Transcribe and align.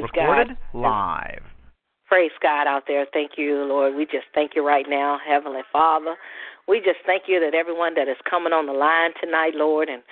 Praise 0.00 0.10
Recorded 0.14 0.48
God. 0.72 0.80
live. 0.80 1.42
Praise 2.06 2.30
God 2.42 2.66
out 2.66 2.84
there. 2.86 3.06
Thank 3.12 3.32
you, 3.36 3.64
Lord. 3.64 3.94
We 3.94 4.04
just 4.04 4.26
thank 4.34 4.52
you 4.54 4.66
right 4.66 4.86
now, 4.88 5.18
Heavenly 5.26 5.62
Father. 5.72 6.16
We 6.66 6.78
just 6.78 6.98
thank 7.04 7.24
you 7.26 7.40
that 7.40 7.54
everyone 7.54 7.94
that 7.94 8.08
is 8.08 8.16
coming 8.28 8.52
on 8.52 8.66
the 8.66 8.72
line 8.72 9.10
tonight, 9.22 9.54
Lord, 9.54 9.88
and 9.88 10.02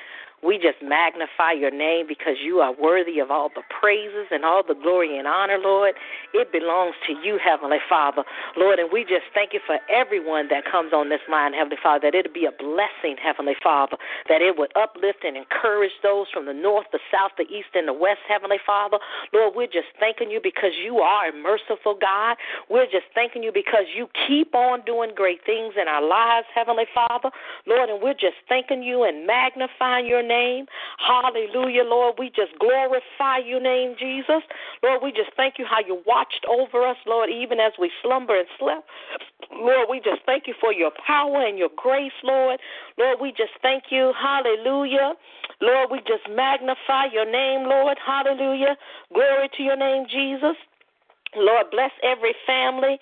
we 0.47 0.57
just 0.63 0.79
magnify 0.79 1.53
your 1.59 1.75
name 1.75 2.07
because 2.07 2.39
you 2.39 2.61
are 2.61 2.73
worthy 2.73 3.19
of 3.19 3.31
all 3.31 3.51
the 3.51 3.67
praises 3.67 4.31
and 4.31 4.45
all 4.45 4.63
the 4.63 4.79
glory 4.79 5.19
and 5.19 5.27
honor, 5.27 5.59
Lord. 5.59 5.95
It 6.33 6.53
belongs 6.53 6.95
to 7.07 7.13
you, 7.19 7.39
Heavenly 7.43 7.83
Father, 7.89 8.23
Lord. 8.57 8.79
And 8.79 8.89
we 8.93 9.03
just 9.03 9.27
thank 9.35 9.53
you 9.53 9.61
for 9.67 9.79
everyone 9.91 10.47
that 10.55 10.63
comes 10.65 10.93
on 10.93 11.09
this 11.11 11.21
line, 11.29 11.53
Heavenly 11.53 11.83
Father, 11.83 12.07
that 12.07 12.15
it'll 12.15 12.33
be 12.33 12.47
a 12.47 12.55
blessing, 12.55 13.19
Heavenly 13.19 13.59
Father, 13.61 13.99
that 14.29 14.41
it 14.41 14.55
would 14.57 14.71
uplift 14.79 15.27
and 15.27 15.37
encourage 15.37 15.99
those 16.03 16.31
from 16.33 16.47
the 16.47 16.55
north, 16.55 16.87
the 16.93 17.03
south, 17.11 17.33
the 17.37 17.51
east, 17.51 17.75
and 17.75 17.89
the 17.89 17.97
west, 17.97 18.23
Heavenly 18.29 18.63
Father. 18.65 18.99
Lord, 19.35 19.55
we're 19.57 19.67
just 19.67 19.91
thanking 19.99 20.31
you 20.31 20.39
because 20.41 20.79
you 20.79 21.03
are 21.03 21.29
a 21.29 21.35
merciful 21.35 21.99
God. 21.99 22.37
We're 22.71 22.87
just 22.87 23.11
thanking 23.15 23.43
you 23.43 23.51
because 23.51 23.91
you 23.91 24.07
keep 24.29 24.55
on 24.55 24.87
doing 24.87 25.11
great 25.11 25.43
things 25.45 25.75
in 25.75 25.89
our 25.91 26.07
lives, 26.07 26.47
Heavenly 26.55 26.87
Father, 26.95 27.35
Lord. 27.67 27.91
And 27.91 27.99
we're 28.01 28.15
just 28.15 28.39
thanking 28.49 28.83
you 28.87 29.03
and 29.03 29.27
magnifying 29.27 30.07
your 30.07 30.23
name. 30.23 30.36
Hallelujah, 30.99 31.85
Lord. 31.85 32.17
We 32.19 32.29
just 32.29 32.59
glorify 32.59 33.39
your 33.45 33.61
name, 33.61 33.97
Jesus. 33.99 34.43
Lord, 34.83 35.03
we 35.03 35.11
just 35.13 35.31
thank 35.37 35.55
you 35.59 35.65
how 35.69 35.81
you 35.87 36.03
watched 36.07 36.45
over 36.49 36.87
us, 36.87 36.97
Lord, 37.07 37.31
even 37.31 37.61
as 37.61 37.73
we 37.79 37.91
slumber 38.03 38.39
and 38.39 38.49
slept. 38.59 38.89
Lord, 39.53 39.89
we 39.91 39.99
just 39.99 40.23
thank 40.27 40.47
you 40.47 40.55
for 40.61 40.73
your 40.73 40.91
power 41.07 41.47
and 41.47 41.59
your 41.59 41.71
grace, 41.77 42.17
Lord. 42.23 42.61
Lord, 42.99 43.19
we 43.21 43.31
just 43.31 43.53
thank 43.63 43.85
you. 43.91 44.13
Hallelujah. 44.21 45.15
Lord, 45.61 45.91
we 45.91 45.99
just 46.01 46.29
magnify 46.29 47.07
your 47.13 47.31
name, 47.31 47.69
Lord. 47.69 47.97
Hallelujah. 48.05 48.77
Glory 49.13 49.49
to 49.57 49.63
your 49.63 49.77
name, 49.77 50.07
Jesus. 50.11 50.57
Lord, 51.37 51.67
bless 51.71 51.91
every 52.03 52.35
family 52.47 52.99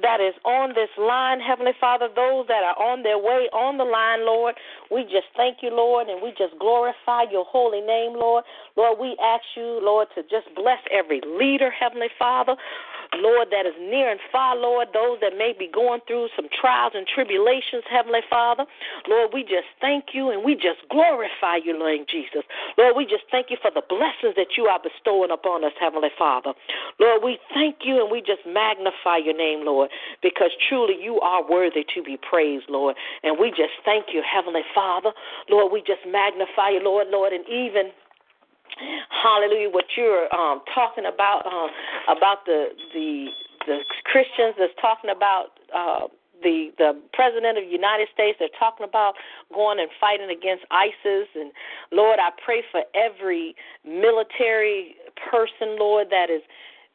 that 0.00 0.20
is 0.20 0.34
on 0.44 0.70
this 0.74 0.90
line, 0.96 1.40
Heavenly 1.40 1.72
Father, 1.80 2.08
those 2.08 2.46
that 2.48 2.64
are 2.64 2.78
on 2.78 3.02
their 3.02 3.18
way 3.18 3.48
on 3.52 3.78
the 3.78 3.84
line, 3.84 4.24
Lord. 4.24 4.54
We 4.90 5.02
just 5.04 5.28
thank 5.36 5.58
you, 5.62 5.70
Lord, 5.70 6.08
and 6.08 6.22
we 6.22 6.30
just 6.30 6.58
glorify 6.58 7.24
your 7.30 7.44
holy 7.44 7.80
name, 7.80 8.14
Lord. 8.14 8.44
Lord, 8.76 8.98
we 8.98 9.16
ask 9.22 9.44
you, 9.56 9.80
Lord, 9.82 10.08
to 10.14 10.22
just 10.22 10.48
bless 10.54 10.80
every 10.90 11.20
leader, 11.26 11.70
Heavenly 11.70 12.10
Father. 12.18 12.56
Lord, 13.16 13.48
that 13.50 13.66
is 13.66 13.76
near 13.78 14.10
and 14.10 14.20
far, 14.30 14.56
Lord, 14.56 14.88
those 14.94 15.18
that 15.20 15.36
may 15.36 15.52
be 15.52 15.68
going 15.68 16.00
through 16.06 16.28
some 16.34 16.48
trials 16.48 16.92
and 16.94 17.06
tribulations, 17.06 17.84
Heavenly 17.90 18.24
Father. 18.28 18.64
Lord, 19.06 19.30
we 19.34 19.42
just 19.42 19.68
thank 19.80 20.14
you 20.14 20.30
and 20.30 20.44
we 20.44 20.54
just 20.54 20.80
glorify 20.88 21.60
you, 21.62 21.76
Lord 21.76 22.08
Jesus. 22.08 22.42
Lord, 22.78 22.96
we 22.96 23.04
just 23.04 23.24
thank 23.30 23.50
you 23.50 23.58
for 23.60 23.70
the 23.70 23.84
blessings 23.84 24.34
that 24.36 24.56
you 24.56 24.64
are 24.64 24.80
bestowing 24.80 25.30
upon 25.30 25.64
us, 25.64 25.72
Heavenly 25.78 26.10
Father. 26.16 26.54
Lord, 26.98 27.22
we 27.22 27.38
thank 27.52 27.84
you 27.84 28.00
and 28.00 28.10
we 28.10 28.20
just 28.20 28.48
magnify 28.48 29.20
your 29.20 29.36
name, 29.36 29.64
Lord, 29.64 29.90
because 30.22 30.50
truly 30.68 30.96
you 30.96 31.20
are 31.20 31.44
worthy 31.44 31.84
to 31.94 32.02
be 32.02 32.16
praised, 32.16 32.66
Lord. 32.68 32.96
And 33.22 33.38
we 33.38 33.50
just 33.50 33.76
thank 33.84 34.06
you, 34.12 34.22
Heavenly 34.24 34.64
Father. 34.74 35.12
Lord, 35.50 35.72
we 35.72 35.80
just 35.80 36.00
magnify 36.08 36.70
you, 36.70 36.80
Lord, 36.80 37.08
Lord, 37.10 37.32
and 37.32 37.44
even 37.48 37.92
hallelujah 39.10 39.70
what 39.70 39.84
you're 39.96 40.32
um 40.34 40.60
talking 40.74 41.04
about 41.06 41.46
um 41.46 41.70
about 42.16 42.44
the 42.46 42.68
the 42.94 43.26
the 43.66 43.78
christians 44.04 44.54
that's 44.58 44.74
talking 44.80 45.10
about 45.10 45.58
uh 45.74 46.06
the 46.42 46.74
the 46.78 46.98
president 47.12 47.56
of 47.56 47.64
the 47.64 47.70
United 47.70 48.08
States 48.12 48.36
they're 48.40 48.58
talking 48.58 48.82
about 48.82 49.14
going 49.54 49.78
and 49.78 49.88
fighting 50.00 50.26
against 50.26 50.64
ISIS 50.70 51.28
and 51.34 51.52
Lord 51.92 52.18
I 52.18 52.30
pray 52.44 52.62
for 52.72 52.82
every 52.98 53.54
military 53.86 54.96
person 55.30 55.78
Lord 55.78 56.08
that 56.10 56.30
is 56.30 56.42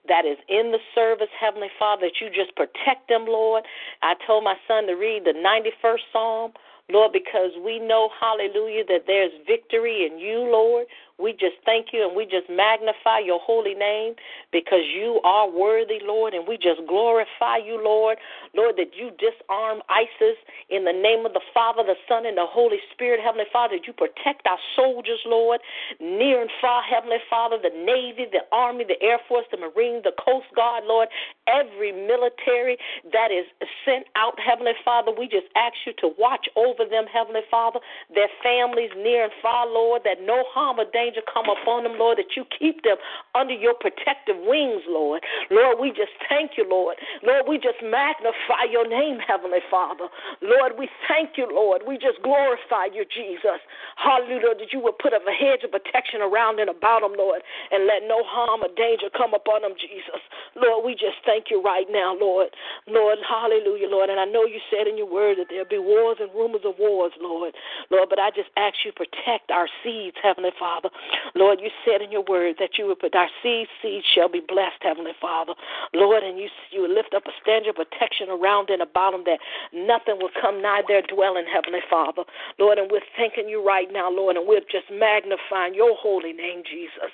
that 0.08 0.26
is 0.26 0.38
in 0.48 0.72
the 0.72 0.80
service, 0.96 1.32
Heavenly 1.40 1.72
Father, 1.78 2.08
that 2.08 2.20
you 2.20 2.32
just 2.32 2.56
protect 2.56 3.08
them, 3.08 3.26
Lord. 3.28 3.64
I 4.02 4.16
told 4.26 4.44
my 4.44 4.56
son 4.68 4.88
to 4.88 4.94
read 4.94 5.24
the 5.26 5.36
91st 5.36 6.04
Psalm, 6.12 6.52
Lord, 6.90 7.12
because 7.12 7.52
we 7.64 7.80
know, 7.80 8.10
hallelujah, 8.20 8.84
that 8.88 9.04
there's 9.06 9.32
victory 9.46 10.08
in 10.10 10.18
you, 10.18 10.48
Lord. 10.48 10.88
We 11.18 11.34
just 11.34 11.58
thank 11.66 11.88
you 11.94 12.06
and 12.06 12.16
we 12.16 12.26
just 12.26 12.46
magnify 12.46 13.26
your 13.26 13.40
holy 13.42 13.74
name 13.74 14.14
because 14.52 14.86
you 14.94 15.20
are 15.26 15.50
worthy, 15.50 15.98
Lord, 16.06 16.34
and 16.34 16.48
we 16.48 16.58
just 16.58 16.86
glorify 16.88 17.58
you, 17.58 17.82
Lord. 17.82 18.18
Lord, 18.54 18.78
that 18.78 18.94
you 18.94 19.10
disarm 19.18 19.82
ISIS 19.90 20.38
in 20.70 20.86
the 20.86 20.94
name 20.94 21.26
of 21.26 21.34
the 21.34 21.42
Father, 21.54 21.82
the 21.82 21.98
Son, 22.08 22.26
and 22.26 22.38
the 22.38 22.46
Holy 22.46 22.78
Spirit, 22.94 23.18
Heavenly 23.18 23.50
Father, 23.52 23.82
you 23.82 23.94
protect 23.94 24.46
our 24.46 24.62
soldiers, 24.76 25.20
Lord, 25.26 25.60
near 26.00 26.42
and 26.42 26.52
far, 26.62 26.84
Heavenly 26.86 27.24
Father, 27.30 27.58
the 27.58 27.74
Navy, 27.74 28.30
the 28.30 28.46
Army, 28.54 28.86
the 28.86 29.02
Air 29.02 29.18
Force, 29.28 29.46
the 29.50 29.58
Marines, 29.58 30.06
the 30.06 30.14
Coast 30.22 30.54
Guard, 30.56 30.86
Lord, 30.86 31.10
every 31.50 31.92
military 31.92 32.78
that 33.12 33.34
is 33.34 33.50
sent 33.82 34.06
out, 34.16 34.38
Heavenly 34.38 34.78
Father, 34.86 35.10
we 35.10 35.26
just 35.26 35.50
ask 35.58 35.74
you 35.86 35.94
to 36.06 36.14
watch 36.20 36.46
over 36.56 36.86
them, 36.86 37.10
Heavenly 37.10 37.46
Father, 37.50 37.80
their 38.14 38.30
families 38.44 38.92
near 38.98 39.26
and 39.26 39.34
far, 39.42 39.66
Lord, 39.66 40.04
that 40.06 40.22
no 40.22 40.44
harm 40.54 40.78
or 40.78 40.86
danger 40.86 41.07
come 41.32 41.46
upon 41.48 41.84
them, 41.84 41.96
Lord, 41.96 42.18
that 42.18 42.36
you 42.36 42.44
keep 42.48 42.84
them 42.84 42.98
under 43.36 43.54
your 43.54 43.74
protective 43.74 44.36
wings, 44.44 44.84
Lord. 44.88 45.24
Lord, 45.52 45.80
we 45.80 45.90
just 45.90 46.12
thank 46.28 46.58
you, 46.58 46.68
Lord. 46.68 46.98
Lord, 47.24 47.46
we 47.48 47.58
just 47.58 47.80
magnify 47.84 48.68
your 48.72 48.88
name, 48.88 49.20
Heavenly 49.20 49.64
Father. 49.70 50.08
Lord, 50.42 50.74
we 50.78 50.90
thank 51.08 51.38
you, 51.38 51.48
Lord. 51.50 51.84
We 51.88 51.98
just 51.98 52.22
glorify 52.24 52.90
you, 52.94 53.06
Jesus. 53.06 53.62
Hallelujah, 53.96 54.58
that 54.58 54.72
you 54.74 54.80
would 54.82 54.98
put 54.98 55.14
up 55.14 55.24
a 55.28 55.36
hedge 55.36 55.64
of 55.64 55.72
protection 55.72 56.22
around 56.22 56.60
and 56.60 56.70
about 56.70 57.02
them, 57.02 57.14
Lord, 57.18 57.42
and 57.72 57.86
let 57.86 58.04
no 58.08 58.24
harm 58.26 58.62
or 58.64 58.72
danger 58.76 59.10
come 59.14 59.34
upon 59.34 59.62
them, 59.62 59.74
Jesus. 59.78 60.22
Lord, 60.56 60.86
we 60.86 60.94
just 60.94 61.22
thank 61.26 61.50
you 61.50 61.62
right 61.62 61.88
now, 61.90 62.16
Lord. 62.18 62.50
Lord, 62.88 63.20
hallelujah, 63.22 63.90
Lord. 63.90 64.10
And 64.10 64.20
I 64.20 64.26
know 64.26 64.46
you 64.46 64.60
said 64.72 64.88
in 64.88 64.98
your 64.98 65.10
word 65.10 65.38
that 65.38 65.48
there'll 65.50 65.70
be 65.70 65.78
wars 65.80 66.18
and 66.20 66.34
rumors 66.34 66.66
of 66.66 66.76
wars, 66.80 67.14
Lord. 67.22 67.54
Lord, 67.90 68.10
but 68.10 68.20
I 68.20 68.30
just 68.32 68.50
ask 68.58 68.82
you 68.86 68.92
protect 68.92 69.52
our 69.52 69.68
seeds, 69.84 70.18
Heavenly 70.22 70.52
Father. 70.58 70.90
Lord, 71.36 71.60
you 71.62 71.70
said 71.86 72.02
in 72.02 72.12
your 72.12 72.24
word 72.28 72.56
that 72.60 72.78
you 72.78 72.88
would 72.88 73.00
put 73.00 73.16
our 73.16 73.30
seed, 73.44 73.68
seed 73.82 74.04
shall 74.14 74.30
be 74.30 74.42
blessed, 74.46 74.82
Heavenly 74.82 75.14
Father. 75.20 75.54
Lord, 75.94 76.24
and 76.24 76.38
you 76.38 76.48
you 76.72 76.82
would 76.82 76.92
lift 76.92 77.14
up 77.14 77.26
a 77.28 77.32
standard 77.42 77.70
of 77.70 77.76
protection 77.76 78.30
around 78.30 78.70
and 78.70 78.82
about 78.82 79.12
them 79.12 79.24
that 79.26 79.40
nothing 79.74 80.18
will 80.20 80.34
come 80.40 80.62
nigh 80.62 80.82
their 80.88 81.02
dwelling, 81.02 81.46
Heavenly 81.52 81.84
Father. 81.90 82.24
Lord, 82.60 82.78
and 82.78 82.90
we're 82.92 83.06
thanking 83.16 83.48
you 83.48 83.66
right 83.66 83.88
now, 83.92 84.10
Lord, 84.12 84.36
and 84.36 84.48
we're 84.48 84.66
just 84.72 84.90
magnifying 84.92 85.74
your 85.74 85.96
holy 85.96 86.34
name, 86.34 86.64
Jesus. 86.64 87.12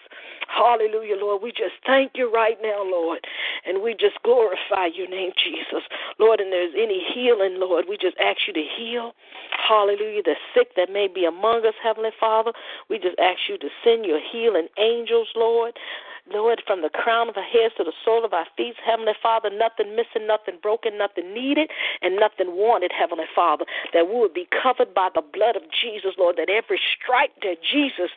Hallelujah, 0.48 1.16
Lord. 1.18 1.42
We 1.42 1.52
just 1.52 1.76
thank 1.86 2.12
you 2.16 2.32
right 2.32 2.58
now, 2.62 2.84
Lord, 2.84 3.26
and 3.66 3.82
we 3.82 3.94
just 3.94 4.22
glorify 4.24 4.88
your 4.94 5.10
name, 5.10 5.32
Jesus. 5.38 5.84
Lord, 6.20 6.40
and 6.40 6.52
there's 6.52 6.74
any 6.78 7.04
healing, 7.14 7.60
Lord, 7.60 7.86
we 7.88 7.98
just 7.98 8.18
ask 8.20 8.40
you 8.48 8.54
to 8.54 8.66
heal. 8.78 9.14
Hallelujah. 9.68 10.24
The 10.24 10.36
sick 10.54 10.76
that 10.76 10.92
may 10.92 11.08
be 11.08 11.26
among 11.26 11.66
us, 11.66 11.74
Heavenly 11.82 12.12
Father, 12.20 12.52
we 12.90 12.98
just 12.98 13.18
ask 13.20 13.40
you 13.50 13.58
to 13.58 13.70
send 13.84 14.06
your 14.06 14.20
healing 14.20 14.68
angels, 14.78 15.30
Lord. 15.36 15.74
Lord, 16.32 16.64
from 16.66 16.82
the 16.82 16.90
crown 16.90 17.28
of 17.28 17.36
our 17.36 17.44
heads 17.44 17.74
to 17.78 17.84
the 17.84 17.92
sole 18.06 18.24
of 18.24 18.32
our 18.32 18.48
feet, 18.56 18.76
Heavenly 18.80 19.12
Father, 19.22 19.50
nothing 19.50 19.96
missing, 19.96 20.26
nothing 20.26 20.56
broken, 20.62 20.98
nothing 20.98 21.34
needed, 21.34 21.70
and 22.02 22.16
nothing 22.16 22.56
wanted, 22.56 22.92
Heavenly 22.98 23.28
Father, 23.36 23.66
that 23.94 24.08
we 24.08 24.16
would 24.16 24.34
be 24.34 24.48
covered 24.48 24.94
by 24.94 25.10
the 25.14 25.22
blood 25.22 25.58
of 25.58 25.64
Jesus, 25.70 26.16
Lord, 26.18 26.38
that 26.38 26.50
every 26.50 26.80
stripe 26.80 27.36
that 27.42 27.58
Jesus 27.62 28.12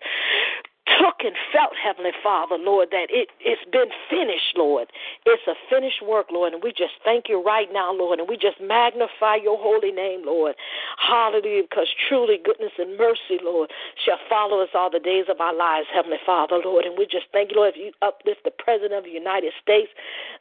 took 0.87 1.27
and 1.27 1.35
felt, 1.53 1.75
Heavenly 1.75 2.15
Father, 2.23 2.57
Lord, 2.59 2.89
that 2.91 3.11
it, 3.11 3.29
it's 3.41 3.65
been 3.71 3.91
finished, 4.09 4.55
Lord. 4.57 4.89
It's 5.27 5.43
a 5.47 5.59
finished 5.69 6.03
work, 6.03 6.31
Lord, 6.31 6.55
and 6.55 6.63
we 6.63 6.71
just 6.71 7.03
thank 7.05 7.29
you 7.29 7.43
right 7.43 7.67
now, 7.73 7.93
Lord, 7.93 8.19
and 8.21 8.29
we 8.29 8.37
just 8.37 8.61
magnify 8.63 9.43
your 9.43 9.59
holy 9.59 9.91
name, 9.91 10.23
Lord. 10.25 10.55
Hallelujah, 11.03 11.67
because 11.67 11.91
truly 12.09 12.39
goodness 12.39 12.73
and 12.79 12.97
mercy, 12.97 13.43
Lord, 13.43 13.71
shall 14.05 14.19
follow 14.29 14.63
us 14.63 14.71
all 14.75 14.91
the 14.91 15.03
days 15.03 15.27
of 15.29 15.41
our 15.41 15.55
lives, 15.55 15.88
Heavenly 15.93 16.23
Father, 16.25 16.62
Lord, 16.62 16.85
and 16.85 16.94
we 16.97 17.05
just 17.05 17.27
thank 17.32 17.50
you, 17.50 17.56
Lord, 17.59 17.75
if 17.75 17.79
you 17.79 17.91
uplift 18.03 18.44
the 18.44 18.55
President 18.55 18.94
of 18.94 19.05
the 19.05 19.15
United 19.15 19.53
States, 19.61 19.91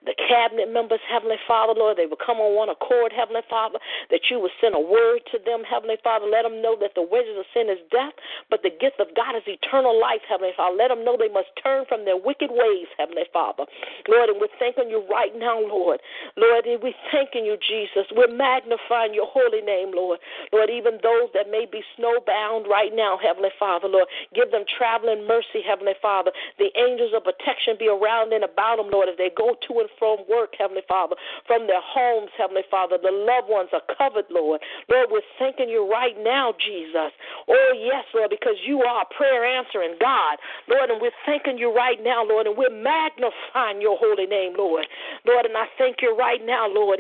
the 0.05 0.13
cabinet 0.13 0.69
members, 0.71 1.01
Heavenly 1.09 1.41
Father, 1.47 1.73
Lord, 1.73 1.97
they 1.97 2.05
will 2.05 2.21
come 2.21 2.37
on 2.37 2.53
one 2.53 2.69
accord, 2.69 3.09
Heavenly 3.15 3.45
Father, 3.49 3.79
that 4.11 4.29
you 4.29 4.39
will 4.39 4.53
send 4.61 4.75
a 4.75 4.79
word 4.79 5.25
to 5.33 5.39
them, 5.41 5.63
Heavenly 5.65 5.97
Father, 6.03 6.29
let 6.29 6.43
them 6.43 6.61
know 6.61 6.77
that 6.79 6.93
the 6.93 7.01
wages 7.01 7.33
of 7.37 7.49
sin 7.53 7.69
is 7.69 7.81
death, 7.89 8.13
but 8.49 8.61
the 8.61 8.69
gift 8.69 9.01
of 9.01 9.09
God 9.15 9.33
is 9.33 9.43
eternal 9.47 9.97
life, 9.97 10.21
Heavenly 10.27 10.34
Father. 10.55 10.75
Let 10.75 10.89
them 10.89 11.05
know 11.05 11.15
they 11.15 11.31
must 11.31 11.53
turn 11.61 11.85
from 11.87 12.03
their 12.03 12.17
wicked 12.17 12.51
ways, 12.51 12.87
Heavenly 12.97 13.29
Father. 13.31 13.63
Lord, 14.07 14.29
and 14.29 14.39
we're 14.41 14.51
thanking 14.59 14.89
you 14.89 15.03
right 15.07 15.31
now, 15.37 15.59
Lord. 15.59 15.99
Lord, 16.35 16.65
and 16.65 16.81
we're 16.81 16.97
thanking 17.11 17.45
you, 17.45 17.55
Jesus. 17.61 18.09
We're 18.11 18.31
magnifying 18.31 19.13
your 19.13 19.27
holy 19.29 19.61
name, 19.61 19.91
Lord. 19.93 20.19
Lord, 20.51 20.69
even 20.69 20.99
those 21.03 21.29
that 21.33 21.51
may 21.51 21.65
be 21.69 21.83
snowbound 21.95 22.67
right 22.67 22.91
now, 22.93 23.17
Heavenly 23.21 23.53
Father, 23.59 23.87
Lord, 23.87 24.07
give 24.33 24.51
them 24.51 24.65
traveling 24.65 25.27
mercy, 25.27 25.61
Heavenly 25.61 25.95
Father. 26.01 26.31
The 26.57 26.73
angels 26.75 27.13
of 27.15 27.23
protection 27.23 27.77
be 27.77 27.87
around 27.87 28.33
and 28.33 28.43
about 28.43 28.77
them, 28.77 28.89
Lord, 28.89 29.07
as 29.07 29.17
they 29.17 29.29
go 29.29 29.55
to 29.55 29.71
and 29.79 29.89
from 29.99 30.25
work, 30.27 30.55
Heavenly 30.57 30.83
Father, 30.87 31.15
from 31.45 31.67
their 31.67 31.83
homes, 31.83 32.33
Heavenly 32.37 32.65
Father. 32.69 32.97
The 32.97 33.13
loved 33.13 33.47
ones 33.47 33.69
are 33.71 33.85
covered, 33.85 34.25
Lord. 34.29 34.61
Lord, 34.89 35.09
we're 35.11 35.29
thanking 35.37 35.69
you 35.69 35.85
right 35.85 36.17
now, 36.17 36.53
Jesus. 36.57 37.13
Oh, 37.47 37.71
yes, 37.77 38.05
Lord, 38.13 38.29
because 38.29 38.57
you 38.65 38.81
are 38.81 39.03
a 39.03 39.13
prayer 39.13 39.45
answering 39.45 39.95
God. 39.99 40.24
God. 40.25 40.37
Lord, 40.67 40.89
and 40.89 41.01
we're 41.01 41.15
thanking 41.25 41.57
you 41.57 41.73
right 41.73 41.97
now, 42.01 42.25
Lord, 42.25 42.47
and 42.47 42.57
we're 42.57 42.69
magnifying 42.69 43.81
your 43.81 43.97
holy 43.99 44.25
name, 44.25 44.53
Lord. 44.57 44.87
Lord, 45.25 45.45
and 45.45 45.55
I 45.55 45.65
thank 45.77 45.97
you 46.01 46.15
right 46.15 46.41
now, 46.43 46.67
Lord. 46.67 46.99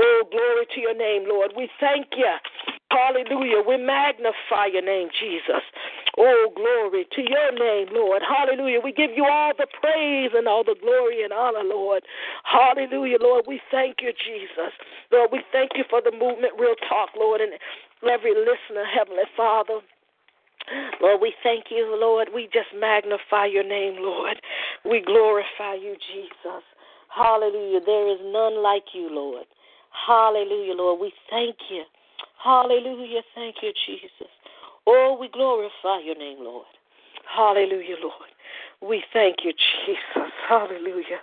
Oh, 0.00 0.22
glory 0.30 0.66
to 0.74 0.80
your 0.80 0.94
name, 0.94 1.28
Lord. 1.28 1.52
We 1.56 1.68
thank 1.80 2.06
you. 2.16 2.77
Hallelujah. 2.90 3.62
We 3.66 3.76
magnify 3.76 4.72
your 4.72 4.82
name, 4.82 5.08
Jesus. 5.20 5.62
Oh, 6.16 6.50
glory 6.56 7.06
to 7.14 7.20
your 7.20 7.52
name, 7.52 7.88
Lord. 7.92 8.22
Hallelujah. 8.24 8.80
We 8.82 8.92
give 8.92 9.10
you 9.14 9.26
all 9.26 9.52
the 9.56 9.66
praise 9.80 10.30
and 10.34 10.48
all 10.48 10.64
the 10.64 10.76
glory 10.80 11.22
and 11.22 11.32
honor, 11.32 11.64
Lord. 11.64 12.02
Hallelujah, 12.44 13.18
Lord. 13.20 13.44
We 13.46 13.60
thank 13.70 13.96
you, 14.00 14.12
Jesus. 14.12 14.72
Lord, 15.12 15.30
we 15.32 15.40
thank 15.52 15.72
you 15.76 15.84
for 15.90 16.00
the 16.00 16.12
movement, 16.12 16.54
Real 16.58 16.76
Talk, 16.88 17.10
Lord, 17.16 17.40
and 17.42 17.52
every 18.10 18.32
listener, 18.32 18.84
Heavenly 18.84 19.28
Father. 19.36 19.80
Lord, 21.00 21.20
we 21.20 21.34
thank 21.42 21.66
you, 21.70 21.96
Lord. 21.98 22.28
We 22.34 22.48
just 22.52 22.68
magnify 22.74 23.46
your 23.46 23.64
name, 23.64 23.96
Lord. 24.00 24.40
We 24.84 25.00
glorify 25.00 25.74
you, 25.74 25.94
Jesus. 26.12 26.64
Hallelujah. 27.14 27.80
There 27.84 28.08
is 28.08 28.18
none 28.22 28.62
like 28.62 28.84
you, 28.94 29.08
Lord. 29.10 29.44
Hallelujah, 30.06 30.74
Lord. 30.74 31.00
We 31.00 31.12
thank 31.30 31.56
you. 31.70 31.84
Hallelujah. 32.42 33.22
Thank 33.34 33.56
you, 33.62 33.72
Jesus. 33.86 34.32
Oh, 34.86 35.16
we 35.20 35.28
glorify 35.28 36.00
your 36.04 36.16
name, 36.16 36.38
Lord. 36.40 36.66
Hallelujah, 37.28 37.96
Lord. 38.00 38.30
We 38.80 39.02
thank 39.12 39.38
you, 39.44 39.52
Jesus. 39.52 40.32
Hallelujah. 40.48 41.20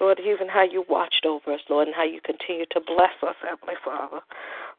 Lord, 0.00 0.20
even 0.20 0.48
how 0.48 0.64
you 0.64 0.84
watched 0.88 1.26
over 1.26 1.52
us, 1.52 1.60
Lord, 1.68 1.88
and 1.88 1.94
how 1.94 2.04
you 2.04 2.20
continue 2.20 2.66
to 2.70 2.80
bless 2.80 3.12
us, 3.22 3.36
Heavenly 3.42 3.74
Father. 3.84 4.20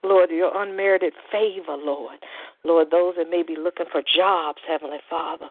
Lord, 0.04 0.32
your 0.32 0.52
unmerited 0.62 1.14
favor, 1.32 1.78
Lord. 1.78 2.18
Lord, 2.64 2.88
those 2.92 3.16
that 3.18 3.30
may 3.30 3.44
be 3.44 3.56
looking 3.56 3.86
for 3.92 4.02
jobs, 4.02 4.60
Heavenly 4.68 5.00
Father. 5.10 5.50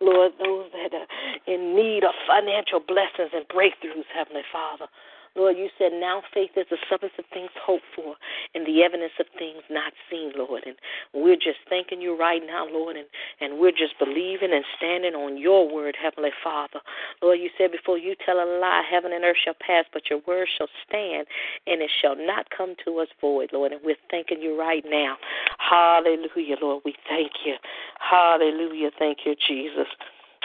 Lord, 0.00 0.32
those 0.42 0.66
that 0.72 0.94
are 0.94 1.06
in 1.46 1.76
need 1.76 2.02
of 2.02 2.10
financial 2.26 2.80
blessings 2.80 3.30
and 3.34 3.46
breakthroughs, 3.46 4.08
Heavenly 4.14 4.42
Father. 4.50 4.86
Lord, 5.34 5.56
you 5.56 5.68
said 5.78 5.92
now 5.92 6.22
faith 6.34 6.50
is 6.56 6.66
the 6.70 6.76
substance 6.90 7.14
of 7.18 7.24
things 7.32 7.50
hoped 7.56 7.84
for 7.96 8.16
and 8.54 8.66
the 8.66 8.82
evidence 8.82 9.12
of 9.18 9.26
things 9.38 9.62
not 9.70 9.92
seen, 10.10 10.32
Lord. 10.36 10.64
And 10.66 10.76
we're 11.14 11.36
just 11.36 11.58
thanking 11.68 12.00
you 12.00 12.18
right 12.18 12.42
now, 12.44 12.66
Lord, 12.68 12.96
and, 12.96 13.06
and 13.40 13.58
we're 13.58 13.72
just 13.72 13.98
believing 13.98 14.52
and 14.52 14.64
standing 14.76 15.14
on 15.14 15.38
your 15.38 15.72
word, 15.72 15.96
Heavenly 16.00 16.32
Father. 16.44 16.80
Lord, 17.22 17.38
you 17.40 17.48
said 17.56 17.72
before 17.72 17.96
you 17.96 18.14
tell 18.24 18.36
a 18.36 18.48
lie, 18.60 18.82
heaven 18.88 19.12
and 19.12 19.24
earth 19.24 19.38
shall 19.42 19.56
pass, 19.58 19.86
but 19.92 20.10
your 20.10 20.20
word 20.26 20.48
shall 20.56 20.68
stand, 20.86 21.26
and 21.66 21.80
it 21.80 21.90
shall 22.00 22.16
not 22.16 22.50
come 22.50 22.74
to 22.84 22.98
us 22.98 23.08
void, 23.20 23.50
Lord. 23.52 23.72
And 23.72 23.80
we're 23.84 23.96
thanking 24.10 24.42
you 24.42 24.58
right 24.58 24.84
now. 24.86 25.16
Hallelujah, 25.58 26.56
Lord. 26.60 26.82
We 26.84 26.94
thank 27.08 27.32
you. 27.44 27.54
Hallelujah. 27.98 28.90
Thank 28.98 29.18
you, 29.24 29.34
Jesus. 29.34 29.88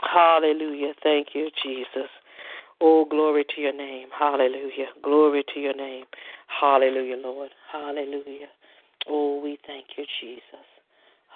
Hallelujah. 0.01 0.94
Thank 1.04 1.30
you, 1.33 1.50
Jesus. 1.63 2.10
Oh, 2.80 3.06
glory 3.10 3.44
to 3.56 3.62
your 3.62 3.74
name. 3.74 4.08
Hallelujah. 4.18 4.94
Glory 5.04 5.44
to 5.54 5.60
your 5.60 5.76
name. 5.76 6.06
Hallelujah, 6.48 7.18
Lord. 7.18 7.50
Hallelujah. 7.72 8.54
Oh, 9.10 9.42
we 9.42 9.58
thank 9.66 9.86
you, 9.98 10.06
Jesus. 10.22 10.68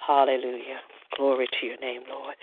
Hallelujah. 0.06 0.78
Glory 1.16 1.48
to 1.60 1.66
your 1.66 1.80
name, 1.80 2.02
Lord. 2.08 2.34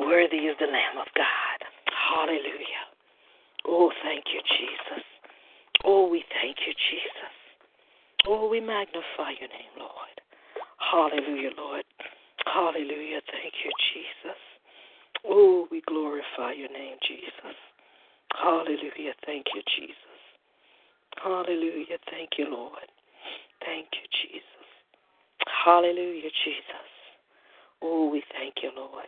Worthy 0.00 0.48
is 0.50 0.56
the 0.58 0.66
Lamb 0.66 0.98
of 1.00 1.06
God. 1.14 1.58
Hallelujah. 1.86 2.84
Oh, 3.66 3.92
thank 4.02 4.24
you, 4.32 4.40
Jesus. 4.58 5.04
Oh, 5.84 6.08
we 6.08 6.24
thank 6.42 6.56
you, 6.66 6.72
Jesus. 6.90 7.34
Oh, 8.26 8.48
we 8.48 8.60
magnify 8.60 9.38
your 9.38 9.48
name, 9.48 9.74
Lord. 9.78 10.16
Hallelujah, 10.78 11.50
Lord. 11.56 11.84
Hallelujah. 12.46 13.20
Thank 13.30 13.54
you, 13.64 13.70
Jesus. 13.92 14.40
Oh, 15.26 15.68
we 15.70 15.82
glorify 15.86 16.52
your 16.52 16.70
name, 16.70 16.96
Jesus. 17.06 17.56
Hallelujah. 18.34 19.14
Thank 19.24 19.46
you, 19.54 19.62
Jesus. 19.76 19.94
Hallelujah. 21.22 21.98
Thank 22.10 22.30
you, 22.38 22.50
Lord. 22.50 22.88
Thank 23.64 23.88
you, 23.92 24.06
Jesus. 24.22 24.44
Hallelujah, 25.64 26.30
Jesus. 26.44 26.88
Oh, 27.82 28.08
we 28.10 28.22
thank 28.32 28.54
you, 28.62 28.70
Lord. 28.76 29.06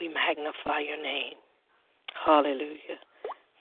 We 0.00 0.08
magnify 0.08 0.80
your 0.80 1.02
name. 1.02 1.34
Hallelujah. 2.24 2.98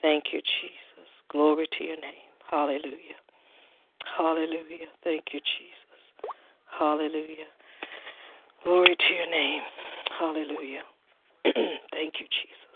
Thank 0.01 0.25
you, 0.33 0.41
Jesus. 0.41 1.09
Glory 1.29 1.67
to 1.77 1.83
your 1.83 1.97
name. 1.97 2.29
Hallelujah. 2.49 3.19
Hallelujah. 4.17 4.87
Thank 5.03 5.25
you, 5.33 5.39
Jesus. 5.39 6.31
Hallelujah. 6.77 7.49
Glory 8.63 8.95
to 8.95 9.13
your 9.13 9.29
name. 9.29 9.61
Hallelujah. 10.19 10.83
Thank 11.43 12.13
you, 12.19 12.27
Jesus. 12.29 12.70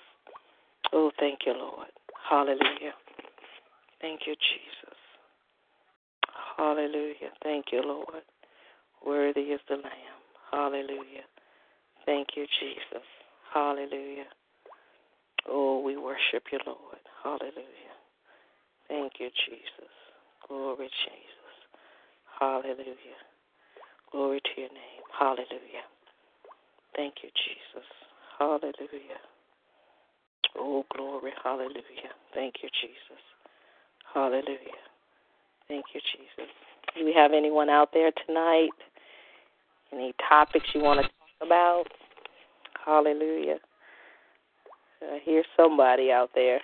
Oh, 0.97 1.11
thank 1.19 1.39
you, 1.45 1.51
Lord. 1.51 1.91
Hallelujah. 2.29 2.95
Thank 3.99 4.21
you, 4.25 4.33
Jesus. 4.33 4.97
Hallelujah. 6.55 7.35
Thank 7.43 7.65
you, 7.73 7.81
Lord. 7.85 8.23
Worthy 9.05 9.41
is 9.41 9.59
the 9.67 9.75
Lamb. 9.75 10.21
Hallelujah. 10.51 11.27
Thank 12.05 12.29
you, 12.37 12.45
Jesus. 12.61 13.03
Hallelujah. 13.53 14.31
Oh, 15.49 15.81
we 15.81 15.97
worship 15.97 16.43
you, 16.49 16.59
Lord. 16.65 17.03
Hallelujah. 17.21 17.95
Thank 18.87 19.13
you, 19.19 19.29
Jesus. 19.45 19.91
Glory, 20.47 20.87
Jesus. 21.03 21.55
Hallelujah. 22.39 23.19
Glory 24.13 24.39
to 24.39 24.61
your 24.61 24.69
name. 24.69 25.03
Hallelujah. 25.19 25.83
Thank 26.95 27.15
you, 27.21 27.29
Jesus. 27.35 27.87
Hallelujah. 28.39 29.19
Oh, 30.57 30.85
glory. 30.95 31.31
Hallelujah. 31.43 32.13
Thank 32.33 32.55
you, 32.63 32.69
Jesus. 32.81 33.21
Hallelujah. 34.13 34.81
Thank 35.67 35.85
you, 35.93 36.01
Jesus. 36.15 36.51
Do 36.95 37.05
we 37.05 37.13
have 37.13 37.31
anyone 37.33 37.69
out 37.69 37.89
there 37.93 38.11
tonight? 38.25 38.69
Any 39.91 40.13
topics 40.29 40.67
you 40.73 40.81
want 40.81 41.01
to 41.01 41.03
talk 41.03 41.47
about? 41.47 41.85
Hallelujah. 42.85 43.57
I 45.01 45.19
hear 45.23 45.43
somebody 45.57 46.11
out 46.11 46.31
there. 46.35 46.61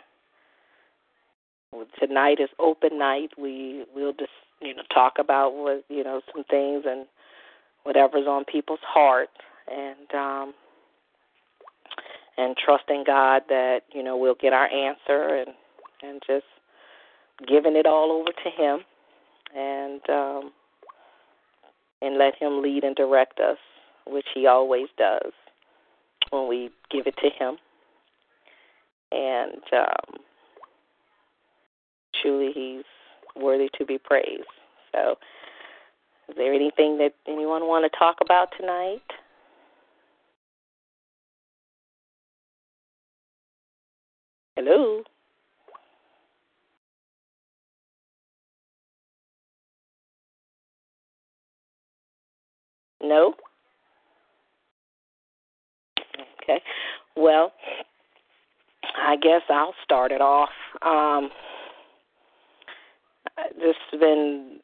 Well, 1.71 1.87
tonight 1.99 2.39
is 2.39 2.49
open 2.59 2.97
night. 2.97 3.31
We 3.37 3.85
will 3.95 4.13
just 4.13 4.31
you 4.61 4.75
know 4.75 4.83
talk 4.93 5.13
about 5.19 5.53
what 5.55 5.83
you 5.89 6.03
know 6.03 6.21
some 6.33 6.43
things 6.49 6.83
and 6.87 7.05
whatever's 7.83 8.27
on 8.27 8.45
people's 8.45 8.79
heart 8.83 9.29
and 9.71 10.13
um 10.13 10.53
and 12.37 12.55
trusting 12.57 13.03
God 13.05 13.43
that 13.49 13.81
you 13.93 14.03
know 14.03 14.17
we'll 14.17 14.35
get 14.35 14.53
our 14.53 14.67
answer 14.67 15.35
and 15.35 15.55
and 16.01 16.21
just 16.25 16.45
giving 17.47 17.75
it 17.75 17.85
all 17.85 18.11
over 18.11 18.31
to 18.31 18.49
Him 18.49 18.79
and 19.55 20.01
um, 20.09 20.51
and 22.01 22.17
let 22.17 22.35
Him 22.35 22.61
lead 22.61 22.83
and 22.83 22.95
direct 22.95 23.39
us, 23.39 23.57
which 24.07 24.27
He 24.33 24.47
always 24.47 24.87
does 24.97 25.31
when 26.29 26.47
we 26.47 26.69
give 26.89 27.07
it 27.07 27.15
to 27.17 27.29
Him. 27.29 27.57
And 29.11 29.61
um, 29.73 30.21
truly, 32.21 32.51
He's 32.53 32.85
worthy 33.41 33.69
to 33.77 33.85
be 33.85 33.97
praised. 33.97 34.43
So, 34.93 35.15
is 36.29 36.35
there 36.37 36.53
anything 36.53 36.97
that 36.99 37.13
anyone 37.27 37.67
want 37.67 37.91
to 37.91 37.97
talk 37.97 38.17
about 38.21 38.49
tonight? 38.59 39.01
Hello. 44.63 45.01
No? 53.01 53.33
Okay. 56.43 56.61
Well, 57.15 57.51
I 58.83 59.15
guess 59.15 59.41
I'll 59.49 59.73
start 59.83 60.11
it 60.11 60.21
off. 60.21 60.51
Um, 60.83 61.31
just 63.59 63.79
been 63.99 64.59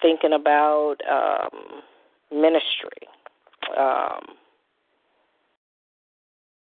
thinking 0.00 0.34
about 0.34 0.98
um, 1.10 1.82
ministry. 2.30 3.08
Um, 3.76 4.36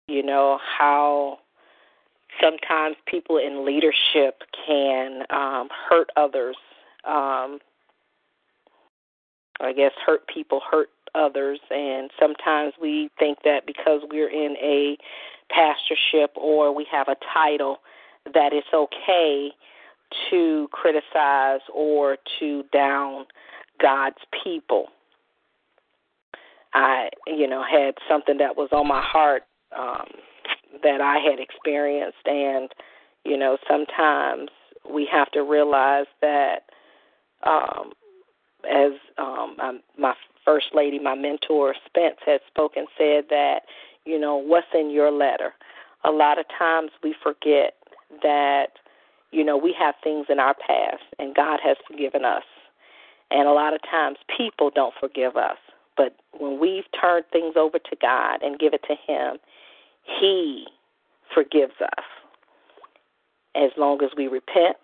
you 0.08 0.24
know, 0.24 0.58
how 0.80 1.38
sometimes 2.42 2.96
people 3.06 3.38
in 3.38 3.66
leadership 3.66 4.42
can 4.66 5.24
um, 5.30 5.70
hurt 5.90 6.10
others. 6.16 6.56
Um, 7.06 7.60
I 9.60 9.72
guess 9.76 9.92
hurt 10.06 10.28
people, 10.28 10.62
hurt 10.70 10.90
others, 11.16 11.60
and 11.70 12.10
sometimes 12.20 12.74
we 12.82 13.10
think 13.20 13.40
that 13.44 13.66
because 13.68 14.02
we're 14.10 14.30
in 14.30 14.56
a 14.62 14.98
pastorship 15.50 16.32
or 16.36 16.74
we 16.74 16.88
have 16.92 17.08
a 17.08 17.16
title, 17.34 17.78
that 18.34 18.52
it's 18.54 18.68
okay 18.74 19.52
to 20.30 20.68
criticize 20.72 21.62
or 21.74 22.18
to 22.40 22.64
down 22.72 23.26
God's 23.82 24.18
people. 24.44 24.88
I, 26.74 27.10
you 27.28 27.48
know, 27.48 27.64
had 27.64 27.96
something 28.10 28.38
that 28.38 28.58
was 28.58 28.70
on 28.72 28.88
my 28.88 29.02
heart 29.02 29.44
um, 29.78 30.08
that 30.82 31.02
I 31.02 31.20
had 31.20 31.40
experienced, 31.40 32.26
and 32.26 32.70
you 33.26 33.38
know, 33.38 33.58
sometimes 33.68 34.50
we 34.90 35.08
have 35.12 35.32
to 35.32 35.42
realize 35.42 36.08
that, 36.22 36.64
um, 37.44 37.92
as 38.70 38.92
um, 39.18 39.58
my 39.98 40.14
first 40.44 40.68
lady, 40.74 41.00
my 41.00 41.16
mentor 41.16 41.76
Spence, 41.86 42.18
had 42.26 42.42
spoken, 42.48 42.86
said 42.98 43.26
that, 43.30 43.62
you 44.06 44.20
know, 44.20 44.36
what's 44.36 44.68
in 44.74 44.90
your 44.90 45.12
letter. 45.12 45.54
A 46.06 46.12
lot 46.12 46.38
of 46.38 46.46
times 46.58 46.92
we 47.02 47.16
forget 47.24 47.76
that, 48.22 48.68
you 49.32 49.44
know, 49.44 49.58
we 49.58 49.74
have 49.78 49.96
things 50.04 50.26
in 50.30 50.40
our 50.40 50.54
past, 50.54 51.04
and 51.18 51.34
God 51.34 51.60
has 51.64 51.78
forgiven 51.88 52.26
us. 52.26 52.44
And 53.32 53.48
a 53.48 53.54
lot 53.54 53.74
of 53.74 53.82
times 53.90 54.18
people 54.38 54.70
don't 54.74 54.94
forgive 55.00 55.38
us. 55.38 55.58
But 55.96 56.16
when 56.38 56.60
we've 56.60 56.84
turned 57.00 57.26
things 57.32 57.56
over 57.56 57.80
to 57.80 57.96
God 58.02 58.42
and 58.42 58.60
give 58.60 58.74
it 58.74 58.84
to 58.88 58.96
Him, 59.08 59.38
He 60.04 60.66
forgives 61.34 61.74
us. 61.82 62.06
As 63.56 63.70
long 63.78 64.02
as 64.04 64.10
we 64.18 64.28
repent 64.28 64.78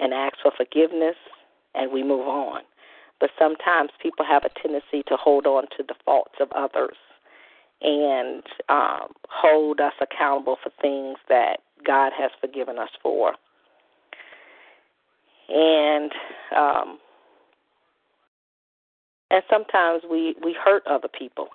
and 0.00 0.14
ask 0.14 0.36
for 0.42 0.52
forgiveness 0.56 1.16
and 1.74 1.92
we 1.92 2.02
move 2.02 2.26
on. 2.26 2.62
But 3.20 3.30
sometimes 3.38 3.90
people 4.02 4.24
have 4.24 4.44
a 4.44 4.60
tendency 4.60 5.02
to 5.08 5.16
hold 5.16 5.46
on 5.46 5.64
to 5.76 5.82
the 5.86 5.94
faults 6.04 6.34
of 6.40 6.50
others 6.52 6.96
and 7.82 8.42
um, 8.68 9.12
hold 9.28 9.80
us 9.80 9.92
accountable 10.00 10.56
for 10.62 10.70
things 10.80 11.18
that 11.28 11.58
God 11.86 12.12
has 12.16 12.30
forgiven 12.40 12.78
us 12.78 12.90
for. 13.02 13.34
And 15.48 16.12
um, 16.56 16.98
and 19.30 19.42
sometimes 19.50 20.02
we 20.10 20.36
we 20.42 20.54
hurt 20.64 20.86
other 20.86 21.08
people 21.08 21.48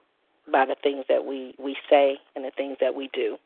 by 0.52 0.66
the 0.66 0.76
things 0.82 1.06
that 1.10 1.26
we 1.26 1.56
we 1.58 1.76
say 1.90 2.18
and 2.36 2.46
the 2.46 2.52
things 2.52 2.78
that 2.82 2.96
we 2.96 3.10
do. 3.14 3.38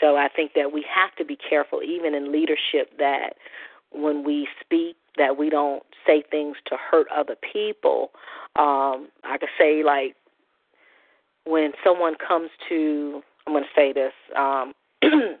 So 0.00 0.16
I 0.16 0.28
think 0.28 0.52
that 0.54 0.72
we 0.72 0.84
have 0.92 1.14
to 1.16 1.24
be 1.24 1.36
careful, 1.36 1.82
even 1.82 2.14
in 2.14 2.32
leadership, 2.32 2.98
that 2.98 3.34
when 3.92 4.24
we 4.24 4.48
speak, 4.60 4.96
that 5.16 5.36
we 5.36 5.50
don't 5.50 5.82
say 6.06 6.22
things 6.30 6.56
to 6.66 6.76
hurt 6.76 7.06
other 7.14 7.36
people. 7.36 8.10
Um, 8.56 9.08
I 9.22 9.38
could 9.38 9.48
say 9.58 9.82
like 9.84 10.16
when 11.44 11.72
someone 11.84 12.14
comes 12.16 12.50
to, 12.68 13.22
I'm 13.46 13.52
going 13.52 13.64
to 13.64 13.70
say 13.76 13.92
this. 13.92 14.12
Um, 14.36 14.74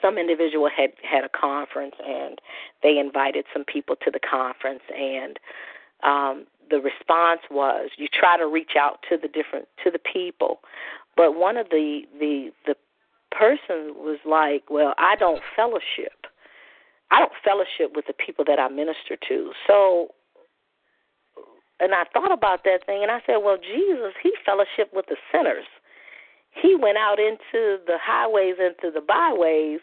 some 0.00 0.18
individual 0.18 0.68
had 0.74 0.92
had 1.02 1.24
a 1.24 1.28
conference 1.28 1.94
and 2.06 2.40
they 2.82 2.98
invited 2.98 3.44
some 3.52 3.64
people 3.64 3.96
to 3.96 4.10
the 4.10 4.20
conference 4.20 4.82
and 4.96 5.38
um 6.02 6.46
the 6.70 6.80
response 6.80 7.40
was 7.50 7.90
you 7.96 8.08
try 8.12 8.36
to 8.36 8.46
reach 8.46 8.72
out 8.78 8.98
to 9.08 9.16
the 9.16 9.28
different 9.28 9.68
to 9.82 9.90
the 9.90 9.98
people. 9.98 10.60
But 11.16 11.34
one 11.36 11.56
of 11.56 11.68
the 11.70 12.02
the 12.18 12.50
the 12.66 12.74
person 13.30 13.94
was 13.96 14.18
like 14.24 14.70
well 14.70 14.94
i 14.98 15.16
don't 15.16 15.42
fellowship. 15.56 16.26
I 17.10 17.20
don't 17.20 17.32
fellowship 17.44 17.94
with 17.94 18.06
the 18.06 18.14
people 18.14 18.44
that 18.46 18.58
i 18.58 18.68
minister 18.68 19.16
to. 19.28 19.52
So 19.66 20.08
and 21.80 21.94
i 21.94 22.04
thought 22.12 22.32
about 22.32 22.64
that 22.64 22.86
thing 22.86 23.02
and 23.02 23.10
i 23.10 23.20
said 23.26 23.38
well 23.42 23.56
jesus 23.56 24.14
he 24.22 24.32
fellowshiped 24.46 24.94
with 24.94 25.06
the 25.06 25.16
sinners. 25.32 25.66
He 26.62 26.76
went 26.76 26.98
out 26.98 27.18
into 27.18 27.82
the 27.84 27.98
highways 28.00 28.54
into 28.58 28.92
the 28.92 29.00
byways 29.00 29.80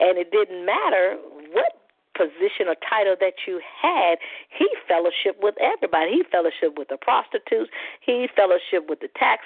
and 0.00 0.16
it 0.16 0.30
didn't 0.30 0.64
matter 0.64 1.16
what 1.52 1.83
position 2.16 2.68
or 2.68 2.76
title 2.88 3.16
that 3.20 3.46
you 3.46 3.60
had, 3.60 4.18
he 4.48 4.68
fellowship 4.88 5.36
with 5.42 5.54
everybody. 5.60 6.12
He 6.12 6.22
fellowship 6.30 6.78
with 6.78 6.88
the 6.88 6.96
prostitutes. 6.96 7.70
He 8.00 8.28
fellowship 8.34 8.88
with 8.88 9.00
the 9.00 9.08
tax, 9.18 9.42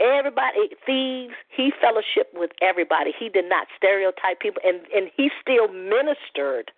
everybody, 0.00 0.70
thieves. 0.86 1.34
He 1.48 1.72
fellowship 1.80 2.30
with 2.34 2.50
everybody. 2.62 3.12
He 3.18 3.28
did 3.28 3.48
not 3.48 3.66
stereotype 3.76 4.40
people, 4.40 4.62
and 4.64 4.80
and 4.94 5.10
he 5.16 5.30
still 5.40 5.68
ministered 5.68 6.70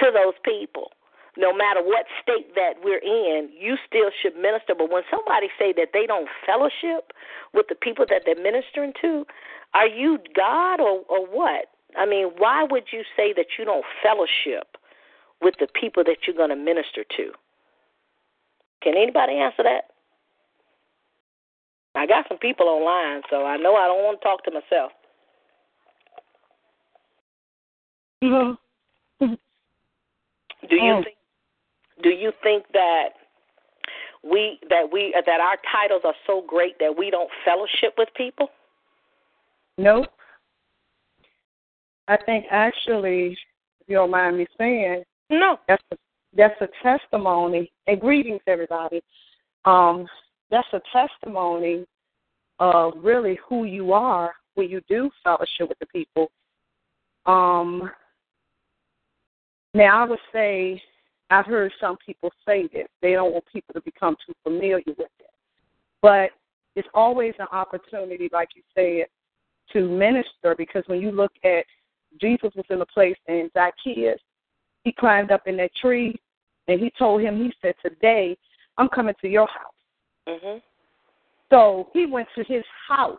to 0.00 0.10
those 0.12 0.34
people. 0.44 0.90
No 1.36 1.54
matter 1.54 1.80
what 1.80 2.04
state 2.22 2.54
that 2.56 2.74
we're 2.84 3.00
in, 3.00 3.48
you 3.58 3.76
still 3.88 4.10
should 4.20 4.36
minister. 4.36 4.74
But 4.76 4.90
when 4.90 5.02
somebody 5.10 5.48
say 5.58 5.72
that 5.74 5.88
they 5.94 6.04
don't 6.06 6.28
fellowship 6.44 7.12
with 7.54 7.66
the 7.68 7.74
people 7.74 8.04
that 8.10 8.22
they're 8.26 8.36
ministering 8.36 8.92
to, 9.00 9.24
are 9.74 9.88
you 9.88 10.18
God 10.36 10.80
or 10.80 11.00
or 11.08 11.26
what? 11.26 11.71
I 11.96 12.06
mean, 12.06 12.30
why 12.38 12.64
would 12.64 12.84
you 12.92 13.02
say 13.16 13.32
that 13.34 13.46
you 13.58 13.64
don't 13.64 13.84
fellowship 14.02 14.76
with 15.40 15.54
the 15.60 15.66
people 15.78 16.04
that 16.04 16.18
you're 16.26 16.36
going 16.36 16.50
to 16.50 16.56
minister 16.56 17.04
to? 17.16 17.32
Can 18.82 18.96
anybody 18.96 19.34
answer 19.34 19.62
that? 19.62 19.84
I 21.94 22.06
got 22.06 22.26
some 22.28 22.38
people 22.38 22.66
online, 22.68 23.22
so 23.28 23.44
I 23.44 23.56
know 23.56 23.76
I 23.76 23.86
don't 23.86 24.02
want 24.02 24.20
to 24.20 24.24
talk 24.24 24.44
to 24.44 24.50
myself. 24.50 24.92
Mm-hmm. 28.22 29.34
do 30.70 30.76
you 30.76 31.02
think 31.02 31.16
do 32.02 32.10
you 32.10 32.32
think 32.40 32.64
that 32.72 33.08
we 34.22 34.60
that 34.70 34.92
we 34.92 35.12
that 35.26 35.40
our 35.40 35.56
titles 35.70 36.02
are 36.04 36.14
so 36.26 36.42
great 36.46 36.78
that 36.78 36.96
we 36.96 37.10
don't 37.10 37.30
fellowship 37.44 37.94
with 37.98 38.08
people? 38.16 38.48
Nope. 39.76 40.06
I 42.12 42.18
think 42.26 42.44
actually, 42.50 43.38
if 43.80 43.88
you 43.88 43.96
don't 43.96 44.10
mind 44.10 44.36
me 44.36 44.46
saying, 44.58 45.02
no, 45.30 45.56
that's 45.66 45.82
a, 45.92 45.96
that's 46.36 46.60
a 46.60 46.68
testimony. 46.82 47.72
And 47.86 47.98
greetings, 47.98 48.42
everybody. 48.46 49.00
Um, 49.64 50.06
that's 50.50 50.68
a 50.74 50.82
testimony 50.92 51.86
of 52.58 52.92
really 52.98 53.38
who 53.48 53.64
you 53.64 53.94
are 53.94 54.34
when 54.56 54.68
you 54.68 54.82
do 54.90 55.10
fellowship 55.24 55.70
with 55.70 55.78
the 55.78 55.86
people. 55.86 56.30
Um, 57.24 57.90
now, 59.72 60.04
I 60.04 60.06
would 60.06 60.18
say 60.34 60.82
I've 61.30 61.46
heard 61.46 61.72
some 61.80 61.96
people 62.04 62.30
say 62.46 62.68
this. 62.74 62.88
They 63.00 63.12
don't 63.12 63.32
want 63.32 63.44
people 63.50 63.72
to 63.72 63.80
become 63.80 64.16
too 64.26 64.34
familiar 64.44 64.82
with 64.86 64.98
it. 64.98 65.30
But 66.02 66.28
it's 66.76 66.88
always 66.92 67.32
an 67.38 67.46
opportunity, 67.52 68.28
like 68.34 68.50
you 68.54 68.62
said, 68.74 69.06
to 69.72 69.88
minister 69.88 70.54
because 70.58 70.82
when 70.88 71.00
you 71.00 71.10
look 71.10 71.32
at 71.42 71.64
Jesus 72.20 72.50
was 72.54 72.64
in 72.70 72.80
a 72.80 72.86
place 72.86 73.16
and 73.28 73.50
Zacchaeus, 73.54 74.20
he 74.84 74.92
climbed 74.92 75.30
up 75.30 75.46
in 75.46 75.56
that 75.58 75.74
tree 75.74 76.14
and 76.68 76.80
he 76.80 76.92
told 76.98 77.20
him, 77.20 77.38
he 77.38 77.52
said, 77.60 77.74
Today 77.84 78.36
I'm 78.78 78.88
coming 78.88 79.14
to 79.20 79.28
your 79.28 79.46
house. 79.46 80.28
Mm-hmm. 80.28 80.58
So 81.50 81.88
he 81.92 82.06
went 82.06 82.28
to 82.36 82.44
his 82.44 82.64
house 82.88 83.18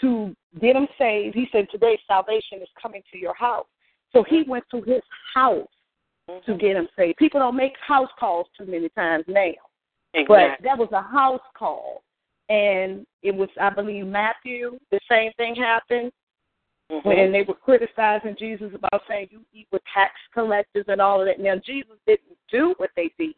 to 0.00 0.34
get 0.60 0.76
him 0.76 0.86
saved. 0.98 1.34
He 1.34 1.48
said, 1.52 1.68
Today 1.70 1.98
salvation 2.06 2.60
is 2.62 2.68
coming 2.80 3.02
to 3.12 3.18
your 3.18 3.34
house. 3.34 3.66
So 4.12 4.24
he 4.28 4.42
went 4.46 4.64
to 4.70 4.82
his 4.82 5.02
house 5.34 5.66
mm-hmm. 6.28 6.50
to 6.50 6.58
get 6.58 6.76
him 6.76 6.88
saved. 6.96 7.18
People 7.18 7.40
don't 7.40 7.56
make 7.56 7.74
house 7.86 8.10
calls 8.18 8.46
too 8.58 8.66
many 8.66 8.88
times 8.90 9.24
now. 9.28 9.52
Exactly. 10.14 10.26
But 10.26 10.64
that 10.64 10.78
was 10.78 10.88
a 10.92 11.02
house 11.02 11.40
call. 11.56 12.02
And 12.48 13.06
it 13.22 13.34
was, 13.34 13.48
I 13.60 13.70
believe, 13.70 14.06
Matthew, 14.06 14.78
the 14.90 14.98
same 15.08 15.30
thing 15.36 15.54
happened 15.54 16.10
mm-hmm. 16.90 17.08
when 17.08 17.32
they 17.32 17.42
were 17.42 17.54
criticizing 17.54 18.36
Jesus 18.38 18.72
about 18.74 19.02
saying 19.08 19.28
you 19.30 19.40
eat 19.52 19.68
with 19.72 19.82
tax 19.92 20.12
collectors 20.34 20.84
and 20.88 21.00
all 21.00 21.20
of 21.20 21.26
that. 21.26 21.40
Now, 21.40 21.56
Jesus 21.64 21.96
didn't 22.06 22.36
do 22.50 22.74
what 22.78 22.90
they 22.96 23.10
did. 23.18 23.34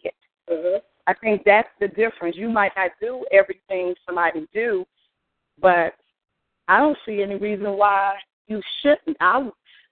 Mm-hmm. 0.50 0.78
I 1.06 1.14
think 1.14 1.42
that's 1.44 1.68
the 1.80 1.88
difference. 1.88 2.36
You 2.36 2.48
might 2.48 2.72
not 2.76 2.92
do 3.00 3.24
everything 3.32 3.94
somebody 4.06 4.46
do, 4.52 4.84
but 5.60 5.94
I 6.68 6.78
don't 6.78 6.98
see 7.04 7.22
any 7.22 7.36
reason 7.36 7.72
why 7.72 8.14
you 8.46 8.60
shouldn't. 8.80 9.16
I 9.20 9.50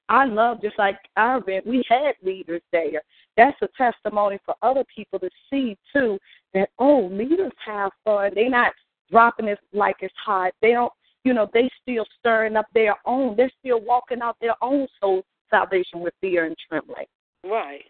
I 0.09 0.25
love 0.25 0.61
just 0.61 0.77
like 0.77 0.99
our 1.17 1.39
event, 1.39 1.67
we 1.67 1.85
had 1.89 2.15
leaders 2.23 2.63
there. 2.73 3.01
That's 3.37 3.57
a 3.63 3.69
testimony 3.79 4.39
for 4.45 4.57
other 4.61 4.85
people 4.95 5.21
to 5.21 5.31
see 5.49 5.79
too 5.93 6.19
that 6.53 6.71
oh, 6.79 7.09
leaders 7.13 7.53
have 7.65 7.93
fun. 8.05 8.33
They're 8.35 8.51
not 8.51 8.73
dropping 9.11 9.49
it 9.49 9.59
like 9.73 9.97
it's 10.01 10.15
hot. 10.23 10.53
They 10.61 10.73
don't 10.73 10.93
you 11.25 11.35
know, 11.35 11.49
they 11.53 11.69
still 11.83 12.05
stirring 12.19 12.57
up 12.57 12.67
their 12.75 12.97
own. 13.07 13.37
They're 13.37 13.53
still 13.61 13.81
walking 13.81 14.23
out 14.23 14.37
their 14.41 14.55
own 14.63 14.87
soul 15.01 15.23
salvation 15.51 16.01
with 16.01 16.15
fear 16.21 16.47
and 16.47 16.57
trembling. 16.69 17.07
Right. 17.45 17.85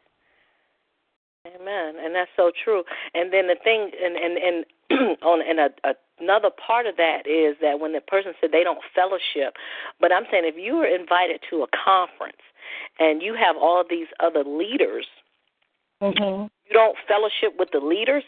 Amen. 1.46 1.94
And 2.02 2.14
that's 2.14 2.30
so 2.36 2.50
true. 2.64 2.82
And 3.14 3.32
then 3.32 3.46
the 3.46 3.56
thing, 3.62 3.90
and 4.02 4.16
and 4.16 4.36
and 4.90 5.18
on 5.22 5.40
and 5.40 5.58
a, 5.58 5.88
a, 5.88 5.94
another 6.20 6.50
part 6.50 6.86
of 6.86 6.96
that 6.96 7.26
is 7.26 7.56
that 7.62 7.80
when 7.80 7.92
the 7.92 8.00
person 8.00 8.32
said 8.40 8.50
they 8.52 8.64
don't 8.64 8.80
fellowship, 8.94 9.54
but 10.00 10.12
I'm 10.12 10.24
saying 10.30 10.44
if 10.44 10.56
you 10.56 10.76
are 10.76 10.86
invited 10.86 11.40
to 11.48 11.62
a 11.62 11.66
conference 11.72 12.42
and 12.98 13.22
you 13.22 13.34
have 13.34 13.56
all 13.56 13.84
these 13.88 14.08
other 14.20 14.44
leaders, 14.44 15.06
mm-hmm. 16.02 16.42
you 16.66 16.72
don't 16.72 16.96
fellowship 17.08 17.58
with 17.58 17.70
the 17.72 17.80
leaders. 17.80 18.24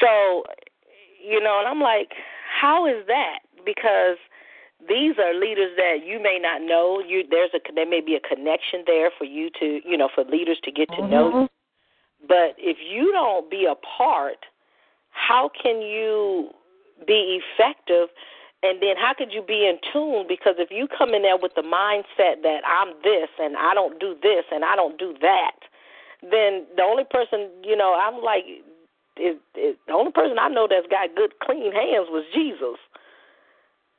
So, 0.00 0.42
you 1.24 1.40
know, 1.40 1.60
and 1.60 1.68
I'm 1.68 1.80
like, 1.80 2.10
how 2.60 2.86
is 2.86 3.06
that? 3.06 3.38
Because 3.68 4.16
these 4.88 5.18
are 5.18 5.34
leaders 5.34 5.76
that 5.76 6.06
you 6.06 6.22
may 6.22 6.38
not 6.40 6.62
know. 6.62 7.02
You 7.04 7.24
there's 7.28 7.50
a 7.52 7.60
there 7.74 7.88
may 7.88 8.00
be 8.00 8.14
a 8.14 8.20
connection 8.20 8.84
there 8.86 9.10
for 9.16 9.24
you 9.24 9.50
to 9.60 9.80
you 9.84 9.96
know 9.96 10.08
for 10.14 10.24
leaders 10.24 10.58
to 10.64 10.72
get 10.72 10.88
to 10.90 11.02
mm-hmm. 11.02 11.10
know. 11.10 11.48
But 12.26 12.56
if 12.58 12.78
you 12.80 13.12
don't 13.12 13.50
be 13.50 13.66
a 13.66 13.74
part, 13.74 14.46
how 15.10 15.50
can 15.50 15.82
you 15.82 16.50
be 17.06 17.40
effective? 17.40 18.08
And 18.62 18.82
then 18.82 18.96
how 18.98 19.14
could 19.16 19.32
you 19.32 19.42
be 19.42 19.66
in 19.66 19.78
tune? 19.92 20.26
Because 20.28 20.56
if 20.58 20.70
you 20.70 20.88
come 20.88 21.14
in 21.14 21.22
there 21.22 21.36
with 21.36 21.54
the 21.54 21.62
mindset 21.62 22.42
that 22.42 22.62
I'm 22.66 22.94
this 23.04 23.28
and 23.38 23.56
I 23.56 23.74
don't 23.74 24.00
do 24.00 24.16
this 24.20 24.44
and 24.50 24.64
I 24.64 24.74
don't 24.74 24.98
do 24.98 25.14
that, 25.20 25.58
then 26.22 26.66
the 26.76 26.82
only 26.82 27.04
person 27.04 27.50
you 27.62 27.76
know 27.76 27.94
I'm 27.94 28.22
like 28.22 28.44
is, 29.16 29.36
is 29.54 29.76
the 29.86 29.92
only 29.92 30.12
person 30.12 30.38
I 30.38 30.48
know 30.48 30.66
that's 30.70 30.86
got 30.86 31.14
good 31.14 31.38
clean 31.42 31.72
hands 31.72 32.10
was 32.10 32.24
Jesus. 32.34 32.78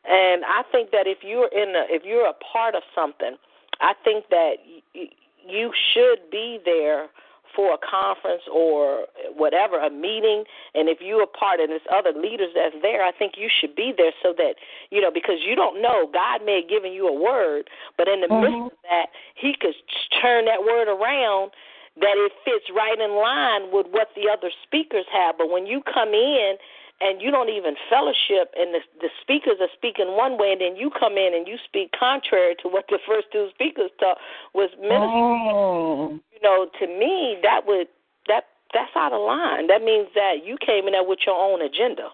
And 0.05 0.43
I 0.45 0.63
think 0.71 0.91
that 0.91 1.07
if 1.07 1.19
you're 1.23 1.49
in 1.49 1.75
a, 1.75 1.85
if 1.89 2.03
you're 2.05 2.27
a 2.27 2.33
part 2.33 2.75
of 2.75 2.83
something, 2.95 3.35
I 3.81 3.93
think 4.03 4.25
that 4.29 4.55
y- 4.95 5.09
you 5.47 5.71
should 5.93 6.29
be 6.31 6.59
there 6.63 7.07
for 7.55 7.73
a 7.73 7.77
conference 7.77 8.43
or 8.51 9.05
whatever, 9.35 9.79
a 9.79 9.89
meeting, 9.89 10.43
and 10.75 10.87
if 10.87 10.99
you're 11.01 11.23
a 11.23 11.27
part 11.27 11.59
of 11.59 11.67
this 11.67 11.81
other 11.91 12.13
leaders 12.13 12.49
that's 12.53 12.75
there, 12.81 13.03
I 13.03 13.11
think 13.11 13.33
you 13.37 13.49
should 13.49 13.75
be 13.75 13.91
there 13.95 14.11
so 14.21 14.33
that, 14.37 14.55
you 14.91 15.01
know, 15.01 15.11
because 15.11 15.41
you 15.41 15.55
don't 15.55 15.81
know, 15.81 16.07
God 16.13 16.45
may 16.45 16.61
have 16.61 16.69
given 16.69 16.93
you 16.93 17.07
a 17.07 17.13
word, 17.13 17.69
but 17.97 18.07
in 18.07 18.21
the 18.21 18.27
mm-hmm. 18.27 18.41
midst 18.41 18.77
of 18.77 18.79
that, 18.83 19.07
He 19.35 19.55
could 19.59 19.73
turn 20.21 20.45
that 20.45 20.61
word 20.61 20.87
around 20.87 21.51
that 21.97 22.15
it 22.15 22.31
fits 22.45 22.69
right 22.73 22.99
in 22.99 23.17
line 23.17 23.73
with 23.73 23.87
what 23.91 24.09
the 24.15 24.29
other 24.31 24.51
speakers 24.63 25.05
have. 25.11 25.37
But 25.37 25.49
when 25.49 25.65
you 25.65 25.81
come 25.83 26.13
in 26.13 26.55
and 27.01 27.21
you 27.21 27.31
don't 27.31 27.49
even 27.49 27.75
fellowship 27.89 28.53
and 28.57 28.73
the 28.73 28.79
the 29.01 29.09
speakers 29.21 29.57
are 29.61 29.71
speaking 29.73 30.17
one 30.17 30.37
way 30.37 30.51
and 30.51 30.61
then 30.61 30.75
you 30.75 30.89
come 30.89 31.17
in 31.17 31.33
and 31.33 31.47
you 31.47 31.57
speak 31.63 31.91
contrary 31.97 32.55
to 32.61 32.67
what 32.67 32.85
the 32.89 32.99
first 33.07 33.27
two 33.31 33.47
speakers 33.53 33.91
taught 33.99 34.17
was 34.53 34.69
ministering. 34.79 35.47
Oh. 35.53 36.19
you 36.31 36.39
know 36.41 36.67
to 36.79 36.87
me 36.87 37.37
that 37.43 37.65
would 37.65 37.87
that 38.27 38.45
that's 38.73 38.95
out 38.95 39.13
of 39.13 39.21
line. 39.21 39.65
That 39.65 39.81
means 39.81 40.09
that 40.13 40.45
you 40.45 40.55
came 40.63 40.85
in 40.85 40.93
there 40.93 41.03
with 41.03 41.19
your 41.25 41.35
own 41.35 41.61
agenda. 41.61 42.09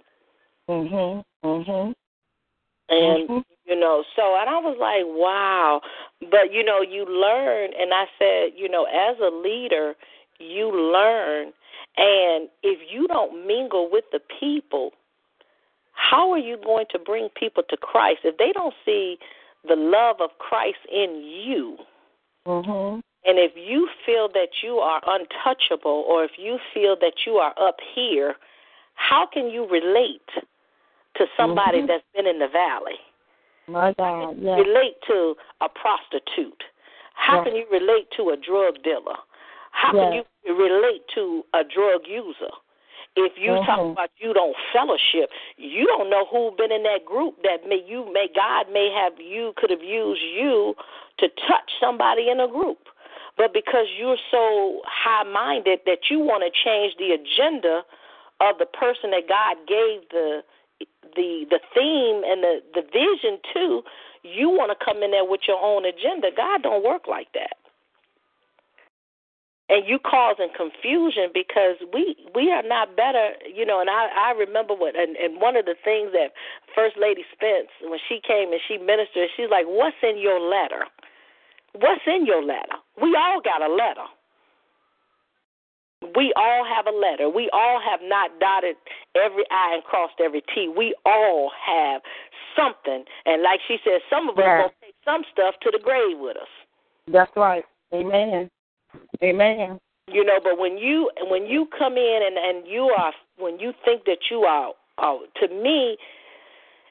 Mhm 0.70 1.24
mhm 1.44 1.94
and 2.88 3.30
mm-hmm. 3.30 3.40
you 3.66 3.80
know 3.80 4.04
so 4.16 4.38
and 4.40 4.50
i 4.50 4.60
was 4.60 4.78
like 4.80 5.06
wow. 5.06 5.82
But 6.32 6.54
you 6.54 6.64
know 6.64 6.82
you 6.82 7.06
learn 7.06 7.72
and 7.80 7.94
i 7.94 8.06
said 8.18 8.52
you 8.56 8.70
know 8.70 8.86
as 8.86 9.18
a 9.20 9.30
leader 9.36 9.96
you 10.40 10.72
learn 10.72 11.54
and 11.98 12.50
if 12.64 12.80
you 12.92 13.08
don't 13.08 13.48
mingle 13.48 13.90
with 13.92 14.06
the 14.12 14.20
people, 14.40 14.92
how 15.94 16.32
are 16.32 16.38
you 16.38 16.58
going 16.64 16.86
to 16.92 17.00
bring 17.00 17.30
people 17.40 17.64
to 17.70 17.78
Christ 17.78 18.20
if 18.24 18.38
they 18.38 18.52
don't 18.54 18.74
see 18.86 19.18
the 19.68 19.76
love 19.76 20.18
of 20.20 20.32
Christ 20.40 20.80
in 20.92 21.24
you? 21.24 21.78
Mm-hmm. 22.46 23.00
And 23.28 23.40
if 23.40 23.54
you 23.56 23.90
feel 24.06 24.28
that 24.34 24.50
you 24.62 24.76
are 24.76 25.02
untouchable 25.08 26.06
or 26.08 26.24
if 26.24 26.32
you 26.38 26.60
feel 26.74 26.96
that 27.02 27.26
you 27.26 27.34
are 27.34 27.54
up 27.60 27.78
here, 27.96 28.36
how 28.94 29.26
can 29.32 29.50
you 29.50 29.68
relate 29.68 30.30
to 31.16 31.26
somebody 31.36 31.80
mm-hmm. 31.80 31.88
that's 31.88 32.04
been 32.16 32.28
in 32.28 32.40
the 32.40 32.48
valley? 32.48 33.00
My 33.68 33.94
God, 33.98 34.38
yeah. 34.40 34.58
Relate 34.58 34.96
to 35.08 35.36
a 35.62 35.68
prostitute. 35.70 36.64
How 37.16 37.44
can 37.44 37.56
you 37.56 37.66
relate 37.72 38.08
to 38.18 38.30
a 38.30 38.38
drug 38.38 38.84
dealer? 38.84 39.18
How 39.76 39.92
yes. 39.92 40.24
can 40.24 40.24
you 40.48 40.56
relate 40.56 41.04
to 41.16 41.44
a 41.54 41.68
drug 41.68 42.08
user? 42.08 42.54
If 43.18 43.34
you 43.36 43.52
mm-hmm. 43.52 43.68
talk 43.68 43.92
about 43.92 44.10
you 44.18 44.34
don't 44.34 44.56
fellowship, 44.72 45.30
you 45.58 45.86
don't 45.86 46.10
know 46.10 46.26
who 46.32 46.56
been 46.58 46.72
in 46.72 46.84
that 46.84 47.04
group 47.06 47.36
that 47.44 47.68
may 47.68 47.84
you 47.86 48.08
may 48.12 48.28
God 48.34 48.72
may 48.72 48.92
have 48.92 49.20
you 49.20 49.54
could 49.58 49.70
have 49.70 49.84
used 49.84 50.24
you 50.24 50.76
to 51.20 51.28
touch 51.28 51.76
somebody 51.80 52.30
in 52.32 52.40
a 52.40 52.48
group. 52.48 52.88
But 53.38 53.54
because 53.54 53.88
you're 54.00 54.20
so 54.32 54.80
high 54.88 55.28
minded 55.28 55.80
that 55.86 56.08
you 56.10 56.20
want 56.20 56.44
to 56.48 56.52
change 56.52 56.96
the 56.96 57.12
agenda 57.12 57.84
of 58.40 58.56
the 58.60 58.66
person 58.66 59.12
that 59.12 59.28
God 59.28 59.60
gave 59.68 60.08
the 60.12 60.40
the 61.16 61.46
the 61.52 61.60
theme 61.76 62.24
and 62.24 62.44
the 62.44 62.64
the 62.74 62.84
vision 62.84 63.40
to, 63.54 63.84
you 64.24 64.50
want 64.50 64.72
to 64.72 64.80
come 64.80 65.04
in 65.04 65.12
there 65.12 65.28
with 65.28 65.42
your 65.48 65.60
own 65.60 65.84
agenda. 65.84 66.32
God 66.36 66.64
don't 66.64 66.84
work 66.84 67.08
like 67.08 67.32
that 67.34 67.60
and 69.70 69.88
you 69.88 69.98
causing 69.98 70.50
confusion 70.56 71.34
because 71.34 71.78
we 71.94 72.16
we 72.34 72.52
are 72.52 72.64
not 72.64 72.96
better 72.96 73.34
you 73.50 73.66
know 73.66 73.82
and 73.82 73.90
i 73.90 74.08
i 74.14 74.32
remember 74.38 74.74
what 74.74 74.96
and, 74.96 75.16
and 75.18 75.42
one 75.42 75.56
of 75.56 75.66
the 75.66 75.76
things 75.84 76.12
that 76.14 76.34
first 76.76 76.96
lady 76.98 77.26
spence 77.34 77.70
when 77.82 78.00
she 78.08 78.22
came 78.22 78.52
and 78.52 78.62
she 78.68 78.78
ministered 78.78 79.30
she's 79.36 79.50
like 79.50 79.66
what's 79.66 79.98
in 80.04 80.18
your 80.18 80.40
letter 80.40 80.86
what's 81.74 82.06
in 82.06 82.26
your 82.26 82.44
letter 82.44 82.78
we 83.02 83.16
all 83.18 83.42
got 83.42 83.62
a 83.62 83.72
letter 83.72 84.06
we 86.14 86.34
all 86.36 86.64
have 86.66 86.86
a 86.86 86.96
letter. 86.96 87.30
We 87.30 87.50
all 87.52 87.82
have 87.82 88.00
not 88.04 88.30
dotted 88.40 88.76
every 89.16 89.44
I 89.50 89.74
and 89.74 89.84
crossed 89.84 90.20
every 90.24 90.44
T. 90.54 90.70
We 90.70 90.94
all 91.06 91.52
have 91.66 92.02
something. 92.56 93.06
And 93.26 93.42
like 93.42 93.60
she 93.68 93.78
said, 93.84 94.02
some 94.10 94.30
of 94.30 94.38
us 94.38 94.44
yeah. 94.46 94.62
will 94.62 94.74
take 94.82 94.96
some 95.04 95.24
stuff 95.32 95.56
to 95.64 95.72
the 95.72 95.80
grave 95.82 96.20
with 96.20 96.38
us. 96.38 96.52
That's 97.08 97.32
right. 97.36 97.64
Amen. 97.94 98.50
Amen. 99.24 99.80
You 100.08 100.24
know, 100.24 100.40
but 100.44 100.60
when 100.60 100.78
you 100.78 101.10
when 101.30 101.46
you 101.46 101.68
come 101.78 101.98
in 101.98 102.20
and 102.26 102.38
and 102.38 102.68
you 102.68 102.94
are 102.96 103.14
when 103.38 103.60
you 103.60 103.74
think 103.84 104.06
that 104.06 104.30
you 104.30 104.42
are, 104.42 104.74
are 104.98 105.20
to 105.42 105.48
me, 105.48 105.98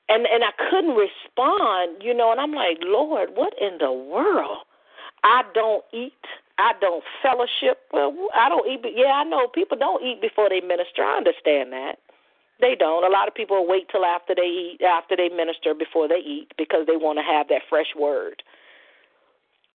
and 0.08 0.26
and 0.26 0.42
I 0.42 0.50
couldn't 0.70 0.96
respond, 0.96 2.02
you 2.02 2.12
know, 2.12 2.32
and 2.32 2.40
I'm 2.40 2.52
like, 2.52 2.78
Lord, 2.82 3.30
what 3.34 3.54
in 3.60 3.78
the 3.78 3.92
world? 3.92 4.58
I 5.22 5.42
don't 5.54 5.84
eat. 5.92 6.12
I 6.58 6.72
don't 6.80 7.02
fellowship. 7.22 7.80
Well, 7.92 8.14
I 8.34 8.48
don't 8.48 8.68
eat. 8.68 8.80
Yeah, 8.94 9.12
I 9.12 9.24
know 9.24 9.48
people 9.48 9.78
don't 9.78 10.04
eat 10.04 10.20
before 10.20 10.48
they 10.48 10.60
minister. 10.60 11.02
I 11.02 11.16
understand 11.16 11.72
that. 11.72 11.96
They 12.60 12.74
don't. 12.78 13.04
A 13.04 13.08
lot 13.08 13.26
of 13.26 13.34
people 13.34 13.66
wait 13.66 13.88
till 13.90 14.04
after 14.04 14.34
they 14.34 14.76
eat, 14.76 14.82
after 14.82 15.16
they 15.16 15.28
minister 15.28 15.74
before 15.74 16.08
they 16.08 16.18
eat 16.18 16.52
because 16.56 16.86
they 16.86 16.96
want 16.96 17.18
to 17.18 17.22
have 17.22 17.48
that 17.48 17.62
fresh 17.68 17.94
word. 17.98 18.42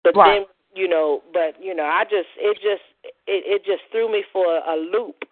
But 0.05 0.17
right. 0.17 0.41
then 0.41 0.47
you 0.77 0.89
know, 0.89 1.23
but 1.33 1.57
you 1.61 1.75
know, 1.75 1.85
I 1.85 2.05
just 2.05 2.29
it 2.37 2.57
just 2.57 2.85
it, 3.27 3.43
it 3.49 3.65
just 3.65 3.83
threw 3.91 4.12
me 4.12 4.23
for 4.33 4.45
a 4.45 4.77
loop. 4.77 5.25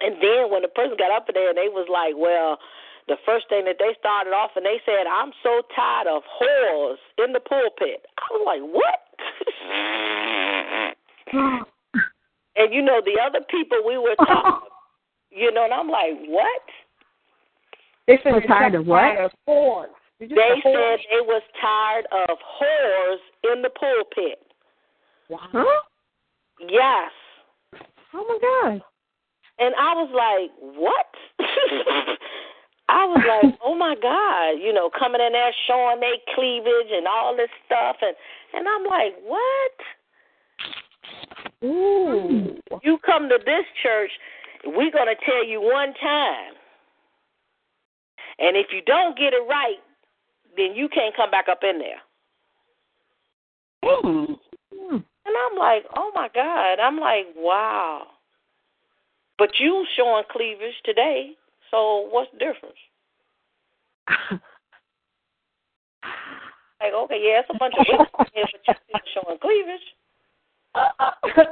And 0.00 0.16
then 0.22 0.50
when 0.50 0.62
the 0.62 0.68
person 0.68 0.96
got 0.98 1.10
up 1.10 1.26
there 1.32 1.50
and 1.50 1.58
they 1.58 1.68
was 1.68 1.88
like, 1.90 2.14
well, 2.16 2.58
the 3.08 3.16
first 3.26 3.48
thing 3.48 3.64
that 3.64 3.76
they 3.78 3.96
started 3.98 4.30
off 4.30 4.52
and 4.56 4.64
they 4.64 4.80
said, 4.86 5.06
I'm 5.10 5.32
so 5.42 5.62
tired 5.74 6.06
of 6.06 6.22
whores 6.24 6.98
in 7.18 7.32
the 7.32 7.40
pulpit. 7.40 8.06
I 8.16 8.24
was 8.30 8.44
like, 8.46 8.62
what? 8.72 9.00
and 12.56 12.72
you 12.72 12.82
know, 12.82 13.02
the 13.04 13.20
other 13.20 13.40
people 13.50 13.78
we 13.86 13.98
were 13.98 14.14
talking, 14.16 14.68
you 15.30 15.52
know, 15.52 15.64
and 15.64 15.74
I'm 15.74 15.88
like, 15.88 16.14
what? 16.28 16.62
They 18.06 18.18
said 18.22 18.32
tired 18.46 18.74
of 18.74 18.86
what? 18.86 19.32
Whores. 19.48 19.88
They 20.20 20.26
said 20.26 20.98
they 21.10 21.22
was 21.22 21.42
tired 21.60 22.06
of 22.10 22.38
whores 22.38 23.52
in 23.54 23.62
the 23.62 23.70
pulpit. 23.70 24.42
Huh? 25.30 25.82
Yes. 26.60 27.10
Oh 28.14 28.24
my 28.26 28.38
God. 28.40 28.82
And 29.60 29.74
I 29.74 29.94
was 29.94 30.10
like, 30.14 30.50
what? 30.76 31.06
I 32.88 33.04
was 33.04 33.22
like, 33.26 33.58
oh 33.64 33.74
my 33.74 33.94
God, 34.00 34.62
you 34.64 34.72
know, 34.72 34.90
coming 34.96 35.20
in 35.20 35.32
there 35.32 35.52
showing 35.66 36.00
their 36.00 36.16
cleavage 36.34 36.90
and 36.90 37.06
all 37.06 37.36
this 37.36 37.50
stuff, 37.66 37.96
and 38.02 38.16
and 38.54 38.66
I'm 38.66 38.84
like, 38.84 39.14
what? 39.22 39.76
Ooh. 41.64 42.56
You 42.82 42.98
come 43.04 43.28
to 43.28 43.38
this 43.44 43.64
church, 43.82 44.10
we're 44.64 44.90
gonna 44.90 45.16
tell 45.24 45.44
you 45.44 45.60
one 45.60 45.92
time, 46.00 46.54
and 48.38 48.56
if 48.56 48.68
you 48.72 48.80
don't 48.86 49.16
get 49.18 49.32
it 49.34 49.46
right, 49.48 49.78
then 50.58 50.74
you 50.74 50.88
can't 50.88 51.14
come 51.16 51.30
back 51.30 51.48
up 51.48 51.60
in 51.62 51.78
there. 51.78 52.00
Mm. 53.84 54.36
And 54.90 55.04
I'm 55.26 55.58
like, 55.58 55.84
oh 55.96 56.10
my 56.14 56.28
God. 56.34 56.80
I'm 56.80 56.98
like, 56.98 57.26
wow. 57.36 58.06
But 59.38 59.50
you 59.58 59.86
showing 59.96 60.24
cleavage 60.30 60.74
today, 60.84 61.32
so 61.70 62.08
what's 62.10 62.30
the 62.32 62.38
difference? 62.38 62.78
like, 66.80 66.92
okay, 66.94 67.20
yeah, 67.22 67.40
it's 67.40 67.50
a 67.54 67.58
bunch 67.58 67.74
of 67.78 67.86
women 67.88 68.06
here, 68.34 68.46
but 68.56 68.66
you 68.66 68.74
still 68.88 69.22
showing 69.22 69.38
cleavage. 69.38 69.86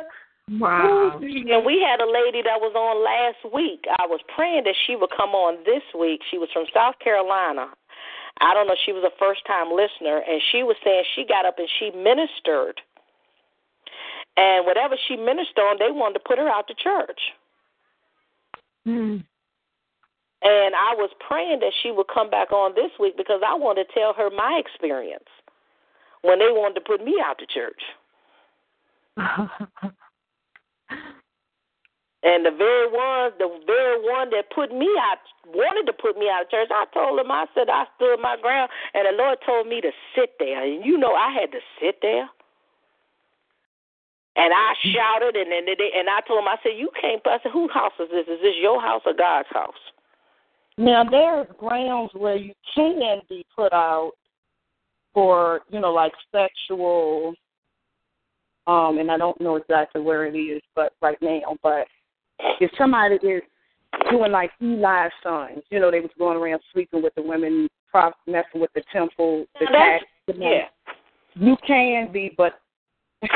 Wow. 0.49 1.19
And 1.19 1.67
we 1.67 1.83
had 1.83 2.01
a 2.01 2.07
lady 2.07 2.41
that 2.47 2.61
was 2.63 2.71
on 2.79 3.03
last 3.03 3.53
week. 3.53 3.85
I 3.99 4.07
was 4.07 4.21
praying 4.35 4.63
that 4.65 4.77
she 4.87 4.95
would 4.95 5.11
come 5.11 5.31
on 5.31 5.59
this 5.67 5.83
week. 5.99 6.21
She 6.31 6.39
was 6.39 6.49
from 6.53 6.67
South 6.73 6.95
Carolina. 7.03 7.67
I 8.41 8.55
don't 8.55 8.67
know, 8.67 8.77
she 8.85 8.93
was 8.93 9.05
a 9.05 9.19
first 9.19 9.47
time 9.47 9.73
listener, 9.73 10.23
and 10.29 10.41
she 10.53 10.63
was 10.63 10.77
saying 10.85 11.05
she 11.15 11.25
got 11.25 11.47
up 11.47 11.59
and 11.59 11.69
she 11.79 11.91
ministered. 11.91 12.81
And 14.37 14.67
whatever 14.67 14.97
she 15.09 15.17
ministered 15.17 15.65
on, 15.65 15.79
they 15.79 15.91
wanted 15.91 16.15
to 16.15 16.25
put 16.27 16.39
her 16.39 16.49
out 16.49 16.69
to 16.69 16.75
church. 16.75 17.21
Mm. 18.87 19.25
And 20.43 20.75
I 20.75 20.95
was 20.95 21.11
praying 21.27 21.61
that 21.61 21.73
she 21.83 21.91
would 21.91 22.07
come 22.13 22.29
back 22.29 22.53
on 22.53 22.75
this 22.75 22.91
week 23.01 23.17
because 23.17 23.41
I 23.45 23.55
want 23.55 23.79
to 23.79 23.85
tell 23.99 24.13
her 24.13 24.29
my 24.31 24.61
experience 24.65 25.25
when 26.23 26.39
they 26.39 26.51
wanted 26.51 26.75
to 26.75 26.81
put 26.83 27.03
me 27.03 27.17
out 27.25 27.39
to 27.39 27.47
church. 27.47 27.83
and 32.27 32.45
the 32.45 32.51
very 32.51 32.91
ones, 32.91 33.35
the 33.39 33.47
very 33.71 34.03
one 34.03 34.31
that 34.31 34.51
put 34.51 34.75
me 34.75 34.91
out, 34.99 35.23
wanted 35.55 35.87
to 35.87 35.95
put 35.95 36.19
me 36.19 36.27
out 36.27 36.43
of 36.43 36.51
church. 36.51 36.67
I 36.75 36.85
told 36.93 37.21
him, 37.21 37.31
I 37.31 37.47
said 37.55 37.71
I 37.71 37.87
stood 37.95 38.19
my 38.19 38.35
ground, 38.43 38.69
and 38.95 39.07
the 39.07 39.15
Lord 39.15 39.39
told 39.47 39.69
me 39.69 39.81
to 39.81 39.93
sit 40.17 40.35
there. 40.41 40.67
And 40.67 40.85
you 40.85 40.99
know, 40.99 41.15
I 41.15 41.31
had 41.31 41.53
to 41.53 41.63
sit 41.81 42.03
there. 42.03 42.27
And 44.35 44.53
I 44.53 44.75
shouted, 44.91 45.37
and 45.37 45.53
then 45.53 45.65
they, 45.67 45.91
and 45.97 46.11
I 46.11 46.19
told 46.27 46.41
him, 46.43 46.49
I 46.49 46.57
said, 46.65 46.75
"You 46.77 46.91
can't." 47.01 47.23
I 47.25 47.39
said, 47.43 47.53
"Whose 47.53 47.71
house 47.73 47.95
is 48.01 48.11
this? 48.11 48.27
Is 48.27 48.43
this 48.43 48.59
your 48.61 48.83
house 48.83 49.03
or 49.07 49.15
God's 49.15 49.49
house?" 49.53 49.83
Now 50.77 51.05
there's 51.09 51.47
grounds 51.57 52.11
where 52.13 52.37
you 52.37 52.53
can 52.75 53.23
be 53.31 53.47
put 53.55 53.73
out 53.73 54.13
for, 55.15 55.61
you 55.71 55.81
know, 55.81 55.93
like 55.93 56.13
sexual 56.33 57.35
um, 58.67 58.99
and 58.99 59.11
I 59.13 59.17
don't 59.17 59.41
know 59.41 59.57
exactly 59.57 60.03
where 60.03 60.27
it 60.27 60.37
is, 60.37 60.61
but 60.75 60.93
right 61.01 61.17
now, 61.23 61.57
but 61.63 61.87
if 62.61 62.71
somebody 62.79 63.17
is 63.17 63.43
doing 64.11 64.33
like 64.33 64.51
Eli's 64.61 65.13
sons, 65.23 65.63
you 65.71 65.81
know, 65.81 65.91
they 65.91 66.01
was 66.01 66.11
going 66.19 66.37
around 66.37 66.61
sleeping 66.73 67.03
with 67.03 67.15
the 67.15 67.23
women, 67.23 67.69
messing 68.27 68.61
with 68.61 68.71
the 68.75 68.83
temple, 68.93 69.47
the 69.59 69.67
tax, 69.67 70.05
the 70.27 70.35
yeah. 70.39 70.67
You 71.35 71.57
can 71.67 72.13
be, 72.13 72.33
but 72.37 72.61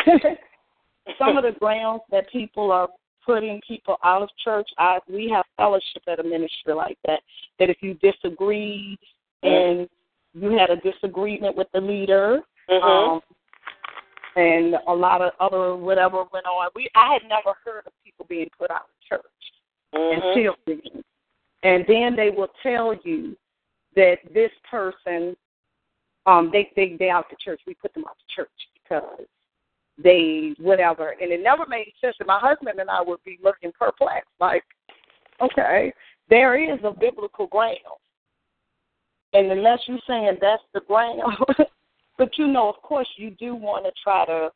some 1.19 1.37
of 1.37 1.45
the 1.45 1.53
grounds 1.59 2.03
that 2.11 2.31
people 2.31 2.71
are 2.71 2.89
putting 3.25 3.61
people 3.67 3.97
out 4.05 4.23
of 4.23 4.29
church, 4.43 4.69
I 4.79 4.99
we 5.09 5.31
have 5.35 5.45
fellowship 5.57 6.03
at 6.09 6.21
a 6.21 6.23
ministry 6.23 6.75
like 6.75 6.99
that. 7.07 7.21
That 7.59 7.71
if 7.71 7.79
you 7.81 7.95
disagreed 7.95 8.99
and 9.43 9.89
you 10.35 10.57
had 10.57 10.71
a 10.71 10.77
disagreement 10.77 11.57
with 11.57 11.69
the 11.75 11.81
leader, 11.81 12.41
mm-hmm. 12.69 12.85
um, 12.85 13.21
and 14.37 14.75
a 14.89 14.93
lot 14.93 15.21
of 15.21 15.33
other 15.41 15.75
whatever 15.77 16.25
went 16.33 16.47
on. 16.47 16.71
We 16.75 16.89
I 16.95 17.13
had 17.13 17.29
never 17.29 17.57
heard 17.65 17.87
of 17.87 17.93
people 18.05 18.27
being 18.29 18.49
put 18.59 18.71
out 18.71 18.83
of 18.83 19.09
church 19.09 19.23
mm-hmm. 19.95 20.29
until 20.29 20.55
then. 20.67 21.03
And 21.63 21.85
then 21.87 22.17
they 22.17 22.31
will 22.31 22.51
tell 22.63 22.95
you 23.05 23.37
that 23.97 24.19
this 24.33 24.51
person 24.71 25.37
um 26.27 26.51
they 26.53 26.71
they 26.77 26.97
they 26.99 27.11
out 27.11 27.27
the 27.31 27.37
church. 27.43 27.61
We 27.67 27.75
put 27.75 27.93
them 27.95 28.05
out 28.09 28.17
the 28.17 28.43
church 28.43 28.51
because 28.83 29.27
they 30.03 30.55
whatever 30.59 31.15
and 31.21 31.31
it 31.33 31.43
never 31.43 31.67
made 31.67 31.93
sense 32.01 32.17
and 32.21 32.27
my 32.27 32.39
husband 32.39 32.79
and 32.79 32.89
I 32.89 33.03
would 33.03 33.23
be 33.25 33.39
looking 33.43 33.73
perplexed, 33.79 34.31
like, 34.41 34.65
okay, 35.41 35.93
there 36.29 36.59
is 36.59 36.79
a 36.85 36.93
biblical 36.93 37.47
ground. 37.49 37.77
And 39.33 39.51
unless 39.53 39.81
you're 39.87 39.99
saying 40.09 40.39
that's 40.41 40.63
the 40.75 40.81
ground 40.81 41.23
But 42.21 42.37
you 42.37 42.47
know, 42.49 42.69
of 42.69 42.77
course, 42.83 43.09
you 43.17 43.31
do 43.31 43.55
want 43.55 43.87
to 43.87 43.93
try 44.05 44.27
to 44.27 44.51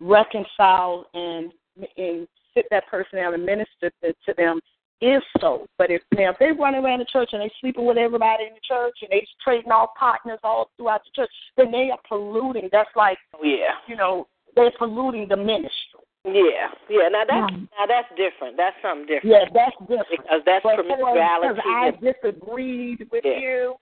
reconcile 0.00 1.04
and 1.12 1.52
and 1.98 2.26
sit 2.54 2.64
that 2.70 2.86
person 2.86 3.18
down 3.18 3.34
and 3.34 3.44
minister 3.44 3.92
to, 4.02 4.14
to 4.24 4.34
them 4.38 4.58
if 5.02 5.22
so. 5.38 5.66
But 5.76 5.90
if 5.90 6.00
now 6.14 6.30
if 6.30 6.38
they 6.38 6.52
run 6.52 6.74
around 6.74 7.00
the 7.00 7.04
church 7.12 7.28
and 7.34 7.42
they 7.42 7.52
sleeping 7.60 7.84
with 7.84 7.98
everybody 7.98 8.44
in 8.44 8.54
the 8.54 8.60
church 8.66 8.94
and 9.02 9.10
they 9.10 9.26
trading 9.44 9.70
off 9.70 9.90
partners 9.98 10.38
all 10.42 10.70
throughout 10.78 11.02
the 11.04 11.10
church, 11.14 11.30
then 11.58 11.70
they 11.70 11.90
are 11.90 11.98
polluting. 12.08 12.70
That's 12.72 12.88
like 12.96 13.18
yeah, 13.44 13.76
you 13.86 13.94
know, 13.94 14.26
they're 14.54 14.72
polluting 14.78 15.28
the 15.28 15.36
ministry. 15.36 16.00
Yeah, 16.24 16.72
yeah. 16.88 17.08
Now 17.10 17.24
that's 17.28 17.52
yeah. 17.52 17.58
now 17.78 17.86
that's 17.86 18.08
different. 18.16 18.56
That's 18.56 18.76
something 18.80 19.06
different. 19.06 19.30
Yeah, 19.30 19.44
that's 19.52 19.76
different 19.80 20.08
because 20.10 20.40
that's 20.46 20.62
but 20.62 20.76
promiscuity. 20.76 21.20
Because 21.42 21.58
I 21.66 21.90
disagreed 22.00 23.08
with 23.12 23.24
yeah. 23.26 23.40
you, 23.40 23.74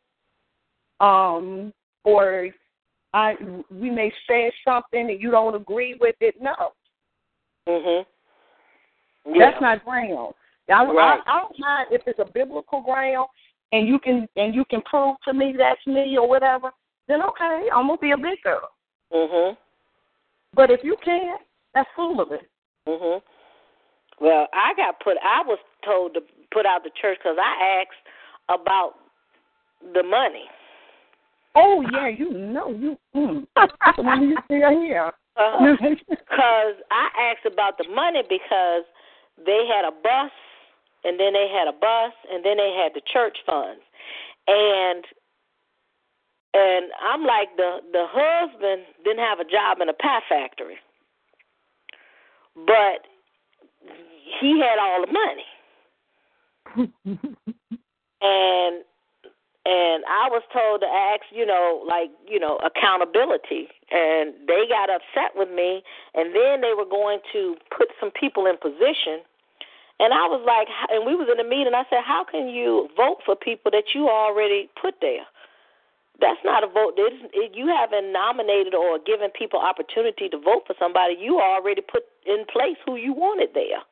um, 0.99 1.73
or 2.03 2.51
I 3.15 3.37
we 3.71 3.91
may 3.91 4.13
say 4.29 4.53
something 4.67 5.09
and 5.09 5.23
you 5.23 5.31
don't 5.31 5.55
agree 5.55 5.97
with 6.01 6.17
it. 6.21 6.35
No. 6.41 6.73
Mhm. 7.67 8.05
Yeah. 9.27 9.51
That's 9.51 9.63
not 9.63 9.85
ground. 9.85 10.35
I, 10.69 10.85
right. 10.85 11.21
I, 11.25 11.31
I 11.31 11.41
don't 11.41 11.59
mind 11.59 11.89
if 11.93 12.03
it's 12.07 12.19
a 12.19 12.31
biblical 12.31 12.83
ground 12.83 13.29
and 13.73 13.87
you 13.87 13.99
can 14.01 14.29
and 14.37 14.55
you 14.55 14.65
can 14.69 14.83
prove 14.83 15.17
to 15.25 15.33
me 15.33 15.55
that's 15.57 15.87
me 15.87 16.17
or 16.19 16.29
whatever. 16.29 16.71
Then 17.07 17.23
okay, 17.23 17.69
I'm 17.73 17.87
gonna 17.87 17.99
be 17.99 18.11
a 18.11 18.17
big 18.17 18.43
girl. 18.43 18.69
Mhm. 19.13 19.57
But 20.53 20.71
if 20.71 20.81
you 20.83 20.97
can't, 21.05 21.41
that's 21.73 21.89
foolery. 21.95 22.41
Mhm. 22.89 23.23
Well, 24.21 24.49
I 24.53 24.75
got 24.75 24.99
put. 25.01 25.17
I 25.23 25.43
was 25.47 25.59
told 25.85 26.15
to 26.15 26.21
put 26.51 26.67
out 26.67 26.83
the 26.83 26.91
church 27.01 27.19
because 27.19 27.39
I 27.39 27.83
asked 27.83 28.61
about 28.61 28.95
the 29.93 30.03
money. 30.03 30.49
Oh 31.55 31.85
yeah, 31.93 32.09
you 32.09 32.31
know 32.33 32.71
you. 32.71 32.99
Mm, 33.15 33.47
when 33.99 34.23
you 34.23 34.37
still 34.45 34.71
here. 34.81 35.13
Because 35.37 36.77
uh, 36.81 36.95
I 36.95 37.33
asked 37.33 37.45
about 37.45 37.77
the 37.77 37.89
money 37.93 38.23
because 38.23 38.85
they 39.45 39.67
had 39.67 39.85
a 39.85 39.91
bus, 39.91 40.31
and 41.03 41.19
then 41.19 41.33
they 41.33 41.49
had 41.51 41.67
a 41.67 41.73
bus, 41.73 42.13
and 42.31 42.45
then 42.45 42.57
they 42.57 42.71
had 42.71 42.95
the 42.95 43.03
church 43.13 43.39
funds, 43.45 43.83
and 44.47 45.05
and 46.55 46.87
I'm 47.03 47.25
like 47.25 47.57
the 47.57 47.79
the 47.93 48.07
husband 48.09 48.83
didn't 49.05 49.25
have 49.25 49.41
a 49.41 49.45
job 49.45 49.81
in 49.81 49.89
a 49.89 49.93
pie 49.93 50.21
factory, 50.29 50.79
but 52.55 53.03
he 54.41 54.61
had 54.61 54.79
all 54.79 55.05
the 55.05 55.13
money, 55.13 55.47
and 58.23 58.85
and 59.65 60.05
I 60.05 60.29
was 60.29 60.43
told 60.53 60.83
to 60.83 60.87
ask, 60.87 61.25
you 61.33 61.47
know, 61.47 61.83
like, 61.89 62.13
you 62.29 62.39
know, 62.39 62.61
accountability. 62.61 63.69
And 63.91 64.35
they 64.47 64.69
got 64.69 64.93
upset 64.93 65.33
with 65.35 65.49
me, 65.49 65.83
and 66.15 66.37
then 66.37 66.61
they 66.61 66.77
were 66.77 66.85
going 66.85 67.21
to 67.33 67.57
put 67.73 67.89
some 67.99 68.11
people 68.13 68.45
in 68.45 68.57
position. 68.61 69.25
And 70.01 70.13
I 70.13 70.29
was 70.29 70.45
like, 70.45 70.69
and 70.91 71.07
we 71.07 71.17
was 71.17 71.33
in 71.33 71.41
a 71.41 71.49
meeting. 71.49 71.73
I 71.73 71.89
said, 71.89 72.05
how 72.05 72.27
can 72.29 72.49
you 72.49 72.91
vote 72.97 73.25
for 73.25 73.37
people 73.37 73.71
that 73.71 73.95
you 73.95 74.09
already 74.11 74.69
put 74.81 75.01
there? 75.01 75.25
That's 76.21 76.41
not 76.45 76.63
a 76.63 76.69
vote. 76.69 76.99
You 76.99 77.67
haven't 77.69 78.13
nominated 78.13 78.75
or 78.75 78.99
given 78.99 79.31
people 79.31 79.59
opportunity 79.59 80.29
to 80.29 80.39
vote 80.39 80.63
for 80.67 80.77
somebody. 80.79 81.17
You 81.19 81.41
already 81.41 81.81
put 81.81 82.05
in 82.27 82.45
place 82.53 82.77
who 82.85 82.97
you 82.97 83.13
wanted 83.15 83.51
there. 83.55 83.83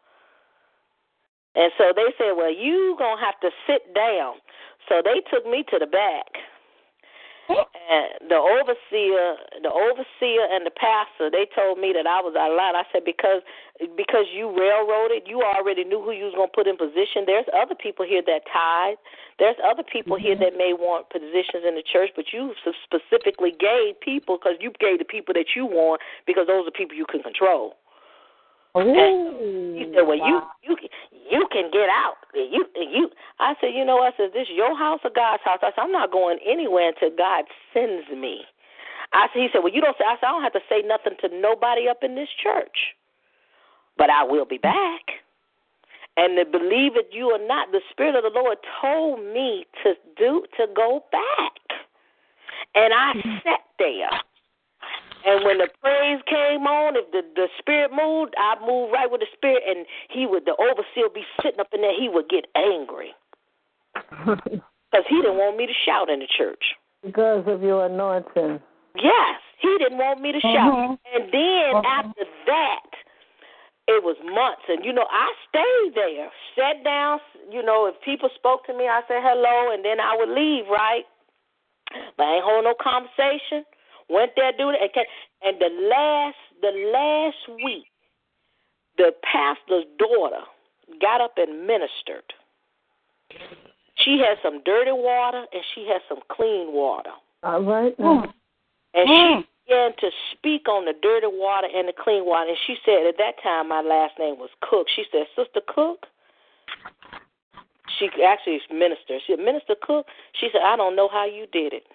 And 1.55 1.73
so 1.77 1.93
they 1.95 2.15
said, 2.17 2.33
well, 2.37 2.53
you 2.53 2.97
gonna 2.99 3.21
have 3.21 3.39
to 3.41 3.51
sit 3.67 3.95
down. 3.95 4.35
So 4.88 5.03
they 5.05 5.23
took 5.31 5.47
me 5.47 5.64
to 5.71 5.79
the 5.79 5.87
back. 5.87 6.27
And 7.53 8.31
the 8.31 8.38
overseer, 8.38 9.37
the 9.61 9.68
overseer 9.68 10.42
and 10.49 10.64
the 10.64 10.73
pastor, 10.73 11.29
they 11.29 11.45
told 11.53 11.77
me 11.77 11.92
that 11.92 12.07
I 12.07 12.23
was 12.23 12.33
out 12.38 12.55
of 12.55 12.57
line. 12.57 12.79
I 12.79 12.87
said 12.92 13.05
because 13.05 13.42
because 13.99 14.25
you 14.33 14.49
railroaded, 14.49 15.27
you 15.27 15.42
already 15.42 15.85
knew 15.85 16.01
who 16.01 16.12
you 16.12 16.31
was 16.31 16.35
gonna 16.38 16.55
put 16.55 16.71
in 16.71 16.79
position. 16.79 17.27
There's 17.27 17.45
other 17.53 17.75
people 17.75 18.07
here 18.07 18.23
that 18.25 18.47
tied. 18.49 18.97
There's 19.38 19.59
other 19.61 19.83
people 19.83 20.16
mm-hmm. 20.16 20.33
here 20.33 20.38
that 20.38 20.57
may 20.57 20.73
want 20.73 21.11
positions 21.11 21.66
in 21.66 21.75
the 21.75 21.85
church, 21.85 22.14
but 22.14 22.33
you 22.33 22.55
specifically 22.87 23.53
gave 23.53 23.99
people 24.01 24.38
because 24.38 24.57
you 24.62 24.73
gave 24.79 25.03
the 25.03 25.09
people 25.09 25.35
that 25.35 25.53
you 25.53 25.66
want 25.66 26.01
because 26.25 26.47
those 26.47 26.64
are 26.64 26.73
people 26.73 26.97
you 26.97 27.07
can 27.11 27.21
control. 27.21 27.77
Ooh, 28.77 29.77
he 29.77 29.85
said, 29.92 30.07
"Well, 30.09 30.16
wow. 30.16 30.49
you 30.64 30.73
you 30.73 30.88
you 31.33 31.49
can 31.51 31.71
get 31.73 31.88
out. 31.88 32.16
You 32.35 32.66
you." 32.77 33.11
I 33.40 33.55
said, 33.61 33.73
"You 33.75 33.85
know 33.85 33.97
what?" 33.97 34.14
I 34.14 34.16
said, 34.16 34.33
"This 34.33 34.49
your 34.51 34.77
house 34.77 35.01
or 35.03 35.11
God's 35.11 35.42
house?" 35.42 35.61
I 35.62 35.71
said, 35.75 35.81
"I'm 35.81 35.92
not 35.92 36.12
going 36.12 36.38
anywhere 36.45 36.88
until 36.88 37.11
God 37.11 37.45
sends 37.73 38.09
me." 38.11 38.45
I 39.12 39.29
said, 39.33 39.42
"He 39.42 39.49
said, 39.53 39.62
well, 39.64 39.73
you 39.73 39.81
don't 39.81 39.97
say." 39.97 40.05
I 40.05 40.16
said, 40.16 40.27
"I 40.27 40.33
don't 40.33 40.42
have 40.42 40.53
to 40.53 40.68
say 40.68 40.83
nothing 40.83 41.16
to 41.21 41.29
nobody 41.40 41.88
up 41.88 42.05
in 42.05 42.14
this 42.14 42.31
church, 42.42 42.95
but 43.97 44.11
I 44.11 44.23
will 44.23 44.45
be 44.45 44.59
back." 44.59 45.25
And 46.16 46.37
to 46.37 46.45
believe 46.45 46.97
it 46.97 47.09
you 47.11 47.33
or 47.33 47.38
not, 47.38 47.73
the 47.73 47.81
Spirit 47.90 48.14
of 48.14 48.23
the 48.23 48.38
Lord 48.38 48.59
told 48.81 49.21
me 49.21 49.66
to 49.83 49.95
do 50.16 50.45
to 50.59 50.66
go 50.75 51.05
back, 51.11 51.53
and 52.75 52.92
I 52.92 53.14
Mm-hmm. 53.14 53.38
sat 53.49 53.64
there. 53.79 54.11
And 55.25 55.45
when 55.45 55.59
the 55.59 55.69
praise 55.81 56.21
came 56.27 56.67
on, 56.67 56.97
if 56.97 57.11
the 57.13 57.23
the 57.35 57.49
spirit 57.59 57.91
moved, 57.93 58.35
I 58.37 58.57
moved 58.67 58.93
right 58.93 59.11
with 59.11 59.21
the 59.21 59.31
spirit, 59.33 59.63
and 59.67 59.87
he 60.11 60.27
would 60.27 60.45
the 60.45 60.57
overseer 60.59 61.07
would 61.07 61.15
be 61.15 61.27
sitting 61.43 61.61
up 61.61 61.69
in 61.73 61.83
there. 61.83 61.95
He 61.95 62.09
would 62.09 62.29
get 62.29 62.47
angry 62.57 63.15
because 64.27 65.07
he 65.09 65.17
didn't 65.23 65.39
want 65.39 65.57
me 65.57 65.67
to 65.67 65.73
shout 65.85 66.11
in 66.11 66.21
the 66.21 66.27
church. 66.27 66.75
Because 67.03 67.45
of 67.47 67.63
your 67.63 67.87
anointing. 67.87 68.61
Yes, 68.95 69.41
he 69.59 69.77
didn't 69.79 69.99
want 69.99 70.21
me 70.21 70.33
to 70.33 70.41
shout. 70.41 70.75
Mhm. 70.75 70.99
And 71.15 71.33
then 71.33 71.75
Mhm. 71.75 71.85
after 71.85 72.25
that, 72.47 72.87
it 73.89 74.03
was 74.03 74.17
months, 74.23 74.63
and 74.69 74.85
you 74.85 74.93
know 74.93 75.07
I 75.11 75.33
stayed 75.49 75.95
there, 75.95 76.31
sat 76.55 76.85
down. 76.85 77.21
You 77.51 77.63
know, 77.63 77.87
if 77.87 78.01
people 78.03 78.29
spoke 78.35 78.65
to 78.67 78.73
me, 78.75 78.89
I 78.89 79.03
said 79.09 79.23
hello, 79.23 79.71
and 79.71 79.85
then 79.85 79.99
I 80.01 80.17
would 80.17 80.29
leave. 80.29 80.69
Right, 80.69 81.07
but 82.17 82.27
I 82.27 82.35
ain't 82.37 82.45
hold 82.45 82.65
no 82.65 82.75
conversation. 82.75 83.65
Went 84.09 84.33
there, 84.37 84.53
do 84.57 84.71
it, 84.71 84.77
and, 84.81 85.07
and 85.43 85.61
the 85.61 85.88
last 85.88 86.37
the 86.61 86.91
last 86.93 87.62
week, 87.65 87.85
the 88.97 89.12
pastor's 89.23 89.85
daughter 89.99 90.43
got 91.01 91.21
up 91.21 91.35
and 91.37 91.67
ministered 91.67 92.25
She 93.97 94.19
had 94.19 94.38
some 94.43 94.62
dirty 94.65 94.93
water 94.93 95.47
and 95.53 95.62
she 95.75 95.87
had 95.87 96.01
some 96.09 96.21
clean 96.29 96.73
water. 96.73 97.12
All 97.43 97.62
right. 97.62 97.97
Mm. 97.99 98.33
And 98.95 99.09
Mm. 99.09 99.43
she 99.43 99.49
began 99.67 99.93
to 99.99 100.11
speak 100.33 100.69
on 100.69 100.85
the 100.85 100.93
dirty 100.93 101.29
water 101.29 101.69
and 101.73 101.88
the 101.88 101.93
clean 101.93 102.25
water. 102.25 102.51
And 102.51 102.59
she 102.67 102.77
said, 102.85 103.07
at 103.07 103.17
that 103.19 103.41
time, 103.43 103.69
my 103.69 103.81
last 103.81 104.19
name 104.19 104.38
was 104.38 104.51
Cook. 104.61 104.88
She 104.88 105.05
said, 105.12 105.27
Sister 105.37 105.61
Cook. 105.67 106.07
She 107.99 108.09
actually 108.25 108.57
is 108.57 108.62
minister. 108.71 109.19
She 109.27 109.35
said, 109.35 109.45
Minister 109.45 109.77
Cook. 109.81 110.07
She 110.41 110.49
said, 110.53 110.62
I 110.62 110.77
don't 110.77 110.97
know 110.97 111.09
how 111.09 111.27
you 111.27 111.47
did 111.53 111.73
it. 111.75 111.87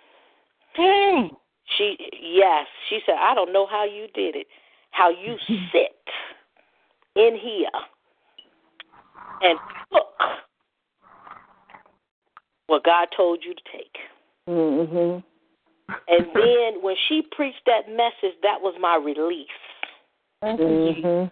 Mm. 0.77 1.35
She 1.77 1.97
yes, 2.21 2.65
she 2.89 2.99
said, 3.05 3.15
I 3.19 3.33
don't 3.35 3.51
know 3.51 3.67
how 3.67 3.85
you 3.85 4.07
did 4.13 4.35
it. 4.35 4.47
How 4.91 5.09
you 5.09 5.35
sit 5.71 5.97
in 7.15 7.35
here 7.35 7.69
and 9.41 9.59
cook 9.91 10.13
what 12.67 12.83
God 12.83 13.07
told 13.15 13.43
you 13.43 13.53
to 13.53 13.61
take. 13.71 13.97
Mhm. 14.49 15.23
And 16.07 16.25
then 16.33 16.81
when 16.81 16.95
she 17.07 17.23
preached 17.31 17.65
that 17.65 17.89
message, 17.89 18.37
that 18.43 18.61
was 18.61 18.75
my 18.79 18.95
relief. 18.95 19.47
Thank 20.41 20.59
you, 20.59 20.93
Jesus. 20.93 21.03
Mhm. 21.03 21.31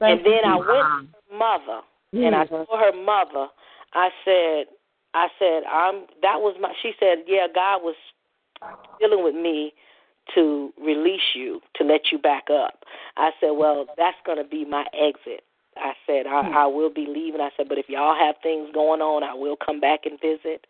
And 0.00 0.24
then 0.24 0.44
I 0.44 0.56
went 0.56 0.68
to 0.68 1.32
her 1.32 1.38
mother 1.38 1.80
and 2.12 2.34
I 2.34 2.46
told 2.46 2.68
her 2.70 2.92
mother, 2.92 3.48
I 3.94 4.10
said, 4.24 4.66
I 5.14 5.28
said, 5.38 5.64
I'm 5.64 6.06
that 6.22 6.40
was 6.40 6.56
my 6.60 6.72
she 6.82 6.92
said, 7.00 7.24
Yeah, 7.26 7.46
God 7.52 7.82
was 7.82 7.96
dealing 9.00 9.24
with 9.24 9.34
me 9.34 9.72
to 10.34 10.72
release 10.82 11.34
you, 11.34 11.60
to 11.76 11.84
let 11.84 12.12
you 12.12 12.18
back 12.18 12.44
up. 12.50 12.84
I 13.16 13.30
said, 13.40 13.50
Well, 13.52 13.86
that's 13.96 14.16
gonna 14.26 14.44
be 14.44 14.64
my 14.64 14.84
exit. 14.92 15.44
I 15.76 15.92
said, 16.06 16.26
I, 16.26 16.42
hmm. 16.42 16.56
I 16.56 16.66
will 16.66 16.92
be 16.92 17.06
leaving. 17.08 17.40
I 17.40 17.50
said, 17.56 17.68
but 17.68 17.78
if 17.78 17.88
y'all 17.88 18.16
have 18.18 18.34
things 18.42 18.68
going 18.74 19.00
on, 19.00 19.22
I 19.22 19.32
will 19.32 19.56
come 19.56 19.78
back 19.78 20.00
and 20.06 20.20
visit. 20.20 20.66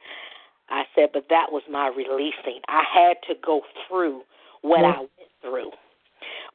I 0.68 0.82
said, 0.94 1.08
but 1.14 1.28
that 1.30 1.46
was 1.50 1.62
my 1.70 1.88
releasing. 1.88 2.60
I 2.68 2.82
had 2.92 3.16
to 3.26 3.34
go 3.42 3.62
through 3.88 4.22
what 4.60 4.80
hmm. 4.80 4.84
I 4.84 4.98
went 4.98 5.32
through. 5.40 5.70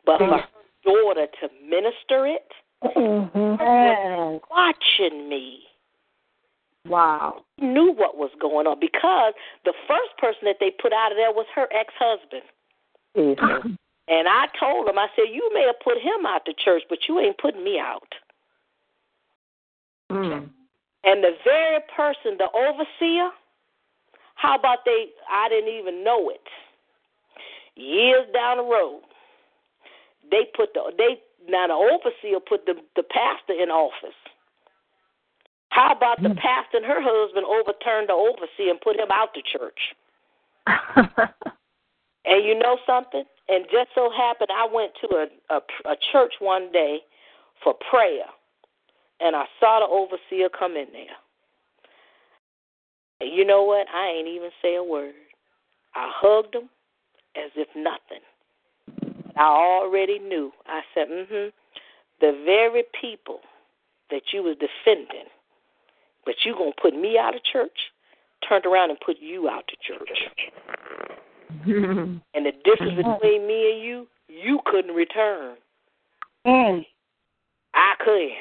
But 0.05 0.19
for 0.19 0.27
her 0.27 0.43
daughter 0.85 1.27
to 1.41 1.49
minister 1.67 2.27
it, 2.27 2.51
Mhm. 2.83 4.41
Watching 4.49 5.29
me, 5.29 5.62
Wow. 6.85 7.45
knew 7.59 7.93
what 7.93 8.17
was 8.17 8.31
going 8.41 8.67
on 8.67 8.79
because 8.79 9.33
the 9.63 9.73
first 9.87 10.17
person 10.17 10.41
that 10.43 10.57
they 10.59 10.69
put 10.69 10.91
out 10.91 11.11
of 11.11 11.17
there 11.17 11.31
was 11.31 11.45
her 11.55 11.67
ex 11.71 11.93
husband. 11.97 12.43
Jesus. 13.15 13.77
And 14.09 14.27
I 14.27 14.47
told 14.59 14.89
him, 14.89 14.99
I 14.99 15.07
said, 15.15 15.31
You 15.31 15.49
may 15.53 15.63
have 15.65 15.79
put 15.83 15.97
him 15.97 16.25
out 16.27 16.45
the 16.45 16.53
church, 16.53 16.83
but 16.89 17.07
you 17.07 17.19
ain't 17.19 17.37
putting 17.37 17.63
me 17.63 17.79
out. 17.79 18.13
Mm. 20.11 20.49
And 21.05 21.23
the 21.23 21.31
very 21.43 21.79
person, 21.95 22.37
the 22.37 22.47
overseer, 22.53 23.31
how 24.35 24.55
about 24.55 24.79
they 24.85 25.07
I 25.31 25.47
didn't 25.49 25.73
even 25.73 26.03
know 26.03 26.29
it. 26.29 26.41
Years 27.75 28.27
down 28.33 28.57
the 28.57 28.63
road, 28.63 29.01
they 30.29 30.47
put 30.55 30.73
the 30.73 30.91
they 30.97 31.19
now 31.47 31.67
the 31.67 31.73
overseer 31.73 32.39
put 32.39 32.65
the 32.65 32.75
the 32.95 33.03
pastor 33.03 33.53
in 33.53 33.69
office. 33.69 34.15
How 35.73 35.91
about 35.91 36.21
the 36.21 36.29
pastor 36.35 36.77
and 36.77 36.85
her 36.85 37.01
husband 37.01 37.45
overturned 37.45 38.09
the 38.09 38.13
overseer 38.13 38.69
and 38.69 38.79
put 38.79 38.95
him 38.95 39.09
out 39.11 39.33
the 39.33 39.41
church? 39.41 39.95
And 42.25 42.45
you 42.45 42.57
know 42.57 42.77
something? 42.85 43.23
And 43.49 43.65
just 43.65 43.89
so 43.93 44.09
happened, 44.09 44.49
I 44.55 44.65
went 44.71 44.93
to 45.01 45.07
a, 45.15 45.55
a 45.55 45.91
a 45.91 45.95
church 46.11 46.35
one 46.39 46.71
day 46.71 46.99
for 47.63 47.73
prayer, 47.89 48.25
and 49.19 49.35
I 49.35 49.43
saw 49.59 49.79
the 49.79 49.87
overseer 49.87 50.49
come 50.49 50.77
in 50.77 50.87
there. 50.93 51.17
And 53.19 53.35
you 53.35 53.45
know 53.45 53.63
what? 53.63 53.87
I 53.93 54.07
ain't 54.07 54.27
even 54.27 54.51
say 54.61 54.75
a 54.75 54.83
word. 54.83 55.13
I 55.95 56.09
hugged 56.15 56.55
him 56.55 56.69
as 57.35 57.51
if 57.55 57.67
nothing. 57.75 58.23
I 59.35 59.43
already 59.43 60.19
knew. 60.19 60.53
I 60.65 60.81
said, 60.93 61.09
"Mm-hmm." 61.09 61.49
The 62.21 62.41
very 62.45 62.83
people 63.01 63.41
that 64.11 64.31
you 64.31 64.43
was 64.43 64.55
defending, 64.55 65.27
but 66.25 66.35
you 66.43 66.53
gonna 66.53 66.71
put 66.81 66.95
me 66.95 67.17
out 67.17 67.35
of 67.35 67.43
church, 67.43 67.77
turned 68.47 68.65
around 68.65 68.89
and 68.89 68.99
put 68.99 69.17
you 69.19 69.49
out 69.49 69.63
the 69.67 69.77
church. 69.85 70.19
And 72.35 72.45
the 72.45 72.51
difference 72.65 72.95
between 72.97 73.47
me 73.47 73.71
and 73.73 73.81
you, 73.81 74.07
you 74.27 74.59
couldn't 74.65 74.93
return. 74.93 75.55
Mm. 76.45 76.85
I 77.73 77.93
couldn't. 78.03 78.31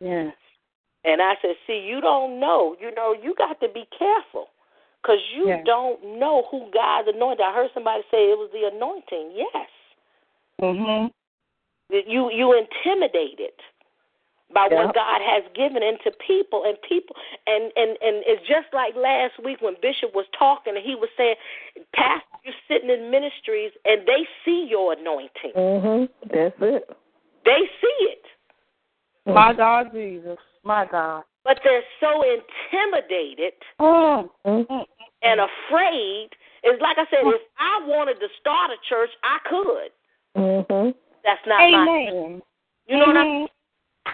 Yes. 0.00 0.34
And 1.04 1.22
I 1.22 1.34
said, 1.40 1.54
see, 1.66 1.78
you 1.86 2.00
don't 2.00 2.40
know. 2.40 2.74
You 2.80 2.92
know, 2.94 3.14
you 3.20 3.34
got 3.36 3.60
to 3.60 3.68
be 3.68 3.86
careful 3.96 4.48
because 5.00 5.20
you 5.34 5.48
Yeah. 5.48 5.62
don't 5.64 6.18
know 6.18 6.44
who 6.50 6.68
God's 6.72 7.08
anointed. 7.08 7.42
I 7.42 7.54
heard 7.54 7.70
somebody 7.74 8.02
say 8.10 8.30
it 8.30 8.38
was 8.38 8.50
the 8.52 8.64
anointing. 8.74 9.32
Yes. 9.36 9.70
Mhm. 10.60 11.12
You 11.90 12.30
you 12.32 12.52
intimidated 12.52 13.52
by 14.52 14.68
Yeah. 14.70 14.86
what 14.86 14.94
God 14.94 15.20
has 15.22 15.44
given 15.54 15.82
into 15.82 16.10
people 16.12 16.64
and 16.64 16.80
people 16.82 17.16
and 17.46 17.72
and 17.76 17.90
and 18.00 18.22
it's 18.26 18.46
just 18.46 18.72
like 18.72 18.94
last 18.94 19.38
week 19.42 19.60
when 19.60 19.74
Bishop 19.82 20.14
was 20.14 20.26
talking 20.38 20.76
and 20.76 20.84
he 20.84 20.94
was 20.94 21.10
saying, 21.16 21.36
Pastor, 21.92 22.26
you're 22.44 22.54
sitting 22.68 22.90
in 22.90 23.10
ministries 23.10 23.72
and 23.84 24.06
they 24.06 24.26
see 24.44 24.66
your 24.68 24.92
anointing. 24.92 25.52
Mhm. 25.54 26.08
That's 26.30 26.54
it. 26.60 26.88
They 27.44 27.68
see 27.80 28.04
it. 28.06 28.24
My 29.26 29.52
God, 29.52 29.92
Jesus. 29.92 30.38
My 30.62 30.84
God. 30.86 31.24
But 31.44 31.60
they're 31.64 31.84
so 32.00 32.22
intimidated 32.22 33.54
Mm. 33.80 34.30
Mhm. 34.44 34.66
Mm. 34.66 34.86
and 35.22 35.40
afraid. 35.40 36.30
It's 36.62 36.80
like 36.82 36.98
I 36.98 37.06
said, 37.10 37.26
if 37.26 37.42
I 37.58 37.80
wanted 37.86 38.18
to 38.20 38.28
start 38.40 38.70
a 38.70 38.76
church, 38.88 39.10
I 39.22 39.38
could. 39.40 39.92
Mhm. 40.36 40.94
That's 41.24 41.44
not 41.46 41.58
my. 41.70 41.82
Amen. 41.82 42.42
You 42.86 42.96
know 42.98 43.06
what 43.06 43.16
I'm. 43.16 43.26
Mhm. 43.26 43.48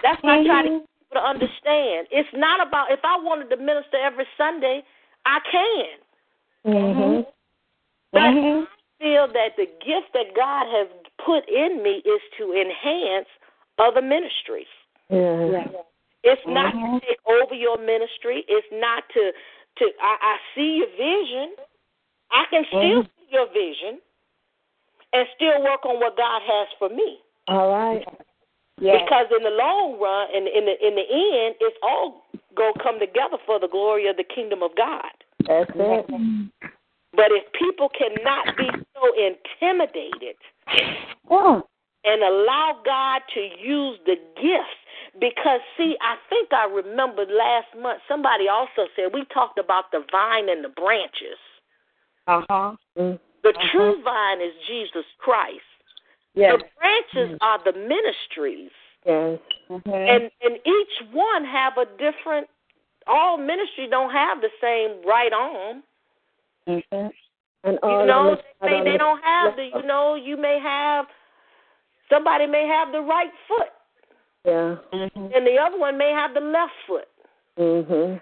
That's 0.01 0.21
what 0.23 0.39
I 0.39 0.45
try 0.45 0.61
to 0.63 0.69
Mhm. 0.69 0.79
get 0.79 0.89
people 0.99 1.21
to 1.21 1.23
understand. 1.23 2.07
It's 2.11 2.33
not 2.33 2.65
about 2.65 2.91
if 2.91 3.03
I 3.03 3.17
wanted 3.17 3.49
to 3.51 3.57
minister 3.57 3.97
every 3.97 4.27
Sunday, 4.37 4.83
I 5.25 5.39
can. 5.41 5.99
Mhm. 6.65 7.33
But 8.11 8.21
Mhm. 8.21 8.67
I 8.67 9.03
feel 9.03 9.27
that 9.27 9.55
the 9.55 9.65
gift 9.65 10.13
that 10.13 10.33
God 10.33 10.67
has 10.67 10.87
put 11.17 11.47
in 11.49 11.81
me 11.83 11.97
is 12.05 12.21
to 12.37 12.53
enhance 12.53 13.27
other 13.77 14.01
ministries. 14.01 14.67
Yeah. 15.09 15.45
Yeah. 15.45 15.67
It's 16.23 16.45
not 16.45 16.73
Mhm. 16.73 17.01
to 17.01 17.05
take 17.07 17.19
over 17.25 17.53
your 17.53 17.77
ministry. 17.77 18.45
It's 18.47 18.71
not 18.71 19.07
to 19.09 19.33
to. 19.75 19.93
I, 19.99 20.17
I 20.21 20.39
see 20.55 20.77
your 20.77 20.87
vision. 20.87 21.55
I 22.31 22.45
can 22.45 22.65
still 22.65 23.03
Mhm. 23.03 23.09
see 23.17 23.27
your 23.29 23.47
vision, 23.47 24.01
and 25.11 25.27
still 25.35 25.61
work 25.61 25.85
on 25.85 25.99
what 25.99 26.15
God 26.15 26.41
has 26.41 26.67
for 26.79 26.89
me. 26.89 27.21
All 27.47 27.69
right. 27.69 28.07
Yes. 28.83 28.99
Because 28.99 29.27
in 29.31 29.43
the 29.43 29.55
long 29.55 29.97
run, 29.97 30.27
and 30.35 30.45
in 30.45 30.65
the 30.67 30.75
in 30.85 30.95
the 30.95 31.07
end, 31.07 31.55
it's 31.61 31.77
all 31.81 32.25
gonna 32.53 32.75
come 32.83 32.99
together 32.99 33.37
for 33.45 33.57
the 33.57 33.69
glory 33.69 34.07
of 34.07 34.17
the 34.17 34.25
kingdom 34.27 34.61
of 34.61 34.75
God. 34.75 35.07
That's 35.47 35.71
it. 35.73 36.05
But 37.15 37.31
if 37.31 37.47
people 37.53 37.87
cannot 37.95 38.57
be 38.57 38.67
so 38.93 39.13
intimidated 39.15 40.35
Mm. 41.31 41.63
and 42.03 42.23
allow 42.23 42.81
God 42.83 43.21
to 43.33 43.41
use 43.57 43.99
the 44.05 44.17
gifts, 44.35 44.83
because 45.19 45.61
see, 45.77 45.95
I 46.01 46.17
think 46.29 46.51
I 46.51 46.65
remember 46.65 47.25
last 47.25 47.73
month 47.75 48.01
somebody 48.09 48.49
also 48.49 48.89
said 48.97 49.13
we 49.13 49.23
talked 49.25 49.59
about 49.59 49.91
the 49.91 50.03
vine 50.11 50.49
and 50.49 50.61
the 50.61 50.69
branches. 50.75 51.39
Uh 52.27 52.43
huh. 52.49 52.75
Mm. 52.97 53.17
The 53.43 53.49
Uh-huh. 53.49 53.67
true 53.71 54.01
vine 54.03 54.41
is 54.41 54.53
Jesus 54.67 55.05
Christ. 55.19 55.63
Yes. 56.35 56.57
The 56.57 56.65
branches 56.79 57.37
are 57.41 57.59
the 57.63 57.73
ministries. 57.73 58.71
Yes. 59.05 59.39
Mhm. 59.69 59.81
and 59.85 60.31
and 60.41 60.55
each 60.65 61.01
one 61.11 61.43
have 61.43 61.77
a 61.77 61.85
different 61.97 62.47
all 63.05 63.37
ministry 63.37 63.87
don't 63.89 64.11
have 64.11 64.39
the 64.39 64.49
same 64.61 65.01
right 65.05 65.33
arm 65.33 65.83
Mhm. 66.67 67.11
And 67.65 67.79
all 67.79 68.01
you 68.01 68.07
know 68.07 68.31
of 68.33 68.43
they 68.61 68.75
on 68.77 68.83
they 68.85 68.97
don't 68.97 69.21
have 69.23 69.57
the 69.57 69.65
you 69.65 69.83
know 69.83 70.15
you 70.15 70.37
may 70.37 70.57
have 70.59 71.07
somebody 72.09 72.45
may 72.45 72.65
have 72.65 72.91
the 72.93 73.01
right 73.01 73.31
foot 73.47 73.73
Yeah. 74.45 74.77
Mhm. 74.93 75.35
and 75.35 75.45
the 75.47 75.57
other 75.59 75.77
one 75.77 75.97
may 75.97 76.11
have 76.11 76.33
the 76.33 76.41
left 76.41 76.75
foot 76.87 77.09
Mhm. 77.57 78.21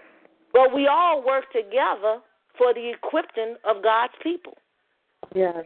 but 0.52 0.72
we 0.72 0.88
all 0.88 1.22
work 1.22 1.50
together 1.52 2.20
for 2.54 2.74
the 2.74 2.88
equipping 2.90 3.56
of 3.62 3.82
God's 3.82 4.14
people 4.20 4.58
Yes. 5.32 5.64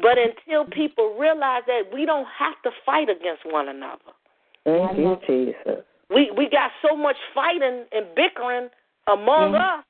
But 0.00 0.16
until 0.18 0.64
people 0.64 1.16
realize 1.18 1.62
that 1.66 1.82
we 1.92 2.06
don't 2.06 2.26
have 2.26 2.54
to 2.64 2.70
fight 2.84 3.08
against 3.08 3.44
one 3.44 3.68
another 3.68 4.12
Thank 4.64 4.98
you, 4.98 5.18
Jesus. 5.26 5.84
we 6.10 6.30
we 6.36 6.48
got 6.48 6.70
so 6.86 6.96
much 6.96 7.16
fighting 7.34 7.84
and 7.92 8.06
bickering 8.14 8.68
among 9.06 9.52
Mhm. 9.52 9.78
us 9.78 9.84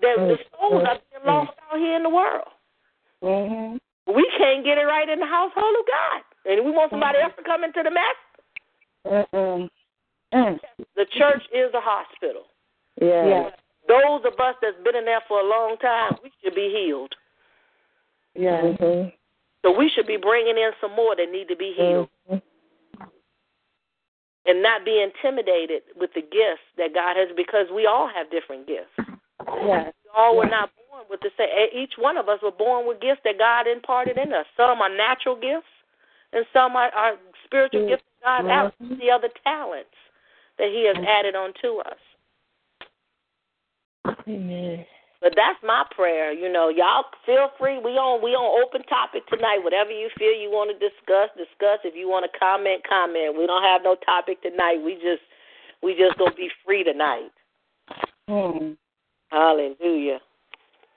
that 0.00 0.16
the 0.16 0.36
Mhm. 0.36 0.58
souls 0.58 0.84
are 0.84 0.98
being 1.10 1.24
lost 1.24 1.52
out 1.70 1.78
here 1.78 1.96
in 1.96 2.02
the 2.02 2.08
world. 2.08 2.48
Mhm. 3.22 3.78
We 4.06 4.28
can't 4.36 4.64
get 4.64 4.78
it 4.78 4.86
right 4.86 5.08
in 5.08 5.20
the 5.20 5.26
household 5.26 5.76
of 5.76 5.86
God, 5.86 6.24
and 6.46 6.64
we 6.64 6.70
want 6.72 6.90
somebody 6.90 7.18
else 7.20 7.34
to 7.36 7.42
come 7.42 7.62
into 7.62 7.82
the 7.82 7.90
mess. 7.90 8.16
Mm-mm. 9.06 9.70
Mm. 10.32 10.60
The 10.94 11.06
church 11.06 11.46
is 11.52 11.72
a 11.74 11.80
hospital. 11.80 12.46
Yes. 13.00 13.26
Yes. 13.28 13.52
Those 13.86 14.24
of 14.24 14.38
us 14.40 14.56
that's 14.60 14.78
been 14.82 14.96
in 14.96 15.04
there 15.04 15.20
for 15.28 15.40
a 15.40 15.44
long 15.44 15.76
time, 15.78 16.18
we 16.22 16.32
should 16.42 16.54
be 16.54 16.70
healed. 16.70 17.14
Yes. 18.34 18.64
Mm-hmm. 18.64 19.08
So 19.62 19.70
we 19.76 19.90
should 19.94 20.06
be 20.06 20.16
bringing 20.16 20.56
in 20.58 20.70
some 20.80 20.94
more 20.94 21.14
that 21.16 21.30
need 21.30 21.48
to 21.48 21.56
be 21.56 21.72
healed 21.76 22.08
Mm-hmm. 22.30 23.04
and 24.46 24.62
not 24.62 24.84
be 24.84 25.00
intimidated 25.02 25.82
with 25.96 26.10
the 26.14 26.20
gifts 26.20 26.66
that 26.76 26.94
God 26.94 27.16
has 27.16 27.28
because 27.36 27.66
we 27.74 27.86
all 27.86 28.08
have 28.12 28.30
different 28.30 28.66
gifts. 28.66 28.94
Yes. 29.64 29.92
We 30.04 30.10
all 30.16 30.36
were 30.36 30.46
not 30.46 30.70
born 30.90 31.04
with 31.10 31.20
the 31.20 31.30
same. 31.36 31.48
Each 31.74 31.94
one 31.98 32.16
of 32.16 32.28
us 32.28 32.38
were 32.42 32.52
born 32.52 32.86
with 32.86 33.00
gifts 33.00 33.20
that 33.24 33.38
God 33.38 33.66
imparted 33.66 34.18
in 34.18 34.32
us. 34.32 34.46
Some 34.56 34.80
are 34.80 34.94
natural 34.94 35.36
gifts, 35.36 35.66
and 36.32 36.44
some 36.52 36.76
are, 36.76 36.90
are 36.94 37.14
spiritual 37.44 37.88
gifts 37.88 38.04
that 38.22 38.44
God 38.44 38.50
out 38.50 38.74
the 38.80 39.10
other 39.10 39.28
talents 39.44 39.90
that 40.58 40.68
He 40.68 40.86
has 40.86 40.96
added 41.06 41.34
onto 41.34 41.78
us. 41.80 41.98
Amen. 44.28 44.84
But 45.22 45.34
that's 45.36 45.58
my 45.62 45.84
prayer. 45.94 46.32
You 46.32 46.50
know, 46.50 46.68
y'all 46.68 47.04
feel 47.24 47.50
free. 47.56 47.78
We 47.78 47.92
on 47.92 48.20
we 48.22 48.30
on 48.34 48.66
open 48.66 48.82
topic 48.88 49.22
tonight. 49.28 49.62
Whatever 49.62 49.92
you 49.92 50.10
feel 50.18 50.34
you 50.34 50.50
want 50.50 50.74
to 50.74 50.78
discuss, 50.82 51.30
discuss. 51.38 51.78
If 51.84 51.94
you 51.94 52.08
want 52.08 52.26
to 52.26 52.38
comment, 52.38 52.82
comment. 52.82 53.38
We 53.38 53.46
don't 53.46 53.62
have 53.62 53.82
no 53.84 53.94
topic 54.04 54.42
tonight. 54.42 54.82
We 54.84 54.94
just 54.94 55.22
we 55.80 55.94
just 55.94 56.18
gonna 56.18 56.34
be 56.34 56.50
free 56.66 56.82
tonight. 56.82 57.30
Hallelujah. 59.30 60.18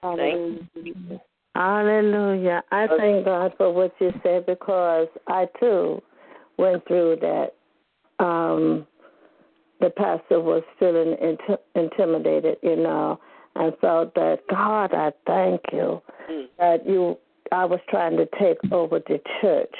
Hallelujah. 0.01 1.21
Hallelujah. 1.53 2.63
I 2.71 2.87
thank 2.97 3.25
God 3.25 3.53
for 3.57 3.71
what 3.71 3.93
you 4.01 4.11
said 4.23 4.47
because 4.47 5.07
I 5.27 5.47
too 5.59 6.01
went 6.57 6.85
through 6.87 7.17
that. 7.21 7.53
Um, 8.17 8.87
the 9.81 9.89
pastor 9.91 10.39
was 10.39 10.63
feeling 10.79 11.15
int- 11.21 11.59
intimidated, 11.75 12.57
you 12.63 12.77
know, 12.77 13.19
and 13.55 13.73
felt 13.79 14.13
that 14.15 14.39
God, 14.49 14.93
I 14.93 15.11
thank 15.25 15.61
you 15.71 16.01
Mm. 16.29 16.47
that 16.57 16.85
you. 16.85 17.17
I 17.51 17.63
was 17.65 17.79
trying 17.89 18.17
to 18.17 18.25
take 18.39 18.57
over 18.71 18.99
the 18.99 19.21
church, 19.39 19.75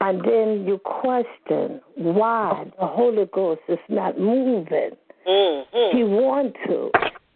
and 0.00 0.22
then 0.22 0.66
you 0.66 0.78
question 0.78 1.80
why 1.94 2.70
the 2.78 2.86
Holy 2.86 3.24
Ghost 3.32 3.62
is 3.68 3.78
not 3.88 4.18
moving. 4.18 4.90
Mm-hmm. 5.26 5.96
He 5.96 6.04
want 6.04 6.54
to 6.66 6.90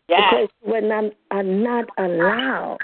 Yes. 0.08 0.20
because 0.30 0.48
when 0.60 0.92
I'm, 0.92 1.12
I'm 1.30 1.62
not 1.62 1.88
allowed, 1.98 2.78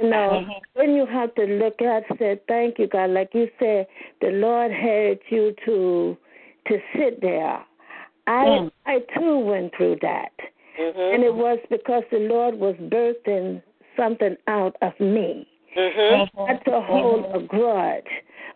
you 0.00 0.08
know, 0.10 0.46
then 0.76 0.94
you 0.94 1.06
have 1.06 1.34
to 1.34 1.44
look 1.44 1.80
at 1.82 2.04
say, 2.18 2.40
thank 2.48 2.78
you, 2.78 2.86
God. 2.86 3.10
Like 3.10 3.30
you 3.34 3.48
said, 3.58 3.86
the 4.20 4.28
Lord 4.30 4.70
had 4.70 5.18
you 5.28 5.54
to 5.66 6.16
to 6.68 6.78
sit 6.94 7.20
there. 7.20 7.64
I 8.26 8.44
Mm. 8.44 8.70
I 8.86 8.98
too 9.18 9.38
went 9.38 9.74
through 9.76 9.96
that, 10.02 10.32
Mhm. 10.78 11.14
and 11.14 11.24
it 11.24 11.34
was 11.34 11.58
because 11.70 12.04
the 12.10 12.20
Lord 12.20 12.54
was 12.54 12.76
birthing 12.76 13.62
something 13.96 14.36
out 14.46 14.76
of 14.80 14.98
me. 15.00 15.46
Mhm. 15.76 16.30
Not 16.36 16.64
to 16.64 16.80
hold 16.80 17.26
a 17.34 17.40
grudge, 17.40 18.10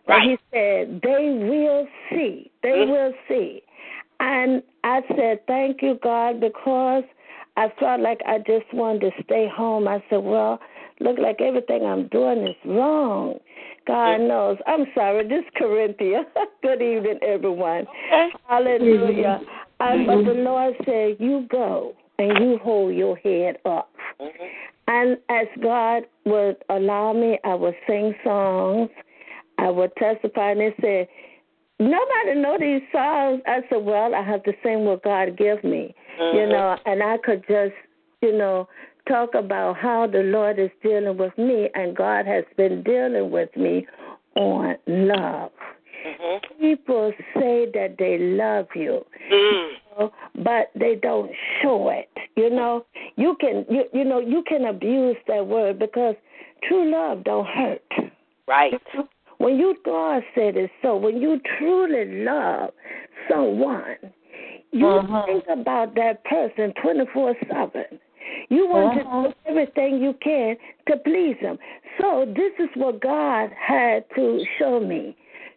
but 0.05 0.13
Right. 0.13 0.29
He 0.29 0.39
said 0.51 1.01
they 1.01 1.29
will 1.29 1.87
see. 2.09 2.49
They 2.61 2.85
Mhm. 2.85 2.89
will 2.89 3.13
see. 3.27 3.61
And 4.19 4.63
I 4.83 5.01
said, 5.15 5.45
Thank 5.47 5.81
you, 5.81 5.95
God, 5.95 6.39
because 6.39 7.03
I 7.57 7.69
felt 7.69 8.01
like 8.01 8.21
I 8.25 8.39
just 8.39 8.71
wanted 8.73 9.13
to 9.13 9.23
stay 9.23 9.47
home. 9.47 9.87
I 9.87 10.01
said, 10.09 10.23
Well, 10.23 10.59
look 10.99 11.17
like 11.17 11.41
everything 11.41 11.85
I'm 11.85 12.07
doing 12.07 12.47
is 12.47 12.55
wrong. 12.65 13.39
God 13.85 14.21
knows. 14.21 14.57
I'm 14.65 14.87
sorry. 14.93 15.27
This 15.27 15.45
Corinthia. 15.55 16.25
Good 16.61 16.81
evening, 16.81 17.19
everyone. 17.21 17.85
Okay. 17.87 18.31
Hallelujah. 18.47 19.41
And 19.79 20.07
but 20.07 20.23
the 20.23 20.33
Lord 20.33 20.75
said, 20.85 21.17
You 21.19 21.41
go 21.49 21.95
and 22.23 22.43
you 22.43 22.57
hold 22.59 22.95
your 22.95 23.15
head 23.17 23.57
up. 23.65 23.91
Mhm. 24.19 24.49
And 24.87 25.17
as 25.29 25.47
God 25.61 26.05
would 26.25 26.57
allow 26.69 27.13
me, 27.13 27.39
I 27.43 27.55
would 27.55 27.75
sing 27.87 28.15
songs. 28.23 28.89
I 29.57 29.69
would 29.69 29.95
testify, 29.95 30.51
and 30.51 30.59
they 30.59 30.73
said, 30.81 31.07
"Nobody 31.79 32.35
know 32.35 32.57
these 32.57 32.81
songs." 32.91 33.41
I 33.45 33.63
said, 33.69 33.85
"Well, 33.85 34.13
I 34.13 34.21
have 34.21 34.43
to 34.43 34.53
sing 34.63 34.85
what 34.85 35.03
God 35.03 35.35
give 35.37 35.63
me, 35.63 35.95
you 36.19 36.41
Mhm. 36.41 36.49
know." 36.49 36.77
And 36.85 37.03
I 37.03 37.17
could 37.17 37.45
just, 37.47 37.75
you 38.21 38.31
know, 38.31 38.67
talk 39.05 39.35
about 39.35 39.77
how 39.77 40.07
the 40.07 40.23
Lord 40.23 40.59
is 40.59 40.71
dealing 40.81 41.17
with 41.17 41.37
me, 41.37 41.69
and 41.75 41.95
God 41.95 42.25
has 42.25 42.45
been 42.55 42.81
dealing 42.83 43.31
with 43.31 43.55
me 43.55 43.85
on 44.35 44.77
love. 44.87 45.51
Mhm. 46.03 46.41
People 46.59 47.13
say 47.37 47.65
that 47.67 47.97
they 47.97 48.17
love 48.17 48.67
you, 48.75 49.05
Mm. 49.29 49.69
Know, 49.97 50.11
but 50.43 50.71
they 50.75 50.95
don't 50.95 51.31
show 51.61 51.89
it. 51.89 52.09
You 52.35 52.49
know, 52.49 52.85
you 53.15 53.35
can 53.39 53.65
you 53.69 53.83
you 53.93 54.03
know 54.03 54.19
you 54.19 54.43
can 54.47 54.65
abuse 54.65 55.17
that 55.27 55.45
word 55.45 55.79
because 55.79 56.15
true 56.67 56.91
love 56.91 57.23
don't 57.23 57.47
hurt. 57.47 57.81
Right. 58.47 58.73
When 59.37 59.57
you 59.57 59.75
God 59.83 60.23
said 60.35 60.55
it 60.55 60.71
so, 60.81 60.95
when 60.95 61.17
you 61.21 61.39
truly 61.57 62.23
love 62.23 62.71
someone, 63.29 63.97
you 64.71 64.85
Mhm. 64.85 65.25
think 65.25 65.47
about 65.47 65.95
that 65.95 66.23
person 66.23 66.73
twenty 66.81 67.05
four 67.07 67.35
seven. 67.47 67.99
You 68.49 68.67
want 68.67 68.93
Mhm. 68.93 69.23
to 69.23 69.29
do 69.29 69.35
everything 69.45 70.01
you 70.01 70.13
can 70.13 70.57
to 70.87 70.97
please 70.97 71.37
them. 71.41 71.59
So 71.99 72.25
this 72.25 72.53
is 72.59 72.69
what 72.75 72.99
God 72.99 73.51
had 73.51 74.09
to 74.15 74.45
show 74.57 74.79
me. 74.79 75.15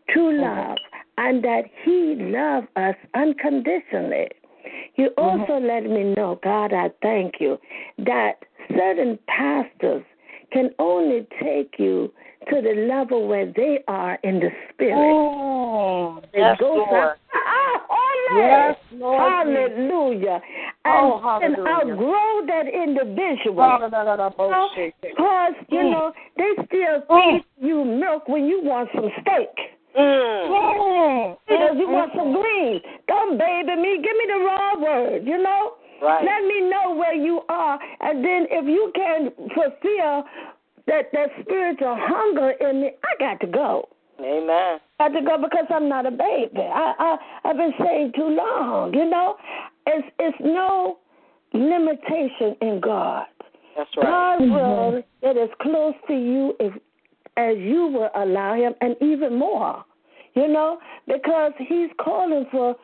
True 0.08 0.32
love 0.32 0.78
and 1.18 1.42
that 1.44 1.62
he 1.84 2.14
loved 2.18 2.68
us 2.76 2.94
unconditionally. 3.14 4.28
You 4.96 5.10
also 5.16 5.58
let 5.58 5.84
me 5.84 6.14
know, 6.16 6.40
God, 6.42 6.72
I 6.72 6.90
thank 7.02 7.34
you, 7.40 7.58
that 7.98 8.34
certain 8.76 9.18
pastors 9.28 10.02
can 10.52 10.70
only 10.78 11.26
take 11.42 11.74
you 11.78 12.12
to 12.50 12.60
the 12.60 12.86
level 12.88 13.26
where 13.26 13.46
they 13.46 13.80
are 13.88 14.18
in 14.22 14.40
the 14.40 14.50
spirit. 14.72 14.94
Oh, 14.96 16.22
yes, 16.34 16.56
Lord. 16.60 17.16
Ah. 17.34 17.86
Yes, 18.34 18.76
Lord. 18.92 19.20
Hallelujah. 19.20 20.40
And, 20.84 20.94
Oh, 20.94 21.40
and 21.42 21.54
hallelujah. 21.56 21.92
outgrow 21.94 22.46
that 22.46 22.66
individual. 22.66 24.32
Bullshit. 24.36 24.94
Because, 25.00 25.54
you 25.68 25.78
Mm. 25.78 25.90
know, 25.90 26.12
they 26.36 26.54
still 26.66 27.02
Mm. 27.08 27.44
you 27.60 27.84
milk 27.84 28.28
when 28.28 28.46
you 28.46 28.60
want 28.60 28.90
some 28.92 29.10
steak. 29.20 29.75
Mm. 29.96 30.48
Mm. 30.48 31.36
Because 31.48 31.76
you 31.78 31.88
want 31.88 32.12
some 32.14 32.32
greens. 32.32 32.82
Don't 33.08 33.38
baby 33.38 33.76
me. 33.76 33.96
Give 33.96 34.16
me 34.16 34.26
the 34.28 34.40
raw 34.44 34.78
word, 34.78 35.26
you 35.26 35.42
know? 35.42 35.74
Right. 36.02 36.24
Let 36.24 36.46
me 36.46 36.68
know 36.68 36.94
where 36.94 37.14
you 37.14 37.40
are. 37.48 37.78
And 38.00 38.22
then 38.24 38.46
if 38.50 38.66
you 38.66 38.92
can 38.94 39.30
fulfill 39.54 40.24
that, 40.86 41.10
that 41.12 41.30
spiritual 41.40 41.96
hunger 41.98 42.50
in 42.60 42.82
me, 42.82 42.90
I 43.04 43.18
got 43.18 43.40
to 43.40 43.46
go. 43.46 43.88
Amen. 44.20 44.78
I 44.98 45.08
got 45.08 45.18
to 45.18 45.22
go 45.22 45.38
because 45.42 45.66
I'm 45.70 45.88
not 45.88 46.06
a 46.06 46.10
baby. 46.10 46.60
I, 46.60 46.92
I 46.98 47.48
I've 47.48 47.56
been 47.56 47.72
saved 47.78 48.14
too 48.16 48.28
long, 48.28 48.94
you 48.94 49.08
know? 49.08 49.36
It's 49.86 50.06
it's 50.18 50.36
no 50.40 50.98
limitation 51.52 52.56
in 52.60 52.80
God. 52.80 53.26
That's 53.76 53.90
right. 53.96 54.38
God 54.38 54.40
will 54.40 55.02
get 55.22 55.36
as 55.36 55.50
close 55.60 55.94
to 56.08 56.14
you 56.14 56.54
if 56.60 56.72
as 57.36 57.56
you 57.58 57.86
will 57.86 58.10
allow 58.14 58.54
him 58.54 58.74
and 58.80 58.96
even 59.00 59.38
more. 59.38 59.84
You 60.34 60.48
know, 60.48 60.78
because 61.06 61.52
he's 61.58 61.88
calling 61.98 62.46
for 62.50 62.76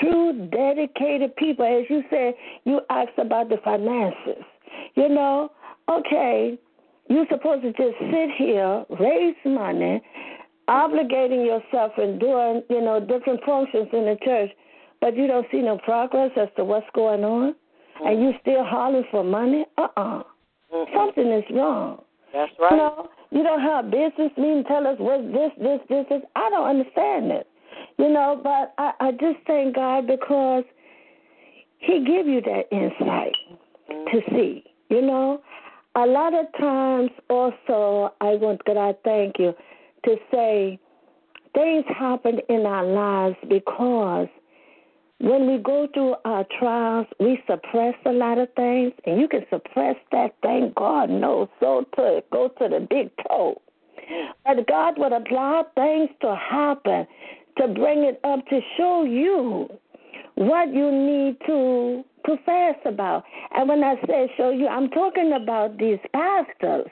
true 0.00 0.48
dedicated 0.52 1.34
people. 1.34 1.64
As 1.64 1.84
you 1.90 2.04
said, 2.08 2.34
you 2.64 2.80
asked 2.88 3.18
about 3.18 3.48
the 3.48 3.56
finances. 3.64 4.44
You 4.94 5.08
know, 5.08 5.50
okay, 5.88 6.56
you're 7.08 7.26
supposed 7.28 7.62
to 7.62 7.72
just 7.72 7.98
sit 7.98 8.30
here, 8.36 8.84
raise 9.00 9.34
money, 9.44 10.00
obligating 10.68 11.44
yourself 11.44 11.92
and 11.96 12.20
doing, 12.20 12.62
you 12.70 12.80
know, 12.80 13.00
different 13.00 13.40
functions 13.44 13.88
in 13.92 14.04
the 14.04 14.16
church, 14.24 14.50
but 15.00 15.16
you 15.16 15.26
don't 15.26 15.46
see 15.50 15.62
no 15.62 15.78
progress 15.78 16.30
as 16.36 16.48
to 16.56 16.64
what's 16.64 16.86
going 16.94 17.24
on, 17.24 17.56
and 18.04 18.22
you 18.22 18.32
still 18.40 18.64
hollering 18.64 19.04
for 19.10 19.24
money? 19.24 19.66
Uh-uh. 19.76 20.22
Mhm. 20.72 20.94
Something 20.94 21.32
is 21.32 21.44
wrong. 21.50 22.04
That's 22.32 22.52
You 22.56 22.64
right. 22.64 22.76
know, 22.76 23.08
you 23.30 23.42
don't 23.42 23.60
have 23.60 23.90
business 23.90 24.32
meeting 24.36 24.64
tell 24.66 24.86
us 24.86 24.96
what 24.98 25.22
this, 25.32 25.52
this, 25.58 25.80
this, 25.88 26.06
this. 26.08 26.22
I 26.34 26.50
don't 26.50 26.68
understand 26.68 27.30
it. 27.30 27.46
You 27.98 28.10
know, 28.10 28.40
but 28.42 28.74
I, 28.78 28.92
I 29.00 29.10
just 29.12 29.46
thank 29.46 29.76
God 29.76 30.06
because 30.06 30.64
He 31.78 32.04
give 32.04 32.26
you 32.26 32.40
that 32.42 32.64
insight 32.72 33.34
to 33.88 34.20
see. 34.30 34.64
You 34.88 35.02
know, 35.02 35.40
a 35.94 36.06
lot 36.06 36.34
of 36.34 36.46
times 36.58 37.10
also 37.28 38.14
I 38.20 38.34
want 38.34 38.64
God 38.64 38.76
I 38.76 38.94
thank 39.04 39.38
you 39.38 39.54
to 40.04 40.16
say 40.32 40.78
things 41.54 41.84
happen 41.88 42.40
in 42.48 42.66
our 42.66 42.84
lives 42.84 43.36
because 43.48 44.28
when 45.20 45.46
we 45.46 45.58
go 45.58 45.86
through 45.92 46.16
our 46.24 46.46
trials, 46.58 47.06
we 47.18 47.42
suppress 47.46 47.94
a 48.06 48.12
lot 48.12 48.38
of 48.38 48.48
things, 48.54 48.92
and 49.04 49.20
you 49.20 49.28
can 49.28 49.44
suppress 49.50 49.96
that 50.12 50.34
thing. 50.40 50.72
God 50.76 51.10
knows 51.10 51.48
so 51.60 51.84
to 51.96 52.22
go 52.32 52.48
to 52.48 52.68
the 52.68 52.86
big 52.88 53.10
toe. 53.28 53.60
But 54.46 54.66
God 54.66 54.94
would 54.98 55.12
allow 55.12 55.66
things 55.74 56.08
to 56.22 56.34
happen 56.34 57.06
to 57.58 57.68
bring 57.68 58.04
it 58.04 58.18
up 58.24 58.46
to 58.48 58.60
show 58.78 59.04
you 59.04 59.68
what 60.36 60.72
you 60.72 60.90
need 60.90 61.36
to 61.46 62.02
to 62.26 62.36
about. 62.86 63.24
And 63.54 63.68
when 63.68 63.82
I 63.82 63.96
say 64.06 64.30
show 64.36 64.50
you, 64.50 64.68
I'm 64.68 64.88
talking 64.90 65.32
about 65.32 65.78
these 65.78 65.98
pastors. 66.12 66.90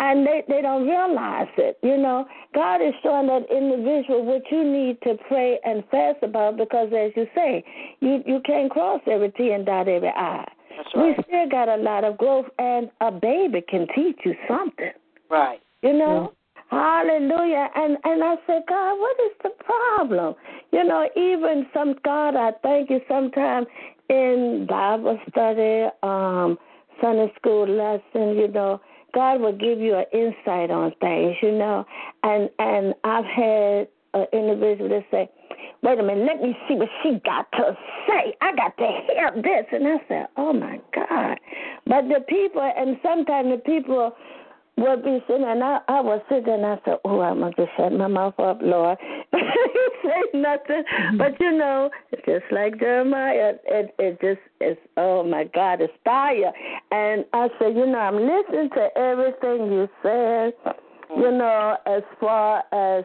And 0.00 0.24
they, 0.24 0.44
they 0.48 0.62
don't 0.62 0.86
realize 0.86 1.48
it. 1.56 1.78
You 1.82 1.96
know, 1.96 2.26
God 2.54 2.76
is 2.76 2.94
showing 3.02 3.26
that 3.26 3.50
individual 3.50 4.24
what 4.24 4.42
you 4.50 4.62
need 4.62 4.98
to 5.02 5.16
pray 5.26 5.58
and 5.64 5.82
fast 5.90 6.22
about 6.22 6.56
because, 6.56 6.88
as 6.96 7.10
you 7.16 7.26
say, 7.34 7.64
you, 8.00 8.22
you 8.24 8.40
can't 8.44 8.70
cross 8.70 9.00
every 9.10 9.30
T 9.32 9.50
and 9.50 9.66
dot 9.66 9.88
every 9.88 10.08
I. 10.08 10.44
That's 10.76 10.88
right. 10.94 11.16
We 11.16 11.24
still 11.24 11.48
got 11.48 11.68
a 11.68 11.76
lot 11.76 12.04
of 12.04 12.16
growth, 12.16 12.46
and 12.58 12.90
a 13.00 13.10
baby 13.10 13.60
can 13.68 13.88
teach 13.94 14.18
you 14.24 14.34
something. 14.46 14.92
Right. 15.28 15.60
You 15.82 15.94
know? 15.94 16.32
Hallelujah. 16.70 17.68
And 17.74 17.96
and 18.04 18.22
I 18.22 18.36
said, 18.46 18.62
God, 18.68 18.98
what 18.98 19.16
is 19.24 19.32
the 19.42 19.50
problem? 19.64 20.34
You 20.70 20.84
know, 20.84 21.08
even 21.16 21.66
some 21.72 21.94
God, 22.04 22.36
I 22.36 22.52
thank 22.62 22.90
you 22.90 23.00
sometimes 23.08 23.66
in 24.10 24.66
Bible 24.68 25.18
study, 25.30 25.86
um, 26.02 26.58
Sunday 27.00 27.32
school 27.38 27.66
lesson, 27.66 28.36
you 28.36 28.48
know, 28.48 28.80
God 29.18 29.40
will 29.40 29.50
give 29.52 29.80
you 29.80 29.96
an 29.96 30.04
insight 30.12 30.70
on 30.70 30.92
things, 31.00 31.34
you 31.42 31.50
know. 31.50 31.84
And 32.22 32.48
and 32.60 32.94
I've 33.02 33.24
had 33.24 33.88
an 34.14 34.26
individual 34.32 34.88
that 34.90 35.04
say, 35.10 35.28
Wait 35.82 35.98
a 35.98 36.02
minute, 36.04 36.24
let 36.24 36.40
me 36.40 36.56
see 36.68 36.74
what 36.76 36.88
she 37.02 37.20
got 37.24 37.50
to 37.52 37.76
say. 38.06 38.32
I 38.40 38.54
got 38.54 38.76
to 38.76 38.86
hear 39.08 39.32
this 39.34 39.66
and 39.72 39.88
I 39.88 39.96
said, 40.06 40.26
Oh 40.36 40.52
my 40.52 40.80
God. 40.94 41.36
But 41.84 42.02
the 42.06 42.20
people 42.28 42.62
and 42.62 42.96
sometimes 43.02 43.50
the 43.50 43.62
people 43.66 44.12
would 44.76 45.02
be 45.02 45.18
sitting, 45.26 45.44
and 45.44 45.64
I, 45.64 45.80
I 45.88 46.00
was 46.00 46.22
sitting, 46.28 46.54
and 46.54 46.64
I 46.64 46.78
said, 46.84 46.98
"Oh, 47.04 47.20
I'm 47.20 47.40
gonna 47.40 47.52
just 47.56 47.70
shut 47.76 47.92
my 47.92 48.06
mouth 48.06 48.38
up, 48.38 48.60
Lord." 48.62 48.96
say 49.32 50.22
nothing, 50.34 50.84
mm-hmm. 50.84 51.16
but 51.16 51.38
you 51.40 51.50
know, 51.50 51.90
just 52.28 52.52
like 52.52 52.78
Jeremiah, 52.78 53.54
it 53.64 53.94
it 53.98 54.20
just 54.20 54.40
is. 54.60 54.76
Oh 54.96 55.24
my 55.24 55.44
God, 55.54 55.80
it's 55.80 55.92
fire. 56.04 56.52
And 56.90 57.24
I 57.32 57.48
said, 57.58 57.74
you 57.74 57.86
know, 57.86 57.98
I'm 57.98 58.16
listening 58.16 58.68
to 58.74 58.88
everything 58.96 59.72
you 59.72 59.88
said. 60.02 60.52
You 61.16 61.30
know, 61.30 61.78
as 61.86 62.02
far 62.20 62.64
as 62.72 63.04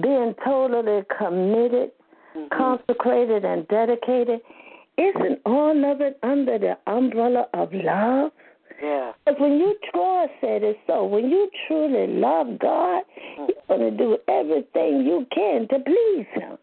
being 0.00 0.34
totally 0.42 1.02
committed, 1.18 1.90
mm-hmm. 2.34 2.46
consecrated, 2.56 3.44
and 3.44 3.68
dedicated, 3.68 4.40
isn't 4.96 5.40
all 5.44 5.92
of 5.92 6.00
it 6.00 6.18
under 6.22 6.58
the 6.58 6.78
umbrella 6.86 7.46
of 7.52 7.68
love? 7.74 8.32
Yeah. 8.82 9.12
Because 9.26 9.40
when 9.40 9.58
you 9.58 9.76
Troy 9.92 10.26
said 10.40 10.62
it 10.62 10.78
so, 10.86 11.04
when 11.04 11.28
you 11.28 11.50
truly 11.68 12.06
love 12.06 12.58
God, 12.58 13.02
mm-hmm. 13.02 13.44
you're 13.48 13.78
going 13.78 13.90
to 13.90 13.96
do 13.96 14.16
everything 14.26 15.04
you 15.06 15.26
can 15.34 15.68
to 15.68 15.84
please 15.84 16.26
Him. 16.32 16.56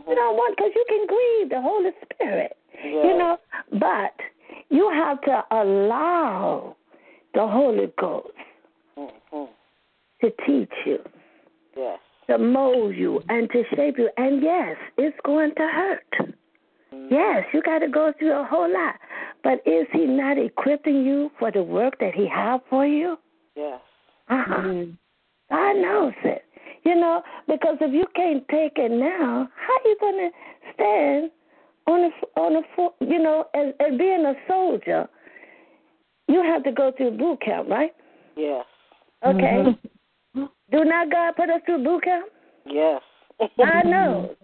Mm-hmm. 0.00 0.10
You 0.10 0.16
know 0.16 0.32
what? 0.32 0.56
Because 0.56 0.72
you 0.74 0.84
can 0.88 1.06
grieve 1.06 1.50
the 1.50 1.60
Holy 1.60 1.90
Spirit. 2.04 2.56
Yeah. 2.82 2.90
You 3.04 3.18
know, 3.18 3.38
but 3.72 4.14
you 4.70 4.90
have 4.92 5.20
to 5.22 5.44
allow 5.50 6.76
the 7.34 7.46
Holy 7.46 7.92
Ghost 7.98 8.28
Mm-hmm. 8.98 9.44
to 10.20 10.30
teach 10.46 10.72
you, 10.84 10.98
Yes. 11.76 11.98
to 12.28 12.36
mold 12.38 12.94
you, 12.94 13.22
and 13.30 13.48
to 13.50 13.62
shape 13.74 13.96
you. 13.96 14.10
And 14.18 14.42
yes, 14.42 14.76
it's 14.98 15.16
going 15.24 15.54
to 15.54 15.62
hurt. 15.62 16.34
Yes, 17.10 17.44
you 17.54 17.62
got 17.62 17.78
to 17.78 17.88
go 17.88 18.12
through 18.18 18.32
a 18.32 18.44
whole 18.44 18.70
lot. 18.70 18.96
But 19.42 19.62
is 19.64 19.86
He 19.92 20.04
not 20.04 20.36
equipping 20.38 21.04
you 21.04 21.30
for 21.38 21.50
the 21.50 21.62
work 21.62 21.98
that 22.00 22.14
He 22.14 22.28
has 22.28 22.60
for 22.68 22.84
you? 22.86 23.16
Yes. 23.56 23.80
Uh 24.28 24.42
huh. 24.46 24.62
God 25.50 25.72
knows 25.76 26.12
it. 26.24 26.44
You 26.84 26.94
know, 26.94 27.22
because 27.46 27.76
if 27.80 27.92
you 27.92 28.06
can't 28.16 28.46
take 28.48 28.72
it 28.76 28.90
now, 28.90 29.48
how 29.54 29.72
are 29.72 29.84
you 29.84 29.96
gonna 30.00 30.30
stand 30.74 31.30
on 31.86 32.10
a 32.10 32.40
on 32.40 32.56
a 32.56 32.62
fo- 32.74 32.94
you 33.00 33.18
know 33.18 33.44
as, 33.54 33.74
as 33.80 33.98
being 33.98 34.24
a 34.24 34.34
soldier? 34.48 35.08
You 36.28 36.42
have 36.42 36.62
to 36.64 36.72
go 36.72 36.92
through 36.96 37.18
boot 37.18 37.40
camp, 37.42 37.68
right? 37.68 37.92
Yes. 38.36 38.64
Okay. 39.26 39.64
Mm-hmm. 40.36 40.44
Do 40.70 40.84
not 40.84 41.10
God 41.10 41.34
put 41.36 41.50
us 41.50 41.60
through 41.66 41.84
boot 41.84 42.04
camp? 42.04 42.26
Yes. 42.64 43.02
I 43.58 43.82
know. 43.82 44.34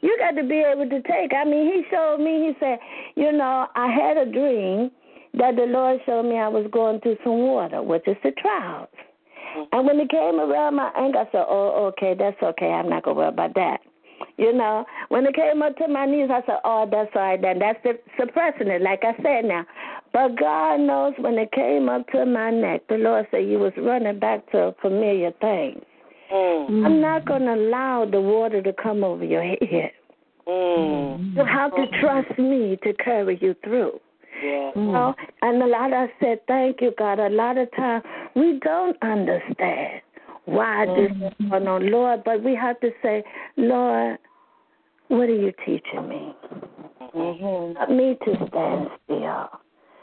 You 0.00 0.16
got 0.18 0.32
to 0.32 0.46
be 0.46 0.60
able 0.60 0.88
to 0.88 1.02
take. 1.02 1.32
I 1.34 1.44
mean, 1.44 1.66
he 1.66 1.82
showed 1.90 2.18
me. 2.18 2.48
He 2.48 2.52
said, 2.60 2.78
you 3.14 3.32
know, 3.32 3.66
I 3.74 3.88
had 3.88 4.16
a 4.16 4.30
dream 4.30 4.90
that 5.34 5.56
the 5.56 5.66
Lord 5.66 6.00
showed 6.06 6.24
me 6.24 6.38
I 6.38 6.48
was 6.48 6.66
going 6.72 7.00
through 7.00 7.16
some 7.24 7.38
water, 7.38 7.82
which 7.82 8.06
is 8.06 8.16
the 8.22 8.32
trials. 8.32 8.88
And 9.72 9.86
when 9.86 10.00
it 10.00 10.10
came 10.10 10.40
around 10.40 10.76
my 10.76 10.90
ankle, 10.96 11.20
I 11.20 11.32
said, 11.32 11.44
oh, 11.48 11.92
okay, 11.92 12.14
that's 12.18 12.40
okay. 12.42 12.66
I'm 12.66 12.88
not 12.88 13.04
going 13.04 13.16
to 13.16 13.18
worry 13.20 13.28
about 13.28 13.54
that. 13.54 13.80
You 14.36 14.52
know, 14.52 14.84
when 15.08 15.26
it 15.26 15.34
came 15.34 15.62
up 15.62 15.76
to 15.76 15.88
my 15.88 16.06
knees, 16.06 16.28
I 16.30 16.40
said, 16.46 16.58
oh, 16.64 16.88
that's 16.90 17.10
all 17.14 17.22
right. 17.22 17.40
Then 17.40 17.58
that's 17.58 17.78
the, 17.84 17.98
suppressing 18.18 18.68
it, 18.68 18.82
like 18.82 19.02
I 19.04 19.14
said 19.22 19.44
now. 19.44 19.64
But 20.12 20.38
God 20.38 20.78
knows 20.78 21.14
when 21.18 21.34
it 21.34 21.52
came 21.52 21.88
up 21.88 22.06
to 22.08 22.26
my 22.26 22.50
neck, 22.50 22.82
the 22.88 22.96
Lord 22.96 23.26
said 23.30 23.48
you 23.48 23.58
was 23.58 23.72
running 23.76 24.18
back 24.18 24.50
to 24.52 24.74
familiar 24.80 25.32
things. 25.40 25.82
Mm. 26.32 26.86
I'm 26.86 27.00
not 27.00 27.26
going 27.26 27.42
to 27.42 27.54
allow 27.54 28.06
the 28.10 28.20
water 28.20 28.62
to 28.62 28.72
come 28.72 29.04
over 29.04 29.24
your 29.24 29.42
head. 29.42 29.92
Mm. 30.46 31.36
You 31.36 31.44
have 31.44 31.74
to 31.76 31.86
trust 32.00 32.38
me 32.38 32.78
to 32.82 32.92
carry 32.94 33.38
you 33.40 33.54
through. 33.64 34.00
Yeah. 34.42 34.70
You 34.74 34.82
know? 34.82 35.14
And 35.42 35.62
a 35.62 35.66
lot 35.66 35.92
I 35.92 36.06
said, 36.20 36.40
thank 36.46 36.80
you, 36.80 36.92
God. 36.98 37.18
A 37.18 37.28
lot 37.28 37.58
of 37.58 37.70
times 37.76 38.04
we 38.34 38.58
don't 38.62 38.96
understand 39.02 40.00
why 40.46 40.86
this 40.86 41.10
is 41.10 41.48
going 41.48 41.66
on, 41.66 41.90
Lord, 41.90 42.22
but 42.24 42.42
we 42.42 42.54
have 42.54 42.78
to 42.80 42.90
say, 43.02 43.24
Lord, 43.56 44.18
what 45.08 45.28
are 45.28 45.34
you 45.34 45.52
teaching 45.64 46.08
me? 46.08 46.34
Mm-hmm. 47.14 47.76
Help 47.76 47.90
me 47.90 48.18
to 48.24 48.48
stand 48.48 48.88
still 49.04 49.20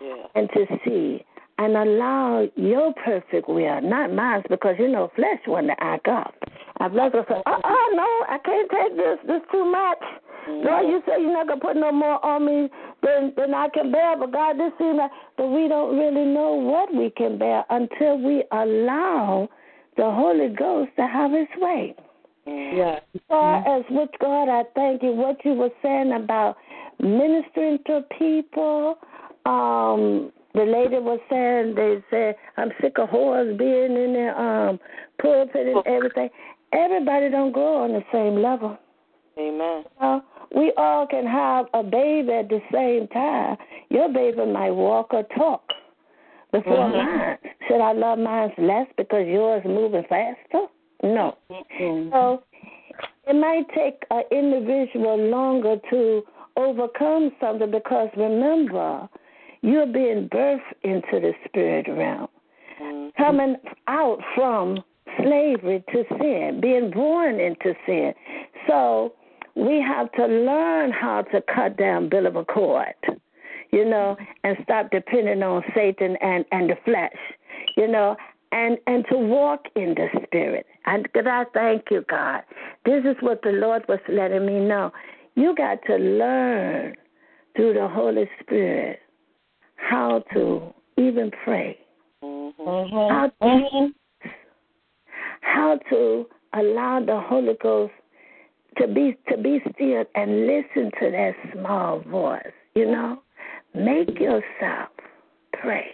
Yeah. 0.02 0.24
and 0.36 0.50
to 0.54 0.66
see 0.86 1.24
and 1.62 1.78
allow 1.78 2.48
your 2.56 2.92
perfect 3.06 3.48
will, 3.48 3.82
not 3.82 4.12
mine, 4.12 4.44
because 4.50 4.76
you 4.80 4.88
know 4.88 5.12
flesh 5.16 5.40
want 5.46 5.68
to 5.68 5.76
act 5.80 6.08
up. 6.08 6.34
I've 6.80 6.94
like 6.94 7.12
to 7.12 7.24
say, 7.30 7.36
uh 7.46 7.52
uh 7.52 7.88
no, 7.94 8.10
I 8.28 8.38
can't 8.44 8.72
take 8.72 8.98
this. 8.98 9.18
This 9.28 9.42
too 9.52 9.66
much. 9.72 10.00
Lord, 10.48 10.88
you 10.88 11.04
say 11.06 11.22
you're 11.22 11.32
not 11.32 11.48
gonna 11.48 11.62
put 11.62 11.76
no 11.76 11.92
more 11.92 12.24
on 12.26 12.46
me 12.48 12.70
than 13.04 13.34
than 13.38 13.54
I 13.54 13.70
can 13.70 13.92
bear. 13.92 14.18
But 14.18 14.32
God, 14.32 14.58
this 14.58 14.72
seems 14.80 14.98
like 14.98 15.12
but 15.38 15.48
we 15.48 15.68
don't 15.68 15.96
really 15.96 16.26
know 16.26 16.56
what 16.56 16.92
we 16.94 17.12
can 17.12 17.38
bear 17.38 17.64
until 17.70 18.18
we 18.18 18.44
allow 18.52 19.48
the 19.98 20.04
Holy 20.04 20.50
Ghost 20.50 20.90
to 20.96 21.06
have 21.06 21.32
His 21.32 21.48
way. 21.58 21.96
Yeah. 22.48 23.00
As 23.14 23.22
far 23.28 23.78
as 23.78 23.86
which 23.92 24.16
God, 24.20 24.50
I 24.50 24.64
thank 24.74 25.04
you. 25.04 25.12
What 25.12 25.38
you 25.46 25.54
were 25.54 25.70
saying 25.84 26.12
about 26.12 26.58
ministering 27.00 27.78
to 27.86 28.04
people. 28.18 28.98
Um, 29.46 30.32
the 30.54 30.64
lady 30.64 31.00
was 31.00 31.20
saying 31.30 31.76
they 31.76 32.04
said 32.10 32.36
I'm 32.58 32.72
sick 32.82 32.98
of 32.98 33.10
whores 33.10 33.58
being 33.58 33.96
in 33.96 34.14
their 34.14 34.38
um 34.38 34.80
pulpit 35.22 35.68
and 35.68 35.86
everything. 35.86 36.30
Everybody 36.74 37.30
don't 37.30 37.52
grow 37.52 37.84
on 37.84 37.94
the 37.94 38.04
same 38.12 38.42
level. 38.42 38.78
Amen. 39.38 39.84
Uh, 40.00 40.20
we 40.56 40.74
all 40.78 41.08
can 41.08 41.26
have 41.26 41.66
a 41.74 41.84
baby 41.84 42.32
at 42.32 42.50
the 42.50 42.60
same 42.72 43.08
time. 43.08 43.58
Your 43.90 44.12
baby 44.12 44.46
might 44.46 44.72
walk 44.72 45.14
or 45.14 45.24
talk 45.38 45.64
before 46.52 46.90
mine. 46.90 47.38
Should 47.68 47.82
I 47.82 47.94
love 47.94 48.20
mine 48.20 48.52
less 48.58 48.88
because 48.98 49.26
yours 49.28 49.64
moving 49.66 50.04
faster? 50.10 50.68
No. 51.04 51.38
So 51.50 52.44
it 53.28 53.36
might 53.36 53.66
take 53.74 54.04
an 54.12 54.24
individual 54.32 55.18
longer 55.18 55.78
to 55.90 56.24
overcome 56.58 57.32
something 57.40 57.72
because 57.72 58.10
remember, 58.18 59.08
you're 59.62 59.86
being 59.86 60.28
birthed 60.30 60.74
into 60.84 61.20
the 61.20 61.34
spirit 61.46 61.88
realm, 61.88 62.28
mm-hmm. 62.82 63.10
coming 63.22 63.56
out 63.88 64.20
from 64.36 64.84
slavery 65.18 65.84
to 65.92 66.04
sin, 66.20 66.60
being 66.62 66.92
born 66.92 67.40
into 67.40 67.74
sin. 67.86 68.14
So 68.68 69.14
we 69.56 69.82
have 69.82 70.12
to 70.14 70.26
learn 70.26 70.92
how 70.92 71.24
to 71.24 71.42
cut 71.54 71.78
down 71.78 72.10
bill 72.10 72.28
of 72.28 72.48
cord, 72.48 72.94
you 73.72 73.86
know, 73.86 74.18
and 74.44 74.58
stop 74.64 74.90
depending 74.92 75.44
on 75.44 75.64
Satan 75.76 76.18
and, 76.22 76.46
and 76.52 76.70
the 76.70 76.78
flesh, 76.86 77.18
you 77.78 77.88
know, 77.88 78.16
and, 78.52 78.78
and 78.88 79.06
to 79.10 79.18
walk 79.18 79.66
in 79.76 79.96
the 79.96 80.08
spirit. 80.26 80.66
And 80.86 81.08
God, 81.14 81.28
I 81.28 81.44
thank 81.54 81.86
you, 81.92 82.04
God. 82.10 82.42
This 82.86 83.04
is 83.06 83.16
what 83.22 83.42
the 83.44 83.52
Lord 83.52 83.84
was 83.88 84.00
letting 84.10 84.46
me 84.46 84.60
know. 84.60 84.92
You 85.36 85.56
got 85.56 85.80
to 85.88 85.96
learn 85.96 86.96
through 87.56 87.74
the 87.74 87.88
Holy 87.88 88.30
Spirit 88.42 89.00
how 89.90 90.24
to 90.34 90.74
even 90.98 91.32
pray, 91.44 91.78
mm-hmm. 92.24 93.14
how 93.14 93.28
to, 93.28 93.46
mm-hmm. 93.46 94.30
how 95.42 95.80
to 95.90 96.26
allow 96.54 97.04
the 97.06 97.20
Holy 97.20 97.54
Ghost 97.62 97.94
to 98.78 98.88
be 98.88 99.18
to 99.30 99.38
be 99.38 99.60
still 99.74 100.04
and 100.16 100.48
listen 100.48 100.92
to 101.00 101.12
that 101.12 101.34
small 101.54 102.00
voice. 102.02 102.44
You 102.76 102.86
know, 102.86 103.22
make 103.76 104.20
yourself 104.20 104.90
pray 105.54 105.88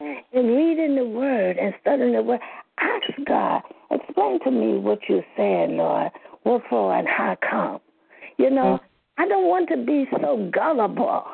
and 0.00 0.48
reading 0.48 0.96
the 0.96 1.06
Word 1.06 1.56
and 1.56 1.74
studying 1.80 2.12
the 2.12 2.22
Word. 2.22 2.40
Ask 2.78 3.26
God, 3.26 3.62
explain 3.90 4.40
to 4.44 4.50
me 4.50 4.78
what 4.78 4.98
you're 5.08 5.24
saying, 5.36 5.76
Lord. 5.76 6.10
What 6.42 6.62
for 6.68 6.94
and 6.94 7.08
how 7.08 7.36
come? 7.48 7.80
You 8.36 8.50
know, 8.50 8.78
mm-hmm. 8.78 9.22
I 9.22 9.28
don't 9.28 9.48
want 9.48 9.68
to 9.70 9.76
be 9.82 10.06
so 10.20 10.50
gullible 10.52 11.24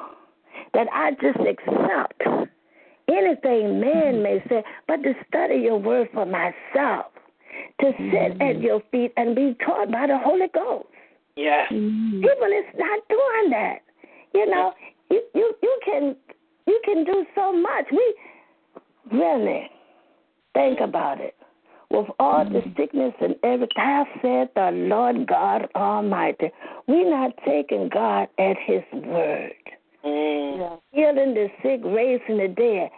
that 0.75 0.87
I 0.93 1.12
just 1.12 1.39
accept 1.41 2.23
anything 3.09 3.81
man 3.81 4.23
may 4.23 4.43
say, 4.49 4.62
but 4.87 5.03
to 5.03 5.12
study 5.29 5.57
your 5.57 5.79
word 5.79 6.09
for 6.12 6.27
myself, 6.27 7.12
to 7.81 7.93
sit 7.99 8.39
mm-hmm. 8.39 8.43
at 8.43 8.61
your 8.61 8.81
feet 8.91 9.12
and 9.16 9.35
be 9.35 9.57
taught 9.64 9.91
by 9.91 10.07
the 10.07 10.18
Holy 10.18 10.49
Ghost. 10.55 10.87
Yeah. 11.37 11.66
Mm-hmm. 11.71 12.21
People 12.23 12.47
is 12.47 12.75
not 12.77 13.01
doing 13.09 13.51
that. 13.51 13.79
You 14.35 14.47
know, 14.47 14.73
you, 15.11 15.23
you 15.35 15.55
you 15.62 15.81
can 15.85 16.16
you 16.66 16.81
can 16.85 17.05
do 17.05 17.25
so 17.35 17.53
much. 17.53 17.87
We 17.91 18.14
really 19.12 19.71
think 20.55 20.81
about 20.81 21.21
it. 21.21 21.35
With 21.91 22.07
all 22.21 22.45
the 22.45 22.61
mm-hmm. 22.61 22.71
sickness 22.77 23.14
and 23.21 23.35
everything, 23.43 23.77
I 23.77 24.05
said 24.23 24.51
the 24.55 24.71
Lord 24.73 25.27
God 25.27 25.66
Almighty. 25.75 26.51
We're 26.87 27.11
not 27.11 27.33
taking 27.45 27.89
God 27.89 28.29
at 28.39 28.57
His 28.64 28.83
word. 28.93 29.53
Mm. 30.05 30.80
Healing 30.92 31.34
the 31.34 31.48
sick, 31.62 31.80
raising 31.84 32.38
the 32.38 32.48
dead. 32.48 32.90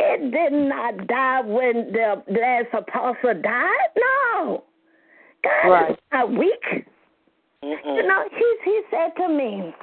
It 0.00 0.30
did 0.30 0.52
not 0.52 1.06
die 1.06 1.40
when 1.42 1.92
the 1.92 2.22
last 2.28 2.68
apostle 2.72 3.40
died. 3.42 3.88
No. 3.96 4.64
God 5.42 5.70
right. 5.70 5.90
is 5.92 5.96
not 6.12 6.30
weak. 6.30 6.86
Mm-mm. 7.62 7.96
You 7.96 8.06
know, 8.06 8.24
he, 8.30 8.56
he 8.64 8.82
said 8.90 9.10
to 9.16 9.28
me, 9.28 9.74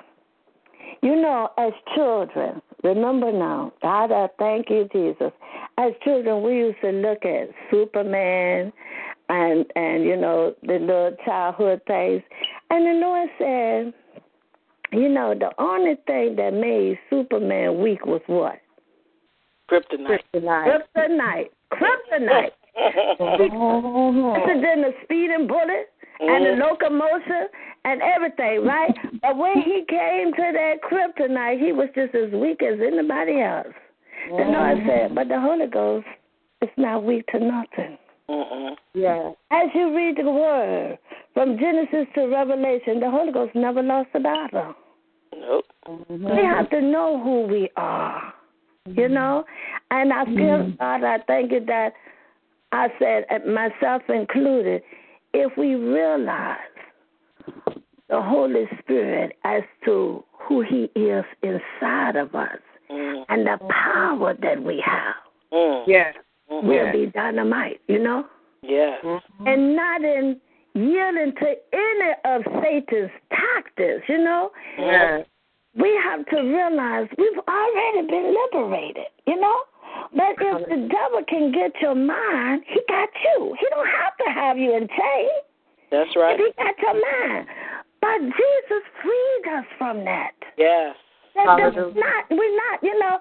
you 1.02 1.16
know, 1.16 1.50
as 1.58 1.72
children, 1.96 2.62
remember 2.84 3.32
now, 3.32 3.74
God, 3.82 4.12
I 4.12 4.28
thank 4.38 4.70
you, 4.70 4.88
Jesus. 4.92 5.32
As 5.78 5.94
children, 6.04 6.44
we 6.44 6.58
used 6.58 6.82
to 6.82 6.92
look 6.92 7.26
at 7.26 7.50
Superman 7.72 8.72
and, 9.30 9.66
and 9.76 10.04
you 10.04 10.18
know, 10.18 10.54
the 10.64 10.74
little 10.74 11.16
childhood 11.26 11.82
things. 11.88 12.22
And 12.70 12.86
the 12.86 13.00
Lord 13.00 13.30
said, 13.40 13.94
you 14.92 15.10
know, 15.10 15.34
the 15.34 15.52
only 15.58 15.96
thing 16.08 16.36
that 16.38 16.54
made 16.54 17.00
Superman 17.10 17.82
weak 17.82 18.06
was 18.06 18.22
what? 18.28 18.60
Kryptonite. 19.70 20.20
Kryptonite. 20.34 20.68
Kryptonite. 20.68 21.50
Kryptonite. 21.74 22.52
Better 23.18 24.62
than 24.62 24.82
the 24.82 24.94
speeding 25.04 25.48
bullet 25.48 25.92
and 26.20 26.46
the 26.46 26.50
mm-hmm. 26.50 26.62
locomotion 26.62 27.48
and 27.86 28.02
everything, 28.02 28.66
right? 28.66 28.94
But 29.22 29.38
when 29.38 29.62
he 29.62 29.84
came 29.88 30.34
to 30.34 30.52
that 30.54 30.76
kryptonite, 30.84 31.60
he 31.60 31.72
was 31.72 31.90
just 31.96 32.14
as 32.16 32.32
weak 32.32 32.62
as 32.62 32.80
anybody 32.80 33.42
else. 33.42 33.74
The 34.30 34.44
Lord 34.44 34.78
said, 34.88 35.16
but 35.16 35.28
the 35.30 35.40
Holy 35.40 35.68
Ghost 35.68 36.06
is 36.62 36.70
not 36.78 37.04
weak 37.04 37.26
to 37.28 37.40
nothing. 37.40 37.98
Mm-mm. 38.32 38.76
Yeah. 38.94 39.32
As 39.52 39.70
you 39.74 39.96
read 39.96 40.18
the 40.18 40.32
word 40.32 40.98
from 41.34 41.58
Genesis 41.58 42.08
to 42.16 42.28
Revelation, 42.28 43.00
the 43.00 43.12
Holy 43.12 43.32
Ghost 43.32 43.54
never 43.56 43.84
lost 43.84 44.10
a 44.14 44.20
battle. 44.20 44.74
Nope. 45.38 45.66
Mm-hmm. 45.88 46.26
We 46.26 46.44
have 46.44 46.70
to 46.70 46.82
know 46.82 47.22
who 47.22 47.48
we 47.48 47.70
are, 47.76 48.34
you 48.86 49.10
know. 49.10 49.44
And 49.90 50.14
I 50.14 50.26
feel 50.26 50.36
mm-hmm. 50.36 50.76
God, 50.80 51.04
I 51.04 51.18
thank 51.28 51.52
you 51.52 51.66
that 51.66 51.94
I 52.72 52.88
said, 53.00 53.26
myself 53.46 54.04
included, 54.08 54.82
if 55.34 55.58
we 55.58 55.76
realize 55.76 56.58
the 58.10 58.22
Holy 58.22 58.66
Spirit 58.80 59.38
as 59.44 59.64
to 59.86 60.24
who 60.32 60.62
He 60.62 60.90
is 61.00 61.26
inside 61.44 62.16
of 62.16 62.36
us 62.36 62.60
and 62.90 63.48
the 63.48 63.58
power 63.70 64.36
that 64.42 64.62
we 64.62 64.84
have, 64.86 65.16
mm. 65.52 65.84
yeah. 65.88 66.12
We'll 66.62 66.92
be 66.92 67.12
dynamite, 67.12 67.82
you 67.88 68.00
know? 68.00 68.26
Yeah. 68.62 68.98
Mm-hmm. 69.04 69.48
And 69.48 69.76
not 69.76 70.02
in 70.04 70.40
yielding 70.74 71.34
to 71.40 71.54
any 71.74 72.12
of 72.26 72.42
Satan's 72.62 73.12
tactics, 73.30 74.06
you 74.08 74.20
know? 74.20 74.52
Yeah. 74.78 75.24
We 75.76 76.00
have 76.04 76.26
to 76.28 76.42
realize 76.42 77.08
we've 77.18 77.40
already 77.48 78.08
been 78.08 78.36
liberated, 78.36 79.08
you 79.26 79.40
know? 79.40 79.56
But 80.14 80.36
if 80.40 80.68
the 80.68 80.90
devil 80.90 81.24
can 81.28 81.52
get 81.52 81.72
your 81.82 81.96
mind, 81.96 82.64
he 82.68 82.80
got 82.88 83.10
you. 83.24 83.56
He 83.60 83.66
don't 83.70 83.88
have 83.88 84.18
to 84.18 84.32
have 84.34 84.58
you 84.58 84.76
in 84.76 84.88
chains. 84.88 85.44
That's 85.90 86.10
right. 86.16 86.40
If 86.40 86.56
He 86.56 86.64
got 86.64 86.76
your 86.80 86.94
mind. 86.94 87.48
But 88.02 88.20
Jesus 88.20 88.84
freed 89.02 89.54
us 89.54 89.66
from 89.78 90.04
that. 90.06 90.32
Yes. 90.58 90.96
That, 91.36 91.58
that's 91.58 91.76
not 91.96 92.26
we're 92.30 92.56
not, 92.56 92.84
you 92.84 92.98
know, 93.00 93.20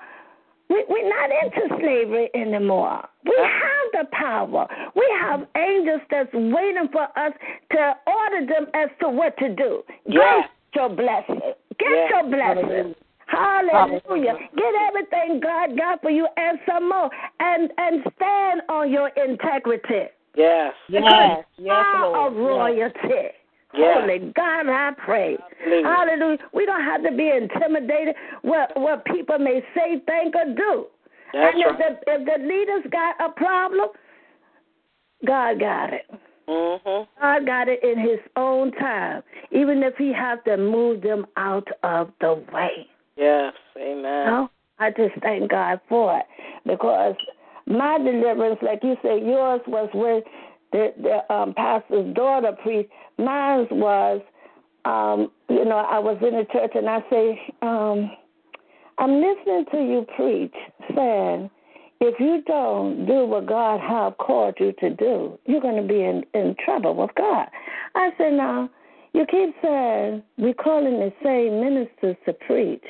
we, 0.71 0.85
we're 0.89 1.09
not 1.09 1.31
into 1.31 1.77
slavery 1.81 2.31
anymore. 2.35 3.03
We 3.25 3.37
have 3.37 4.05
the 4.05 4.09
power. 4.13 4.67
We 4.95 5.07
have 5.21 5.47
angels 5.57 6.01
that's 6.11 6.33
waiting 6.33 6.89
for 6.93 7.03
us 7.19 7.33
to 7.73 7.95
order 8.07 8.47
them 8.47 8.67
as 8.75 8.89
to 9.01 9.09
what 9.11 9.37
to 9.39 9.55
do. 9.55 9.83
Yes. 10.07 10.49
Get 10.73 10.81
your 10.81 10.89
blessing. 10.91 11.41
Get 11.79 11.89
yes. 11.91 12.11
your 12.11 12.31
blessing. 12.31 12.95
Hallelujah. 13.27 14.35
Get 14.57 14.75
everything 14.89 15.41
God 15.41 15.77
got 15.77 16.03
for 16.03 16.11
you 16.11 16.27
and 16.37 16.59
some 16.67 16.89
more. 16.89 17.11
And 17.41 17.71
and 17.77 18.03
stand 18.17 18.63
on 18.69 18.91
your 18.91 19.09
integrity. 19.09 20.11
Yes. 20.37 20.73
Yes. 20.89 21.45
Yes, 21.59 21.85
Lord. 22.01 22.33
of 22.33 22.39
royalty. 22.39 22.99
Yes. 23.09 23.33
Holy 23.73 24.33
God, 24.35 24.69
I 24.69 24.91
pray. 25.05 25.37
Hallelujah. 25.65 25.87
Hallelujah. 25.87 26.39
We 26.53 26.67
don't 26.67 26.83
have 26.83 27.03
to 27.05 27.13
be 27.17 27.31
intimidated 27.31 28.15
what 28.43 28.73
what 28.77 29.05
people 29.05 29.39
may 29.39 29.63
say, 29.75 30.03
think, 30.07 30.35
or 30.35 30.55
do. 30.55 30.87
That's 31.33 31.55
and 31.55 31.63
if 31.63 31.81
right. 31.81 32.05
the 32.07 32.13
if 32.13 32.27
the 32.27 32.47
leaders 32.47 32.85
got 32.91 33.15
a 33.25 33.33
problem, 33.33 33.89
God 35.27 35.61
got 35.61 35.93
it. 35.93 36.11
Mm-hmm. 36.49 37.21
God 37.21 37.47
got 37.47 37.69
it 37.69 37.85
in 37.85 37.99
His 37.99 38.19
own 38.37 38.73
time, 38.73 39.23
even 39.53 39.83
if 39.85 39.95
He 39.97 40.13
have 40.13 40.43
to 40.45 40.57
move 40.57 41.03
them 41.03 41.27
out 41.37 41.69
of 41.85 42.11
the 42.21 42.43
way. 42.53 42.89
Yes, 43.17 43.53
amen. 43.77 44.03
No, 44.27 44.51
I 44.79 44.91
just 44.91 45.15
thank 45.23 45.49
God 45.51 45.81
for 45.89 46.19
it 46.19 46.27
because 46.67 47.15
my 47.67 47.99
deliverance, 47.99 48.59
like 48.63 48.81
you 48.83 48.97
said, 49.03 49.25
yours 49.25 49.61
was 49.69 49.89
when 49.95 50.23
the, 50.73 50.93
the 51.01 51.35
um, 51.35 51.55
pastor's 51.55 52.15
daughter 52.15 52.53
preached. 52.63 52.91
Mine 53.19 53.67
was, 53.71 54.21
um, 54.85 55.31
you 55.49 55.65
know, 55.65 55.77
I 55.77 55.99
was 55.99 56.17
in 56.23 56.37
the 56.37 56.47
church 56.53 56.73
and 56.75 56.89
I 56.89 57.01
say, 57.11 57.41
um, 57.63 58.11
I'm 58.99 59.21
listening 59.21 59.65
to 59.73 59.79
you 59.79 60.07
preach, 60.17 60.55
saying, 60.95 61.51
if 62.01 62.19
you 62.19 62.43
don't 62.47 63.07
do 63.07 63.27
what 63.27 63.47
God 63.47 63.81
have 63.81 64.17
called 64.19 64.55
you 64.59 64.73
to 64.81 64.91
do, 64.91 65.39
you're 65.47 65.61
going 65.61 65.81
to 65.81 65.87
be 65.87 66.03
in, 66.03 66.25
in 66.35 66.57
trouble 66.65 66.95
with 66.95 67.11
God. 67.17 67.47
I 67.95 68.11
said, 68.17 68.35
now, 68.35 68.71
you 69.13 69.27
keep 69.27 69.55
saying 69.63 70.23
we're 70.39 70.55
calling 70.55 70.99
the 70.99 71.13
same 71.23 71.61
ministers 71.61 72.17
to 72.27 72.33
preach. 72.33 72.85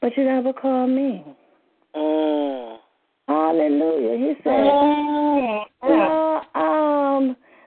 But 0.00 0.16
you 0.16 0.24
never 0.24 0.52
called 0.52 0.90
me. 0.90 1.24
Mm. 1.96 2.76
Hallelujah. 3.26 4.18
He 4.18 4.34
said, 4.44 4.52
mm. 5.82 6.35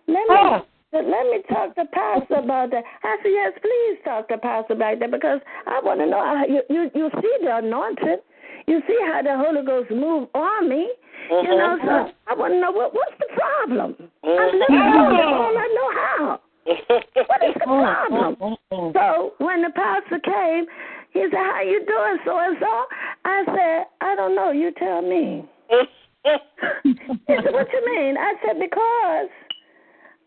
Let 0.10 0.26
me 0.26 0.36
oh. 0.36 0.62
let 0.94 1.26
me 1.30 1.38
talk 1.50 1.76
to 1.76 1.86
Pastor 1.94 2.42
about 2.42 2.72
that. 2.72 2.84
I 3.04 3.18
said, 3.22 3.30
yes, 3.30 3.54
please 3.62 3.98
talk 4.04 4.28
to 4.30 4.38
Pastor 4.38 4.74
about 4.74 5.00
that 5.00 5.12
because 5.12 5.40
I 5.68 5.80
want 5.84 6.00
to 6.00 6.08
know 6.08 6.24
how 6.24 6.46
you, 6.46 6.62
you 6.70 6.90
you 6.96 7.10
see 7.22 7.36
the 7.42 7.58
anointing. 7.58 8.18
You 8.68 8.82
see 8.88 8.98
how 9.06 9.22
the 9.22 9.38
Holy 9.38 9.66
Ghost 9.66 9.90
move 9.90 10.30
on 10.34 10.70
me. 10.70 10.90
Mm-hmm. 11.32 11.46
You 11.46 11.58
know, 11.58 11.78
so 11.82 12.12
I 12.28 12.36
want 12.36 12.54
to 12.54 12.60
know 12.60 12.72
what 12.72 12.94
what's 12.94 13.18
the 13.20 13.30
problem. 13.34 13.96
Mm-hmm. 14.26 14.30
I'm 14.30 14.54
living 14.60 14.82
all 14.82 15.54
I 15.54 15.68
don't 15.68 15.76
know 15.76 15.92
how. 15.94 16.40
what 17.28 17.42
is 17.46 17.56
the 17.56 17.66
problem? 17.66 18.36
Mm-hmm. 18.36 18.92
So 18.94 19.34
when 19.38 19.62
the 19.62 19.72
pastor 19.74 20.20
came, 20.20 20.66
he 21.14 21.22
said, 21.22 21.38
How 21.38 21.62
you 21.62 21.86
doing, 21.86 22.18
so 22.26 22.38
and 22.38 22.58
so? 22.60 22.86
I 23.26 23.44
said, 23.46 23.86
I 24.02 24.16
don't 24.16 24.36
know, 24.36 24.52
you 24.52 24.72
tell 24.78 25.02
me. 25.02 25.46
he 26.84 26.94
said, 27.28 27.54
What 27.54 27.68
you 27.74 27.84
mean? 27.86 28.18
I 28.18 28.34
said, 28.46 28.60
Because 28.60 29.30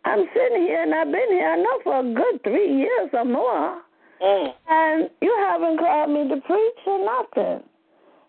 I'm 0.05 0.25
sitting 0.35 0.63
here 0.63 0.83
and 0.83 0.95
I've 0.95 1.11
been 1.11 1.31
here, 1.31 1.49
I 1.49 1.57
know, 1.57 1.81
for 1.85 2.01
a 2.01 2.15
good 2.15 2.43
three 2.43 2.77
years 2.77 3.11
or 3.13 3.25
more. 3.25 3.81
Mm. 4.21 4.55
And 4.69 5.11
you 5.21 5.35
haven't 5.41 5.79
called 5.79 6.11
me 6.11 6.29
to 6.35 6.41
preach 6.43 6.87
or 6.87 7.05
nothing. 7.05 7.63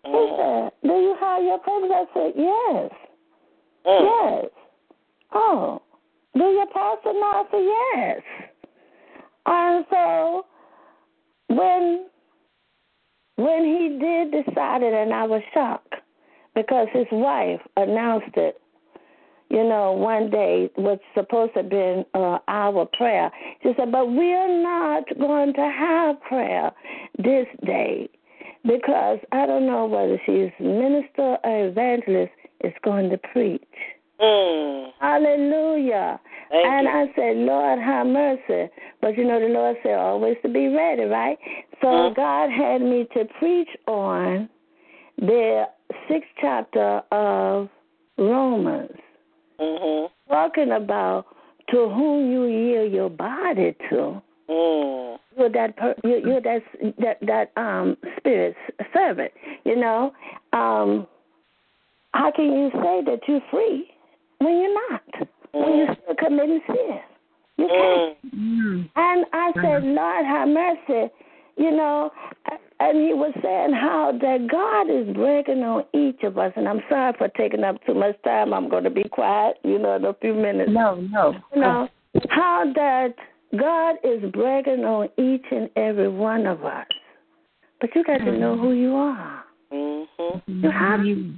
Mm. 0.06 0.12
He 0.12 0.36
said, 0.38 0.72
Do 0.82 0.94
you 0.94 1.16
have 1.20 1.42
your 1.42 1.58
papers? 1.58 1.90
I 1.92 2.04
said, 2.14 2.32
Yes. 2.36 2.90
Mm. 3.86 4.42
Yes. 4.42 4.50
Oh. 5.32 5.82
Do 6.34 6.44
your 6.44 6.66
pastor 6.66 7.12
know? 7.12 7.22
I 7.22 7.44
said, 7.50 7.64
Yes. 7.96 8.22
And 9.46 9.84
so 9.90 10.46
when 11.48 12.06
when 13.36 13.64
he 13.64 13.98
did 14.00 14.44
decide 14.44 14.82
it, 14.82 14.94
and 14.94 15.12
I 15.12 15.24
was 15.24 15.42
shocked 15.52 15.94
because 16.54 16.86
his 16.92 17.06
wife 17.10 17.60
announced 17.76 18.36
it. 18.36 18.60
You 19.54 19.62
know, 19.62 19.92
one 19.92 20.30
day 20.30 20.68
was 20.76 20.98
supposed 21.14 21.54
to 21.54 21.60
have 21.60 21.70
been 21.70 22.04
uh, 22.12 22.38
our 22.48 22.86
prayer. 22.86 23.30
She 23.62 23.72
said, 23.76 23.92
"But 23.92 24.08
we're 24.10 24.62
not 24.62 25.04
going 25.16 25.54
to 25.54 25.60
have 25.60 26.20
prayer 26.22 26.72
this 27.18 27.46
day 27.64 28.08
because 28.64 29.20
I 29.30 29.46
don't 29.46 29.64
know 29.64 29.86
whether 29.86 30.20
she's 30.26 30.50
minister 30.58 31.38
or 31.44 31.68
evangelist 31.68 32.32
is 32.64 32.72
going 32.82 33.10
to 33.10 33.18
preach." 33.32 33.62
Mm. 34.20 34.90
Hallelujah. 34.98 36.20
Thank 36.50 36.66
and 36.66 36.84
you. 36.86 36.92
I 36.92 37.06
said, 37.14 37.36
Lord, 37.36 37.78
have 37.78 38.06
mercy. 38.08 38.72
But 39.00 39.16
you 39.16 39.24
know, 39.24 39.38
the 39.38 39.46
Lord 39.46 39.76
said 39.84 39.94
always 39.94 40.36
to 40.42 40.48
be 40.48 40.66
ready, 40.66 41.04
right? 41.04 41.38
So 41.80 41.86
Mhm. 41.86 42.14
God 42.16 42.50
had 42.50 42.82
me 42.82 43.04
to 43.14 43.24
preach 43.38 43.70
on 43.86 44.48
the 45.18 45.68
sixth 46.08 46.30
chapter 46.40 47.04
of 47.12 47.68
Romans, 48.18 48.98
Mhm. 49.60 50.10
talking 50.28 50.72
about 50.72 51.26
to 51.70 51.88
whom 51.88 52.30
you 52.30 52.44
yield 52.44 52.92
your 52.92 53.10
body 53.10 53.74
to. 53.90 54.22
Mm. 54.48 55.18
You're 55.38 55.48
that 55.50 55.76
per, 55.76 55.94
you're, 56.04 56.18
you're 56.18 56.40
that 56.40 56.62
that 56.98 57.18
that 57.22 57.52
um 57.56 57.96
spirit 58.18 58.56
servant. 58.92 59.32
You 59.64 59.76
know, 59.76 60.12
um, 60.52 61.06
how 62.12 62.30
can 62.30 62.52
you 62.52 62.70
say 62.72 63.02
that 63.06 63.20
you're 63.26 63.40
free 63.50 63.90
when 64.38 64.58
you're 64.58 64.90
not? 64.90 65.28
When 65.52 65.78
you're 65.78 65.96
still 66.02 66.14
committing 66.16 66.60
sin, 66.66 67.00
you 67.56 67.68
can't. 67.68 68.34
Mm. 68.34 68.38
Mm. 68.38 68.90
And 68.96 69.26
I 69.32 69.52
said, 69.54 69.84
Lord, 69.84 70.26
have 70.26 70.48
mercy. 70.48 71.12
You 71.56 71.70
know, 71.70 72.10
and 72.80 72.98
he 72.98 73.14
was 73.14 73.32
saying 73.42 73.72
how 73.72 74.12
that 74.20 74.48
God 74.50 74.90
is 74.90 75.14
breaking 75.14 75.62
on 75.62 75.84
each 75.94 76.22
of 76.24 76.36
us. 76.36 76.52
And 76.56 76.68
I'm 76.68 76.80
sorry 76.88 77.14
for 77.16 77.28
taking 77.28 77.62
up 77.62 77.76
too 77.86 77.94
much 77.94 78.20
time. 78.24 78.52
I'm 78.52 78.68
going 78.68 78.84
to 78.84 78.90
be 78.90 79.04
quiet, 79.04 79.58
you 79.62 79.78
know, 79.78 79.94
in 79.96 80.04
a 80.04 80.14
few 80.14 80.34
minutes. 80.34 80.72
No, 80.72 80.96
no. 80.96 81.34
You 81.54 81.60
know, 81.60 81.88
how 82.28 82.64
that 82.74 83.14
God 83.56 83.96
is 84.02 84.30
breaking 84.32 84.84
on 84.84 85.08
each 85.16 85.44
and 85.50 85.70
every 85.76 86.08
one 86.08 86.46
of 86.46 86.64
us. 86.64 86.86
But 87.80 87.94
you 87.94 88.02
got 88.02 88.18
to 88.18 88.36
know 88.36 88.56
who 88.56 88.72
you 88.72 88.96
are, 88.96 89.44
Mhm. 89.72 90.42
You 90.46 90.70
have- 90.70 91.04
you. 91.04 91.34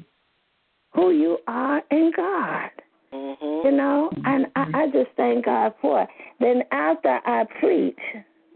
who 0.94 1.10
you 1.10 1.38
are 1.46 1.82
in 1.90 2.10
God. 2.12 2.70
You 3.12 3.36
Mhm. 3.40 3.72
know, 3.74 4.10
and 4.24 4.46
I, 4.56 4.66
I 4.74 4.86
just 4.88 5.10
thank 5.16 5.44
God 5.44 5.74
for 5.80 6.02
it. 6.02 6.08
Then 6.40 6.62
after 6.70 7.20
I 7.24 7.44
preached, 7.44 8.00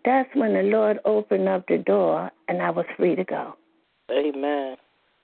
that's 0.05 0.28
when 0.34 0.55
the 0.55 0.62
Lord 0.62 0.98
opened 1.05 1.48
up 1.48 1.66
the 1.68 1.78
door 1.78 2.30
and 2.48 2.62
I 2.62 2.70
was 2.70 2.86
free 2.96 3.14
to 3.16 3.24
go. 3.24 3.55
Amen. 4.11 4.76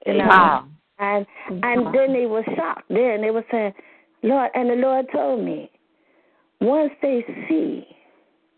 You 0.07 0.15
know? 0.15 0.27
Wow. 0.27 0.67
And 0.99 1.27
and 1.49 1.95
then 1.95 2.13
they 2.13 2.27
were 2.27 2.45
shocked. 2.57 2.89
Then 2.89 3.21
they 3.21 3.31
were 3.31 3.45
saying, 3.51 3.75
Lord, 4.23 4.51
and 4.55 4.71
the 4.71 4.75
Lord 4.75 5.07
told 5.13 5.45
me, 5.45 5.71
once 6.61 6.93
they 7.03 7.23
see, 7.49 7.87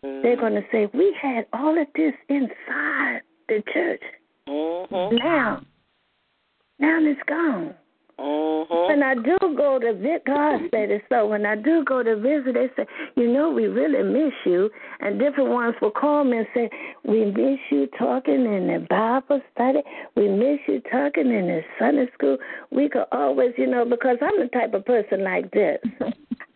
they're 0.01 0.37
Mhm. 0.37 0.39
going 0.39 0.53
to 0.53 0.65
say, 0.71 0.85
we 0.93 1.13
had 1.21 1.45
all 1.51 1.77
of 1.77 1.87
this 1.95 2.13
inside 2.29 3.21
the 3.49 3.61
church. 3.73 4.03
Mhm. 4.47 5.19
Now, 5.19 5.61
now 6.79 6.99
it's 7.01 7.21
gone. 7.23 7.75
Mhm. 8.19 8.87
When 8.89 9.03
I 9.03 9.15
do 9.15 9.37
go 9.55 9.79
to 9.79 9.93
visit, 9.93 10.25
God 10.25 10.59
said 10.71 10.91
it 10.91 11.03
so. 11.09 11.27
When 11.27 11.45
I 11.45 11.55
do 11.55 11.83
go 11.85 12.03
to 12.03 12.15
visit, 12.17 12.53
they 12.53 12.69
say, 12.75 12.85
you 13.15 13.27
know, 13.27 13.49
we 13.49 13.67
really 13.67 14.03
miss 14.03 14.33
you. 14.45 14.69
And 14.99 15.19
different 15.19 15.49
ones 15.51 15.75
will 15.81 15.91
call 15.91 16.23
me 16.23 16.39
and 16.39 16.47
say, 16.53 16.69
we 17.03 17.25
miss 17.25 17.59
you 17.69 17.87
talking 17.97 18.45
in 18.45 18.67
the 18.67 18.85
Bible 18.89 19.41
study. 19.53 19.81
We 20.15 20.27
miss 20.27 20.59
you 20.67 20.81
talking 20.91 21.31
in 21.31 21.47
the 21.47 21.61
Sunday 21.77 22.09
school. 22.13 22.37
We 22.71 22.89
could 22.89 23.05
always, 23.11 23.53
you 23.57 23.67
know, 23.67 23.85
because 23.85 24.17
I'm 24.21 24.39
the 24.39 24.47
type 24.47 24.73
of 24.73 24.85
person 24.85 25.23
like 25.23 25.49
this. 25.51 25.79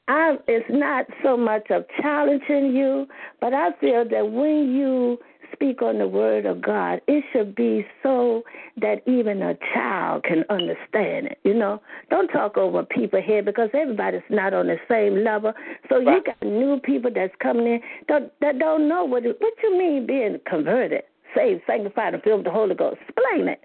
I, 0.09 0.35
it's 0.47 0.65
not 0.69 1.05
so 1.23 1.37
much 1.37 1.71
of 1.71 1.85
challenging 2.01 2.75
you, 2.75 3.07
but 3.39 3.53
I 3.53 3.69
feel 3.79 4.03
that 4.09 4.29
when 4.29 4.73
you 4.75 5.17
speak 5.53 5.81
on 5.81 5.99
the 5.99 6.07
word 6.07 6.45
of 6.45 6.61
God, 6.61 7.01
it 7.07 7.23
should 7.31 7.55
be 7.55 7.85
so 8.01 8.43
that 8.81 9.01
even 9.07 9.41
a 9.41 9.55
child 9.73 10.23
can 10.23 10.43
understand 10.49 11.27
it. 11.27 11.39
You 11.43 11.53
know, 11.53 11.81
don't 12.09 12.27
talk 12.27 12.57
over 12.57 12.83
people 12.83 13.21
here 13.21 13.43
because 13.43 13.69
everybody's 13.73 14.21
not 14.29 14.53
on 14.53 14.67
the 14.67 14.77
same 14.89 15.23
level. 15.23 15.53
So 15.89 15.99
you 15.99 16.21
got 16.23 16.41
new 16.41 16.79
people 16.79 17.11
that's 17.13 17.33
coming 17.41 17.67
in 17.67 17.81
that, 18.09 18.33
that 18.41 18.59
don't 18.59 18.87
know 18.87 19.05
what 19.05 19.25
it, 19.25 19.37
what 19.39 19.53
you 19.61 19.77
mean 19.77 20.05
being 20.05 20.39
converted, 20.45 21.03
saved, 21.35 21.61
sanctified, 21.67 22.13
and 22.13 22.23
filled 22.23 22.39
with 22.39 22.45
the 22.45 22.51
Holy 22.51 22.75
Ghost. 22.75 22.97
Explain 23.07 23.47
it. 23.47 23.63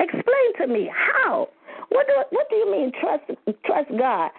Explain 0.00 0.54
to 0.60 0.66
me 0.66 0.90
how. 0.92 1.48
What 1.90 2.06
do 2.06 2.12
what 2.30 2.48
do 2.50 2.56
you 2.56 2.70
mean 2.70 2.92
trust 3.00 3.24
trust 3.64 3.88
God? 3.98 4.30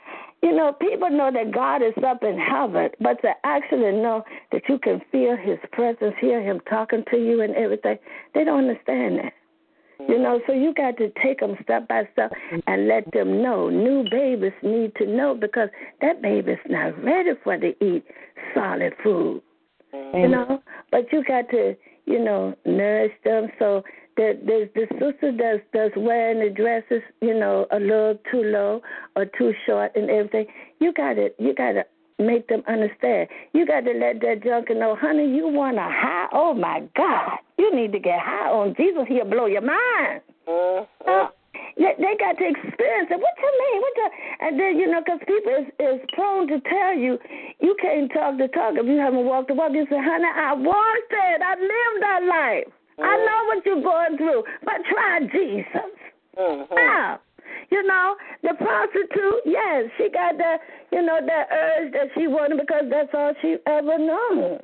You 0.42 0.56
know, 0.56 0.74
people 0.74 1.10
know 1.10 1.32
that 1.34 1.54
God 1.54 1.82
is 1.82 1.94
up 2.06 2.24
in 2.24 2.38
heaven, 2.38 2.90
but 3.02 3.22
to 3.22 3.32
actually 3.44 3.92
know 3.92 4.24
that 4.52 4.62
you 4.70 4.80
can 4.80 5.02
feel 5.12 5.36
His 5.36 5.60
presence, 5.72 6.16
hear 6.20 6.42
Him 6.42 6.62
talking 6.70 7.04
to 7.12 7.18
you, 7.18 7.42
and 7.42 7.56
everything, 7.56 7.98
they 8.34 8.44
don't 8.44 8.70
understand 8.70 9.20
that. 9.20 9.34
You 10.08 10.18
know, 10.18 10.40
so 10.48 10.54
you 10.54 10.74
got 10.74 10.96
to 10.98 11.12
take 11.22 11.42
them 11.42 11.58
step 11.62 11.90
by 11.90 12.08
step 12.14 12.32
and 12.68 12.88
let 12.88 13.12
them 13.12 13.44
know. 13.44 13.70
New 13.70 14.06
babies 14.10 14.54
need 14.64 14.96
to 14.96 15.06
know 15.06 15.36
because 15.36 15.68
that 16.00 16.22
baby's 16.22 16.58
not 16.70 17.04
ready 17.04 17.32
for 17.44 17.58
to 17.58 17.74
eat 17.84 18.06
solid 18.56 18.94
food 19.04 19.42
you 19.94 20.28
know. 20.28 20.62
But 20.92 21.12
you 21.12 21.24
got 21.24 21.50
to, 21.50 21.76
you 22.06 22.24
know, 22.24 22.56
nourish 22.66 23.14
them. 23.24 23.50
So 23.60 23.84
the 24.20 24.38
the 24.46 24.70
the 24.76 24.88
sister 25.00 25.32
does 25.32 25.60
does 25.74 25.92
wearing 25.96 26.40
the 26.44 26.50
dresses, 26.54 27.02
you 27.22 27.34
know, 27.34 27.66
a 27.72 27.80
little 27.80 28.20
too 28.30 28.44
low 28.44 28.82
or 29.16 29.26
too 29.26 29.54
short 29.66 29.96
and 29.96 30.10
everything. 30.10 30.46
You 30.80 30.92
got 30.92 31.14
to 31.14 31.30
you 31.40 31.56
got 31.56 31.74
to 31.74 31.86
make 32.20 32.50
them 32.50 32.62
understand. 32.68 33.30
You 33.54 33.66
got 33.66 33.86
to 33.86 33.94
let 33.94 34.20
that 34.20 34.44
junkie 34.44 34.74
know, 34.74 34.98
honey, 35.00 35.24
you 35.34 35.48
want 35.48 35.78
a 35.78 35.88
high? 35.88 36.28
Oh 36.34 36.54
my 36.54 36.84
God, 36.98 37.40
you 37.58 37.74
need 37.74 37.94
to 37.94 38.00
get 38.00 38.20
high 38.20 38.52
on 38.52 38.76
Jesus. 38.76 39.04
He'll 39.08 39.24
blow 39.24 39.46
your 39.46 39.62
mind. 39.62 40.20
Mhm. 40.46 40.86
Uh, 41.08 41.28
they, 41.78 41.96
they 41.96 42.16
got 42.20 42.36
to 42.36 42.44
experience 42.44 43.08
it. 43.08 43.24
What 43.24 43.36
you 43.40 43.52
mean? 43.56 43.82
What 43.82 43.94
the? 43.96 44.46
And 44.46 44.60
then 44.60 44.78
you 44.78 44.92
know, 44.92 45.00
because 45.00 45.20
people 45.26 45.64
is 45.64 45.68
is 45.80 46.02
prone 46.12 46.48
to 46.48 46.60
tell 46.60 46.94
you 46.94 47.18
you 47.62 47.74
can't 47.82 48.12
talk 48.12 48.38
the 48.38 48.50
talk 48.50 48.76
if 48.76 48.86
you 48.86 48.98
haven't 48.98 49.24
walked 49.24 49.48
the 49.48 49.54
walk. 49.54 49.72
You 49.72 49.88
say, 49.90 49.96
honey, 49.96 50.28
I 50.28 50.52
walked 50.60 51.14
it. 51.16 51.42
I 51.42 51.56
lived 51.56 52.04
that 52.04 52.22
life. 52.28 52.74
I 53.04 53.18
know 53.18 53.40
what 53.48 53.66
you're 53.66 53.82
going 53.82 54.18
through, 54.18 54.44
but 54.64 54.76
try 54.90 55.20
Jesus. 55.32 55.92
Mhm. 56.38 56.76
Now, 56.76 57.20
you 57.70 57.84
know, 57.84 58.16
the 58.44 58.54
prostitute, 58.56 59.42
yes, 59.46 59.90
she 59.98 60.10
got 60.10 60.38
that, 60.38 60.62
you 60.92 61.02
know, 61.02 61.20
that 61.26 61.48
urge 61.52 61.92
that 61.94 62.10
she 62.16 62.28
wanted 62.28 62.60
because 62.60 62.90
that's 62.90 63.14
all 63.14 63.34
she 63.42 63.58
ever 63.66 63.98
known. 63.98 64.60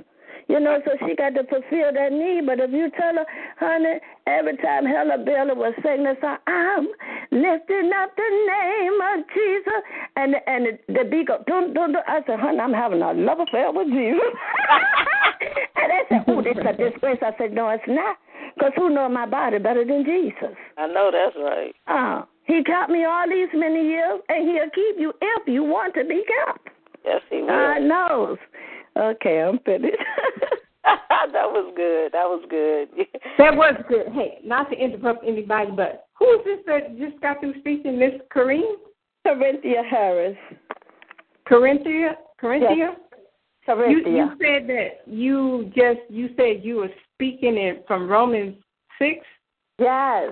You 0.48 0.60
know, 0.60 0.80
so 0.86 0.92
she 1.08 1.16
got 1.16 1.34
to 1.34 1.44
fulfill 1.46 1.92
that 1.92 2.12
need. 2.12 2.46
But 2.46 2.60
if 2.60 2.72
you 2.72 2.92
tell 2.92 3.16
her, 3.16 3.26
honey, 3.58 4.00
every 4.28 4.56
time 4.58 4.86
Hella 4.86 5.18
Bella 5.18 5.56
was 5.56 5.74
singing 5.82 6.04
that 6.04 6.22
song, 6.22 6.38
I'm 6.46 6.88
lifting 7.32 7.92
up 7.94 8.16
the 8.16 8.30
name 8.46 9.02
of 9.02 9.26
Jesus, 9.34 9.82
and 10.16 10.36
and 10.46 10.66
the, 10.68 10.94
the 10.94 11.10
beat 11.10 11.28
go, 11.28 11.44
dun, 11.48 11.74
dun, 11.74 11.94
dun. 11.94 12.04
I 12.08 12.22
said, 12.28 12.40
honey, 12.40 12.60
I'm 12.60 12.74
having 12.74 13.02
a 13.02 13.14
love 13.14 13.40
affair 13.40 13.72
with 13.72 13.88
Jesus. 13.88 14.22
and 15.78 15.90
they 15.90 16.02
said, 16.10 16.24
oh, 16.28 16.42
this 16.44 16.58
is 16.58 16.66
a 16.66 16.74
disgrace. 16.74 17.20
I 17.24 17.34
said, 17.40 17.52
no, 17.52 17.70
it's 17.70 17.84
not. 17.88 18.18
Because 18.56 18.72
who 18.76 18.90
know 18.90 19.10
my 19.10 19.26
body 19.26 19.60
better 19.60 19.86
than 19.86 20.06
Jesus? 20.06 20.56
I 20.78 20.88
know 20.88 21.12
that's 21.12 21.36
right. 21.38 21.76
Uh, 21.88 22.26
he 22.46 22.64
taught 22.64 22.90
me 22.90 23.06
all 23.06 23.28
these 23.30 23.50
many 23.54 23.88
years, 23.88 24.22
and 24.30 24.50
he'll 24.50 24.70
keep 24.74 25.00
you 25.00 25.14
if 25.22 25.48
you 25.48 25.64
want 25.64 25.94
to 25.96 26.06
be 26.06 26.24
kept. 26.46 26.70
Yes, 27.04 27.22
he 27.30 27.42
will. 27.42 27.48
God 27.48 27.82
knows. 27.82 28.38
Okay, 28.98 29.42
I'm 29.42 29.60
finished. 29.60 29.98
that 30.84 31.50
was 31.52 31.74
good. 31.76 32.12
That 32.14 32.26
was 32.26 32.46
good. 32.50 33.08
That 33.38 33.56
was 33.56 33.76
good. 33.90 34.08
Hey, 34.14 34.40
not 34.46 34.70
to 34.70 34.78
interrupt 34.78 35.26
anybody, 35.28 35.72
but 35.76 36.08
who 36.18 36.40
is 36.40 36.46
this 36.46 36.60
that 36.68 36.98
just 36.98 37.20
got 37.22 37.42
through 37.42 37.60
speaking? 37.60 38.00
Miss 38.00 38.14
Kareem? 38.34 38.76
Corinthia 39.28 39.84
Harris. 39.90 40.38
Corinthia? 41.50 42.14
Corinthia? 42.42 42.76
You, 42.78 42.92
Corinthia. 43.68 44.06
you 44.06 44.30
said 44.42 44.68
that 44.68 44.88
you 45.06 45.72
just 45.76 46.00
you 46.10 46.30
said 46.38 46.64
you 46.64 46.78
were 46.78 46.92
speaking 47.14 47.58
it 47.58 47.84
from 47.88 48.08
Romans 48.08 48.56
six, 49.00 49.26
yes. 49.80 50.32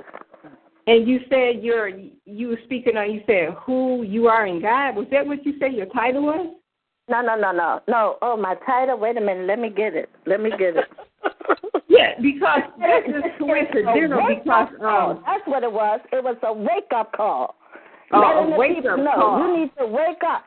and 0.87 1.07
you 1.07 1.19
said 1.29 1.63
you're 1.63 1.89
you 2.25 2.49
were 2.49 2.59
speaking 2.65 2.97
on 2.97 3.11
you 3.11 3.21
said 3.25 3.55
who 3.65 4.03
you 4.03 4.27
are 4.27 4.45
in 4.45 4.61
God. 4.61 4.95
Was 4.95 5.07
that 5.11 5.25
what 5.25 5.45
you 5.45 5.53
said 5.59 5.73
your 5.73 5.87
title 5.87 6.23
was? 6.23 6.55
No, 7.09 7.21
no, 7.21 7.35
no, 7.35 7.51
no, 7.51 7.81
no. 7.89 8.17
Oh, 8.21 8.37
my 8.37 8.55
title. 8.65 8.97
Wait 8.97 9.17
a 9.17 9.21
minute. 9.21 9.45
Let 9.45 9.59
me 9.59 9.69
get 9.69 9.93
it. 9.93 10.09
Let 10.25 10.39
me 10.39 10.51
get 10.51 10.77
it. 10.77 10.85
Yeah, 11.89 12.13
because 12.19 12.61
that's 12.79 13.05
just 13.05 13.37
coincidental. 13.37 14.25
Because 14.27 14.69
um, 14.81 15.23
That's 15.27 15.45
what 15.45 15.61
it 15.61 15.71
was. 15.71 15.99
It 16.11 16.23
was 16.23 16.35
a 16.41 16.51
wake 16.51 16.89
up 16.95 17.11
call. 17.11 17.55
Oh, 18.11 18.19
Letting 18.19 18.53
a 18.53 18.57
wake-up 18.57 18.83
people 18.83 18.97
know 18.97 19.13
call. 19.15 19.39
you 19.39 19.59
need 19.59 19.71
to 19.77 19.85
wake 19.85 20.23
up. 20.27 20.43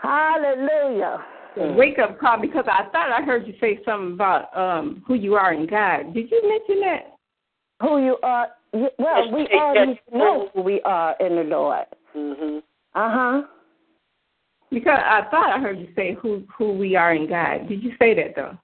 Hallelujah. 0.00 1.22
Wake 1.56 1.98
up 1.98 2.18
call 2.18 2.40
because 2.40 2.64
I 2.66 2.84
thought 2.90 3.10
I 3.10 3.22
heard 3.24 3.46
you 3.46 3.54
say 3.60 3.80
something 3.84 4.12
about 4.14 4.56
um 4.56 5.02
who 5.06 5.14
you 5.14 5.34
are 5.34 5.52
in 5.52 5.66
God. 5.66 6.14
Did 6.14 6.30
you 6.30 6.42
mention 6.48 6.80
that? 6.80 7.16
Who 7.80 8.04
you 8.04 8.16
are. 8.22 8.48
Well, 8.72 9.32
we 9.32 9.42
Yes, 9.42 9.50
all 9.60 9.74
yes. 9.74 9.96
know 10.12 10.50
who 10.54 10.62
we 10.62 10.80
are 10.82 11.16
in 11.20 11.36
the 11.36 11.42
Lord. 11.44 11.86
mhm. 12.16 12.58
Uh 12.94 13.10
huh. 13.10 13.42
Because 14.70 14.98
I 15.04 15.22
thought 15.30 15.52
I 15.56 15.60
heard 15.60 15.78
you 15.78 15.88
say 15.94 16.14
who 16.20 16.42
who 16.56 16.72
we 16.72 16.96
are 16.96 17.14
in 17.14 17.28
God. 17.28 17.68
Did 17.68 17.82
you 17.82 17.92
say 17.98 18.14
that 18.14 18.34
though? 18.34 18.56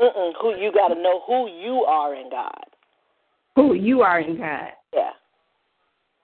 Mm-mm. 0.00 0.32
Who 0.40 0.56
you 0.56 0.72
got 0.72 0.88
to 0.88 0.94
know 0.94 1.22
who 1.26 1.48
you 1.48 1.84
are 1.84 2.14
in 2.14 2.30
God. 2.30 2.64
Who 3.56 3.74
you 3.74 4.02
are 4.02 4.20
in 4.20 4.38
God. 4.38 4.70
Yeah. 4.94 5.10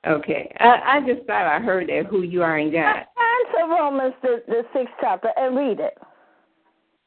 Okay. 0.06 0.54
I, 0.60 0.98
I 0.98 1.00
just 1.00 1.26
thought 1.26 1.46
I 1.46 1.58
heard 1.58 1.88
that 1.88 2.06
who 2.06 2.22
you 2.22 2.42
are 2.42 2.58
in 2.58 2.72
God. 2.72 2.96
Answer 2.96 3.68
Romans 3.68 4.14
the, 4.22 4.42
the 4.46 4.62
sixth 4.72 4.94
chapter 5.00 5.30
and 5.36 5.56
read 5.56 5.80
it. 5.80 5.98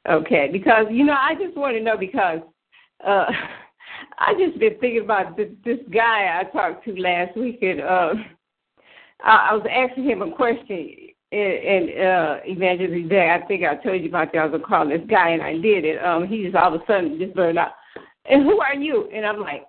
Okay, 0.09 0.49
because 0.51 0.87
you 0.89 1.05
know 1.05 1.13
I 1.13 1.35
just 1.35 1.55
want 1.55 1.77
to 1.77 1.83
know 1.83 1.95
because 1.95 2.39
uh 3.05 3.25
I 4.17 4.33
just 4.33 4.59
been 4.59 4.77
thinking 4.79 5.03
about 5.03 5.37
this, 5.37 5.49
this 5.63 5.77
guy 5.93 6.39
I 6.39 6.43
talked 6.51 6.85
to 6.85 6.95
last 6.99 7.37
week 7.37 7.59
and 7.61 7.81
uh 7.81 8.13
I, 9.23 9.49
I 9.51 9.53
was 9.53 9.65
asking 9.69 10.05
him 10.05 10.21
a 10.23 10.35
question 10.35 10.95
and, 11.31 11.41
and 11.41 11.89
uh 12.01 12.35
evangelist 12.45 13.09
day 13.09 13.29
I 13.29 13.45
think 13.45 13.63
I 13.63 13.75
told 13.75 14.01
you 14.01 14.09
about 14.09 14.33
that 14.33 14.39
I 14.39 14.45
was 14.45 14.51
gonna 14.53 14.63
call 14.63 14.89
this 14.89 15.07
guy 15.07 15.29
and 15.29 15.41
I 15.41 15.53
did 15.53 15.85
it. 15.85 16.03
Um 16.03 16.27
he 16.27 16.43
just 16.43 16.55
all 16.55 16.73
of 16.73 16.81
a 16.81 16.85
sudden 16.87 17.19
just 17.19 17.35
burned 17.35 17.59
out. 17.59 17.73
And 18.25 18.43
who 18.43 18.59
are 18.59 18.75
you? 18.75 19.07
And 19.13 19.25
I'm 19.25 19.39
like, 19.39 19.63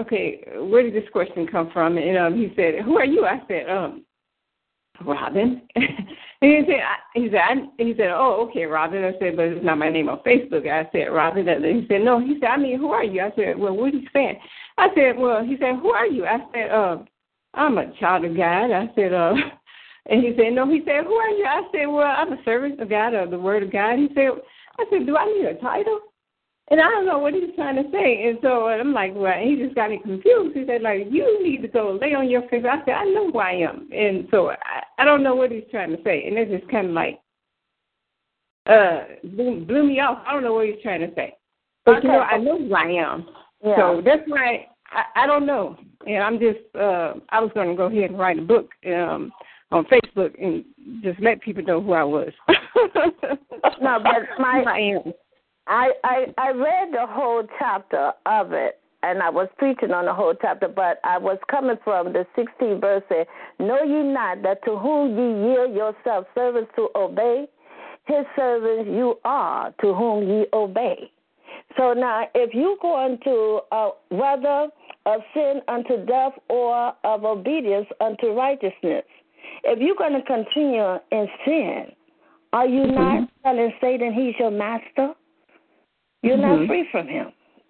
okay, 0.00 0.44
where 0.56 0.82
did 0.82 0.94
this 0.94 1.08
question 1.12 1.46
come 1.46 1.70
from? 1.72 1.98
And 1.98 2.18
um, 2.18 2.34
he 2.34 2.52
said, 2.56 2.84
who 2.84 2.98
are 2.98 3.04
you? 3.04 3.24
I 3.24 3.40
said, 3.48 3.68
um, 3.68 4.04
Robin. 5.04 5.62
and 5.74 5.86
he 6.40 6.62
said, 6.66 6.80
I, 6.80 7.18
he 7.18 7.28
said, 7.30 7.40
I, 7.40 7.54
he 7.78 7.94
said, 7.96 8.10
oh, 8.10 8.48
okay, 8.48 8.64
Robin. 8.64 9.04
I 9.04 9.12
said, 9.18 9.36
but 9.36 9.46
it's 9.46 9.64
not 9.64 9.78
my 9.78 9.90
name 9.90 10.08
on 10.08 10.18
Facebook. 10.20 10.68
I 10.68 10.88
said, 10.92 11.12
Robin. 11.12 11.48
And 11.48 11.64
he 11.64 11.86
said, 11.88 12.02
no. 12.02 12.20
He 12.20 12.36
said, 12.40 12.50
I 12.50 12.56
mean, 12.56 12.78
who 12.78 12.90
are 12.92 13.04
you? 13.04 13.20
I 13.20 13.32
said, 13.36 13.58
well, 13.58 13.76
what 13.76 13.92
are 13.92 13.96
you 13.96 14.08
saying? 14.12 14.38
I 14.78 14.88
said, 14.94 15.16
well, 15.16 15.44
he 15.44 15.56
said, 15.58 15.76
who 15.80 15.90
are 15.90 16.06
you? 16.06 16.26
I 16.26 16.38
said, 16.52 16.70
uh, 16.70 16.98
I'm 17.54 17.78
a 17.78 17.92
child 17.98 18.24
of 18.24 18.36
God. 18.36 18.72
I 18.72 18.90
said, 18.94 19.12
uh, 19.12 19.34
and 20.06 20.22
he 20.22 20.34
said, 20.36 20.52
no. 20.52 20.68
He 20.70 20.82
said, 20.84 21.04
who 21.04 21.14
are 21.14 21.30
you? 21.30 21.44
I 21.44 21.62
said, 21.72 21.86
well, 21.86 22.06
I'm 22.06 22.32
a 22.32 22.42
servant 22.44 22.80
of 22.80 22.88
God, 22.90 23.14
of 23.14 23.30
the 23.30 23.38
Word 23.38 23.62
of 23.62 23.72
God. 23.72 23.98
He 23.98 24.08
said, 24.14 24.30
I 24.78 24.84
said, 24.90 25.06
do 25.06 25.16
I 25.16 25.26
need 25.26 25.46
a 25.46 25.54
title? 25.60 26.00
And 26.70 26.80
I 26.80 26.88
don't 26.88 27.04
know 27.04 27.18
what 27.18 27.34
he's 27.34 27.54
trying 27.56 27.76
to 27.76 27.90
say. 27.92 28.26
And 28.26 28.38
so 28.42 28.68
I'm 28.68 28.94
like, 28.94 29.12
well, 29.14 29.38
he 29.38 29.56
just 29.56 29.74
got 29.74 29.90
me 29.90 30.00
confused. 30.02 30.56
He 30.56 30.64
said, 30.66 30.80
like, 30.80 31.06
you 31.10 31.42
need 31.42 31.60
to 31.60 31.68
go 31.68 31.98
lay 32.00 32.14
on 32.14 32.30
your 32.30 32.48
face. 32.48 32.64
I 32.68 32.82
said, 32.84 32.94
I 32.94 33.04
know 33.04 33.30
who 33.30 33.38
I 33.38 33.52
am. 33.52 33.88
And 33.92 34.26
so 34.30 34.50
I, 34.50 34.82
I 34.98 35.04
don't 35.04 35.22
know 35.22 35.34
what 35.34 35.50
he's 35.50 35.64
trying 35.70 35.94
to 35.94 36.02
say. 36.02 36.24
And 36.26 36.38
it 36.38 36.58
just 36.58 36.70
kind 36.70 36.88
of 36.88 36.92
like 36.92 37.20
uh 38.66 39.04
blew, 39.24 39.64
blew 39.66 39.86
me 39.86 40.00
off. 40.00 40.22
I 40.26 40.32
don't 40.32 40.42
know 40.42 40.54
what 40.54 40.66
he's 40.66 40.82
trying 40.82 41.00
to 41.00 41.14
say. 41.14 41.36
But 41.84 41.96
okay. 41.96 42.06
you 42.06 42.12
know, 42.12 42.20
I 42.20 42.38
know 42.38 42.58
who 42.58 42.74
I 42.74 42.86
am. 42.92 43.26
Yeah. 43.62 43.76
So 43.76 44.02
that's 44.02 44.22
why 44.26 44.66
I, 44.90 45.24
I 45.24 45.26
don't 45.26 45.44
know. 45.44 45.76
And 46.06 46.22
I'm 46.22 46.38
just 46.38 46.60
uh 46.74 47.14
I 47.28 47.40
was 47.40 47.50
gonna 47.54 47.76
go 47.76 47.86
ahead 47.86 48.10
and 48.10 48.18
write 48.18 48.38
a 48.38 48.42
book 48.42 48.70
um 48.86 49.30
on 49.70 49.84
Facebook 49.84 50.32
and 50.42 50.64
just 51.02 51.20
let 51.20 51.42
people 51.42 51.62
know 51.62 51.82
who 51.82 51.92
I 51.92 52.04
was. 52.04 52.32
no, 52.48 53.98
but 54.02 54.38
my 54.38 54.64
I 54.66 54.78
am. 54.78 55.12
I, 55.66 55.92
I 56.04 56.26
I 56.36 56.50
read 56.50 56.92
the 56.92 57.06
whole 57.08 57.42
chapter 57.58 58.12
of 58.26 58.52
it, 58.52 58.80
and 59.02 59.22
I 59.22 59.30
was 59.30 59.48
preaching 59.58 59.92
on 59.92 60.06
the 60.06 60.14
whole 60.14 60.34
chapter, 60.40 60.68
but 60.68 61.00
I 61.04 61.18
was 61.18 61.38
coming 61.50 61.76
from 61.84 62.12
the 62.12 62.26
16th 62.36 62.80
verse. 62.80 63.02
Know 63.58 63.82
ye 63.82 64.02
not 64.02 64.42
that 64.42 64.64
to 64.64 64.76
whom 64.76 65.16
ye 65.16 65.50
yield 65.50 65.74
yourself 65.74 66.26
servants 66.34 66.70
to 66.76 66.88
obey, 66.94 67.46
his 68.06 68.24
servants 68.36 68.90
you 68.90 69.18
are 69.24 69.72
to 69.80 69.94
whom 69.94 70.28
ye 70.28 70.46
obey. 70.52 71.10
So 71.76 71.92
now, 71.92 72.26
if 72.34 72.54
you 72.54 72.76
go 72.82 73.04
into 73.06 73.60
uh, 73.72 73.90
whether 74.10 74.68
of 75.06 75.20
sin 75.32 75.60
unto 75.68 76.04
death 76.06 76.32
or 76.48 76.94
of 77.04 77.24
obedience 77.24 77.86
unto 78.00 78.28
righteousness, 78.28 79.04
if 79.64 79.78
you're 79.80 79.96
going 79.96 80.12
to 80.12 80.22
continue 80.22 80.98
in 81.10 81.28
sin, 81.44 81.86
are 82.52 82.66
you 82.66 82.82
mm-hmm. 82.82 82.94
not 82.94 83.28
telling 83.42 83.72
Satan 83.80 84.12
he's 84.12 84.34
your 84.38 84.50
master? 84.50 85.14
You're 86.24 86.38
mm-hmm. 86.38 86.60
not 86.62 86.66
free 86.66 86.88
from 86.90 87.06
him. 87.06 87.26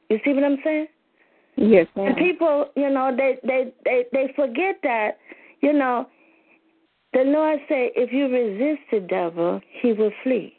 You 0.09 0.19
see 0.25 0.33
what 0.33 0.45
I'm 0.45 0.59
saying? 0.63 0.87
Yes, 1.57 1.87
ma'am. 1.97 2.07
And 2.07 2.17
people, 2.17 2.67
you 2.77 2.89
know, 2.89 3.15
they 3.17 3.39
they 3.47 3.73
they 3.85 4.05
they 4.13 4.33
forget 4.37 4.77
that, 4.85 5.19
you 5.61 5.73
know, 5.73 6.07
the 7.13 7.23
Lord 7.23 7.59
said, 7.69 7.91
if 7.97 8.13
you 8.13 8.29
resist 8.29 8.83
the 8.91 9.01
devil, 9.01 9.61
he 9.81 9.93
will 9.93 10.13
flee. 10.23 10.55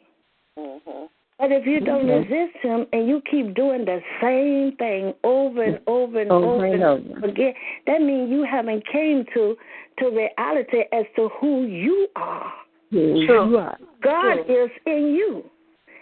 Mm-hmm. 0.58 1.04
But 1.38 1.52
if 1.52 1.66
you 1.66 1.80
don't 1.80 2.06
mm-hmm. 2.06 2.32
resist 2.32 2.56
him 2.62 2.86
and 2.92 3.06
you 3.06 3.22
keep 3.30 3.54
doing 3.54 3.84
the 3.84 4.00
same 4.22 4.76
thing 4.76 5.12
over 5.22 5.62
and 5.62 5.80
over 5.86 6.20
and 6.20 6.30
over, 6.30 6.46
over 6.46 6.64
and 6.64 6.82
over 6.82 7.26
again, 7.26 7.52
that 7.86 8.00
means 8.00 8.30
you 8.30 8.46
haven't 8.50 8.84
came 8.90 9.24
to 9.34 9.56
to 9.98 10.08
reality 10.08 10.82
as 10.92 11.04
to 11.16 11.28
who 11.40 11.64
you 11.64 12.08
are. 12.16 12.52
Who 12.90 13.20
you 13.20 13.56
are. 13.58 13.78
God 14.02 14.44
True. 14.46 14.64
is 14.64 14.70
in 14.86 15.14
you. 15.14 15.44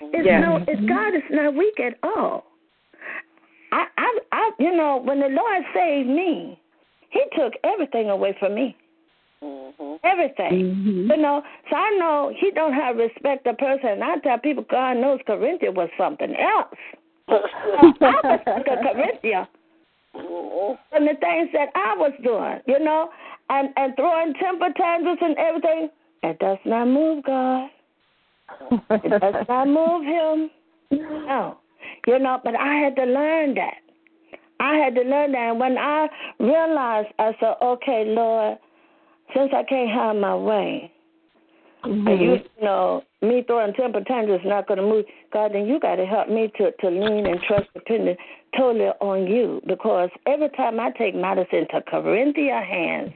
It's 0.01 0.27
no, 0.27 0.65
it's 0.67 0.89
God 0.89 1.15
is 1.15 1.23
not 1.31 1.55
weak 1.55 1.79
at 1.81 1.99
all. 2.03 2.45
I, 3.73 3.87
I, 3.99 4.19
I, 4.33 4.51
you 4.59 4.77
know, 4.77 5.01
when 5.03 5.21
the 5.21 5.29
Lord 5.29 5.63
saved 5.75 6.09
me, 6.09 6.59
He 7.11 7.23
took 7.37 7.55
everything 7.65 8.11
away 8.11 8.37
from 8.39 8.55
me. 8.55 8.77
Mm-hmm. 9.43 9.95
Everything, 10.05 10.53
mm-hmm. 10.53 11.11
you 11.11 11.17
know. 11.17 11.43
So 11.69 11.77
I 11.77 11.91
know 11.99 12.33
He 12.39 12.51
don't 12.53 12.73
have 12.73 12.97
respect 12.97 13.47
a 13.47 13.55
person. 13.55 13.91
And 13.91 14.05
I 14.05 14.17
tell 14.19 14.39
people, 14.39 14.65
God 14.71 14.95
knows 14.95 15.21
Corinthia 15.29 15.75
was 15.75 15.89
something 15.99 16.35
else. 16.37 16.79
I 17.29 17.35
was 18.01 18.41
like 18.47 18.67
a 18.67 18.77
Corinthia. 19.27 19.49
Mm-hmm. 20.15 20.75
And 20.93 21.09
the 21.09 21.19
things 21.19 21.51
that 21.53 21.71
I 21.75 21.95
was 21.97 22.13
doing, 22.23 22.61
you 22.67 22.85
know, 22.85 23.11
and 23.51 23.71
and 23.77 23.97
throwing 23.97 24.35
temper 24.35 24.69
tantrums 24.77 25.19
and 25.21 25.37
everything, 25.37 25.89
that 26.23 26.39
does 26.39 26.59
not 26.65 26.87
move 26.87 27.25
God 27.25 27.69
does 28.71 29.47
not 29.49 29.69
move 29.69 30.05
him. 30.05 30.51
No. 30.91 31.59
You 32.07 32.19
know, 32.19 32.41
but 32.45 32.55
I 32.55 32.75
had 32.75 32.97
to 32.97 33.05
learn 33.05 33.55
that. 33.55 33.75
I 34.61 34.77
had 34.77 34.95
to 34.95 35.03
learn 35.03 35.33
that. 35.33 35.51
And 35.51 35.61
when 35.61 35.79
I 35.79 36.09
realized, 36.39 37.09
I 37.19 37.33
said, 37.41 37.55
okay, 37.61 38.05
Lord, 38.07 38.59
since 39.35 39.51
I 39.55 39.63
can't 39.65 39.91
have 39.91 40.17
my 40.17 40.35
way, 40.35 40.93
mm-hmm. 41.85 42.07
and 42.07 42.21
you, 42.21 42.33
you 42.33 42.65
know, 42.65 43.03
me 43.23 43.43
throwing 43.47 43.73
temper 43.75 44.03
tantrums 44.07 44.43
is 44.43 44.49
not 44.49 44.69
going 44.69 44.79
to 44.79 44.87
move, 44.87 45.05
God, 45.33 45.53
then 45.55 45.67
you 45.67 45.81
got 45.81 45.97
to 45.97 46.07
help 46.07 46.29
me 46.29 46.53
to, 46.59 46.71
to 46.73 46.89
lean 46.89 47.27
and 47.27 47.41
trust, 47.47 47.67
dependent 47.75 48.19
totally 48.57 48.87
on 49.01 49.27
you. 49.27 49.61
Because 49.67 50.11
every 50.27 50.51
time 50.51 50.79
I 50.79 50.91
take 50.91 51.15
matters 51.15 51.47
into 51.53 51.81
Corinthian 51.89 52.63
hands, 52.63 53.13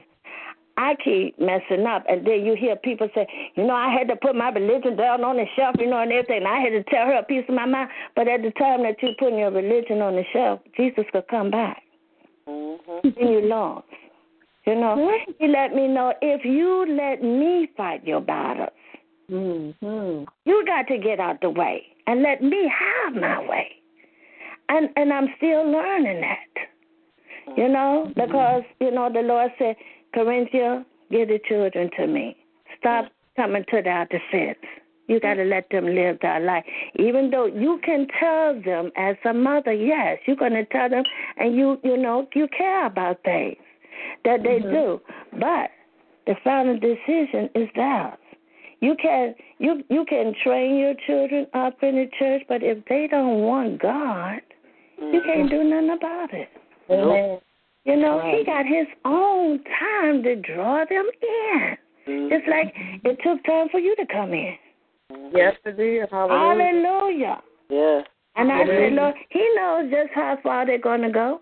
I 0.79 0.95
keep 1.03 1.37
messing 1.37 1.85
up. 1.85 2.05
And 2.07 2.25
then 2.25 2.45
you 2.45 2.55
hear 2.57 2.77
people 2.77 3.09
say, 3.13 3.27
you 3.55 3.67
know, 3.67 3.75
I 3.75 3.93
had 3.93 4.07
to 4.07 4.15
put 4.15 4.33
my 4.33 4.49
religion 4.49 4.95
down 4.95 5.25
on 5.25 5.35
the 5.35 5.45
shelf, 5.57 5.75
you 5.77 5.89
know, 5.89 6.01
and 6.01 6.09
everything. 6.09 6.37
And 6.37 6.47
I 6.47 6.59
had 6.61 6.69
to 6.69 6.83
tell 6.83 7.05
her 7.05 7.19
a 7.19 7.23
piece 7.23 7.43
of 7.49 7.55
my 7.55 7.65
mind. 7.65 7.89
But 8.15 8.29
at 8.29 8.41
the 8.41 8.51
time 8.51 8.83
that 8.83 8.95
you're 9.01 9.11
putting 9.19 9.39
your 9.39 9.51
religion 9.51 10.01
on 10.01 10.15
the 10.15 10.23
shelf, 10.31 10.61
Jesus 10.77 11.03
could 11.11 11.27
come 11.27 11.51
back. 11.51 11.83
Mm-hmm. 12.47 13.07
And 13.07 13.29
you 13.29 13.41
lost. 13.41 13.87
You 14.65 14.75
know, 14.75 14.95
mm-hmm. 14.95 15.31
he 15.37 15.47
let 15.49 15.73
me 15.73 15.87
know 15.87 16.13
if 16.21 16.45
you 16.45 16.85
let 16.95 17.21
me 17.21 17.67
fight 17.75 18.05
your 18.07 18.21
battles, 18.21 18.69
mm-hmm. 19.29 20.23
you 20.45 20.65
got 20.65 20.87
to 20.87 20.97
get 20.97 21.19
out 21.19 21.41
the 21.41 21.49
way 21.49 21.83
and 22.07 22.21
let 22.21 22.41
me 22.41 22.71
have 22.71 23.15
my 23.15 23.41
way. 23.47 23.67
And 24.69 24.89
and 24.95 25.11
I'm 25.11 25.27
still 25.37 25.69
learning 25.69 26.21
that. 26.21 27.57
You 27.57 27.67
know, 27.67 28.05
mm-hmm. 28.07 28.21
because 28.21 28.63
you 28.79 28.91
know 28.91 29.09
the 29.11 29.21
Lord 29.21 29.51
said 29.57 29.75
Corinthia, 30.15 30.85
give 31.11 31.27
the 31.27 31.39
children 31.47 31.89
to 31.97 32.07
me. 32.07 32.35
Stop 32.79 33.11
coming 33.35 33.63
to 33.69 33.81
their 33.81 34.05
defense. 34.05 34.59
You 35.07 35.19
got 35.19 35.35
to 35.35 35.43
let 35.43 35.67
them 35.71 35.85
live 35.85 36.19
their 36.21 36.39
life. 36.39 36.63
Even 36.95 37.31
though 37.31 37.47
you 37.47 37.79
can 37.83 38.07
tell 38.19 38.61
them 38.61 38.91
as 38.95 39.15
a 39.25 39.33
mother, 39.33 39.73
yes, 39.73 40.19
you're 40.27 40.35
going 40.35 40.53
to 40.53 40.65
tell 40.65 40.87
them, 40.87 41.03
and 41.37 41.55
you, 41.55 41.79
you 41.83 41.97
know, 41.97 42.27
you 42.35 42.47
care 42.55 42.85
about 42.85 43.23
things 43.23 43.57
that 44.23 44.43
they 44.43 44.59
mm-hmm. 44.59 44.69
do. 44.69 45.01
But 45.39 45.71
the 46.27 46.35
final 46.43 46.77
decision 46.79 47.49
is 47.55 47.67
theirs. 47.75 48.17
You 48.81 48.95
can 49.01 49.35
you 49.57 49.83
you 49.89 50.05
can 50.07 50.33
train 50.43 50.77
your 50.77 50.93
children 51.05 51.47
up 51.53 51.81
in 51.81 51.95
the 51.95 52.07
church, 52.17 52.43
but 52.47 52.63
if 52.63 52.77
they 52.85 53.07
don't 53.09 53.41
want 53.41 53.81
God, 53.81 54.39
mm-hmm. 55.01 55.13
you 55.13 55.21
can't 55.25 55.49
do 55.49 55.63
nothing 55.63 55.97
about 55.97 56.33
it. 56.33 56.49
Amen. 56.89 57.39
You 57.89 57.95
know, 57.95 58.19
right. 58.19 58.37
he 58.37 58.45
got 58.45 58.67
his 58.67 58.85
own 59.03 59.63
time 59.79 60.21
to 60.21 60.35
draw 60.35 60.85
them 60.85 61.09
in. 61.23 61.77
Mm-hmm. 62.07 62.29
Just 62.29 62.47
like 62.47 62.71
it 63.03 63.17
took 63.23 63.43
time 63.45 63.67
for 63.71 63.79
you 63.79 63.95
to 63.95 64.05
come 64.05 64.31
in. 64.31 64.53
Yes, 65.33 65.55
it 65.65 65.75
did. 65.75 66.07
Hallelujah. 66.11 66.65
Hallelujah. 66.65 67.41
Yeah. 67.71 68.01
And 68.35 68.51
I 68.51 68.59
said, 68.67 68.93
Lord, 68.93 69.15
He 69.29 69.55
knows 69.55 69.89
just 69.89 70.13
how 70.13 70.37
far 70.43 70.67
they're 70.67 70.77
going 70.77 71.01
to 71.01 71.09
go. 71.09 71.41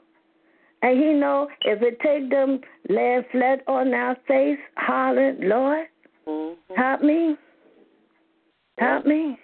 And 0.84 0.98
He 0.98 1.12
know 1.12 1.50
if 1.64 1.82
it 1.82 2.00
take 2.00 2.30
them 2.30 2.62
laying 2.88 3.24
flat 3.34 3.60
on 3.68 3.94
our 3.94 4.16
face, 4.26 4.58
hollering, 4.78 5.50
Lord, 5.50 5.88
mm-hmm. 6.26 6.76
help 6.76 7.02
me. 7.02 7.36
Help 8.78 9.06
me. 9.06 9.38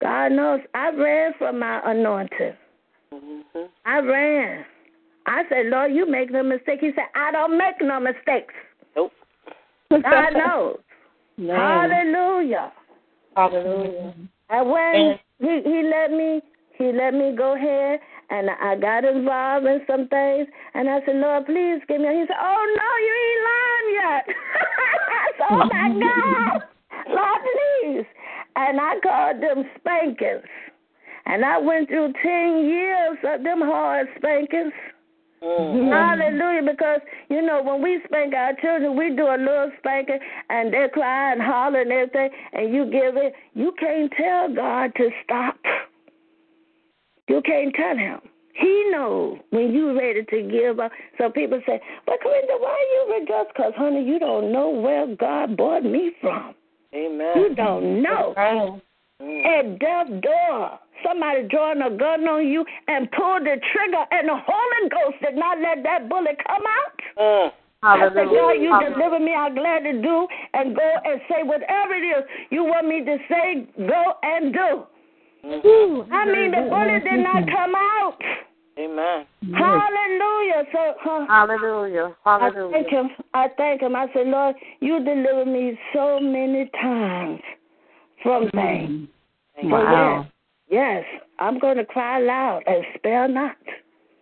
God 0.00 0.28
knows 0.28 0.60
I 0.72 0.90
ran 0.90 1.32
from 1.36 1.58
my 1.58 1.80
anointing. 1.84 2.52
Mm-hmm. 3.12 3.58
I 3.84 3.98
ran. 3.98 4.64
I 5.26 5.42
said, 5.48 5.66
Lord, 5.66 5.92
you 5.92 6.08
make 6.08 6.30
no 6.30 6.42
mistake. 6.42 6.80
He 6.80 6.90
said, 6.94 7.06
I 7.14 7.32
don't 7.32 7.58
make 7.58 7.80
no 7.80 8.00
mistakes. 8.00 8.54
Nope. 8.94 9.12
God 9.90 10.30
knows. 10.34 10.78
No. 11.36 11.54
Hallelujah. 11.54 12.72
Hallelujah. 13.36 14.14
And 14.48 14.70
when 14.70 15.18
he 15.40 15.60
he 15.64 15.82
let 15.82 16.10
me 16.10 16.40
he 16.78 16.92
let 16.92 17.12
me 17.12 17.34
go 17.36 17.54
ahead 17.56 18.00
and 18.30 18.48
I 18.50 18.76
got 18.76 19.04
involved 19.04 19.66
in 19.66 19.80
some 19.86 20.08
things. 20.08 20.48
And 20.74 20.88
I 20.88 21.00
said, 21.04 21.16
Lord, 21.16 21.46
please 21.46 21.80
give 21.88 22.00
me. 22.00 22.08
He 22.08 22.24
said, 22.26 22.36
Oh 22.40 22.76
no, 22.78 22.90
you 23.04 23.14
ain't 23.26 23.44
lying 23.50 23.88
yet. 23.94 24.36
I 25.10 25.30
said, 25.36 25.46
Oh 25.50 25.64
my 25.72 25.88
God, 26.54 27.14
Lord, 27.14 27.40
please. 27.52 28.06
And 28.56 28.80
I 28.80 28.98
called 29.02 29.42
them 29.42 29.64
spankings, 29.78 30.48
and 31.26 31.44
I 31.44 31.58
went 31.58 31.88
through 31.88 32.14
ten 32.22 32.64
years 32.64 33.18
of 33.24 33.42
them 33.42 33.60
hard 33.60 34.06
spankings. 34.16 34.72
Mm-hmm. 35.46 35.88
Hallelujah. 35.88 36.62
Because, 36.62 37.00
you 37.28 37.42
know, 37.42 37.62
when 37.62 37.80
we 37.82 38.00
spank 38.04 38.34
our 38.34 38.54
children, 38.60 38.96
we 38.96 39.14
do 39.14 39.26
a 39.26 39.38
little 39.38 39.70
spanking 39.78 40.18
and 40.50 40.72
they're 40.72 40.88
crying, 40.88 41.38
hollering, 41.40 41.90
and 41.90 41.92
everything, 41.92 42.30
and 42.52 42.74
you 42.74 42.84
give 42.86 43.16
it. 43.16 43.34
You 43.54 43.72
can't 43.78 44.12
tell 44.16 44.54
God 44.54 44.92
to 44.96 45.10
stop. 45.24 45.56
You 47.28 47.42
can't 47.42 47.74
tell 47.74 47.96
him. 47.96 48.20
He 48.54 48.88
knows 48.90 49.38
when 49.50 49.72
you're 49.72 49.94
ready 49.94 50.24
to 50.24 50.42
give 50.50 50.80
up. 50.80 50.90
So 51.18 51.30
people 51.30 51.60
say, 51.66 51.80
but 52.06 52.20
Corinda, 52.22 52.54
why 52.58 52.70
are 52.70 53.14
you 53.14 53.20
rejoice? 53.20 53.46
Because, 53.54 53.72
honey, 53.76 54.02
you 54.02 54.18
don't 54.18 54.50
know 54.50 54.70
where 54.70 55.06
God 55.14 55.56
brought 55.56 55.84
me 55.84 56.12
from. 56.20 56.54
Amen. 56.94 57.32
You 57.36 57.54
don't 57.54 58.02
know. 58.02 58.34
Amen. 58.38 58.80
At 59.18 59.78
death 59.78 60.08
door, 60.20 60.78
somebody 61.02 61.48
drawing 61.48 61.80
a 61.80 61.88
gun 61.88 62.28
on 62.28 62.46
you 62.46 62.64
and 62.86 63.10
pulled 63.12 63.42
the 63.42 63.56
trigger, 63.72 64.04
and 64.10 64.28
the 64.28 64.36
Holy 64.36 64.88
Ghost 64.90 65.16
did 65.24 65.36
not 65.36 65.58
let 65.58 65.82
that 65.84 66.08
bullet 66.08 66.36
come 66.46 66.62
out. 66.62 67.00
Mm. 67.16 67.50
I 67.82 68.08
said, 68.12 68.28
God, 68.28 68.60
you 68.60 68.72
deliver 68.92 69.18
me. 69.20 69.32
I'm 69.32 69.54
glad 69.54 69.80
to 69.84 70.02
do 70.02 70.26
and 70.54 70.74
go 70.76 70.90
and 71.04 71.20
say 71.30 71.42
whatever 71.44 71.94
it 71.94 72.04
is 72.04 72.24
you 72.50 72.64
want 72.64 72.88
me 72.88 73.04
to 73.04 73.16
say, 73.28 73.66
go 73.86 74.14
and 74.22 74.52
do. 74.52 74.84
Mm-hmm. 75.44 76.12
I 76.12 76.24
mean, 76.26 76.50
the 76.50 76.68
bullet 76.68 77.04
did 77.04 77.22
not 77.22 77.46
come 77.46 77.74
out. 77.74 78.18
Amen. 78.78 79.24
Hallelujah. 79.54 80.64
So, 80.72 80.94
huh, 81.00 81.26
Hallelujah. 81.28 82.14
Hallelujah. 82.24 82.68
I 82.68 82.72
thank 82.72 82.88
him. 82.90 83.10
I 83.32 83.48
thank 83.56 83.80
him. 83.80 83.96
I 83.96 84.06
said, 84.12 84.26
Lord, 84.26 84.56
you 84.80 84.98
delivered 85.02 85.46
me 85.46 85.78
so 85.94 86.20
many 86.20 86.68
times 86.82 87.40
from 88.22 88.50
things. 88.50 89.08
Wow. 89.62 90.26
Yes, 90.68 91.04
yes, 91.10 91.22
I'm 91.38 91.58
going 91.58 91.76
to 91.76 91.84
cry 91.84 92.20
loud 92.20 92.62
and 92.66 92.84
spare 92.96 93.28
not. 93.28 93.56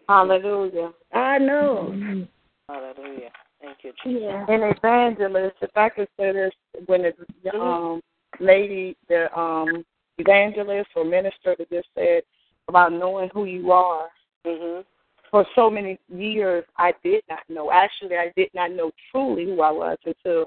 Hallelujah. 0.09 0.93
I 1.13 1.39
know. 1.39 2.27
Hallelujah. 2.69 3.31
Thank 3.61 3.79
you, 3.83 3.93
Jesus. 4.05 4.23
Yeah. 4.23 4.45
An 4.49 4.63
evangelist, 4.77 5.57
if 5.63 5.71
I 5.75 5.89
could 5.89 6.09
say 6.19 6.33
this, 6.33 6.53
when 6.87 7.03
the 7.03 7.13
mm-hmm. 7.47 7.61
um, 7.61 8.01
lady, 8.41 8.97
the 9.09 9.37
um, 9.39 9.85
evangelist 10.19 10.91
or 10.95 11.05
minister 11.05 11.57
that 11.59 11.71
just 11.71 11.89
said 11.95 12.23
about 12.69 12.93
knowing 12.93 13.31
who 13.33 13.45
you 13.45 13.73
are. 13.73 14.09
Mm-hmm. 14.47 14.83
For 15.31 15.45
so 15.57 15.69
many 15.69 15.99
years, 16.15 16.65
I 16.77 16.93
did 17.03 17.23
not 17.29 17.41
know. 17.49 17.73
Actually, 17.73 18.17
I 18.17 18.33
did 18.37 18.51
not 18.55 18.71
know 18.71 18.93
truly 19.11 19.47
who 19.47 19.63
I 19.63 19.71
was 19.71 19.99
until 20.05 20.47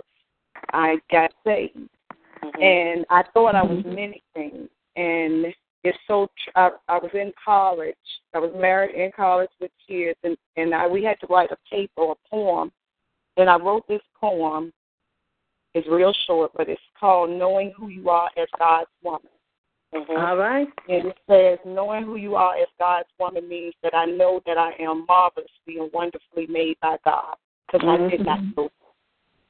I 0.72 0.98
got 1.12 1.32
saved. 1.44 1.90
Mm-hmm. 2.44 2.62
And 2.62 3.06
I 3.10 3.24
thought 3.34 3.56
I 3.56 3.64
was 3.64 3.84
many 3.86 4.22
things. 4.34 4.70
And 4.96 5.54
it's 5.84 5.98
so. 6.08 6.28
I, 6.56 6.72
I 6.88 6.98
was 6.98 7.12
in 7.14 7.32
college. 7.44 7.96
I 8.34 8.40
was 8.40 8.52
married 8.58 8.96
in 8.96 9.12
college 9.16 9.50
with 9.62 9.72
kids, 9.88 10.18
and 10.24 10.36
and 10.56 10.74
I, 10.74 10.88
we 10.88 11.04
had 11.04 11.20
to 11.22 11.28
write 11.28 11.52
a 11.52 11.58
paper 11.70 12.02
or 12.02 12.14
a 12.14 12.30
poem. 12.30 12.72
And 13.38 13.50
I 13.50 13.58
wrote 13.58 13.88
this 13.88 14.02
poem. 14.20 14.74
It's 15.74 15.88
real 15.88 16.14
short, 16.26 16.52
but 16.58 16.68
it's 16.68 16.82
called 17.00 17.30
"Knowing 17.30 17.74
Who 17.78 17.90
You 17.90 18.10
Are 18.10 18.30
as 18.38 18.48
God's 18.58 18.90
Woman." 19.04 19.30
Mm-hmm. 19.94 20.18
All 20.18 20.36
right. 20.36 20.68
And 20.90 21.08
it 21.08 21.18
says, 21.30 21.60
knowing 21.66 22.04
who 22.04 22.18
you 22.18 22.36
are 22.36 22.58
as 22.58 22.68
God's 22.78 23.08
woman 23.20 23.48
means 23.48 23.74
that 23.84 23.96
I 23.96 24.06
know 24.06 24.42
that 24.46 24.58
I 24.58 24.72
am 24.80 25.06
marvelously 25.08 25.78
and 25.80 25.90
wonderfully 25.94 26.46
made 26.48 26.76
by 26.82 26.98
God, 27.06 27.36
because 27.72 27.88
mm-hmm. 27.88 28.06
I 28.06 28.10
did 28.10 28.26
not 28.26 28.40
know. 28.56 28.70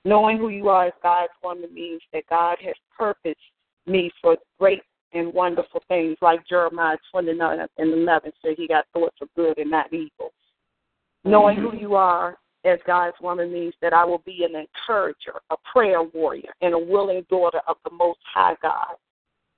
Knowing 0.06 0.38
who 0.38 0.50
you 0.50 0.70
are 0.70 0.88
as 0.88 0.94
God's 1.04 1.34
woman 1.44 1.74
means 1.74 2.02
that 2.14 2.24
God 2.30 2.58
has 2.64 2.76
purposed 2.98 3.38
me 3.86 4.12
for 4.22 4.38
great 4.60 4.82
and 5.14 5.34
wonderful 5.34 5.82
things, 5.88 6.18
like 6.22 6.48
Jeremiah 6.48 6.98
29 7.12 7.60
and 7.78 7.94
11 7.94 8.32
said 8.42 8.56
he 8.58 8.68
got 8.68 8.86
thoughts 8.94 9.18
of 9.22 9.30
good 9.36 9.58
and 9.58 9.72
not 9.72 9.92
evil. 9.92 10.10
Mm-hmm. 10.20 11.32
Knowing 11.32 11.58
who 11.58 11.76
you 11.76 11.96
are 11.96 12.38
as 12.66 12.80
God's 12.86 13.16
woman 13.22 13.52
means 13.52 13.74
that 13.82 13.94
I 13.94 14.04
will 14.04 14.22
be 14.26 14.44
an 14.44 14.56
encourager, 14.56 15.40
a 15.50 15.56
prayer 15.72 16.04
warrior, 16.04 16.54
and 16.62 16.74
a 16.74 16.80
willing 16.80 17.26
daughter 17.30 17.62
of 17.68 17.78
the 17.84 17.96
Most 17.96 18.20
High 18.34 18.56
God. 18.62 18.96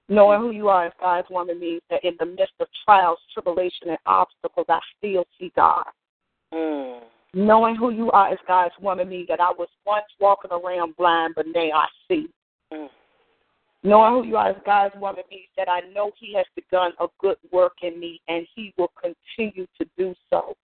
Knowing 0.08 0.42
who 0.42 0.52
you 0.52 0.70
are 0.70 0.88
as 0.88 0.94
God's 1.00 1.28
woman 1.30 1.60
means 1.60 1.82
that 1.90 2.04
in 2.04 2.16
the 2.20 2.26
midst 2.26 2.54
of 2.60 2.68
trials, 2.84 3.20
tribulation, 3.34 3.90
and 3.90 3.98
obstacles, 4.06 4.66
I 4.68 4.80
still 4.98 5.26
see 5.40 5.52
God. 5.56 5.86
Mm. 6.54 7.02
Knowing 7.34 7.76
who 7.76 7.92
you 7.92 8.10
are 8.12 8.30
as 8.30 8.40
God's 8.48 8.74
woman 8.82 9.10
means 9.10 9.28
that 9.28 9.40
I 9.40 9.52
was 9.52 9.70
once 9.86 10.06
walking 10.20 10.52
around 10.52 10.96
blind, 10.98 11.34
but 11.36 11.46
now 11.48 11.70
I 11.74 11.86
see. 12.08 12.28
Mm. 12.74 12.90
Knowing 13.84 14.14
who 14.14 14.28
you 14.28 14.36
are 14.36 14.50
as 14.50 14.56
God's 14.66 14.96
woman 15.00 15.24
means 15.30 15.48
that 15.56 15.70
I 15.70 15.82
know 15.94 16.12
He 16.20 16.34
has 16.36 16.46
begun 16.56 16.92
a 17.00 17.08
good 17.20 17.38
work 17.52 17.74
in 17.82 18.00
me 18.00 18.20
and 18.28 18.48
He 18.56 18.74
will 18.78 18.92
continue 19.00 19.68
to 19.80 19.88
do 19.98 20.16
so. 20.30 20.56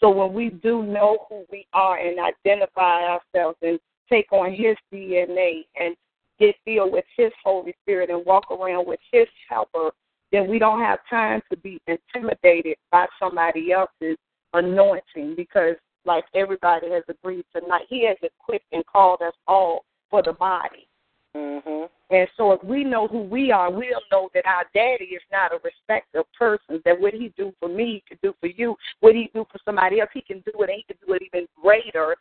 So 0.00 0.10
when 0.10 0.32
we 0.32 0.50
do 0.50 0.82
know 0.82 1.26
who 1.28 1.44
we 1.50 1.66
are 1.72 1.98
and 1.98 2.18
identify 2.18 3.02
ourselves 3.06 3.58
and 3.62 3.78
take 4.08 4.32
on 4.32 4.52
His 4.52 4.76
DNA 4.92 5.64
and 5.78 5.96
get 6.38 6.54
filled 6.64 6.92
with 6.92 7.04
His 7.16 7.32
Holy 7.42 7.74
Spirit 7.82 8.10
and 8.10 8.24
walk 8.24 8.50
around 8.50 8.86
with 8.86 9.00
His 9.12 9.26
helper, 9.48 9.90
then 10.32 10.48
we 10.48 10.58
don't 10.58 10.80
have 10.80 10.98
time 11.08 11.42
to 11.50 11.56
be 11.56 11.80
intimidated 11.86 12.76
by 12.90 13.06
somebody 13.18 13.72
else's 13.72 14.16
anointing 14.52 15.34
because, 15.36 15.76
like 16.04 16.24
everybody 16.34 16.90
has 16.90 17.04
agreed 17.08 17.44
tonight, 17.54 17.86
He 17.88 18.06
has 18.06 18.16
equipped 18.22 18.66
and 18.72 18.84
called 18.86 19.22
us 19.22 19.34
all 19.46 19.84
for 20.10 20.22
the 20.22 20.32
body. 20.32 20.88
Mm-hmm. 21.36 21.84
And 22.14 22.28
so, 22.36 22.52
if 22.52 22.62
we 22.62 22.84
know 22.84 23.08
who 23.08 23.22
we 23.22 23.50
are, 23.50 23.70
we'll 23.70 24.00
know 24.12 24.30
that 24.34 24.46
our 24.46 24.64
daddy 24.72 25.06
is 25.06 25.22
not 25.32 25.52
a 25.52 25.58
respecter 25.64 26.20
of 26.20 26.26
persons. 26.38 26.80
That 26.84 27.00
what 27.00 27.12
he 27.12 27.32
do 27.36 27.52
for 27.58 27.68
me, 27.68 27.94
he 27.94 28.04
can 28.06 28.18
do 28.22 28.34
for 28.40 28.46
you. 28.46 28.76
What 29.00 29.14
he 29.14 29.30
do 29.34 29.44
for 29.50 29.58
somebody 29.64 30.00
else, 30.00 30.10
he 30.14 30.20
can 30.20 30.38
do 30.40 30.62
it, 30.62 30.70
and 30.70 30.76
he 30.76 30.84
can 30.84 30.96
do 31.06 31.14
it 31.14 31.22
even 31.22 31.48
greater, 31.60 32.14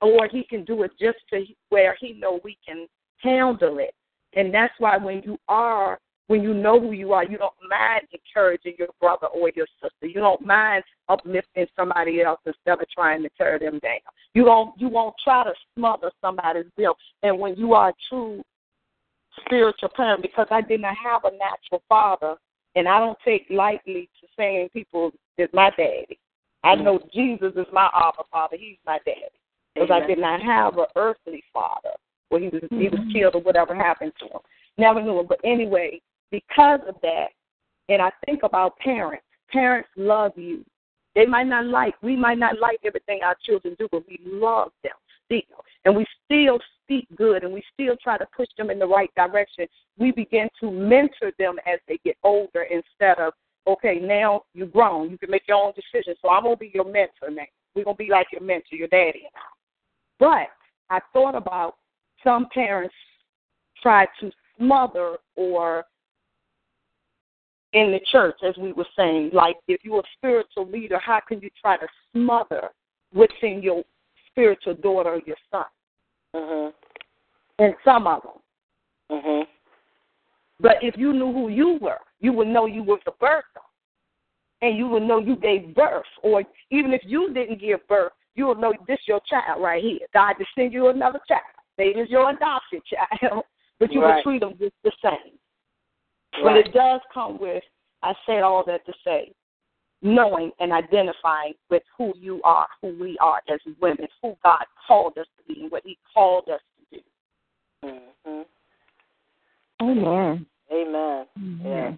or 0.00 0.28
he 0.28 0.44
can 0.44 0.64
do 0.64 0.84
it 0.84 0.92
just 1.00 1.18
to 1.30 1.44
where 1.70 1.96
he 2.00 2.12
know 2.12 2.40
we 2.44 2.56
can 2.64 2.86
handle 3.18 3.78
it. 3.78 3.94
And 4.34 4.54
that's 4.54 4.74
why 4.78 4.96
when 4.96 5.22
you 5.24 5.38
are, 5.48 5.98
when 6.32 6.42
you 6.42 6.54
know 6.54 6.80
who 6.80 6.92
you 6.92 7.12
are, 7.12 7.24
you 7.26 7.36
don't 7.36 7.52
mind 7.68 8.06
encouraging 8.10 8.72
your 8.78 8.88
brother 8.98 9.26
or 9.26 9.50
your 9.54 9.66
sister. 9.82 10.06
You 10.06 10.14
don't 10.14 10.40
mind 10.40 10.82
uplifting 11.10 11.66
somebody 11.76 12.22
else 12.22 12.40
instead 12.46 12.80
of 12.80 12.88
trying 12.88 13.22
to 13.22 13.28
tear 13.36 13.58
them 13.58 13.78
down. 13.80 14.00
You 14.32 14.46
don't 14.46 14.72
you 14.80 14.88
won't 14.88 15.14
try 15.22 15.44
to 15.44 15.52
smother 15.76 16.10
somebody's 16.22 16.64
bill. 16.74 16.94
And 17.22 17.38
when 17.38 17.54
you 17.56 17.74
are 17.74 17.90
a 17.90 17.94
true 18.08 18.42
spiritual 19.44 19.90
parent, 19.94 20.22
because 20.22 20.46
I 20.50 20.62
did 20.62 20.80
not 20.80 20.94
have 21.04 21.24
a 21.24 21.32
natural 21.32 21.82
father, 21.86 22.36
and 22.76 22.88
I 22.88 22.98
don't 22.98 23.18
take 23.22 23.44
lightly 23.50 24.08
to 24.22 24.26
saying 24.34 24.70
people 24.72 25.12
is 25.36 25.50
my 25.52 25.68
daddy. 25.76 26.18
I 26.64 26.76
know 26.76 26.98
Jesus 27.12 27.52
is 27.56 27.66
my 27.74 27.90
Abba 27.94 28.22
Father. 28.30 28.56
He's 28.58 28.78
my 28.86 29.00
daddy 29.04 29.20
because 29.74 29.90
I 29.92 30.06
did 30.06 30.18
not 30.18 30.40
have 30.40 30.78
an 30.78 30.86
earthly 30.96 31.44
father 31.52 31.90
where 32.30 32.40
he 32.40 32.48
was 32.48 32.62
he 32.70 32.88
was 32.88 33.00
mm-hmm. 33.00 33.12
killed 33.12 33.34
or 33.34 33.42
whatever 33.42 33.74
happened 33.74 34.12
to 34.20 34.24
him. 34.24 34.40
Never 34.78 35.02
knew 35.02 35.20
him. 35.20 35.26
But 35.28 35.40
anyway, 35.44 36.00
because 36.32 36.80
of 36.88 36.96
that, 37.02 37.28
and 37.88 38.02
I 38.02 38.10
think 38.26 38.42
about 38.42 38.76
parents. 38.78 39.24
Parents 39.52 39.88
love 39.96 40.32
you. 40.34 40.64
They 41.14 41.26
might 41.26 41.46
not 41.46 41.66
like 41.66 41.94
we 42.02 42.16
might 42.16 42.38
not 42.38 42.58
like 42.58 42.78
everything 42.84 43.20
our 43.22 43.36
children 43.46 43.76
do, 43.78 43.86
but 43.92 44.02
we 44.08 44.18
love 44.24 44.72
them 44.82 44.92
still. 45.26 45.64
And 45.84 45.94
we 45.94 46.06
still 46.24 46.58
speak 46.82 47.06
good 47.16 47.44
and 47.44 47.52
we 47.52 47.62
still 47.74 47.96
try 48.02 48.16
to 48.16 48.26
push 48.34 48.48
them 48.56 48.70
in 48.70 48.78
the 48.78 48.86
right 48.86 49.10
direction. 49.14 49.66
We 49.98 50.10
begin 50.10 50.48
to 50.60 50.70
mentor 50.70 51.32
them 51.38 51.56
as 51.66 51.80
they 51.86 51.98
get 52.04 52.16
older 52.22 52.62
instead 52.62 53.18
of, 53.18 53.34
okay, 53.66 53.98
now 54.00 54.42
you're 54.54 54.66
grown, 54.66 55.10
you 55.10 55.18
can 55.18 55.30
make 55.30 55.46
your 55.46 55.58
own 55.58 55.72
decisions. 55.74 56.16
So 56.22 56.30
I'm 56.30 56.44
gonna 56.44 56.56
be 56.56 56.70
your 56.72 56.84
mentor 56.84 57.30
now. 57.30 57.42
We're 57.74 57.84
gonna 57.84 57.96
be 57.96 58.08
like 58.08 58.28
your 58.32 58.42
mentor, 58.42 58.76
your 58.76 58.88
daddy 58.88 59.24
and 59.26 59.36
I. 59.36 60.48
But 60.88 60.94
I 60.94 61.00
thought 61.12 61.34
about 61.34 61.76
some 62.24 62.46
parents 62.54 62.94
try 63.82 64.06
to 64.20 64.30
smother 64.56 65.18
or 65.36 65.84
in 67.72 67.90
the 67.90 68.00
church, 68.10 68.36
as 68.46 68.56
we 68.56 68.72
were 68.72 68.86
saying, 68.96 69.30
like 69.32 69.56
if 69.68 69.80
you're 69.84 70.00
a 70.00 70.16
spiritual 70.16 70.68
leader, 70.68 70.98
how 70.98 71.20
can 71.26 71.40
you 71.40 71.50
try 71.60 71.76
to 71.76 71.86
smother 72.12 72.68
within 73.14 73.62
your 73.62 73.82
spiritual 74.30 74.74
daughter 74.74 75.10
or 75.10 75.20
your 75.26 75.36
son? 75.50 75.64
Mm-hmm. 76.34 76.70
And 77.58 77.74
some 77.84 78.06
of 78.06 78.22
them. 78.22 79.18
Mm-hmm. 79.18 79.42
But 80.60 80.76
if 80.80 80.96
you 80.96 81.12
knew 81.12 81.32
who 81.32 81.48
you 81.48 81.78
were, 81.80 81.98
you 82.20 82.32
would 82.32 82.48
know 82.48 82.66
you 82.66 82.82
were 82.82 82.98
the 83.04 83.12
birth, 83.20 83.44
and 84.60 84.76
you 84.76 84.86
would 84.88 85.02
know 85.02 85.18
you 85.18 85.36
gave 85.36 85.74
birth. 85.74 86.04
Or 86.22 86.42
even 86.70 86.92
if 86.92 87.02
you 87.04 87.32
didn't 87.34 87.60
give 87.60 87.86
birth, 87.88 88.12
you 88.34 88.46
will 88.46 88.54
know 88.54 88.72
this 88.86 89.00
your 89.06 89.20
child 89.28 89.62
right 89.62 89.82
here. 89.82 89.98
God 90.14 90.34
to 90.34 90.44
send 90.54 90.72
you 90.72 90.88
another 90.88 91.20
child. 91.28 91.42
They 91.76 91.84
is 91.84 92.08
your 92.10 92.30
adopted 92.30 92.82
child, 93.20 93.44
but 93.78 93.92
you 93.92 94.02
right. 94.02 94.16
will 94.16 94.22
treat 94.22 94.40
them 94.40 94.54
just 94.58 94.74
the 94.84 94.92
same. 95.02 95.38
Right. 96.34 96.42
But 96.44 96.56
it 96.56 96.72
does 96.72 97.00
come 97.12 97.38
with, 97.38 97.62
I 98.02 98.14
said 98.26 98.42
all 98.42 98.64
that 98.66 98.84
to 98.86 98.92
say, 99.04 99.32
knowing 100.02 100.50
and 100.58 100.72
identifying 100.72 101.54
with 101.70 101.82
who 101.96 102.12
you 102.16 102.40
are, 102.42 102.66
who 102.80 102.96
we 102.98 103.16
are 103.20 103.40
as 103.52 103.60
women, 103.80 104.08
who 104.20 104.36
God 104.42 104.64
called 104.86 105.16
us 105.18 105.26
to 105.38 105.54
be, 105.54 105.62
and 105.62 105.70
what 105.70 105.82
He 105.84 105.98
called 106.12 106.48
us 106.48 106.60
to 106.90 106.96
do. 106.96 107.02
Mm-hmm. 107.84 108.42
Amen. 109.82 110.46
Amen. 110.72 111.26
Amen. 111.36 111.60
Yeah. 111.64 111.92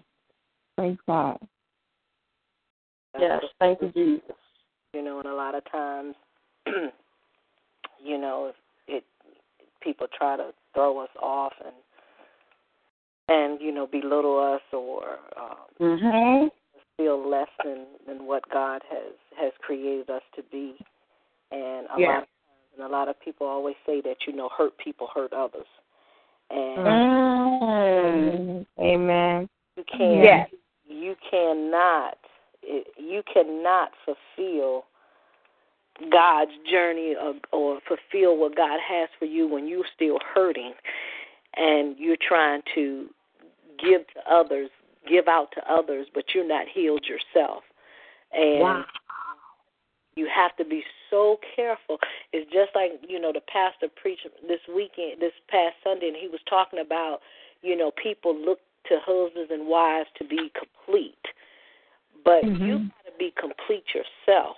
Praise 0.77 0.97
God. 1.07 1.39
Yes, 3.17 3.41
thank 3.59 3.81
you, 3.81 3.91
Jesus. 3.91 4.35
You 4.93 5.01
know, 5.01 5.19
and 5.19 5.27
a 5.27 5.33
lot 5.33 5.55
of 5.55 5.63
times, 5.71 6.15
you 8.03 8.17
know, 8.17 8.51
it 8.87 9.03
people 9.81 10.07
try 10.17 10.35
to 10.35 10.51
throw 10.73 10.99
us 10.99 11.09
off 11.21 11.53
and 11.63 11.73
and 13.27 13.59
you 13.61 13.71
know 13.71 13.87
belittle 13.87 14.39
us 14.39 14.61
or 14.71 15.19
um, 15.37 15.57
Mhm. 15.79 16.51
feel 16.97 17.29
less 17.29 17.49
than 17.63 17.85
than 18.07 18.25
what 18.25 18.47
God 18.49 18.81
has 18.89 19.13
has 19.37 19.51
created 19.59 20.09
us 20.09 20.23
to 20.35 20.43
be. 20.43 20.75
And 21.51 21.87
a 21.95 21.99
Yeah. 21.99 22.07
lot 22.07 22.23
of 22.23 22.27
times, 22.29 22.73
and 22.77 22.83
a 22.83 22.87
lot 22.89 23.07
of 23.07 23.19
people 23.19 23.47
always 23.47 23.75
say 23.85 24.01
that 24.01 24.25
you 24.27 24.33
know 24.33 24.49
hurt 24.49 24.77
people 24.77 25.07
hurt 25.07 25.33
others, 25.33 25.67
and 26.49 26.87
Mm. 27.95 28.65
Amen. 28.79 29.49
you 29.77 29.83
can't 29.85 30.23
Yes. 30.23 30.49
you 30.87 31.15
cannot 31.29 32.17
you 32.97 33.21
cannot 33.31 33.93
fulfill 34.05 34.85
God's 36.11 36.51
journey 36.69 37.15
or, 37.15 37.35
or 37.51 37.79
fulfill 37.87 38.37
what 38.37 38.55
God 38.55 38.79
has 38.79 39.09
for 39.17 39.25
you 39.25 39.47
when 39.47 39.67
you're 39.67 39.85
still 39.95 40.19
hurting 40.33 40.73
and 41.55 41.97
you're 41.97 42.17
trying 42.17 42.61
to 42.75 43.07
give 43.77 44.01
to 44.13 44.33
others, 44.33 44.69
give 45.09 45.27
out 45.27 45.51
to 45.53 45.61
others, 45.71 46.07
but 46.13 46.23
you're 46.33 46.47
not 46.47 46.67
healed 46.67 47.05
yourself. 47.05 47.63
And 48.31 48.59
Wow. 48.59 48.85
you 50.15 50.27
have 50.27 50.55
to 50.57 50.65
be 50.65 50.83
so 51.09 51.39
careful. 51.55 51.99
It's 52.31 52.49
just 52.51 52.73
like, 52.75 52.93
you 53.07 53.19
know, 53.19 53.31
the 53.33 53.41
pastor 53.41 53.87
preached 53.89 54.27
this 54.47 54.61
weekend, 54.73 55.21
this 55.21 55.33
past 55.49 55.75
Sunday, 55.83 56.07
and 56.07 56.17
he 56.17 56.27
was 56.27 56.41
talking 56.49 56.79
about, 56.79 57.21
you 57.61 57.75
know, 57.75 57.91
people 57.91 58.35
look 58.35 58.59
to 58.87 58.99
husbands 59.05 59.51
and 59.51 59.67
wives 59.67 60.09
to 60.17 60.23
be 60.23 60.51
complete. 60.57 61.25
But 62.23 62.43
you 62.43 62.79
Mhm. 62.79 62.89
got 62.89 63.05
to 63.05 63.17
be 63.17 63.31
complete 63.31 63.93
yourself. 63.93 64.57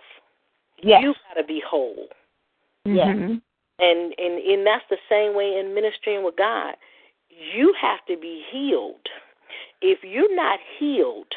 Yes. 0.77 1.03
You 1.03 1.13
got 1.27 1.33
to 1.35 1.43
be 1.43 1.59
whole. 1.59 2.09
Yes. 2.85 3.41
And, 3.79 4.13
and 4.17 4.39
and 4.39 4.65
that's 4.65 4.85
the 4.89 4.97
same 5.07 5.35
way 5.35 5.59
in 5.59 5.75
ministering 5.75 6.23
with 6.23 6.35
God. 6.35 6.75
You 7.29 7.73
have 7.79 8.03
to 8.07 8.17
be 8.17 8.43
healed. 8.51 9.05
If 9.81 9.99
you're 10.03 10.35
not 10.35 10.59
healed, 10.79 11.31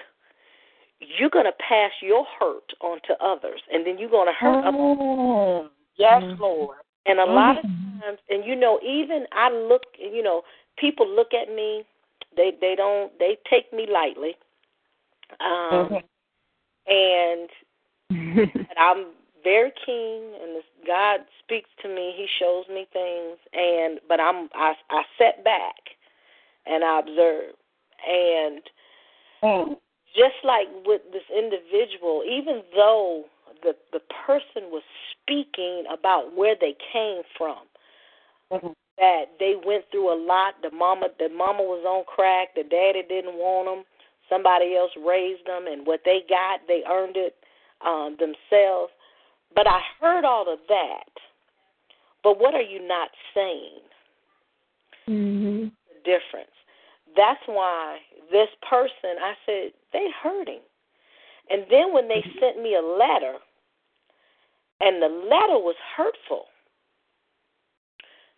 you're 1.00 1.30
going 1.30 1.44
to 1.44 1.52
pass 1.52 1.90
your 2.00 2.24
hurt 2.38 2.72
on 2.80 2.98
to 3.06 3.14
others, 3.22 3.60
and 3.72 3.86
then 3.86 3.98
you're 3.98 4.10
going 4.10 4.28
to 4.28 4.32
hurt 4.32 4.64
others. 4.64 4.74
Oh, 4.80 5.68
yes, 5.96 6.22
Mhm. 6.22 6.38
Lord. 6.40 6.78
And 7.06 7.18
a 7.20 7.24
lot 7.24 7.58
of 7.58 7.64
Mhm. 7.64 8.00
times, 8.00 8.18
and 8.30 8.44
you 8.44 8.56
know, 8.56 8.80
even 8.82 9.26
I 9.32 9.50
look, 9.50 9.84
you 9.98 10.22
know, 10.22 10.44
people 10.76 11.06
look 11.06 11.34
at 11.34 11.50
me. 11.50 11.84
They 12.36 12.52
they 12.52 12.74
don't 12.74 13.16
they 13.18 13.36
take 13.48 13.72
me 13.72 13.86
lightly. 13.86 14.36
Um, 15.40 15.88
Mhm. 15.88 16.02
and 16.86 17.50
and 18.10 18.78
I'm 18.78 19.06
very 19.42 19.72
keen, 19.84 20.22
and 20.42 20.56
this, 20.56 20.64
God 20.86 21.20
speaks 21.42 21.70
to 21.82 21.88
me. 21.88 22.14
He 22.16 22.26
shows 22.38 22.64
me 22.68 22.86
things, 22.92 23.38
and 23.52 24.00
but 24.08 24.20
I'm 24.20 24.48
I 24.54 24.74
I 24.90 25.02
set 25.18 25.44
back 25.44 25.76
and 26.66 26.84
I 26.84 27.00
observe, 27.00 27.54
and 28.08 28.62
Mm. 29.42 29.78
just 30.14 30.36
like 30.44 30.68
with 30.84 31.00
this 31.12 31.24
individual, 31.34 32.22
even 32.26 32.62
though 32.74 33.24
the 33.62 33.74
the 33.92 34.00
person 34.26 34.70
was 34.70 34.82
speaking 35.12 35.84
about 35.90 36.34
where 36.34 36.54
they 36.60 36.76
came 36.92 37.22
from, 37.36 37.66
Mhm. 38.52 38.74
that 38.98 39.38
they 39.38 39.56
went 39.56 39.90
through 39.90 40.12
a 40.12 40.14
lot. 40.14 40.60
The 40.62 40.70
mama, 40.70 41.10
the 41.18 41.28
mama 41.30 41.62
was 41.62 41.84
on 41.84 42.04
crack. 42.04 42.54
The 42.54 42.64
daddy 42.64 43.02
didn't 43.02 43.34
want 43.34 43.66
them. 43.66 43.84
Somebody 44.28 44.76
else 44.76 44.94
raised 44.96 45.46
them, 45.46 45.66
and 45.66 45.86
what 45.86 46.04
they 46.04 46.22
got, 46.28 46.66
they 46.68 46.84
earned 46.84 47.16
it 47.16 47.36
um, 47.80 48.16
themselves. 48.18 48.92
But 49.54 49.66
I 49.66 49.80
heard 50.00 50.24
all 50.24 50.52
of 50.52 50.58
that. 50.68 51.10
But 52.22 52.38
what 52.38 52.54
are 52.54 52.62
you 52.62 52.86
not 52.86 53.10
saying? 53.34 53.80
Mhm. 55.08 55.72
The 55.88 55.94
difference. 56.04 56.50
That's 57.16 57.40
why 57.46 58.00
this 58.30 58.48
person, 58.62 59.18
I 59.20 59.36
said, 59.46 59.72
they 59.92 60.10
hurt 60.10 60.38
hurting. 60.38 60.60
And 61.50 61.66
then 61.68 61.92
when 61.92 62.06
they 62.06 62.22
sent 62.38 62.62
me 62.62 62.76
a 62.76 62.82
letter, 62.82 63.38
and 64.80 65.02
the 65.02 65.08
letter 65.08 65.58
was 65.58 65.76
hurtful, 65.96 66.46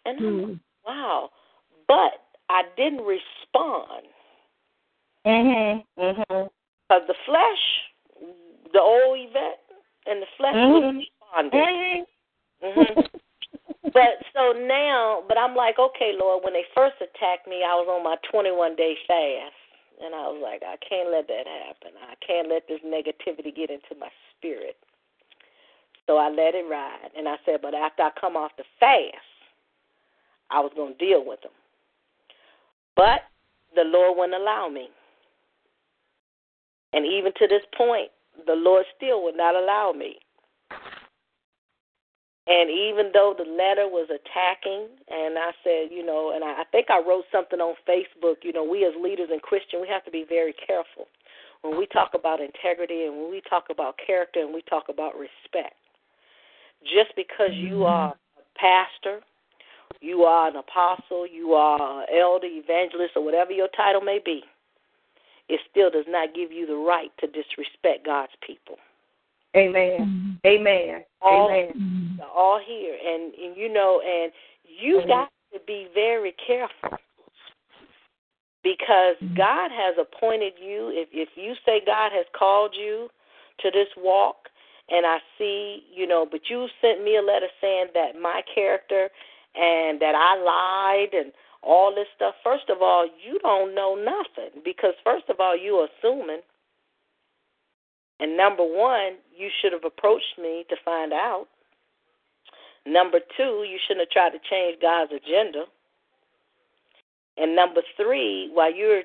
and 0.05 0.19
I'm 0.19 0.43
like, 0.43 0.59
wow. 0.87 1.31
But 1.87 2.25
I 2.49 2.63
didn't 2.77 3.05
respond 3.05 4.07
Mhm. 5.25 5.85
Mhm. 5.99 6.51
because 6.89 7.07
the 7.07 7.15
flesh, 7.27 7.91
the 8.73 8.81
old 8.81 9.19
Yvette, 9.19 9.62
and 10.07 10.23
the 10.23 10.27
flesh 10.37 10.55
Mhm. 10.55 10.99
responded. 10.99 11.53
Mhm. 11.53 12.07
hmm 12.63 13.01
But 13.93 14.25
so 14.33 14.53
now, 14.53 15.23
but 15.29 15.37
I'm 15.37 15.55
like, 15.55 15.79
okay, 15.79 16.13
Lord. 16.13 16.45
When 16.45 16.53
they 16.53 16.65
first 16.75 17.01
attacked 17.01 17.47
me, 17.47 17.63
I 17.63 17.75
was 17.75 17.89
on 17.89 18.03
my 18.03 18.17
21 18.31 18.75
day 18.77 18.97
fast, 19.07 19.55
and 20.01 20.15
I 20.15 20.29
was 20.29 20.41
like, 20.41 20.63
I 20.63 20.77
can't 20.77 21.11
let 21.11 21.29
that 21.29 21.47
happen. 21.47 21.93
I 22.01 22.15
can't 22.25 22.49
let 22.49 22.67
this 22.69 22.81
negativity 22.81 23.55
get 23.55 23.71
into 23.71 23.95
my 23.99 24.09
spirit. 24.31 24.77
So 26.07 26.17
I 26.17 26.31
let 26.31 26.55
it 26.55 26.65
ride, 26.69 27.11
and 27.17 27.29
I 27.29 27.37
said, 27.45 27.61
but 27.63 27.75
after 27.75 28.03
I 28.03 28.11
come 28.19 28.37
off 28.37 28.57
the 28.57 28.65
fast, 28.81 29.17
I 30.51 30.61
was 30.61 30.73
going 30.75 30.95
to 30.97 30.99
deal 30.99 31.25
with 31.25 31.41
them. 31.43 31.53
But 32.97 33.23
the 33.75 33.85
Lord 33.85 34.19
wouldn't 34.19 34.41
allow 34.41 34.69
me. 34.69 34.91
And 36.93 37.07
even 37.07 37.33
to 37.39 37.47
this 37.47 37.63
point, 37.77 38.11
the 38.47 38.55
Lord 38.55 38.85
still 38.97 39.23
would 39.25 39.37
not 39.37 39.55
allow 39.55 39.93
me. 39.93 40.17
And 42.47 42.71
even 42.71 43.13
though 43.15 43.35
the 43.39 43.49
letter 43.49 43.87
was 43.87 44.11
attacking, 44.11 44.89
and 45.09 45.39
I 45.39 45.53
said, 45.63 45.95
you 45.95 46.05
know, 46.05 46.33
and 46.35 46.43
I, 46.43 46.63
I 46.63 46.65
think 46.73 46.91
I 46.91 46.99
wrote 46.99 47.25
something 47.31 47.61
on 47.61 47.77
Facebook, 47.87 48.43
you 48.43 48.53
know, 48.53 48.65
we 48.65 48.85
as 48.85 48.95
leaders 49.01 49.29
in 49.33 49.39
Christian, 49.39 49.81
we 49.81 49.87
have 49.89 50.05
to 50.05 50.11
be 50.11 50.25
very 50.29 50.53
careful 50.53 51.07
when 51.63 51.79
we 51.79 51.87
talk 51.87 52.11
about 52.15 52.41
integrity 52.41 53.05
and 53.05 53.15
when 53.15 53.31
we 53.31 53.43
talk 53.49 53.67
about 53.71 53.95
character 54.05 54.41
and 54.41 54.53
we 54.53 54.63
talk 54.63 54.89
about 54.89 55.15
respect. 55.15 55.79
Just 56.83 57.15
because 57.15 57.55
you 57.55 57.87
mm-hmm. 57.87 57.95
are 57.95 58.09
a 58.11 58.59
pastor, 58.59 59.21
you 60.01 60.25
are 60.25 60.49
an 60.49 60.57
apostle, 60.57 61.27
you 61.27 61.53
are 61.55 62.03
an 62.03 62.07
elder, 62.11 62.49
evangelist, 62.51 63.13
or 63.15 63.25
whatever 63.25 63.53
your 63.53 63.69
title 63.77 64.01
may 64.01 64.19
be, 64.25 64.43
it 65.53 65.61
still 65.71 65.91
does 65.91 66.07
not 66.09 66.35
give 66.35 66.51
you 66.51 66.67
the 66.67 66.75
right 66.75 67.11
to 67.21 67.27
disrespect 67.27 68.07
God's 68.07 68.33
people. 68.45 68.77
Amen. 69.55 70.41
Amen. 70.47 71.05
All 71.21 71.51
Amen. 71.51 72.19
All 72.35 72.59
here, 72.65 72.97
and 73.05 73.35
and 73.35 73.57
you 73.57 73.69
know, 73.69 74.01
and 74.01 74.33
you 74.65 75.01
Mhm. 75.01 75.09
got 75.09 75.33
to 75.53 75.61
be 75.61 75.89
very 75.93 76.33
careful 76.33 76.99
because 78.63 79.17
God 79.35 79.71
has 79.71 79.99
appointed 79.99 80.59
you. 80.59 80.89
If 80.89 81.09
if 81.13 81.37
you 81.37 81.55
say 81.67 81.81
God 81.81 82.13
has 82.13 82.27
called 82.33 82.75
you 82.75 83.11
to 83.59 83.71
this 83.71 83.95
walk, 83.97 84.49
and 84.89 85.05
I 85.05 85.21
see, 85.37 85.85
you 85.93 86.07
know, 86.07 86.25
but 86.25 86.49
you 86.49 86.69
sent 86.81 87.03
me 87.03 87.17
a 87.17 87.23
letter 87.23 87.51
saying 87.61 87.89
that 87.93 88.19
my 88.19 88.43
character 88.55 89.11
and 89.55 90.01
that 90.01 90.15
I 90.15 90.37
lied 90.37 91.13
and 91.13 91.33
all 91.63 91.95
this 91.95 92.09
stuff. 92.17 92.35
First 92.43 92.69
of 92.69 92.83
all, 92.83 93.07
you 93.07 93.39
don't 93.41 93.75
know 93.75 93.95
nothing 93.95 94.63
because 94.65 94.95
first 95.05 95.25
of 95.29 95.37
all, 95.41 95.57
you're 95.57 95.89
assuming. 95.99 96.41
And 98.21 98.37
number 98.37 98.65
one, 98.65 99.15
you 99.37 99.49
should 99.61 99.73
have 99.73 99.85
approached 99.85 100.39
me 100.41 100.65
to 100.69 100.77
find 100.85 101.13
out. 101.13 101.47
Number 102.87 103.19
two, 103.37 103.65
you 103.69 103.79
shouldn't 103.87 104.09
have 104.09 104.11
tried 104.11 104.31
to 104.31 104.41
change 104.51 104.81
God's 104.81 105.13
agenda. 105.13 105.65
And 107.37 107.57
number 107.57 107.81
three, 107.97 108.51
while 108.53 108.75
you're 108.75 109.03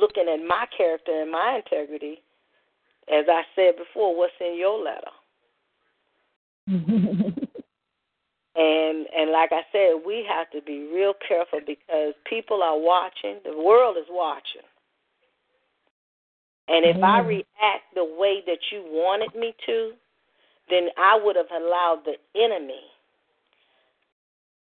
looking 0.00 0.28
at 0.28 0.46
my 0.46 0.66
character 0.76 1.20
and 1.22 1.30
my 1.30 1.60
integrity, 1.64 2.22
as 3.12 3.24
I 3.28 3.42
said 3.54 3.76
before, 3.76 4.16
what's 4.16 4.32
in 4.40 4.56
your 4.56 4.78
letter? 4.82 5.10
And 8.58 9.06
and 9.16 9.30
like 9.30 9.52
I 9.52 9.62
said, 9.70 10.02
we 10.04 10.26
have 10.28 10.50
to 10.50 10.60
be 10.60 10.90
real 10.92 11.14
careful 11.26 11.60
because 11.64 12.14
people 12.28 12.60
are 12.60 12.78
watching. 12.78 13.36
The 13.44 13.56
world 13.56 13.96
is 13.96 14.06
watching. 14.10 14.66
And 16.66 16.84
if 16.84 17.02
I 17.02 17.20
react 17.20 17.94
the 17.94 18.04
way 18.04 18.42
that 18.46 18.58
you 18.70 18.84
wanted 18.88 19.34
me 19.38 19.54
to, 19.66 19.92
then 20.68 20.88
I 20.98 21.18
would 21.22 21.36
have 21.36 21.50
allowed 21.50 22.02
the 22.04 22.16
enemy 22.38 22.82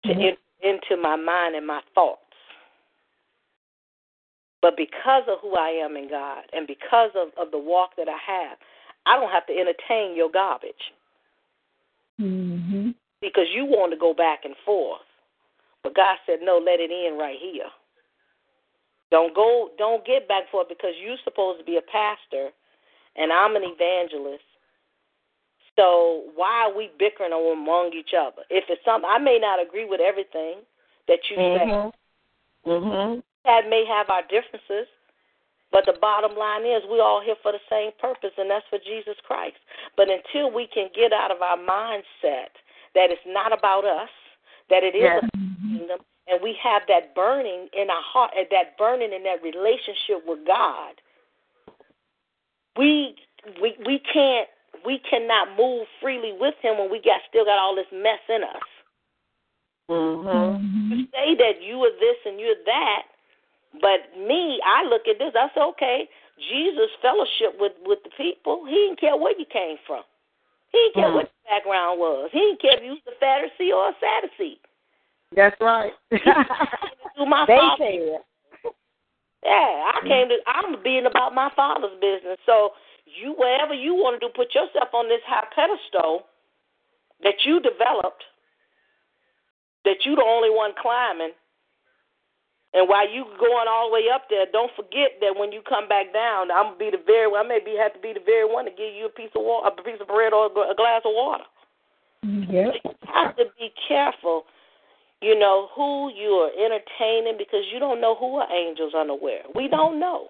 to 0.05 0.11
enter 0.11 0.37
into 0.63 1.01
my 1.01 1.15
mind 1.15 1.55
and 1.55 1.65
my 1.65 1.81
thoughts. 1.95 2.21
But 4.61 4.77
because 4.77 5.23
of 5.27 5.39
who 5.41 5.55
I 5.55 5.69
am 5.69 5.97
in 5.97 6.07
God 6.07 6.43
and 6.53 6.67
because 6.67 7.09
of, 7.15 7.29
of 7.35 7.51
the 7.51 7.57
walk 7.57 7.95
that 7.97 8.07
I 8.07 8.17
have, 8.31 8.57
I 9.07 9.19
don't 9.19 9.31
have 9.31 9.47
to 9.47 9.53
entertain 9.53 10.15
your 10.15 10.29
garbage. 10.29 10.93
Mm-hmm. 12.19 12.91
Because 13.21 13.45
you 13.53 13.65
want 13.65 13.91
to 13.91 13.97
go 13.97 14.13
back 14.13 14.45
and 14.45 14.55
forth. 14.65 15.01
But 15.83 15.95
God 15.95 16.17
said, 16.25 16.39
no, 16.41 16.57
let 16.57 16.79
it 16.79 16.91
end 16.91 17.19
right 17.19 17.37
here. 17.39 17.69
Don't 19.09 19.35
go, 19.35 19.69
don't 19.77 20.05
get 20.05 20.27
back 20.27 20.43
for 20.51 20.61
it 20.61 20.69
because 20.69 20.93
you're 21.01 21.17
supposed 21.23 21.59
to 21.59 21.65
be 21.65 21.77
a 21.77 21.81
pastor 21.81 22.49
and 23.15 23.31
I'm 23.31 23.55
an 23.55 23.63
evangelist. 23.65 24.43
So 25.75 26.25
why 26.35 26.67
are 26.67 26.75
we 26.75 26.91
bickering 26.99 27.33
among 27.33 27.91
each 27.93 28.13
other? 28.17 28.43
If 28.49 28.65
it's 28.69 28.83
something, 28.85 29.09
I 29.09 29.17
may 29.17 29.39
not 29.39 29.61
agree 29.61 29.85
with 29.85 30.01
everything 30.01 30.63
that 31.07 31.19
you 31.29 31.37
mm-hmm. 31.37 31.89
say. 31.89 32.71
Mm-hmm. 32.71 33.19
That 33.45 33.69
may 33.69 33.85
have 33.89 34.09
our 34.09 34.21
differences, 34.29 34.87
but 35.71 35.85
the 35.87 35.97
bottom 35.99 36.37
line 36.37 36.61
is 36.61 36.83
we're 36.87 37.01
all 37.01 37.23
here 37.25 37.39
for 37.41 37.51
the 37.51 37.63
same 37.69 37.91
purpose, 37.99 38.31
and 38.37 38.51
that's 38.51 38.67
for 38.69 38.77
Jesus 38.77 39.17
Christ. 39.25 39.57
But 39.97 40.09
until 40.09 40.53
we 40.53 40.67
can 40.67 40.89
get 40.93 41.11
out 41.11 41.31
of 41.31 41.41
our 41.41 41.57
mindset 41.57 42.53
that 42.95 43.09
it's 43.09 43.21
not 43.27 43.57
about 43.57 43.85
us, 43.85 44.09
that 44.69 44.83
it 44.83 44.95
is 44.95 45.03
yes. 45.03 45.19
about 45.19 45.31
the 45.33 45.77
kingdom, 45.77 45.99
and 46.27 46.39
we 46.41 46.55
have 46.61 46.83
that 46.87 47.15
burning 47.15 47.67
in 47.73 47.89
our 47.89 48.03
heart, 48.03 48.31
that 48.35 48.77
burning 48.77 49.11
in 49.13 49.23
that 49.23 49.43
relationship 49.43 50.23
with 50.25 50.45
God, 50.45 50.95
we 52.77 53.15
we 53.61 53.75
we 53.85 53.99
can't 53.99 54.47
we 54.85 54.99
cannot 55.09 55.57
move 55.57 55.87
freely 56.01 56.33
with 56.39 56.55
Him 56.61 56.77
when 56.77 56.91
we 56.91 57.01
got 57.01 57.21
still 57.27 57.45
got 57.45 57.59
all 57.59 57.75
this 57.75 57.91
mess 57.91 58.21
in 58.29 58.43
us. 58.43 58.69
Mm-hmm. 59.89 60.93
You 60.93 61.05
say 61.11 61.35
that 61.35 61.61
you 61.61 61.77
are 61.83 61.95
this 61.99 62.17
and 62.25 62.39
you're 62.39 62.55
that, 62.65 63.03
but 63.81 64.17
me, 64.17 64.61
I 64.65 64.83
look 64.87 65.07
at 65.07 65.19
this. 65.19 65.33
I 65.35 65.47
say, 65.53 65.61
okay, 65.75 66.09
Jesus 66.39 66.89
fellowship 67.01 67.59
with 67.59 67.73
with 67.83 67.99
the 68.03 68.11
people. 68.15 68.63
He 68.65 68.75
didn't 68.75 68.99
care 68.99 69.17
where 69.17 69.37
you 69.37 69.45
came 69.51 69.77
from. 69.85 70.03
He 70.71 70.77
didn't 70.77 70.93
care 70.95 71.09
Mm. 71.11 71.15
what 71.15 71.31
your 71.31 71.57
background 71.57 71.99
was. 71.99 72.29
He 72.31 72.39
didn't 72.39 72.61
care 72.61 72.77
if 72.77 72.83
you 72.83 72.91
was 72.91 73.07
a 73.07 73.23
Pharisee 73.23 73.75
or 73.75 73.89
a 73.89 73.95
Sadducee. 73.99 74.59
That's 75.35 75.59
right. 75.61 75.93
Do 76.11 77.25
my 77.25 77.45
they 77.47 77.57
father. 77.57 77.77
said. 77.79 78.21
Yeah, 79.43 79.91
I 79.95 79.99
came 80.07 80.29
to. 80.29 80.37
I'm 80.47 80.81
being 80.83 81.05
about 81.07 81.33
my 81.33 81.49
father's 81.55 81.99
business. 81.99 82.37
So 82.45 82.71
you, 83.05 83.33
wherever 83.37 83.73
you 83.73 83.95
want 83.95 84.19
to 84.21 84.27
do, 84.27 84.31
put 84.35 84.53
yourself 84.53 84.93
on 84.93 85.09
this 85.09 85.21
high 85.25 85.47
pedestal 85.55 86.27
that 87.23 87.35
you 87.45 87.59
developed. 87.59 88.23
That 89.83 90.05
you 90.05 90.15
the 90.15 90.23
only 90.23 90.51
one 90.51 90.71
climbing. 90.79 91.31
And 92.73 92.87
while 92.87 93.07
you 93.09 93.25
going 93.37 93.67
all 93.67 93.89
the 93.89 93.93
way 93.93 94.07
up 94.13 94.29
there, 94.29 94.45
don't 94.51 94.71
forget 94.75 95.19
that 95.19 95.35
when 95.35 95.51
you 95.51 95.61
come 95.67 95.89
back 95.89 96.13
down, 96.13 96.51
I'm 96.51 96.71
gonna 96.71 96.77
be 96.79 96.89
the 96.91 97.03
very. 97.05 97.27
I 97.35 97.43
may 97.43 97.59
be 97.59 97.75
have 97.75 97.93
to 97.93 97.99
be 97.99 98.13
the 98.13 98.23
very 98.25 98.47
one 98.47 98.63
to 98.65 98.71
give 98.71 98.95
you 98.95 99.07
a 99.07 99.09
piece 99.09 99.31
of 99.35 99.43
water, 99.43 99.75
a 99.77 99.83
piece 99.83 99.99
of 99.99 100.07
bread, 100.07 100.31
or 100.31 100.45
a 100.47 100.75
glass 100.75 101.01
of 101.03 101.11
water. 101.11 101.43
Yep. 102.23 102.75
You 102.83 102.91
have 103.11 103.35
to 103.35 103.45
be 103.59 103.73
careful, 103.87 104.45
you 105.21 105.37
know, 105.37 105.67
who 105.75 106.11
you 106.15 106.31
are 106.47 106.51
entertaining 106.55 107.35
because 107.37 107.65
you 107.73 107.79
don't 107.79 107.99
know 107.99 108.15
who 108.15 108.37
are 108.37 108.47
angels 108.53 108.93
unaware. 108.93 109.43
We 109.53 109.67
don't 109.67 109.99
know. 109.99 110.29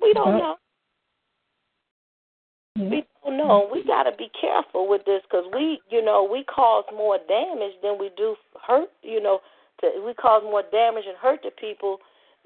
We 0.00 0.12
don't 0.12 0.34
Mhm. 0.34 0.38
know. 0.38 0.56
We 2.76 3.04
don't 3.24 3.36
know. 3.38 3.68
We 3.72 3.82
got 3.82 4.04
to 4.04 4.12
be 4.12 4.28
careful 4.28 4.86
with 4.86 5.04
this 5.04 5.22
because 5.22 5.46
we, 5.52 5.80
you 5.88 6.02
know, 6.02 6.22
we 6.22 6.44
cause 6.44 6.84
more 6.92 7.18
damage 7.26 7.80
than 7.80 7.98
we 7.98 8.10
do 8.10 8.36
hurt. 8.60 8.90
You 9.02 9.20
know, 9.20 9.40
to, 9.80 10.02
we 10.04 10.14
cause 10.14 10.42
more 10.42 10.62
damage 10.70 11.04
and 11.06 11.16
hurt 11.16 11.42
to 11.42 11.50
people 11.50 11.98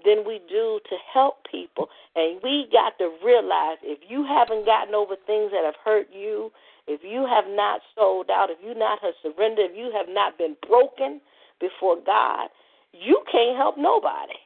than 0.05 0.25
we 0.27 0.41
do 0.49 0.81
to 0.89 0.97
help 1.13 1.45
people. 1.51 1.89
And 2.17 2.41
we 2.43 2.67
got 2.73 2.97
to 2.99 3.13
realize 3.25 3.79
if 3.83 4.01
you 4.09 4.25
haven't 4.25 4.65
gotten 4.65 4.95
over 4.95 5.15
things 5.27 5.53
that 5.53 5.65
have 5.65 5.79
hurt 5.85 6.09
you, 6.13 6.51
if 6.87 7.01
you 7.05 7.27
have 7.27 7.45
not 7.49 7.81
sold 7.95 8.31
out, 8.31 8.51
if 8.51 8.59
you 8.65 8.75
not 8.75 8.99
have 9.03 9.15
surrendered, 9.23 9.71
if 9.71 9.77
you 9.77 9.93
have 9.95 10.09
not 10.09 10.39
been 10.39 10.57
broken 10.67 11.21
before 11.61 11.97
God, 12.05 12.49
you 12.93 13.23
can't 13.31 13.57
help 13.57 13.77
nobody 13.79 14.41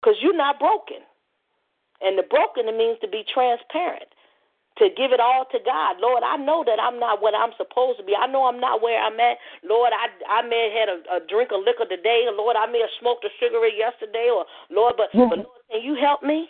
because 0.00 0.16
you're 0.20 0.36
not 0.36 0.58
broken. 0.58 1.06
And 2.00 2.18
the 2.18 2.24
broken 2.24 2.66
it 2.66 2.76
means 2.76 2.98
to 3.00 3.08
be 3.08 3.22
transparent, 3.22 4.10
to 4.78 4.88
give 4.96 5.12
it 5.12 5.20
all 5.20 5.44
to 5.52 5.58
God. 5.64 6.00
Lord, 6.00 6.22
I 6.24 6.36
know 6.36 6.64
that 6.64 6.80
I'm 6.80 6.98
not 6.98 7.20
what 7.20 7.34
I'm 7.36 7.52
supposed 7.60 7.98
to 8.00 8.04
be. 8.04 8.16
I 8.16 8.26
know 8.26 8.46
I'm 8.48 8.60
not 8.60 8.80
where 8.80 8.96
I'm 8.96 9.18
at. 9.20 9.36
Lord, 9.64 9.92
I 9.92 10.08
I 10.24 10.40
may 10.46 10.72
have 10.72 10.76
had 10.76 10.88
a, 10.88 10.98
a 11.16 11.18
drink 11.28 11.50
of 11.52 11.60
liquor 11.64 11.84
today. 11.84 12.24
Lord, 12.32 12.56
I 12.56 12.66
may 12.66 12.80
have 12.80 12.94
smoked 13.00 13.24
a 13.24 13.32
cigarette 13.36 13.76
yesterday. 13.76 14.32
Or 14.32 14.44
Lord, 14.70 14.94
but, 14.96 15.12
but 15.12 15.44
Lord, 15.44 15.60
can 15.70 15.82
you 15.82 15.96
help 16.00 16.22
me? 16.22 16.48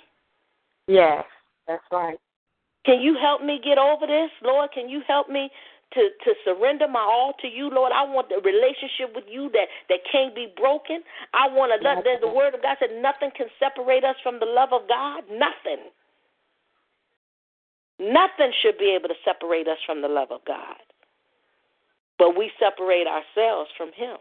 Yes, 0.87 1.25
that's 1.67 1.83
right. 1.91 2.19
Can 2.85 3.01
you 3.01 3.17
help 3.19 3.43
me 3.43 3.61
get 3.63 3.79
over 3.79 4.07
this, 4.07 4.31
Lord? 4.43 4.71
Can 4.75 4.89
you 4.89 5.03
help 5.07 5.29
me 5.29 5.51
to 5.95 6.03
to 6.25 6.31
surrender 6.45 6.87
my 6.87 7.03
all 7.03 7.35
to 7.43 7.49
you, 7.49 7.71
Lord? 7.71 7.93
I 7.95 8.03
want 8.07 8.29
the 8.29 8.39
relationship 8.39 9.15
with 9.15 9.27
you 9.27 9.51
that 9.51 9.67
that 9.89 10.01
can't 10.11 10.35
be 10.35 10.53
broken. 10.55 11.03
I 11.35 11.51
want 11.51 11.75
to 11.75 11.79
let 11.83 12.03
the, 12.07 12.23
the 12.23 12.33
word 12.33 12.55
of 12.55 12.63
God 12.63 12.79
said 12.79 12.95
nothing 13.03 13.31
can 13.37 13.47
separate 13.59 14.05
us 14.05 14.17
from 14.23 14.39
the 14.39 14.47
love 14.47 14.71
of 14.73 14.87
God. 14.89 15.25
Nothing. 15.31 15.91
Nothing 18.03 18.53
should 18.63 18.79
be 18.79 18.97
able 18.99 19.09
to 19.09 19.15
separate 19.25 19.69
us 19.69 19.79
from 19.87 20.03
the 20.03 20.09
love 20.09 20.33
of 20.33 20.41
God. 20.45 20.83
But 22.19 22.37
we 22.37 22.51
separate 22.59 23.07
ourselves 23.07 23.71
from 23.77 23.91
Him. 23.95 24.19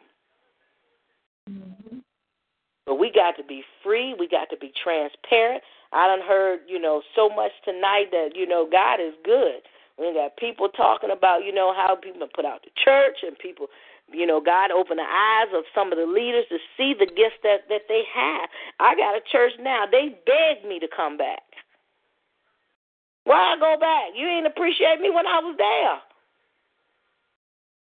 But 2.86 2.96
we 2.96 3.12
got 3.12 3.38
to 3.38 3.44
be 3.44 3.64
free. 3.84 4.14
We 4.18 4.28
got 4.28 4.50
to 4.52 4.58
be 4.58 4.72
transparent. 4.84 5.64
I 5.94 6.08
done 6.08 6.26
heard, 6.26 6.62
you 6.68 6.80
know, 6.80 7.02
so 7.16 7.30
much 7.30 7.52
tonight 7.66 8.12
that, 8.12 8.30
you 8.36 8.48
know, 8.48 8.68
God 8.70 9.00
is 9.02 9.14
good. 9.26 9.62
We 10.00 10.14
got 10.14 10.38
people 10.38 10.70
talking 10.70 11.12
about, 11.12 11.44
you 11.44 11.54
know, 11.54 11.74
how 11.74 11.96
people 11.96 12.28
put 12.34 12.46
out 12.46 12.62
the 12.64 12.72
church 12.84 13.18
and 13.24 13.38
people, 13.38 13.68
you 14.12 14.26
know, 14.26 14.42
God 14.42 14.72
opened 14.72 15.00
the 15.00 15.10
eyes 15.10 15.54
of 15.54 15.64
some 15.76 15.92
of 15.92 15.98
the 15.98 16.06
leaders 16.06 16.46
to 16.50 16.58
see 16.78 16.94
the 16.98 17.06
gifts 17.06 17.38
that, 17.44 17.68
that 17.70 17.86
they 17.88 18.04
have. 18.14 18.50
I 18.80 18.96
got 18.96 19.16
a 19.16 19.22
church 19.32 19.54
now. 19.60 19.86
They 19.90 20.18
begged 20.26 20.66
me 20.68 20.80
to 20.80 20.88
come 20.88 21.18
back. 21.18 21.44
Why 23.24 23.54
I 23.54 23.60
go 23.60 23.78
back? 23.80 24.16
You 24.16 24.28
didn't 24.28 24.48
appreciate 24.48 25.00
me 25.00 25.10
when 25.10 25.28
I 25.28 25.40
was 25.40 25.56
there. 25.58 26.00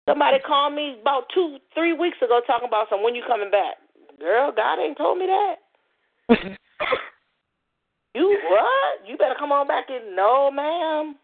Somebody 0.07 0.37
called 0.45 0.73
me 0.73 0.97
about 1.01 1.25
two, 1.33 1.57
three 1.73 1.93
weeks 1.93 2.17
ago 2.21 2.39
talking 2.45 2.67
about 2.67 2.87
some 2.89 3.03
when 3.03 3.15
you 3.15 3.23
coming 3.27 3.49
back. 3.49 3.77
Girl, 4.19 4.51
God 4.55 4.79
ain't 4.79 4.97
told 4.97 5.17
me 5.17 5.25
that. 5.25 5.55
you 8.15 8.39
what? 8.49 9.07
You 9.07 9.17
better 9.17 9.35
come 9.37 9.51
on 9.51 9.67
back 9.67 9.85
and 9.89 10.15
No, 10.15 10.51
ma'am. 10.51 11.15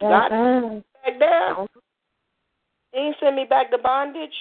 God 0.00 0.32
Uh-uh. 0.32 0.80
back 1.04 1.18
there. 1.18 1.66
He 2.92 3.00
ain't 3.00 3.16
send 3.20 3.36
me 3.36 3.44
back 3.44 3.70
to 3.70 3.78
bondage. 3.78 4.32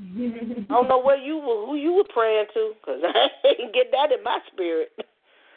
I 0.00 0.64
don't 0.68 0.88
know 0.88 1.00
where 1.00 1.16
you 1.16 1.38
were, 1.38 1.66
who 1.66 1.76
you 1.76 1.92
were 1.92 2.04
praying 2.12 2.46
to, 2.54 2.72
because 2.80 3.00
I 3.04 3.28
ain't 3.46 3.74
get 3.74 3.90
that 3.92 4.12
in 4.12 4.22
my 4.22 4.38
spirit. 4.52 4.92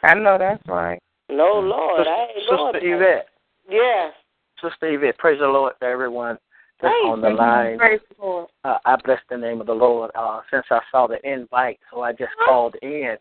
I 0.02 0.14
know 0.14 0.36
that's 0.38 0.62
right. 0.66 1.00
No, 1.32 1.60
Lord, 1.60 2.06
I 2.06 2.26
ain't 2.36 2.48
going 2.48 2.74
Sister 2.74 2.96
back. 2.96 3.00
Yvette, 3.00 3.28
Yes. 3.68 4.12
Sister 4.60 4.94
Yvette, 4.94 5.18
praise 5.18 5.38
the 5.40 5.46
Lord 5.46 5.72
to 5.80 5.86
everyone 5.86 6.38
that's 6.80 6.92
Praise 6.92 7.10
on 7.12 7.20
the 7.20 7.30
line. 7.30 7.78
Praise 7.78 8.00
the 8.18 8.24
Lord. 8.24 8.48
Uh, 8.64 8.78
I 8.84 8.96
bless 9.04 9.20
the 9.30 9.36
name 9.36 9.60
of 9.60 9.66
the 9.66 9.72
Lord. 9.74 10.10
Uh, 10.14 10.40
since 10.50 10.66
I 10.70 10.80
saw 10.90 11.06
the 11.06 11.18
invite, 11.28 11.78
so 11.90 12.02
I 12.02 12.12
just 12.12 12.32
called 12.44 12.76
in. 12.82 13.16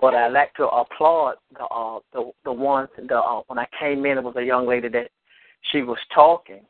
But 0.00 0.14
I 0.14 0.26
like 0.28 0.52
to 0.54 0.66
applaud 0.66 1.36
the 1.56 1.64
uh, 1.64 2.00
the 2.12 2.32
the 2.44 2.52
ones 2.52 2.88
the 2.96 3.16
uh, 3.16 3.42
when 3.46 3.58
I 3.58 3.66
came 3.78 4.04
in, 4.04 4.18
it 4.18 4.24
was 4.24 4.34
a 4.36 4.42
young 4.42 4.66
lady 4.66 4.88
that 4.88 5.10
she 5.70 5.82
was 5.82 5.98
talking 6.14 6.62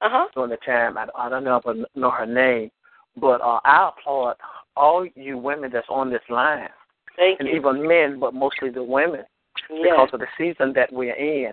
Uh 0.00 0.08
huh. 0.10 0.26
during 0.34 0.50
the 0.50 0.56
time. 0.58 0.98
I, 0.98 1.06
I 1.16 1.28
don't 1.28 1.44
know 1.44 1.56
if 1.56 1.66
I 1.66 1.74
know 1.98 2.10
her 2.10 2.26
name, 2.26 2.70
but 3.16 3.40
uh, 3.40 3.60
I 3.64 3.90
applaud 3.96 4.36
all 4.76 5.06
you 5.14 5.38
women 5.38 5.70
that's 5.72 5.86
on 5.88 6.10
this 6.10 6.22
line, 6.28 6.68
Thank 7.16 7.38
and 7.38 7.48
you. 7.48 7.54
even 7.56 7.86
men, 7.86 8.18
but 8.18 8.34
mostly 8.34 8.70
the 8.70 8.82
women. 8.82 9.22
Yes. 9.70 9.92
because 9.92 10.10
of 10.12 10.20
the 10.20 10.26
season 10.36 10.72
that 10.74 10.92
we're 10.92 11.14
in. 11.14 11.52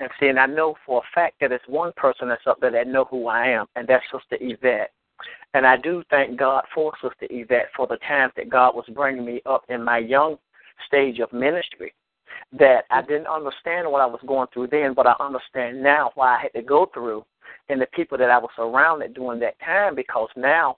And 0.00 0.10
see, 0.20 0.28
and 0.28 0.38
I 0.38 0.46
know 0.46 0.76
for 0.86 1.00
a 1.00 1.14
fact 1.14 1.36
that 1.40 1.50
it's 1.52 1.66
one 1.66 1.92
person 1.96 2.28
that's 2.28 2.46
up 2.46 2.60
there 2.60 2.70
that 2.70 2.86
know 2.86 3.04
who 3.04 3.26
I 3.26 3.48
am, 3.48 3.66
and 3.74 3.86
that's 3.86 4.04
Sister 4.12 4.36
Yvette. 4.40 4.92
And 5.54 5.66
I 5.66 5.76
do 5.76 6.04
thank 6.10 6.38
God 6.38 6.64
for 6.74 6.92
Sister 7.02 7.26
Yvette 7.30 7.70
for 7.76 7.86
the 7.86 7.96
times 7.96 8.32
that 8.36 8.48
God 8.48 8.76
was 8.76 8.84
bringing 8.94 9.24
me 9.24 9.42
up 9.44 9.64
in 9.68 9.82
my 9.82 9.98
young 9.98 10.36
stage 10.86 11.18
of 11.18 11.32
ministry. 11.32 11.94
That 12.52 12.84
I 12.90 13.02
didn't 13.02 13.26
understand 13.26 13.90
what 13.90 14.00
I 14.00 14.06
was 14.06 14.20
going 14.26 14.46
through 14.54 14.68
then, 14.68 14.94
but 14.94 15.06
I 15.06 15.14
understand 15.18 15.82
now 15.82 16.12
why 16.14 16.36
I 16.36 16.42
had 16.42 16.52
to 16.54 16.62
go 16.62 16.88
through 16.94 17.24
and 17.68 17.80
the 17.80 17.86
people 17.92 18.16
that 18.18 18.30
I 18.30 18.38
was 18.38 18.50
surrounded 18.56 19.14
during 19.14 19.40
that 19.40 19.58
time 19.60 19.94
because 19.94 20.28
now 20.36 20.76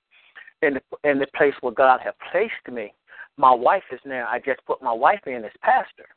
in 0.63 0.75
the 0.75 1.09
in 1.09 1.19
the 1.19 1.27
place 1.37 1.55
where 1.61 1.73
God 1.73 2.01
had 2.03 2.15
placed 2.33 2.75
me, 2.75 2.93
my 3.37 3.53
wife 3.53 3.83
is 3.93 4.01
now 4.05 4.27
I 4.29 4.39
just 4.39 4.65
put 4.67 4.83
my 4.83 4.93
wife 4.93 5.21
in 5.27 5.45
as 5.45 5.53
pastor. 5.63 6.09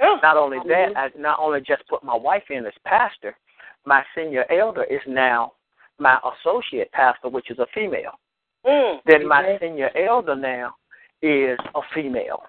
Oh, 0.00 0.18
Not 0.22 0.36
only 0.36 0.58
that, 0.68 0.96
I 0.96 1.08
not 1.16 1.38
only 1.38 1.60
just 1.60 1.86
put 1.88 2.02
my 2.04 2.14
wife 2.14 2.44
in 2.50 2.66
as 2.66 2.72
pastor, 2.84 3.36
my 3.84 4.02
senior 4.14 4.44
elder 4.50 4.84
is 4.84 5.00
now 5.06 5.52
my 5.98 6.18
associate 6.24 6.90
pastor, 6.92 7.28
which 7.28 7.50
is 7.50 7.58
a 7.58 7.66
female. 7.74 8.18
mm. 8.66 9.00
Then 9.06 9.26
my 9.26 9.42
Okay. 9.42 9.58
senior 9.66 9.90
elder 9.96 10.34
now 10.36 10.74
is 11.22 11.58
a 11.74 11.82
female. 11.94 12.42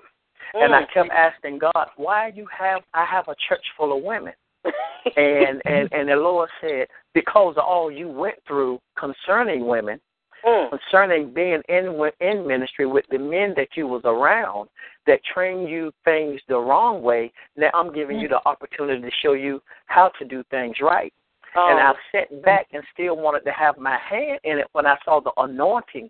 And 0.53 0.75
I 0.75 0.83
kept 0.93 1.11
asking 1.11 1.59
God, 1.59 1.89
why 1.95 2.27
you 2.35 2.45
have 2.47 2.83
I 2.93 3.05
have 3.05 3.27
a 3.27 3.35
church 3.47 3.65
full 3.77 3.97
of 3.97 4.03
women? 4.03 4.33
and 5.15 5.61
and 5.65 5.89
and 5.91 6.09
the 6.09 6.15
Lord 6.15 6.49
said, 6.59 6.87
because 7.13 7.55
of 7.57 7.63
all 7.63 7.91
you 7.91 8.09
went 8.09 8.35
through 8.47 8.79
concerning 8.97 9.65
women, 9.65 9.99
Mm. 10.45 10.69
concerning 10.71 11.33
being 11.33 11.61
in 11.69 12.11
in 12.19 12.47
ministry 12.47 12.87
with 12.87 13.05
the 13.11 13.19
men 13.19 13.53
that 13.57 13.69
you 13.75 13.87
was 13.87 14.01
around 14.05 14.69
that 15.05 15.19
trained 15.33 15.69
you 15.69 15.91
things 16.03 16.41
the 16.47 16.57
wrong 16.57 17.03
way. 17.03 17.31
Now 17.55 17.69
I'm 17.73 17.93
giving 17.93 18.19
you 18.19 18.27
the 18.27 18.39
opportunity 18.45 19.01
to 19.01 19.11
show 19.21 19.33
you 19.33 19.61
how 19.85 20.11
to 20.17 20.25
do 20.25 20.43
things 20.49 20.77
right. 20.81 21.13
Oh. 21.55 21.67
And 21.69 21.79
I 21.79 21.93
sat 22.11 22.43
back 22.43 22.67
and 22.73 22.83
still 22.93 23.17
wanted 23.17 23.43
to 23.45 23.51
have 23.51 23.77
my 23.77 23.97
hand 24.09 24.39
in 24.43 24.57
it 24.57 24.67
when 24.71 24.85
I 24.85 24.95
saw 25.05 25.19
the 25.19 25.31
anointing 25.37 26.09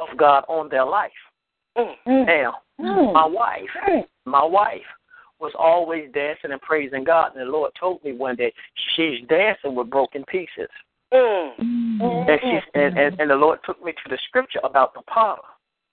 of 0.00 0.08
God 0.16 0.44
on 0.48 0.68
their 0.68 0.84
life. 0.84 1.10
Mm. 1.76 2.26
Now, 2.26 2.54
my 2.78 3.26
wife, 3.26 4.04
my 4.24 4.44
wife 4.44 4.80
was 5.40 5.52
always 5.58 6.10
dancing 6.12 6.50
and 6.50 6.60
praising 6.60 7.04
God, 7.04 7.36
and 7.36 7.46
the 7.46 7.50
Lord 7.50 7.72
told 7.78 8.02
me 8.02 8.12
one 8.12 8.36
day 8.36 8.52
she's 8.96 9.20
dancing 9.28 9.74
with 9.74 9.90
broken 9.90 10.24
pieces. 10.24 10.68
Mm. 11.12 12.28
And 12.28 12.40
she 12.42 12.58
and, 12.74 12.98
and, 12.98 13.20
and 13.20 13.30
the 13.30 13.34
Lord 13.34 13.60
took 13.64 13.82
me 13.82 13.92
to 13.92 14.10
the 14.10 14.18
scripture 14.28 14.60
about 14.62 14.94
the 14.94 15.02
potter. 15.02 15.42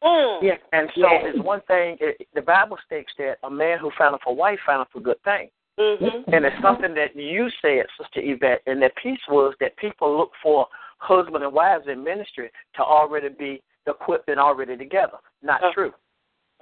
Mm. 0.04 0.40
Yeah, 0.42 0.56
and 0.74 0.90
so 0.96 1.08
it's 1.12 1.40
one 1.44 1.62
thing. 1.68 1.98
It, 2.00 2.28
the 2.36 2.42
Bible 2.42 2.78
states 2.86 3.12
that 3.18 3.38
a 3.44 3.50
man 3.50 3.80
who 3.80 3.92
found 3.98 4.18
a 4.26 4.34
wife 4.34 4.60
found 4.66 4.88
a 4.96 5.00
good 5.00 5.22
thing, 5.24 5.50
Mm-hmm. 5.78 6.34
and 6.34 6.46
it's 6.46 6.56
something 6.62 6.94
that 6.94 7.16
you 7.16 7.50
said, 7.62 7.84
Sister 8.00 8.22
Yvette. 8.24 8.62
And 8.66 8.82
that 8.82 8.96
piece 8.96 9.20
was 9.28 9.54
that 9.60 9.76
people 9.76 10.18
look 10.18 10.32
for 10.42 10.68
husband 11.00 11.44
and 11.44 11.52
wives 11.52 11.86
in 11.92 12.02
ministry 12.02 12.50
to 12.76 12.82
already 12.82 13.28
be 13.28 13.62
equipped 13.86 14.30
and 14.30 14.40
already 14.40 14.78
together. 14.78 15.18
Not 15.44 15.62
Uh, 15.64 15.74
true. 15.74 15.94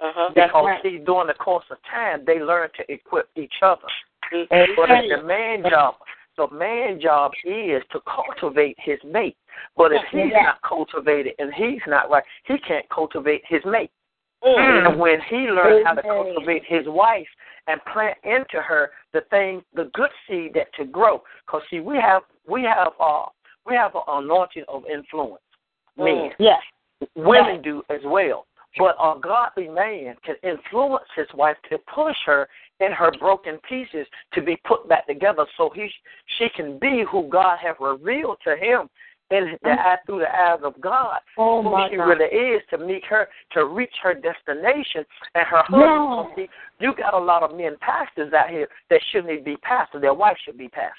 Uh-huh. 0.00 0.30
Because 0.34 0.80
see, 0.82 0.98
during 0.98 1.28
the 1.28 1.34
course 1.34 1.64
of 1.70 1.78
time, 1.88 2.24
they 2.26 2.40
learn 2.40 2.68
to 2.76 2.92
equip 2.92 3.28
each 3.36 3.54
other. 3.62 3.86
Mhm. 4.32 4.74
But 4.74 4.90
it's 4.90 5.08
the 5.10 5.22
man 5.22 5.62
job. 5.70 5.94
The 6.36 6.48
man 6.50 7.00
job 7.00 7.32
is 7.44 7.82
to 7.92 8.00
cultivate 8.06 8.76
his 8.78 8.98
mate. 9.04 9.36
But 9.76 9.92
if 9.92 10.02
he's 10.10 10.32
not 10.32 10.60
cultivated 10.62 11.34
and 11.38 11.52
he's 11.54 11.80
not 11.86 12.10
right, 12.10 12.24
he 12.46 12.58
can't 12.58 12.88
cultivate 12.88 13.42
his 13.48 13.60
mate. 13.64 13.90
Mm. 14.42 14.88
And 14.88 15.00
when 15.00 15.20
he 15.30 15.36
learns 15.36 15.86
how 15.86 15.94
to 15.94 16.02
cultivate 16.02 16.64
his 16.66 16.84
wife 16.86 17.26
and 17.66 17.80
plant 17.92 18.18
into 18.24 18.60
her 18.60 18.90
the 19.12 19.22
thing, 19.30 19.62
the 19.74 19.90
good 19.94 20.10
seed 20.28 20.52
that 20.54 20.74
to 20.78 20.84
grow. 20.84 21.22
Because 21.46 21.62
see, 21.70 21.80
we 21.80 21.96
have 21.96 22.22
we 22.48 22.62
have 22.62 22.92
uh 23.00 23.26
we 23.66 23.74
have 23.74 23.94
an 23.94 24.02
anointing 24.08 24.64
of 24.68 24.82
influence. 24.92 25.40
Men, 25.96 26.30
Yes. 26.38 26.60
women 27.14 27.62
do 27.62 27.82
as 27.88 28.00
well. 28.04 28.46
But 28.76 28.96
a 29.00 29.14
godly 29.20 29.68
man 29.68 30.16
can 30.24 30.34
influence 30.42 31.04
his 31.14 31.28
wife 31.34 31.56
to 31.70 31.78
push 31.94 32.16
her 32.26 32.48
in 32.80 32.92
her 32.92 33.10
broken 33.20 33.58
pieces 33.68 34.06
to 34.32 34.42
be 34.42 34.56
put 34.66 34.88
back 34.88 35.06
together, 35.06 35.46
so 35.56 35.70
he 35.74 35.88
she 36.38 36.48
can 36.54 36.78
be 36.78 37.04
who 37.10 37.28
God 37.28 37.58
has 37.62 37.76
revealed 37.80 38.38
to 38.44 38.56
him 38.56 38.88
in 39.30 39.56
the 39.62 39.70
eye 39.70 39.96
through 40.04 40.18
the 40.20 40.28
eyes 40.28 40.60
of 40.62 40.78
God 40.80 41.18
Oh 41.38 41.62
who 41.62 41.74
she 41.90 41.96
God. 41.96 42.04
really 42.04 42.26
is 42.26 42.62
to 42.70 42.78
meet 42.78 43.04
her 43.06 43.28
to 43.52 43.64
reach 43.66 43.94
her 44.02 44.14
destination 44.14 45.04
and 45.34 45.46
her 45.46 45.62
husband. 45.66 46.34
See, 46.36 46.48
you 46.78 46.94
got 46.94 47.14
a 47.14 47.18
lot 47.18 47.42
of 47.42 47.56
men 47.56 47.76
pastors 47.80 48.32
out 48.32 48.50
here 48.50 48.68
that 48.90 49.00
shouldn't 49.10 49.44
be 49.44 49.56
pastors. 49.58 50.02
Their 50.02 50.14
wife 50.14 50.36
should 50.44 50.58
be 50.58 50.68
pastor. 50.68 50.94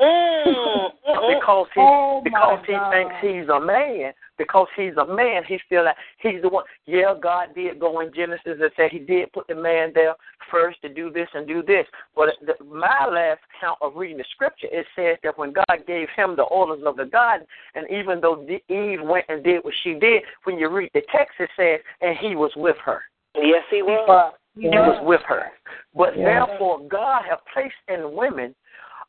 Mm. 0.00 0.44
Mm. 0.46 0.90
Because 1.34 1.66
he 1.74 1.80
Oh, 1.80 2.20
because 2.24 2.58
he 2.66 2.72
God. 2.72 2.90
thinks 2.92 3.14
he's 3.20 3.48
a 3.48 3.60
man. 3.60 4.12
Because 4.36 4.66
he's 4.76 4.96
a 4.96 5.06
man, 5.06 5.42
he 5.46 5.58
still 5.66 5.84
like 5.84 5.96
he's 6.18 6.42
the 6.42 6.48
one. 6.48 6.64
Yeah, 6.86 7.14
God 7.20 7.48
did 7.54 7.78
go 7.78 8.00
in 8.00 8.12
Genesis 8.12 8.58
and 8.60 8.70
say 8.76 8.88
he 8.90 8.98
did 8.98 9.32
put 9.32 9.46
the 9.46 9.54
man 9.54 9.92
there 9.94 10.14
first 10.50 10.82
to 10.82 10.88
do 10.88 11.10
this 11.10 11.28
and 11.34 11.46
do 11.46 11.62
this. 11.62 11.86
But 12.16 12.30
the, 12.44 12.62
my 12.64 13.06
last 13.06 13.40
count 13.60 13.78
of 13.80 13.94
reading 13.94 14.18
the 14.18 14.24
scripture, 14.32 14.68
it 14.72 14.86
says 14.96 15.18
that 15.22 15.38
when 15.38 15.52
God 15.52 15.86
gave 15.86 16.08
him 16.16 16.34
the 16.36 16.42
orders 16.44 16.84
of 16.84 16.96
the 16.96 17.04
garden, 17.04 17.46
and 17.74 17.86
even 17.90 18.20
though 18.20 18.44
Eve 18.68 19.02
went 19.02 19.26
and 19.28 19.44
did 19.44 19.62
what 19.62 19.74
she 19.82 19.94
did, 19.94 20.22
when 20.44 20.58
you 20.58 20.68
read 20.68 20.90
the 20.94 21.02
text, 21.12 21.34
it 21.38 21.50
says, 21.56 21.80
and 22.00 22.16
he 22.18 22.34
was 22.34 22.50
with 22.56 22.76
her. 22.84 23.02
Yes, 23.36 23.62
he 23.70 23.82
was. 23.82 24.04
But, 24.06 24.38
He 24.56 24.68
was 24.68 25.00
with 25.02 25.20
her. 25.22 25.50
But 25.94 26.16
Yeah. 26.16 26.46
therefore, 26.46 26.78
God 26.86 27.24
have 27.24 27.44
placed 27.52 27.74
in 27.88 28.14
women 28.14 28.54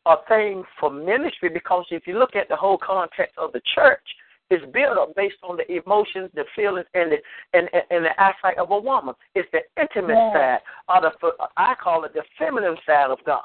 a 0.07 0.18
thing 0.27 0.64
for 0.80 0.89
ministry 0.89 1.49
because 1.49 1.85
if 1.91 2.07
you 2.07 2.18
look 2.18 2.35
at 2.35 2.47
the 2.47 2.56
whole 2.56 2.77
context 2.77 3.38
of 3.38 3.52
the 3.53 3.61
church, 3.61 4.02
it's 4.49 4.65
built 4.73 4.97
up 4.97 5.15
based 5.15 5.38
on 5.43 5.57
the 5.57 5.69
emotions, 5.72 6.30
the 6.35 6.45
feelings, 6.55 6.85
and 6.93 7.11
the 7.11 7.17
and, 7.53 7.69
and, 7.73 7.84
and 7.89 8.05
the 8.05 8.22
eyesight 8.22 8.57
of 8.57 8.72
a 8.72 8.80
woman. 8.80 9.15
It's 9.34 9.49
the 9.51 9.61
intimate 9.81 10.13
Yeah. 10.15 10.34
side, 10.34 10.59
or 10.89 11.01
the 11.01 11.31
I 11.57 11.76
call 11.76 12.03
it 12.05 12.13
the 12.13 12.23
feminine 12.38 12.77
side 12.85 13.09
of 13.09 13.19
God. 13.26 13.41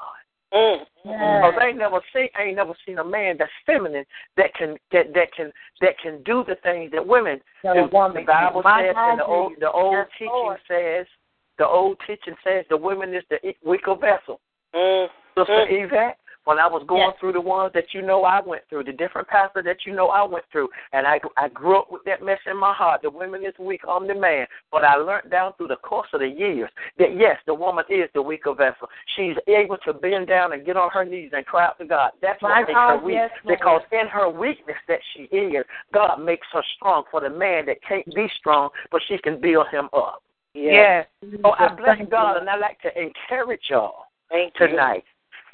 Mm. 0.53 0.85
Because 1.03 1.53
I 1.59 1.67
ain't 1.67 1.77
never 1.77 2.01
seen 2.13 2.27
I 2.37 2.43
ain't 2.43 2.57
never 2.57 2.73
seen 2.85 2.99
a 2.99 3.03
man 3.03 3.37
that's 3.39 3.51
feminine 3.65 4.05
that 4.37 4.53
can 4.53 4.77
that 4.91 5.13
that 5.13 5.33
can 5.33 5.51
that 5.79 5.97
can 5.99 6.21
do 6.23 6.43
the 6.47 6.55
things 6.61 6.91
that 6.91 7.05
women 7.07 7.39
That 7.63 7.73
do. 7.75 7.89
woman 7.91 8.23
the 8.25 8.27
Bible 8.27 8.61
says 8.61 8.93
and 8.95 9.19
the 9.19 9.25
old 9.25 9.53
the 9.59 9.71
old 9.71 9.93
Yes, 9.93 10.07
teaching 10.19 10.27
Lord. 10.33 10.59
says 10.67 11.05
the 11.57 11.65
old 11.65 11.97
teaching 12.05 12.35
says 12.43 12.65
the 12.69 12.77
woman 12.77 13.13
is 13.15 13.23
the 13.29 13.37
weaker 13.65 13.95
vessel. 13.95 14.39
Mm. 14.75 15.07
Sister 15.37 15.65
Mm. 15.69 15.85
Yvette, 15.85 16.17
when 16.45 16.59
I 16.59 16.67
was 16.67 16.83
going 16.87 17.01
Yes. 17.01 17.19
through 17.19 17.33
the 17.33 17.41
ones 17.41 17.71
that 17.73 17.93
you 17.93 18.01
know 18.01 18.23
I 18.23 18.41
went 18.41 18.67
through, 18.67 18.85
the 18.85 18.93
different 18.93 19.27
pastors 19.27 19.63
that 19.65 19.85
you 19.85 19.93
know 19.93 20.09
I 20.09 20.23
went 20.23 20.45
through, 20.51 20.69
and 20.91 21.05
I 21.05 21.19
I 21.37 21.49
grew 21.49 21.77
up 21.77 21.91
with 21.91 22.03
that 22.05 22.23
mess 22.23 22.39
in 22.45 22.57
my 22.57 22.73
heart. 22.73 23.01
The 23.01 23.09
women 23.09 23.45
is 23.45 23.57
weak, 23.59 23.81
I'm 23.87 24.07
the 24.07 24.15
man. 24.15 24.47
But 24.71 24.83
I 24.83 24.95
learned 24.95 25.29
down 25.29 25.53
through 25.53 25.67
the 25.67 25.77
course 25.77 26.09
of 26.13 26.21
the 26.21 26.27
years 26.27 26.69
that 26.97 27.15
yes, 27.15 27.37
the 27.45 27.53
woman 27.53 27.85
is 27.89 28.09
the 28.13 28.21
weaker 28.21 28.53
vessel. 28.53 28.89
She's 29.15 29.35
able 29.47 29.77
to 29.85 29.93
bend 29.93 30.27
down 30.27 30.53
and 30.53 30.65
get 30.65 30.77
on 30.77 30.89
her 30.91 31.05
knees 31.05 31.31
and 31.33 31.45
cry 31.45 31.65
out 31.65 31.77
to 31.79 31.85
God. 31.85 32.11
That's 32.21 32.41
why 32.41 32.61
makes 32.61 32.73
her 32.73 32.97
weak. 32.97 33.15
yes, 33.15 33.31
because 33.47 33.81
in 33.91 34.07
her 34.07 34.29
weakness 34.29 34.77
that 34.87 34.99
she 35.13 35.23
is, 35.23 35.65
God 35.93 36.17
makes 36.17 36.47
her 36.53 36.63
strong 36.75 37.03
for 37.11 37.21
the 37.21 37.29
man 37.29 37.65
that 37.67 37.77
can't 37.83 38.05
be 38.15 38.27
strong, 38.37 38.69
but 38.91 39.01
she 39.07 39.17
can 39.19 39.39
build 39.39 39.67
him 39.71 39.89
up. 39.93 40.23
Yes. 40.53 41.07
So 41.43 41.53
I 41.57 41.73
bless 41.75 41.97
God 42.09 42.37
and 42.37 42.49
I 42.49 42.57
like 42.57 42.79
to 42.81 42.89
encourage 42.99 43.61
y'all 43.69 44.05
Thank 44.29 44.53
tonight 44.55 45.03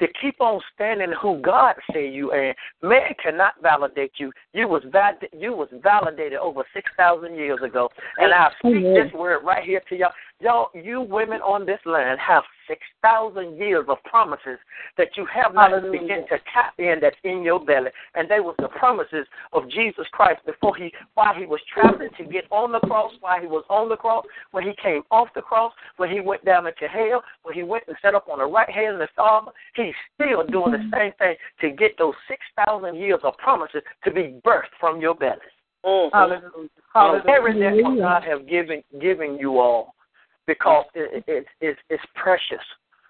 to 0.00 0.06
keep 0.20 0.40
on 0.40 0.60
standing 0.74 1.12
who 1.20 1.40
God 1.40 1.74
say 1.92 2.08
you 2.08 2.30
are. 2.30 2.54
Man 2.82 3.14
cannot 3.22 3.54
validate 3.62 4.12
you. 4.18 4.32
You 4.52 4.68
was 4.68 4.82
val- 4.90 5.18
you 5.32 5.52
was 5.52 5.68
validated 5.82 6.38
over 6.38 6.64
six 6.74 6.90
thousand 6.96 7.36
years 7.36 7.60
ago. 7.64 7.88
And 8.18 8.32
I 8.32 8.50
speak 8.58 8.82
this 8.94 9.12
word 9.12 9.44
right 9.44 9.64
here 9.64 9.82
to 9.88 9.96
y'all. 9.96 10.12
Y'all, 10.40 10.70
you 10.74 11.00
women 11.00 11.40
on 11.40 11.66
this 11.66 11.80
land 11.84 12.20
have 12.20 12.44
six 12.68 12.80
thousand 13.02 13.56
years 13.56 13.86
of 13.88 13.96
promises 14.04 14.58
that 14.96 15.08
you 15.16 15.26
have 15.26 15.54
not 15.54 15.70
Hallelujah. 15.70 16.00
begun 16.00 16.20
to 16.28 16.38
tap 16.52 16.74
in 16.78 16.98
that's 17.00 17.16
in 17.24 17.42
your 17.42 17.64
belly. 17.64 17.90
And 18.14 18.30
they 18.30 18.40
was 18.40 18.54
the 18.58 18.68
promises 18.68 19.26
of 19.52 19.68
Jesus 19.70 20.06
Christ 20.12 20.40
before 20.46 20.76
he 20.76 20.92
while 21.14 21.34
he 21.34 21.46
was 21.46 21.60
traveling 21.72 22.10
to 22.18 22.24
get 22.24 22.44
on 22.50 22.72
the 22.72 22.80
cross, 22.80 23.12
while 23.20 23.40
he 23.40 23.46
was 23.46 23.64
on 23.68 23.88
the 23.88 23.96
cross, 23.96 24.24
when 24.52 24.64
he 24.64 24.74
came 24.82 25.02
off 25.10 25.28
the 25.34 25.42
cross, 25.42 25.72
when 25.96 26.10
he 26.10 26.20
went 26.20 26.44
down 26.44 26.66
into 26.66 26.86
hell, 26.86 27.22
when 27.42 27.54
he 27.54 27.62
went 27.62 27.84
and 27.88 27.96
set 28.02 28.14
up 28.14 28.28
on 28.28 28.38
the 28.38 28.46
right 28.46 28.70
hand 28.70 28.94
of 28.94 29.00
the 29.00 29.08
Father, 29.16 29.50
he's 29.74 29.94
still 30.14 30.46
doing 30.46 30.72
the 30.72 30.90
same 30.96 31.12
thing 31.18 31.34
to 31.60 31.70
get 31.70 31.96
those 31.98 32.14
six 32.28 32.40
thousand 32.64 32.96
years 32.96 33.20
of 33.24 33.36
promises 33.38 33.82
to 34.04 34.10
be 34.10 34.38
birthed 34.44 34.74
from 34.78 35.00
your 35.00 35.14
belly. 35.14 35.36
Mm. 35.84 36.10
Hallelujah. 36.12 37.22
Everything 37.28 37.82
what 37.82 37.98
God 37.98 38.24
have 38.24 38.48
given 38.48 38.82
given 39.00 39.38
you 39.38 39.58
all 39.58 39.94
because 40.48 40.86
it, 40.94 41.22
it, 41.28 41.46
it's 41.60 41.78
it's 41.90 42.02
precious. 42.16 42.64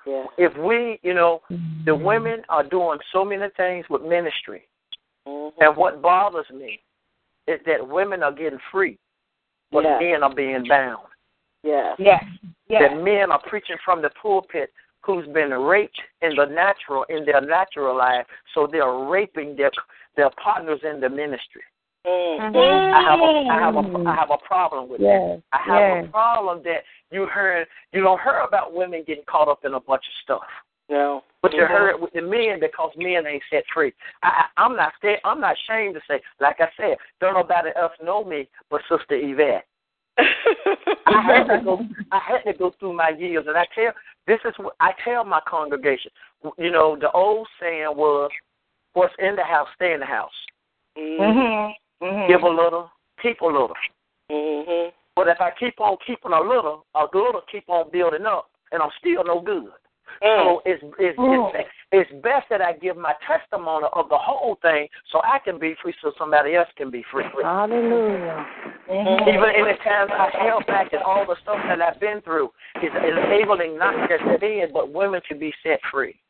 Yes. 0.05 0.28
If 0.36 0.56
we, 0.59 0.98
you 1.02 1.15
know, 1.15 1.40
the 1.86 1.94
women 1.94 2.43
are 2.51 2.65
doing 2.65 2.98
so 3.12 3.24
many 3.24 3.47
things 3.56 3.86
with 3.89 4.02
ministry, 4.02 4.69
Mhm. 5.27 5.52
and 5.60 5.77
what 5.77 6.02
bothers 6.02 6.51
me 6.51 6.82
is 7.47 7.60
that 7.66 7.86
women 7.86 8.23
are 8.23 8.32
getting 8.32 8.59
free, 8.70 8.98
but 9.70 9.85
Yeah. 9.85 9.98
men 10.01 10.23
are 10.23 10.35
being 10.35 10.65
bound. 10.69 11.06
Yes. 11.62 11.97
Yes. 11.98 12.24
Yes. 12.69 12.82
That 12.82 13.02
men 13.02 13.31
are 13.32 13.40
preaching 13.40 13.77
from 13.85 14.02
the 14.02 14.10
pulpit 14.10 14.70
who's 15.02 15.27
been 15.28 15.52
raped 15.52 16.01
in 16.23 16.35
the 16.35 16.47
natural 16.47 17.05
in 17.05 17.24
their 17.24 17.40
natural 17.40 17.97
life, 17.97 18.27
so 18.55 18.66
they're 18.66 18.93
raping 18.93 19.56
their 19.56 19.70
their 20.16 20.31
partners 20.43 20.81
in 20.82 21.01
the 21.01 21.09
ministry. 21.09 21.62
Mm. 22.07 22.93
I 22.95 23.03
have 23.03 23.20
a 23.20 23.25
I 23.51 23.61
have 23.61 23.75
a 23.75 24.09
I 24.09 24.15
have 24.15 24.31
a 24.31 24.39
problem 24.39 24.89
with 24.89 25.01
that. 25.01 25.43
I 25.53 25.59
have 25.59 25.81
yes. 25.81 26.05
a 26.07 26.11
problem 26.11 26.62
that 26.65 26.85
you 27.11 27.27
heard 27.27 27.66
you 27.93 28.03
don't 28.03 28.20
hear 28.23 28.41
about 28.47 28.73
women 28.73 29.05
getting 29.07 29.25
caught 29.29 29.49
up 29.49 29.65
in 29.65 29.75
a 29.75 29.81
bunch 29.81 30.05
of 30.05 30.12
stuff. 30.23 30.49
No. 30.89 31.23
But 31.43 31.53
you 31.53 31.62
Mhm. 31.62 31.69
heard 31.69 31.91
it 31.91 32.01
with 32.01 32.12
the 32.12 32.23
men 32.23 32.61
because 32.61 32.93
men 32.97 33.27
ain't 33.27 33.43
set 33.51 33.65
free. 33.75 33.93
I, 34.23 34.29
I 34.29 34.62
I'm 34.65 34.77
not 34.77 34.95
scared 34.95 35.20
I'm 35.25 35.41
not 35.41 35.57
ashamed 35.57 35.95
to 35.95 36.01
say, 36.09 36.20
like 36.41 36.61
I 36.61 36.69
said, 36.77 36.97
don't 37.20 37.35
nobody 37.35 37.70
else 37.77 37.93
know 38.03 38.25
me 38.25 38.49
but 38.70 38.81
Sister 38.89 39.16
Yvette. 39.16 39.66
I 40.19 41.23
had 41.23 41.45
to 41.49 41.61
go 41.62 41.81
I 42.12 42.19
had 42.19 42.43
to 42.51 42.57
go 42.57 42.73
through 42.79 42.95
my 42.95 43.11
years 43.11 43.45
and 43.49 43.57
I 43.57 43.66
tell 43.75 43.93
this 44.27 44.41
is 44.45 44.55
what 44.59 44.77
I 44.81 44.93
tell 45.05 45.25
my 45.25 45.41
congregation. 45.47 46.12
You 46.57 46.70
know, 46.70 46.97
the 46.97 47.11
old 47.11 47.49
saying 47.61 47.97
was 47.97 48.31
what's 48.93 49.15
in 49.19 49.37
the 49.37 49.45
house, 49.45 49.69
stay 49.75 49.93
in 49.95 50.01
the 50.01 50.07
house. 50.07 50.33
Mhm. 50.97 51.75
Mhm. 52.03 52.12
Mhm. 52.12 52.29
Give 52.29 52.43
a 52.43 52.49
little, 52.49 52.91
keep 53.20 53.41
a 53.41 53.47
little. 53.47 53.75
Mhm. 54.31 54.93
But 55.16 55.29
if 55.29 55.41
I 55.41 55.51
keep 55.53 55.81
on 55.81 55.97
keeping 56.07 56.33
a 56.33 56.41
little, 56.41 56.87
a 56.95 57.05
little 57.12 57.43
keep 57.51 57.69
on 57.69 57.91
building 57.91 58.27
up. 58.27 58.47
and 58.70 58.83
I'm 58.83 58.91
still 58.99 59.25
no 59.25 59.41
good. 59.41 59.73
Mm. 60.23 60.45
So 60.45 60.62
it's 60.66 60.83
it's, 60.99 61.19
Mm. 61.19 61.55
it's 61.55 61.70
it's 61.91 62.12
best 62.23 62.47
that 62.51 62.61
I 62.61 62.75
give 62.75 62.99
my 62.99 63.15
testimony 63.27 63.87
of 63.95 64.11
the 64.11 64.19
whole 64.19 64.57
thing 64.57 64.89
so 65.11 65.23
I 65.25 65.39
can 65.39 65.59
be 65.59 65.75
free 65.77 65.95
so 66.03 66.12
somebody 66.19 66.55
else 66.55 66.69
can 66.77 66.91
be 66.91 67.03
free. 67.05 67.25
Hallelujah. 67.43 68.47
Even 68.91 69.51
in 69.57 69.65
the 69.65 69.77
times 69.83 70.11
I 70.12 70.29
held 70.45 70.66
back 70.66 70.93
and 70.93 71.03
all 71.03 71.25
the 71.25 71.37
stuff 71.43 71.57
that 71.66 71.81
I've 71.81 71.99
been 71.99 72.20
through 72.20 72.53
is 72.83 72.93
enabling 72.95 73.79
not 73.79 74.09
just 74.09 74.23
men 74.41 74.70
but 74.73 74.91
women 74.93 75.23
to 75.31 75.35
be 75.35 75.55
set 75.62 75.81
free. 75.91 76.20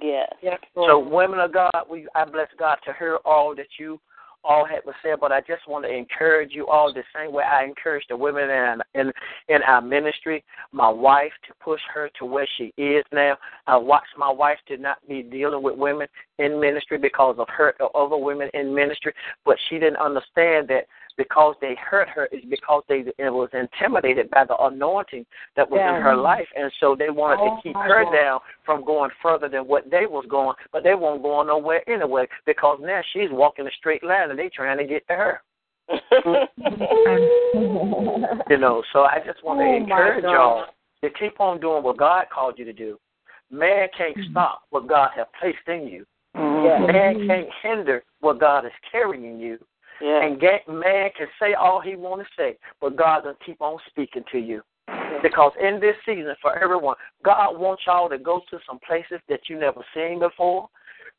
Yes. 0.00 0.32
Yes, 0.40 0.60
So 0.74 1.00
women 1.00 1.40
of 1.40 1.52
God, 1.52 1.72
we 1.90 2.06
I 2.14 2.24
bless 2.26 2.48
God 2.58 2.78
to 2.84 2.92
hear 2.92 3.18
all 3.24 3.56
that 3.56 3.66
you 3.78 3.98
all 4.44 4.64
had 4.64 4.80
to 4.80 4.92
say, 5.02 5.10
but 5.20 5.32
I 5.32 5.40
just 5.40 5.66
want 5.68 5.84
to 5.84 5.92
encourage 5.92 6.52
you 6.52 6.66
all 6.66 6.92
the 6.92 7.02
same 7.14 7.32
way 7.32 7.44
I 7.44 7.64
encourage 7.64 8.04
the 8.08 8.16
women 8.16 8.48
in 8.50 8.82
in 8.94 9.12
in 9.48 9.62
our 9.62 9.80
ministry, 9.80 10.44
my 10.72 10.88
wife 10.88 11.32
to 11.46 11.54
push 11.62 11.80
her 11.92 12.10
to 12.18 12.24
where 12.24 12.48
she 12.56 12.72
is 12.76 13.04
now. 13.12 13.36
I 13.66 13.76
watched 13.76 14.16
my 14.16 14.30
wife 14.30 14.58
to 14.68 14.76
not 14.76 14.98
be 15.08 15.22
dealing 15.22 15.62
with 15.62 15.76
women 15.76 16.08
in 16.38 16.60
ministry 16.60 16.98
because 16.98 17.36
of 17.38 17.48
hurt 17.48 17.76
or 17.80 17.94
other 17.96 18.16
women 18.16 18.48
in 18.54 18.74
ministry, 18.74 19.12
but 19.44 19.56
she 19.68 19.78
didn't 19.78 19.96
understand 19.96 20.68
that 20.68 20.86
because 21.18 21.54
they 21.60 21.74
hurt 21.74 22.08
her 22.08 22.26
is 22.26 22.42
because 22.48 22.82
they 22.88 23.04
it 23.18 23.30
was 23.30 23.50
intimidated 23.52 24.30
by 24.30 24.44
the 24.46 24.56
anointing 24.56 25.26
that 25.56 25.68
was 25.68 25.80
in 25.80 26.00
her 26.02 26.16
life, 26.16 26.48
and 26.56 26.72
so 26.80 26.96
they 26.98 27.10
wanted 27.10 27.40
Oh, 27.42 27.56
to 27.56 27.62
keep 27.62 27.76
her 27.76 28.04
God. 28.04 28.12
down 28.12 28.40
from 28.64 28.84
going 28.84 29.10
further 29.20 29.48
than 29.48 29.66
what 29.66 29.90
they 29.90 30.06
was 30.06 30.24
going, 30.30 30.54
but 30.72 30.82
they 30.84 30.94
weren't 30.94 31.22
going 31.22 31.48
nowhere 31.48 31.82
anyway 31.90 32.26
because 32.46 32.78
now 32.80 33.02
she's 33.12 33.28
walking 33.30 33.66
a 33.66 33.70
straight 33.72 34.02
line 34.02 34.30
and 34.30 34.38
they 34.38 34.48
trying 34.48 34.78
to 34.78 34.84
get 34.84 35.06
to 35.08 35.14
her. 35.14 35.42
You 38.48 38.56
know, 38.56 38.82
so 38.92 39.00
I 39.00 39.18
just 39.26 39.44
want 39.44 39.60
to 39.60 39.64
Oh, 39.64 39.76
encourage 39.76 40.22
y'all 40.24 40.66
to 41.02 41.10
keep 41.10 41.38
on 41.40 41.60
doing 41.60 41.82
what 41.82 41.98
God 41.98 42.26
called 42.32 42.58
you 42.58 42.64
to 42.64 42.72
do. 42.72 42.98
Man 43.50 43.88
can't 43.96 44.16
Mm-hmm. 44.16 44.30
stop 44.30 44.62
what 44.70 44.86
God 44.86 45.10
has 45.16 45.26
placed 45.38 45.66
in 45.66 45.86
you. 45.86 46.06
Man 46.44 47.26
can't 47.26 47.48
hinder 47.62 48.04
what 48.20 48.38
God 48.38 48.64
is 48.64 48.72
carrying 48.90 49.38
you. 49.38 49.58
Yes. 50.00 50.22
And 50.24 50.40
get, 50.40 50.68
man 50.68 51.10
can 51.16 51.26
say 51.40 51.54
all 51.54 51.80
he 51.80 51.96
want 51.96 52.22
to 52.22 52.28
say, 52.36 52.56
but 52.80 52.96
God 52.96 53.24
will 53.24 53.34
keep 53.44 53.60
on 53.60 53.78
speaking 53.88 54.24
to 54.32 54.38
you. 54.38 54.62
Because 55.22 55.52
in 55.60 55.80
this 55.80 55.96
season, 56.06 56.34
for 56.40 56.56
everyone, 56.58 56.96
God 57.24 57.58
wants 57.58 57.82
y'all 57.86 58.08
to 58.08 58.18
go 58.18 58.40
to 58.50 58.58
some 58.66 58.78
places 58.86 59.20
that 59.28 59.40
you 59.48 59.58
never 59.58 59.80
seen 59.94 60.20
before, 60.20 60.68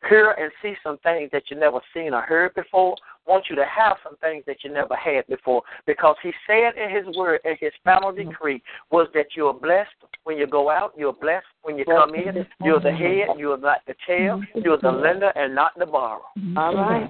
hear 0.08 0.32
and 0.32 0.52
see 0.62 0.76
some 0.82 0.98
things 1.00 1.30
that 1.34 1.44
you 1.50 1.60
never 1.60 1.80
seen 1.94 2.14
or 2.14 2.22
heard 2.22 2.54
before. 2.56 2.96
Want 3.28 3.46
you 3.50 3.56
to 3.58 3.66
have 3.66 3.98
some 4.04 4.16
things 4.18 4.44
that 4.48 4.64
you 4.64 4.72
never 4.72 4.96
had 4.96 5.28
before. 5.28 5.62
Because 5.86 6.16
He 6.24 6.32
said 6.48 6.72
in 6.82 6.90
His 6.96 7.16
Word, 7.16 7.42
and 7.44 7.58
His 7.60 7.74
final 7.84 8.12
decree 8.12 8.64
was 8.92 9.08
that 9.14 9.28
you're 9.36 9.54
blessed 9.54 9.90
when 10.24 10.38
you 10.38 10.48
go 10.48 10.70
out, 10.70 10.94
you're 10.98 11.14
blessed 11.14 11.46
when 11.64 11.78
you 11.78 11.86
come 11.86 12.16
in, 12.16 12.46
you're 12.64 12.80
the 12.80 12.92
head, 12.92 13.28
you're 13.38 13.58
not 13.58 13.80
the 13.86 13.94
tail, 14.08 14.42
you're 14.56 14.80
the 14.82 14.92
lender 14.92 15.32
and 15.36 15.54
not 15.54 15.78
the 15.78 15.86
borrower. 15.86 16.22
All 16.58 16.76
right. 16.76 17.10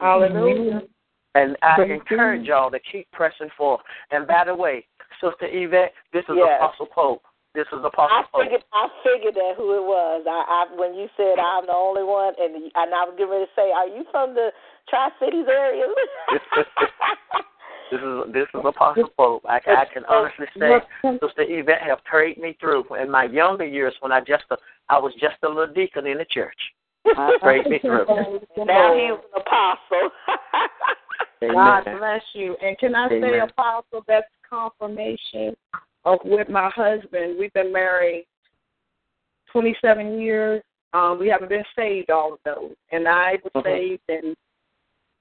Hallelujah. 0.00 0.72
Mm-hmm. 0.72 0.86
And 1.36 1.56
I 1.62 1.74
Praise 1.76 1.90
encourage 1.90 2.46
y'all 2.46 2.70
to 2.70 2.78
keep 2.92 3.10
pressing 3.10 3.48
forth. 3.56 3.80
And 4.12 4.26
by 4.26 4.44
the 4.46 4.54
way, 4.54 4.86
Sister 5.20 5.48
Yvette, 5.50 5.92
this 6.12 6.24
is 6.28 6.36
Yes. 6.36 6.60
Apostle 6.62 6.86
Pope. 6.86 7.22
This 7.54 7.66
is 7.72 7.78
Apostle 7.84 8.18
I 8.18 8.22
Pope. 8.30 8.62
I 8.72 8.88
figured 9.02 9.34
that 9.34 9.54
who 9.56 9.74
it 9.76 9.82
was. 9.82 10.24
I, 10.26 10.44
I 10.46 10.76
when 10.76 10.94
you 10.94 11.08
said 11.16 11.38
I'm 11.38 11.66
the 11.66 11.72
only 11.72 12.02
one, 12.02 12.34
and 12.38 12.54
and 12.54 12.94
I 12.94 13.04
was 13.04 13.14
getting 13.16 13.30
ready 13.30 13.46
to 13.46 13.50
say, 13.54 13.70
are 13.70 13.86
you 13.86 14.04
from 14.10 14.34
the 14.34 14.50
Tri 14.88 15.10
Cities 15.20 15.46
area? 15.48 15.86
This 17.90 18.00
is 18.00 18.32
this 18.32 18.46
is 18.54 18.60
Apostle 18.64 19.08
Pope. 19.16 19.44
I, 19.48 19.60
I 19.66 19.84
can 19.92 20.04
honestly 20.08 20.46
say, 20.58 20.80
Sister 21.02 21.44
Yvette 21.46 21.82
have 21.82 21.98
carried 22.10 22.38
me 22.38 22.56
through. 22.58 22.84
In 23.00 23.10
my 23.10 23.24
younger 23.24 23.66
years, 23.66 23.94
when 24.00 24.10
I 24.10 24.20
just 24.20 24.44
a, 24.50 24.56
I 24.88 24.98
was 24.98 25.12
just 25.20 25.36
a 25.44 25.48
little 25.48 25.72
deacon 25.72 26.06
in 26.06 26.18
the 26.18 26.24
church, 26.24 26.58
carried 27.40 27.66
me 27.66 27.78
through. 27.80 28.06
now 28.64 28.94
he's 28.94 29.12
an 29.12 29.40
apostle. 29.40 30.10
God 31.52 31.84
bless 31.98 32.22
you. 32.34 32.56
And 32.62 32.78
can 32.78 32.94
I 32.94 33.08
say, 33.08 33.38
Apostle, 33.38 34.04
that's 34.06 34.26
confirmation 34.48 35.54
of 36.04 36.18
with 36.24 36.48
my 36.48 36.70
husband. 36.74 37.36
We've 37.38 37.52
been 37.52 37.72
married 37.72 38.26
27 39.52 40.20
years. 40.20 40.62
Um, 40.92 41.18
we 41.18 41.28
haven't 41.28 41.48
been 41.48 41.64
saved 41.76 42.10
all 42.10 42.34
of 42.34 42.38
those. 42.44 42.74
And 42.92 43.08
I 43.08 43.38
was 43.42 43.52
Mhm. 43.52 43.64
saved 43.64 44.02
and 44.08 44.36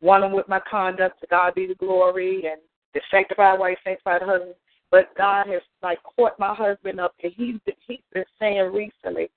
one 0.02 0.32
with 0.34 0.48
my 0.48 0.60
conduct. 0.60 1.20
To 1.22 1.28
God 1.28 1.56
be 1.56 1.66
the 1.66 1.76
glory. 1.76 2.46
And 2.46 2.62
the 2.94 3.02
sanctified 3.10 3.60
wife, 3.60 3.78
sanctified 3.84 4.22
husband. 4.22 4.56
But 4.92 5.14
God 5.16 5.48
has 5.48 5.62
like 5.82 6.00
caught 6.04 6.38
my 6.38 6.54
husband 6.54 7.00
up, 7.00 7.16
and 7.24 7.34
he's 7.34 7.60
been, 7.66 7.76
he's 7.88 8.00
been 8.14 8.26
saying 8.38 8.72
recently, 8.72 9.32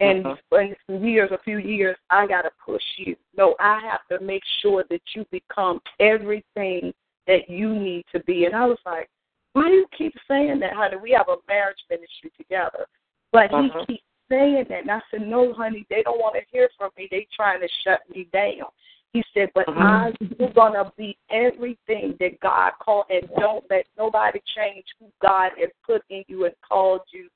and 0.00 0.26
in 0.52 0.76
some 0.86 1.04
years, 1.04 1.30
a 1.32 1.38
few 1.42 1.58
years, 1.58 1.96
I 2.10 2.26
gotta 2.26 2.50
push 2.64 2.82
you. 2.98 3.16
No, 3.36 3.56
I 3.58 3.80
have 3.80 4.06
to 4.10 4.24
make 4.24 4.42
sure 4.60 4.84
that 4.90 5.02
you 5.14 5.26
become 5.30 5.80
everything 5.98 6.92
that 7.26 7.48
you 7.48 7.74
need 7.74 8.04
to 8.12 8.20
be. 8.20 8.44
And 8.44 8.54
I 8.54 8.64
was 8.64 8.78
like, 8.86 9.08
why 9.52 9.68
do 9.68 9.74
you 9.74 9.86
keep 9.96 10.14
saying 10.28 10.60
that, 10.60 10.74
honey? 10.74 10.96
We 10.96 11.10
have 11.12 11.28
a 11.28 11.36
marriage 11.48 11.78
ministry 11.90 12.30
together. 12.36 12.86
But 13.32 13.50
Mhm. 13.50 13.86
he 13.86 13.94
keeps 13.94 14.04
saying 14.28 14.66
that. 14.68 14.82
And 14.82 14.90
I 14.90 15.02
said, 15.10 15.22
no, 15.22 15.52
honey, 15.52 15.84
they 15.90 16.02
don't 16.02 16.20
want 16.20 16.36
to 16.36 16.44
hear 16.50 16.70
from 16.78 16.90
me. 16.96 17.08
They 17.10 17.26
trying 17.34 17.60
to 17.60 17.68
shut 17.82 18.08
me 18.08 18.24
down. 18.32 18.66
He 19.12 19.24
said, 19.34 19.50
but 19.54 19.66
Mhm. 19.66 19.80
I, 19.80 20.12
you're 20.38 20.50
going 20.50 20.74
to 20.74 20.92
be 20.96 21.16
everything 21.30 22.16
that 22.20 22.38
God 22.40 22.72
called, 22.78 23.06
and 23.10 23.28
don't 23.38 23.68
let 23.70 23.86
nobody 23.96 24.40
change 24.54 24.84
who 25.00 25.10
God 25.20 25.52
has 25.58 25.70
put 25.82 26.04
in 26.08 26.24
you 26.28 26.44
and 26.44 26.54
called 26.60 27.02
you 27.10 27.28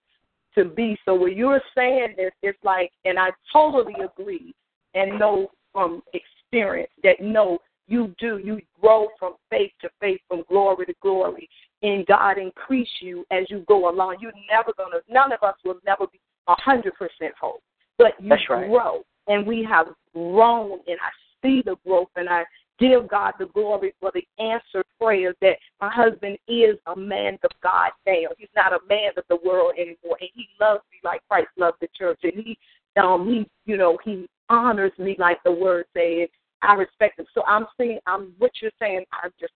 to 0.54 0.64
be. 0.64 0.96
So 1.04 1.14
when 1.14 1.36
you're 1.36 1.62
saying 1.76 2.14
this, 2.16 2.32
it's 2.42 2.58
like, 2.64 2.92
and 3.04 3.18
I 3.18 3.30
totally 3.52 3.94
agree 4.02 4.54
and 4.94 5.18
know 5.18 5.50
from 5.72 6.02
experience 6.12 6.90
that 7.02 7.20
no, 7.20 7.58
you 7.88 8.14
do. 8.18 8.38
You 8.38 8.60
grow 8.80 9.08
from 9.18 9.34
faith 9.50 9.72
to 9.80 9.90
faith, 10.00 10.20
from 10.28 10.44
glory 10.48 10.86
to 10.86 10.94
glory, 11.02 11.48
and 11.82 12.06
God 12.06 12.38
increase 12.38 12.88
you 13.00 13.24
as 13.30 13.44
you 13.48 13.64
go 13.68 13.90
along. 13.90 14.16
You're 14.20 14.32
never 14.50 14.72
gonna. 14.76 14.98
None 15.08 15.32
of 15.32 15.42
us 15.42 15.56
will 15.64 15.78
never 15.84 16.06
be 16.06 16.20
a 16.48 16.54
hundred 16.54 16.94
percent 16.94 17.34
whole, 17.40 17.60
but 17.98 18.12
you 18.20 18.30
right. 18.30 18.68
grow, 18.68 19.02
and 19.28 19.46
we 19.46 19.66
have 19.68 19.86
grown, 20.14 20.72
and 20.86 20.98
I 21.00 21.10
see 21.42 21.62
the 21.64 21.76
growth, 21.86 22.08
and 22.16 22.28
I 22.28 22.44
give 22.78 23.08
God 23.08 23.34
the 23.38 23.46
glory 23.46 23.94
for 24.00 24.12
the 24.14 24.24
answered 24.42 24.86
prayers 25.00 25.36
that 25.40 25.56
my 25.80 25.90
husband 25.90 26.38
is 26.48 26.76
a 26.86 26.96
man 26.96 27.38
of 27.44 27.50
God 27.62 27.90
now. 28.06 28.28
He's 28.38 28.48
not 28.56 28.72
a 28.72 28.78
man 28.88 29.10
of 29.16 29.24
the 29.28 29.38
world 29.44 29.74
anymore, 29.76 30.18
and 30.20 30.30
he 30.34 30.48
loves 30.60 30.82
me 30.90 30.98
like 31.04 31.20
Christ 31.28 31.48
loved 31.56 31.78
the 31.80 31.88
church, 31.96 32.20
and 32.22 32.32
he, 32.34 32.58
um, 33.00 33.26
he, 33.26 33.70
you 33.70 33.76
know, 33.76 33.98
he 34.04 34.26
honors 34.48 34.92
me 34.98 35.16
like 35.18 35.38
the 35.44 35.52
word 35.52 35.86
says. 35.96 36.28
I 36.64 36.74
respect 36.74 37.18
him. 37.18 37.26
So 37.34 37.42
I'm 37.46 37.66
saying, 37.76 37.98
I'm 38.06 38.34
what 38.38 38.52
you're 38.60 38.70
saying. 38.78 39.04
I'm 39.20 39.32
just 39.40 39.52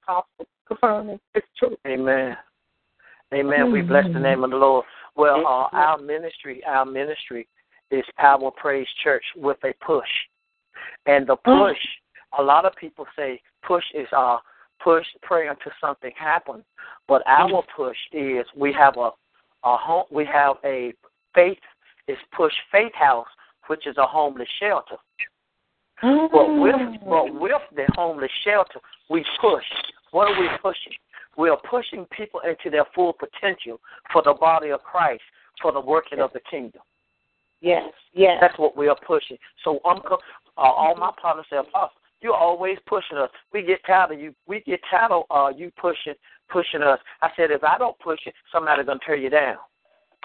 confirming 0.67 1.21
it's 1.35 1.47
true. 1.57 1.77
Amen. 1.87 2.37
Amen. 3.33 3.73
We 3.73 3.83
bless 3.83 4.05
the 4.13 4.19
name 4.19 4.45
of 4.45 4.51
the 4.51 4.57
Lord. 4.57 4.85
Well, 5.15 5.47
uh, 5.47 5.69
our 5.73 5.99
ministry, 5.99 6.63
our 6.67 6.85
ministry 6.85 7.49
is 7.91 8.05
Power 8.17 8.51
Praise 8.51 8.87
Church 9.03 9.25
with 9.37 9.57
a 9.65 9.73
push, 9.85 10.09
and 11.07 11.27
the 11.27 11.37
push. 11.37 11.77
A 12.39 12.43
lot 12.43 12.65
of 12.65 12.73
people 12.77 13.07
say 13.17 13.41
push 13.67 13.85
is 13.95 14.09
uh 14.17 14.39
push 14.83 15.07
pray 15.23 15.49
until 15.49 15.73
something 15.81 16.13
happens, 16.19 16.65
but 17.09 17.23
our 17.27 17.63
push 17.77 17.97
is 18.13 18.47
we 18.57 18.73
have 18.73 18.97
a 18.97 19.11
a 19.65 19.77
home. 19.77 20.05
We 20.11 20.25
have 20.27 20.57
a 20.65 20.93
faith 21.35 21.59
is 22.09 22.19
push 22.37 22.53
faith 22.71 22.93
house, 22.95 23.27
which 23.67 23.87
is 23.87 23.97
a 23.97 24.07
homeless 24.07 24.49
shelter. 24.61 24.97
But 26.03 26.61
with 26.61 26.77
but 27.09 27.35
with 27.35 27.63
the 27.75 27.87
homeless 27.95 28.31
shelter, 28.45 28.81
we 29.11 29.25
push. 29.41 29.65
What 30.13 30.29
are 30.29 30.41
we 30.41 30.49
pushing? 30.63 30.93
We 31.37 31.51
are 31.51 31.61
pushing 31.69 32.07
people 32.17 32.41
into 32.41 32.71
their 32.71 32.87
full 32.95 33.13
potential 33.13 33.81
for 34.13 34.23
the 34.23 34.35
body 34.35 34.71
of 34.71 34.83
Christ, 34.83 35.23
for 35.61 35.73
the 35.73 35.81
working 35.81 36.21
of 36.21 36.33
the 36.33 36.41
kingdom. 36.51 36.81
Yes, 37.61 37.91
yes. 38.15 38.39
That's 38.41 38.59
what 38.59 38.77
we 38.77 38.89
are 38.89 38.97
pushing. 39.07 39.39
So 39.65 39.81
I'm 39.85 39.99
uh, 39.99 40.21
all 40.57 40.95
my 40.97 41.11
partners 41.21 41.47
say, 41.51 41.57
Apostle, 41.57 41.97
you're 42.27 42.35
always 42.35 42.77
pushing 42.87 43.17
us. 43.19 43.31
We 43.53 43.63
get 43.63 43.79
tired 43.87 44.11
of 44.11 44.21
you. 44.21 44.35
We 44.49 44.61
get 44.67 44.81
tired 44.91 45.13
of 45.13 45.23
uh, 45.31 45.57
you 45.57 45.71
pushing 45.81 46.15
pushing 46.51 46.83
us. 46.83 46.99
I 47.23 47.29
said, 47.37 47.53
if 47.53 47.63
I 47.63 47.79
don't 47.79 47.99
push 48.01 48.19
it, 48.27 48.35
somebody's 48.53 48.87
gonna 48.87 48.99
tear 49.07 49.15
you 49.15 49.31
down. 49.31 49.57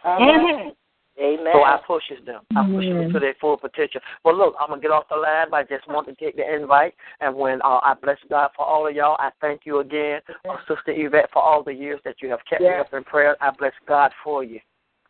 Amen. 0.04 0.74
Amen. 1.22 1.54
So 1.54 1.64
I 1.64 1.78
pushes 1.86 2.26
them. 2.26 2.42
I 2.56 2.64
push 2.64 2.86
them 2.86 3.14
to 3.14 3.20
their 3.20 3.36
full 3.40 3.58
potential. 3.58 4.02
But 4.24 4.36
look, 4.36 4.56
I'm 4.60 4.70
gonna 4.70 4.82
get 4.82 4.90
off 4.90 5.04
the 5.12 5.18
line. 5.18 5.48
But 5.52 5.58
I 5.58 5.64
just 5.64 5.88
want 5.88 6.08
to 6.08 6.16
take 6.16 6.38
the 6.38 6.56
invite, 6.56 6.96
and 7.20 7.36
when 7.36 7.62
uh, 7.62 7.80
I 7.84 7.94
bless 8.02 8.18
God 8.30 8.50
for 8.56 8.66
all 8.66 8.88
of 8.88 8.96
y'all, 8.96 9.18
I 9.20 9.30
thank 9.42 9.62
you 9.66 9.80
again, 9.80 10.22
uh, 10.50 10.56
Sister 10.68 10.94
Yvette, 10.96 11.30
for 11.32 11.42
all 11.44 11.64
the 11.64 11.74
years 11.74 12.00
that 12.06 12.16
you 12.22 12.30
have 12.30 12.40
kept 12.50 12.62
me 12.62 12.70
up 12.70 12.92
in 12.94 13.04
prayer. 13.04 13.36
I 13.42 13.52
bless 13.52 13.74
God 13.88 14.12
for 14.24 14.44
you. 14.44 14.60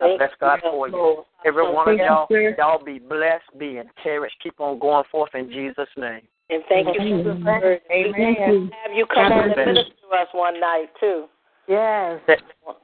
I 0.01 0.05
Thank 0.05 0.19
bless 0.19 0.31
God 0.41 0.59
you, 0.63 0.72
for 0.72 0.89
you. 0.89 0.95
Lord. 0.95 1.26
Every 1.45 1.72
one 1.72 1.88
of 1.88 1.97
you, 1.97 2.03
y'all, 2.03 2.27
y'all 2.57 2.84
be 2.84 2.97
blessed, 2.97 3.45
be 3.59 3.77
encouraged. 3.77 4.35
Keep 4.41 4.59
on 4.59 4.80
going 4.80 5.05
forth 5.11 5.30
in 5.35 5.49
Jesus' 5.49 5.88
name. 5.95 6.27
And 6.51 6.63
thank 6.67 6.87
you 6.87 7.23
for 7.23 7.23
the 7.23 7.79
Amen. 7.91 8.71
Have 8.83 8.93
you 8.93 9.05
come 9.05 9.31
on 9.31 9.43
and 9.43 9.53
Amen. 9.53 9.73
minister 9.73 9.93
to 10.09 10.17
us 10.17 10.27
one 10.33 10.59
night 10.59 10.87
too. 10.99 11.25
Yes. 11.67 12.19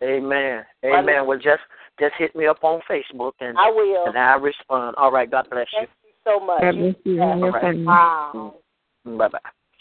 Amen. 0.02 0.64
Amen. 0.85 1.27
Well, 1.27 1.38
just 1.38 1.61
just 1.99 2.14
hit 2.18 2.34
me 2.34 2.45
up 2.45 2.64
on 2.64 2.80
Facebook 2.89 3.34
and 3.41 3.57
I 3.57 3.69
will. 3.69 4.06
and 4.06 4.18
I 4.18 4.35
respond. 4.35 4.95
All 4.98 5.11
right. 5.11 5.30
God 5.30 5.48
bless 5.49 5.68
you. 5.73 5.80
Thank 5.80 5.89
you 6.06 6.11
so 6.23 6.39
much. 6.39 6.61
God 6.61 6.76
bless 6.76 6.95
you 7.03 7.22
and 7.22 7.39
your 7.41 7.60
family. 7.60 7.85
Wow. 7.85 8.56
Bye 9.03 9.27
bye. 9.27 9.39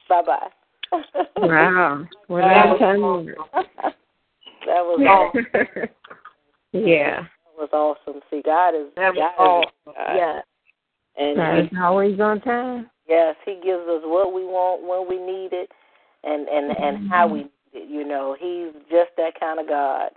Bye 0.09 0.23
bye. 0.23 0.49
wow. 1.37 2.05
What 2.27 2.45
a 2.45 2.79
time. 2.79 3.01
that 4.67 4.83
was 4.83 5.01
awesome. 5.09 5.47
yeah. 6.73 7.21
That 7.21 7.29
was 7.57 7.69
awesome. 7.73 8.21
See, 8.31 8.43
God 8.45 8.71
is 8.71 8.89
that 8.97 9.15
was 9.15 9.33
God 9.37 9.45
awesome. 9.45 9.71
Is, 9.87 10.17
yeah. 10.17 10.41
And 11.19 11.37
God 11.37 11.59
is 11.61 11.79
always 11.81 12.19
on 12.19 12.41
time. 12.41 12.91
Yes, 13.09 13.37
He 13.45 13.55
gives 13.55 13.87
us 13.89 14.03
what 14.05 14.33
we 14.33 14.45
want 14.45 14.83
when 14.83 15.09
we 15.09 15.25
need 15.25 15.53
it, 15.53 15.71
and 16.25 16.49
and 16.49 16.71
and 16.77 16.99
mm-hmm. 16.99 17.07
how 17.09 17.27
we 17.29 17.45
need 17.45 17.51
it. 17.73 17.89
You 17.89 18.07
know, 18.07 18.37
He's 18.39 18.73
just 18.91 19.11
that 19.17 19.39
kind 19.39 19.61
of 19.61 19.69
God. 19.69 20.11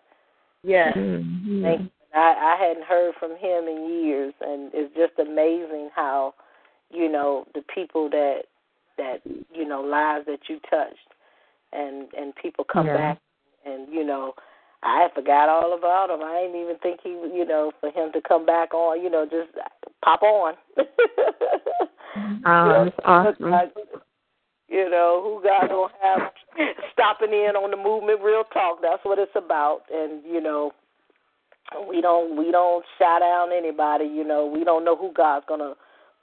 Yes. 0.64 0.96
Mm-hmm. 0.98 1.64
Thank 1.64 1.82
you. 1.82 1.90
I, 2.14 2.56
I 2.58 2.68
hadn't 2.68 2.86
heard 2.86 3.14
from 3.20 3.32
Him 3.32 3.68
in 3.68 4.04
years, 4.04 4.34
and 4.42 4.72
it's 4.74 4.94
just 4.96 5.20
amazing 5.20 5.90
how, 5.96 6.34
you 6.90 7.12
know, 7.12 7.46
the 7.54 7.62
people 7.74 8.10
that 8.10 8.42
that 8.98 9.22
you 9.54 9.68
know 9.68 9.82
lives 9.82 10.26
that 10.26 10.50
you 10.50 10.60
touched, 10.70 10.98
and 11.72 12.08
and 12.18 12.34
people 12.36 12.66
come 12.66 12.88
yeah. 12.88 12.98
back, 12.98 13.20
and 13.66 13.92
you 13.94 14.04
know. 14.04 14.34
I 14.82 15.10
forgot 15.14 15.50
all 15.50 15.78
about 15.78 16.10
him. 16.10 16.24
I 16.24 16.44
didn't 16.44 16.62
even 16.62 16.78
think 16.78 17.02
he, 17.04 17.10
you 17.10 17.46
know, 17.46 17.74
for 17.82 17.92
him 17.92 18.14
to 18.14 18.22
come 18.26 18.46
back 18.46 18.74
on, 18.74 19.04
you 19.04 19.10
know, 19.10 19.26
just 19.26 19.50
pop 20.02 20.22
on. 20.22 20.54
oh, 22.46 22.84
that's 22.86 22.96
awesome. 23.06 23.54
You 24.68 24.88
know, 24.90 25.22
who 25.24 25.42
God 25.44 25.70
gonna 25.70 25.94
have 26.02 26.32
stopping 26.94 27.34
in 27.34 27.56
on 27.56 27.72
the 27.72 27.78
movement 27.78 28.22
real 28.22 28.44
talk. 28.54 28.80
That's 28.82 29.04
what 29.04 29.18
it's 29.18 29.32
about. 29.36 29.82
And, 29.92 30.24
you 30.24 30.40
know, 30.40 30.74
we 31.88 32.02
don't 32.02 32.38
we 32.38 32.52
don't 32.52 32.86
shout 32.98 33.22
down 33.22 33.52
anybody, 33.52 34.06
you 34.06 34.24
know, 34.24 34.46
we 34.46 34.64
don't 34.64 34.86
know 34.86 34.96
who 34.96 35.12
God's 35.14 35.46
gonna 35.48 35.74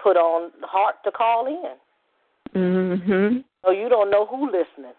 put 0.02 0.16
on 0.16 0.52
heart 0.62 0.96
to 1.04 1.10
call 1.10 1.46
in. 1.46 2.60
Mhm. 2.60 3.44
So 3.64 3.70
you 3.70 3.88
don't 3.88 4.10
know 4.10 4.26
who 4.26 4.46
listening. 4.46 4.94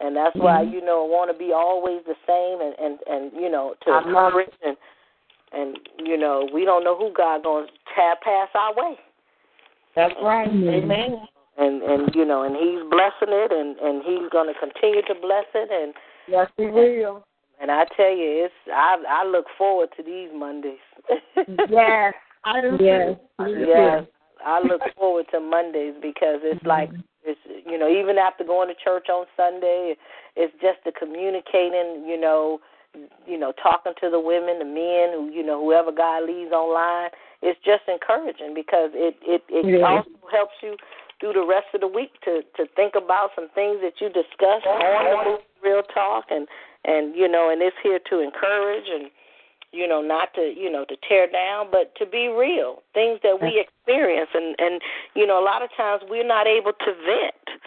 And 0.00 0.16
that's 0.16 0.34
why, 0.36 0.64
mm-hmm. 0.64 0.74
you 0.74 0.84
know, 0.84 1.04
want 1.04 1.30
to 1.30 1.38
be 1.38 1.52
always 1.52 2.02
the 2.04 2.16
same 2.26 2.60
and, 2.60 2.74
and, 2.78 2.98
and 3.06 3.32
you 3.40 3.48
know, 3.48 3.74
to 3.86 3.98
encourage 3.98 4.50
and 4.64 4.76
and 5.52 5.78
you 5.98 6.16
know, 6.16 6.48
we 6.52 6.64
don't 6.64 6.84
know 6.84 6.96
who 6.96 7.12
God 7.12 7.44
gonna 7.44 7.66
tab 7.94 8.18
pass 8.22 8.48
our 8.54 8.74
way. 8.74 8.98
That's 9.96 10.14
right. 10.22 10.48
Mm-hmm. 10.48 10.68
Amen. 10.68 11.18
And 11.56 11.82
and 11.82 12.14
you 12.14 12.24
know 12.24 12.42
and 12.42 12.56
he's 12.56 12.82
blessing 12.90 13.30
it 13.30 13.52
and 13.52 13.78
and 13.78 14.02
he's 14.02 14.28
going 14.30 14.52
to 14.52 14.58
continue 14.58 15.02
to 15.02 15.14
bless 15.20 15.46
it 15.54 15.70
and 15.70 15.94
yes 16.28 16.48
he 16.56 16.66
will. 16.66 17.24
And 17.60 17.70
i 17.70 17.84
tell 17.96 18.10
you 18.10 18.44
it's 18.44 18.54
i 18.72 18.96
i 19.08 19.24
look 19.24 19.46
forward 19.56 19.90
to 19.96 20.02
these 20.02 20.30
mondays. 20.34 20.82
Yes. 21.70 22.14
I 22.44 22.60
do 22.60 22.76
yes 22.80 23.16
yes. 23.38 24.04
I 24.44 24.60
look 24.60 24.82
forward 24.98 25.26
to 25.30 25.40
mondays 25.40 25.94
because 26.02 26.40
it's 26.42 26.64
like 26.66 26.90
it's 27.24 27.40
you 27.64 27.78
know 27.78 27.88
even 27.88 28.18
after 28.18 28.44
going 28.44 28.68
to 28.68 28.74
church 28.82 29.08
on 29.08 29.26
sunday 29.36 29.94
it's 30.36 30.52
just 30.54 30.78
the 30.84 30.92
communicating 30.92 32.04
you 32.06 32.20
know 32.20 32.58
you 33.26 33.38
know 33.38 33.52
talking 33.62 33.92
to 34.00 34.10
the 34.10 34.20
women 34.20 34.58
the 34.58 34.64
men 34.64 35.12
who 35.12 35.30
you 35.32 35.44
know 35.44 35.62
whoever 35.62 35.90
god 35.90 36.24
leads 36.24 36.52
online 36.52 37.10
it's 37.42 37.58
just 37.64 37.82
encouraging 37.88 38.54
because 38.54 38.90
it 38.94 39.16
it 39.22 39.42
it 39.48 39.66
yeah. 39.66 39.84
also 39.84 40.10
helps 40.30 40.54
you 40.62 40.76
through 41.20 41.32
the 41.32 41.46
rest 41.46 41.66
of 41.74 41.80
the 41.80 41.88
week 41.88 42.12
to 42.24 42.42
to 42.56 42.66
think 42.76 42.94
about 42.96 43.30
some 43.34 43.48
things 43.54 43.78
that 43.82 44.00
you 44.00 44.08
discussed 44.08 44.66
on 44.66 44.80
the 45.24 45.38
Real 45.62 45.82
Talk, 45.82 46.26
and 46.30 46.46
and 46.84 47.14
you 47.14 47.28
know, 47.28 47.50
and 47.50 47.62
it's 47.62 47.76
here 47.82 48.00
to 48.10 48.20
encourage 48.20 48.84
and 48.92 49.10
you 49.72 49.88
know 49.88 50.02
not 50.02 50.34
to 50.34 50.52
you 50.56 50.70
know 50.70 50.84
to 50.84 50.96
tear 51.08 51.30
down, 51.30 51.68
but 51.70 51.94
to 51.96 52.06
be 52.06 52.28
real 52.28 52.82
things 52.92 53.20
that 53.22 53.40
we 53.40 53.60
experience, 53.60 54.30
and 54.34 54.54
and 54.58 54.80
you 55.14 55.26
know 55.26 55.40
a 55.40 55.44
lot 55.44 55.62
of 55.62 55.70
times 55.76 56.02
we're 56.08 56.26
not 56.26 56.46
able 56.46 56.72
to 56.72 56.92
vent, 57.04 57.60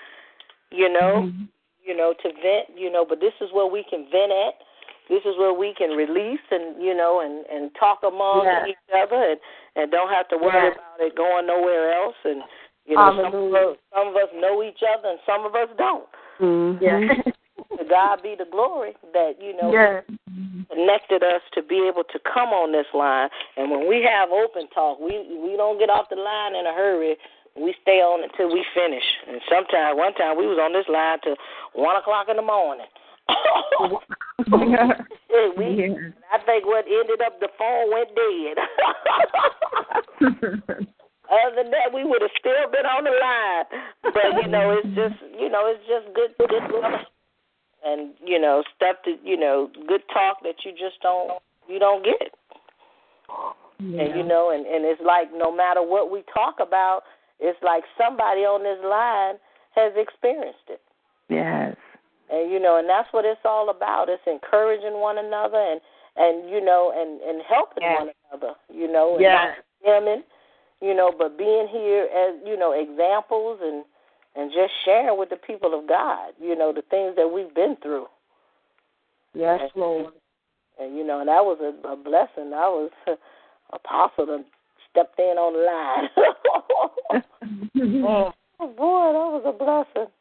you 0.71 0.91
know, 0.91 1.25
mm-hmm. 1.25 1.45
you 1.85 1.95
know 1.95 2.13
to 2.21 2.29
vent, 2.29 2.77
you 2.77 2.91
know, 2.91 3.05
but 3.07 3.19
this 3.19 3.33
is 3.41 3.49
where 3.53 3.67
we 3.67 3.83
can 3.89 4.05
vent 4.11 4.31
at. 4.31 4.55
This 5.09 5.23
is 5.23 5.37
where 5.37 5.53
we 5.53 5.73
can 5.77 5.91
release 5.91 6.43
and 6.51 6.81
you 6.81 6.95
know 6.95 7.21
and 7.21 7.45
and 7.47 7.71
talk 7.79 7.99
among 8.03 8.43
yeah. 8.45 8.67
each 8.67 8.75
other 8.95 9.15
and 9.15 9.39
and 9.75 9.91
don't 9.91 10.09
have 10.09 10.27
to 10.29 10.37
worry 10.37 10.69
yeah. 10.69 10.75
about 10.75 10.99
it 10.99 11.15
going 11.15 11.47
nowhere 11.47 11.93
else 11.93 12.15
and 12.25 12.41
you 12.87 12.95
know, 12.95 13.19
some 13.21 13.35
of, 13.35 13.53
us, 13.53 13.77
some 13.93 14.07
of 14.07 14.15
us 14.15 14.29
know 14.33 14.63
each 14.63 14.79
other 14.79 15.09
and 15.09 15.19
some 15.25 15.45
of 15.45 15.53
us 15.55 15.67
don't. 15.77 16.07
Mm-hmm. 16.39 16.83
Yeah. 16.83 17.33
to 17.77 17.83
God 17.83 18.23
be 18.23 18.35
the 18.37 18.47
glory 18.49 18.95
that, 19.13 19.33
you 19.41 19.55
know, 19.59 19.71
yeah. 19.71 20.01
connected 20.71 21.21
us 21.21 21.41
to 21.53 21.61
be 21.61 21.85
able 21.87 22.03
to 22.03 22.19
come 22.23 22.49
on 22.49 22.71
this 22.71 22.87
line. 22.93 23.29
And 23.57 23.69
when 23.69 23.87
we 23.87 24.07
have 24.07 24.29
open 24.31 24.67
talk, 24.73 24.99
we 24.99 25.19
we 25.35 25.57
don't 25.57 25.79
get 25.79 25.89
off 25.89 26.07
the 26.09 26.15
line 26.15 26.55
in 26.55 26.65
a 26.65 26.73
hurry. 26.73 27.17
We 27.59 27.75
stay 27.81 27.99
on 27.99 28.23
until 28.23 28.53
we 28.53 28.63
finish. 28.73 29.03
And 29.27 29.41
sometimes, 29.49 29.97
one 29.97 30.13
time, 30.13 30.37
we 30.37 30.45
was 30.45 30.61
on 30.61 30.73
this 30.73 30.85
line 30.87 31.17
till 31.23 31.35
one 31.73 31.95
o'clock 31.97 32.27
in 32.29 32.37
the 32.37 32.45
morning. 32.45 32.85
Oh. 33.79 34.01
we, 35.57 35.65
yeah. 35.77 35.93
I 36.31 36.39
think 36.45 36.65
what 36.65 36.85
ended 36.85 37.21
up 37.25 37.39
the 37.39 37.49
phone 37.57 37.91
went 37.91 38.09
dead. 38.15 38.57
Other 41.27 41.55
than 41.55 41.71
that, 41.71 41.93
we 41.93 42.03
would 42.05 42.21
have 42.21 42.31
still 42.39 42.71
been 42.71 42.85
on 42.85 43.03
the 43.03 43.11
line. 43.11 43.65
But 44.01 44.43
you 44.43 44.49
know, 44.49 44.71
it's 44.79 44.95
just 44.95 45.21
you 45.37 45.49
know, 45.49 45.67
it's 45.67 45.83
just 45.87 46.13
good 46.15 46.31
good 46.37 46.63
and 47.83 48.13
you 48.25 48.39
know 48.39 48.63
stuff 48.75 48.97
that 49.05 49.19
you 49.23 49.37
know 49.37 49.69
good 49.87 50.01
talk 50.13 50.37
that 50.43 50.65
you 50.65 50.71
just 50.71 51.01
don't 51.01 51.41
you 51.67 51.79
don't 51.79 52.03
get. 52.03 52.33
Yeah. 53.79 54.01
And 54.01 54.15
you 54.15 54.23
know, 54.23 54.51
and 54.51 54.65
and 54.65 54.85
it's 54.85 55.01
like 55.05 55.27
no 55.35 55.51
matter 55.55 55.81
what 55.81 56.09
we 56.11 56.23
talk 56.33 56.55
about, 56.65 57.01
it's 57.39 57.59
like 57.61 57.83
somebody 57.97 58.41
on 58.41 58.63
this 58.63 58.83
line 58.83 59.35
has 59.75 59.93
experienced 59.95 60.67
it. 60.69 60.81
Yes. 61.29 61.75
And 62.29 62.51
you 62.51 62.59
know, 62.59 62.77
and 62.77 62.89
that's 62.89 63.11
what 63.11 63.25
it's 63.25 63.41
all 63.45 63.69
about. 63.69 64.09
It's 64.09 64.23
encouraging 64.27 64.99
one 64.99 65.17
another 65.17 65.57
and 65.57 65.81
and 66.17 66.49
you 66.49 66.63
know 66.63 66.93
and 66.95 67.21
and 67.21 67.41
helping 67.47 67.83
yes. 67.83 67.99
one 67.99 68.09
another. 68.31 68.53
You 68.73 68.91
know, 68.91 69.13
and 69.15 69.21
yes. 69.21 69.33
not 69.33 69.65
condemning 69.81 70.23
you 70.81 70.93
know, 70.93 71.11
but 71.17 71.37
being 71.37 71.67
here 71.71 72.03
as, 72.03 72.35
you 72.45 72.57
know, 72.57 72.71
examples 72.71 73.59
and 73.61 73.83
and 74.35 74.51
just 74.51 74.71
sharing 74.85 75.17
with 75.17 75.29
the 75.29 75.35
people 75.35 75.77
of 75.77 75.87
God, 75.87 76.33
you 76.39 76.55
know, 76.55 76.71
the 76.71 76.83
things 76.83 77.15
that 77.15 77.27
we've 77.27 77.53
been 77.55 77.75
through. 77.81 78.05
Yes, 79.33 79.59
and, 79.61 79.71
Lord. 79.75 80.13
And 80.79 80.95
you 80.95 81.03
know, 81.03 81.19
and 81.19 81.27
that 81.27 81.43
was 81.43 81.57
a, 81.61 81.87
a 81.87 81.95
blessing. 81.95 82.53
I 82.53 82.69
was 82.69 82.91
a 83.07 83.13
apostle 83.75 84.33
and 84.33 84.45
stepped 84.91 85.19
in 85.19 85.37
on 85.37 85.53
the 85.53 85.63
line. 85.65 87.23
oh 88.59 88.67
boy, 88.75 89.13
that 89.13 89.29
was 89.33 89.43
a 89.45 89.51
blessing. 89.51 90.11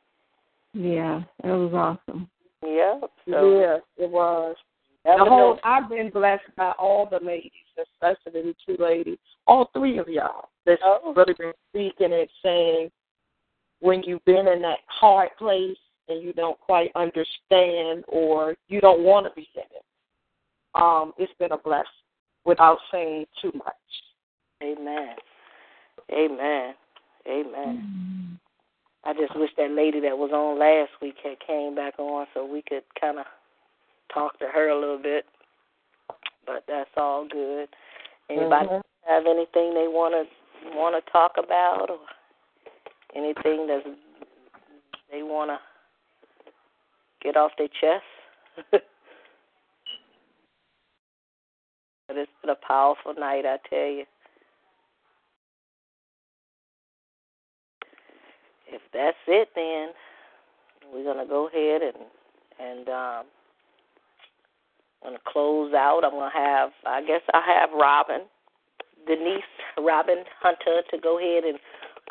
Yeah, 0.77 1.23
it 1.43 1.49
was 1.49 1.73
awesome. 1.73 2.29
Yeah. 2.63 3.01
So. 3.29 3.59
Yes, 3.59 3.81
it 3.97 4.11
was. 4.11 4.57
The 5.05 5.25
whole, 5.25 5.59
I've 5.63 5.89
been 5.89 6.11
blessed 6.11 6.55
by 6.57 6.73
all 6.81 7.09
the 7.09 7.25
ladies, 7.25 7.53
especially 7.79 8.43
the 8.43 8.55
two 8.67 8.83
ladies, 8.83 9.19
all 9.47 9.71
three 9.73 9.99
of 9.99 10.09
y'all 10.09 10.49
that's 10.67 10.83
oh. 10.85 11.15
really 11.17 11.35
been 11.35 11.53
speaking 11.71 12.13
and 12.13 12.29
saying 12.43 12.91
when 13.81 14.03
you've 14.03 14.25
been 14.25 14.49
in 14.49 14.61
that 14.63 14.81
hard 14.89 15.29
place 15.39 15.77
and 16.09 16.23
you 16.23 16.33
don't 16.33 16.59
quite 16.59 16.91
understand 16.97 18.05
or 18.09 18.57
you 18.69 18.81
don't 18.81 19.03
want 19.03 19.27
to 19.27 19.33
be 19.35 19.49
in 19.55 19.63
it. 19.63 19.85
Um, 20.75 21.13
it's 21.19 21.33
been 21.39 21.53
a 21.53 21.59
blessing 21.59 21.87
without 22.45 22.79
saying 22.91 23.27
too 23.41 23.53
much. 23.55 23.75
Amen. 24.63 25.15
Amen. 26.13 26.75
Amen. 27.29 28.39
I 29.07 29.13
just 29.13 29.39
wish 29.39 29.51
that 29.57 29.71
lady 29.71 30.01
that 30.01 30.19
was 30.19 30.33
on 30.33 30.59
last 30.59 30.91
week 31.01 31.15
had 31.23 31.39
came 31.47 31.77
back 31.77 31.95
on 31.99 32.27
so 32.35 32.45
we 32.45 32.61
could 32.69 32.83
kind 33.01 33.21
of 33.21 33.27
talk 34.13 34.37
to 34.41 34.47
her 34.47 34.69
a 34.69 34.79
little 34.79 35.01
bit. 35.01 35.25
But 36.45 36.65
that's 36.67 36.91
all 36.97 37.27
good. 37.31 37.69
Anybody 38.29 38.67
mm-hmm. 38.67 39.13
have 39.13 39.27
anything 39.27 39.75
they 39.75 39.87
want 39.87 40.15
to 40.15 40.27
want 40.77 40.97
to 40.97 41.13
talk 41.13 41.33
about, 41.39 41.89
or 41.91 41.99
anything 43.15 43.69
that 43.69 43.83
they 45.13 45.23
want 45.23 45.51
to 45.51 45.59
get 47.23 47.37
off 47.37 47.53
their 47.59 47.69
chest? 47.69 48.05
but 48.73 48.83
it's 52.11 52.31
been 52.43 52.51
a 52.51 52.67
powerful 52.67 53.15
night, 53.15 53.45
I 53.47 53.59
tell 53.69 53.87
you. 53.87 54.05
That's 58.97 59.17
it, 59.29 59.49
then 59.55 59.89
we're 60.93 61.05
gonna 61.05 61.29
go 61.29 61.49
ahead 61.49 61.83
and 61.83 62.05
and 62.59 62.89
um, 62.89 63.25
gonna 65.03 65.19
close 65.27 65.73
out. 65.75 66.03
I'm 66.05 66.13
gonna 66.13 66.31
have, 66.33 66.71
I 66.87 67.03
guess, 67.03 67.23
I 67.33 67.43
have 67.47 67.71
Robin, 67.79 68.23
Denise, 69.07 69.45
Robin 69.79 70.25
Hunter, 70.41 70.83
to 70.91 70.99
go 70.99 71.19
ahead 71.19 71.45
and 71.45 71.59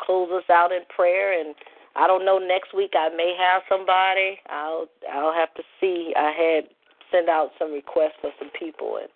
close 0.00 0.30
us 0.32 0.48
out 0.50 0.72
in 0.72 0.82
prayer. 0.94 1.38
And 1.38 1.54
I 1.94 2.06
don't 2.06 2.24
know. 2.24 2.38
Next 2.38 2.74
week 2.74 2.92
I 2.94 3.08
may 3.14 3.34
have 3.38 3.62
somebody. 3.68 4.38
I'll 4.48 4.86
I'll 5.12 5.34
have 5.34 5.52
to 5.54 5.62
see. 5.80 6.12
I 6.16 6.32
had 6.32 6.64
sent 7.12 7.28
out 7.28 7.50
some 7.58 7.72
requests 7.72 8.18
for 8.20 8.30
some 8.38 8.50
people, 8.58 8.98
and 9.00 9.08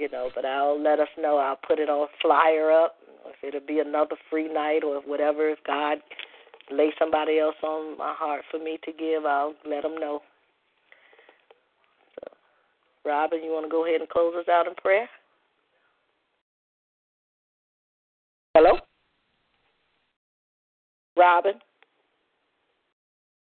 you 0.00 0.08
know, 0.08 0.30
but 0.34 0.44
I'll 0.44 0.80
let 0.80 1.00
us 1.00 1.08
know. 1.18 1.38
I'll 1.38 1.58
put 1.66 1.78
it 1.78 1.88
on 1.88 2.08
flyer 2.22 2.70
up 2.70 2.96
if 3.26 3.42
it'll 3.42 3.66
be 3.66 3.80
another 3.80 4.16
free 4.30 4.52
night 4.52 4.80
or 4.84 5.00
whatever. 5.02 5.48
If 5.50 5.58
God 5.66 5.98
lay 6.70 6.90
somebody 6.98 7.38
else 7.38 7.56
on 7.62 7.96
my 7.98 8.14
heart 8.16 8.42
for 8.50 8.58
me 8.58 8.78
to 8.84 8.92
give, 8.92 9.24
I'll 9.24 9.54
let 9.68 9.82
them 9.82 9.96
know. 9.96 10.20
So, 12.14 12.32
Robin, 13.04 13.42
you 13.42 13.50
want 13.50 13.66
to 13.66 13.70
go 13.70 13.86
ahead 13.86 14.00
and 14.00 14.08
close 14.08 14.34
us 14.38 14.48
out 14.48 14.66
in 14.66 14.74
prayer? 14.74 15.08
Hello? 18.54 18.78
Robin? 21.16 21.54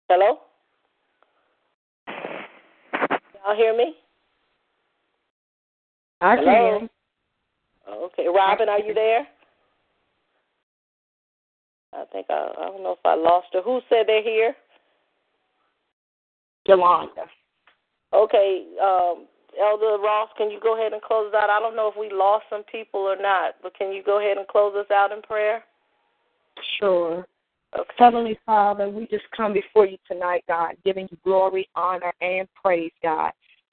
Hello? 0.09 0.39
Y'all 3.45 3.55
hear 3.55 3.75
me? 3.75 3.95
I 6.21 6.35
Hello? 6.35 6.79
can. 6.79 6.89
Okay, 7.89 8.25
Robin, 8.27 8.69
are 8.69 8.79
you 8.79 8.93
there? 8.93 9.27
I 11.93 12.05
think 12.11 12.27
I 12.29 12.51
I 12.57 12.65
don't 12.65 12.83
know 12.83 12.93
if 12.93 13.05
I 13.05 13.15
lost 13.15 13.47
her. 13.53 13.61
Who 13.61 13.81
said 13.89 14.05
they're 14.07 14.23
here? 14.23 14.55
Yolanda. 16.67 17.25
Okay, 18.13 18.65
um, 18.81 19.25
Elder 19.59 19.97
Ross, 20.01 20.29
can 20.37 20.51
you 20.51 20.59
go 20.61 20.77
ahead 20.77 20.93
and 20.93 21.01
close 21.01 21.29
us 21.29 21.35
out? 21.41 21.49
I 21.49 21.59
don't 21.59 21.75
know 21.75 21.87
if 21.87 21.95
we 21.97 22.11
lost 22.11 22.45
some 22.49 22.63
people 22.63 23.01
or 23.01 23.15
not, 23.15 23.55
but 23.63 23.77
can 23.77 23.91
you 23.91 24.03
go 24.03 24.19
ahead 24.19 24.37
and 24.37 24.47
close 24.47 24.75
us 24.75 24.91
out 24.91 25.11
in 25.11 25.21
prayer? 25.21 25.63
Sure. 26.79 27.25
Okay. 27.77 27.93
Heavenly 27.97 28.37
Father, 28.45 28.89
we 28.89 29.07
just 29.07 29.23
come 29.35 29.53
before 29.53 29.85
you 29.85 29.97
tonight, 30.09 30.43
God, 30.47 30.75
giving 30.83 31.07
you 31.09 31.17
glory, 31.23 31.69
honor, 31.75 32.13
and 32.21 32.47
praise, 32.61 32.91
God. 33.01 33.31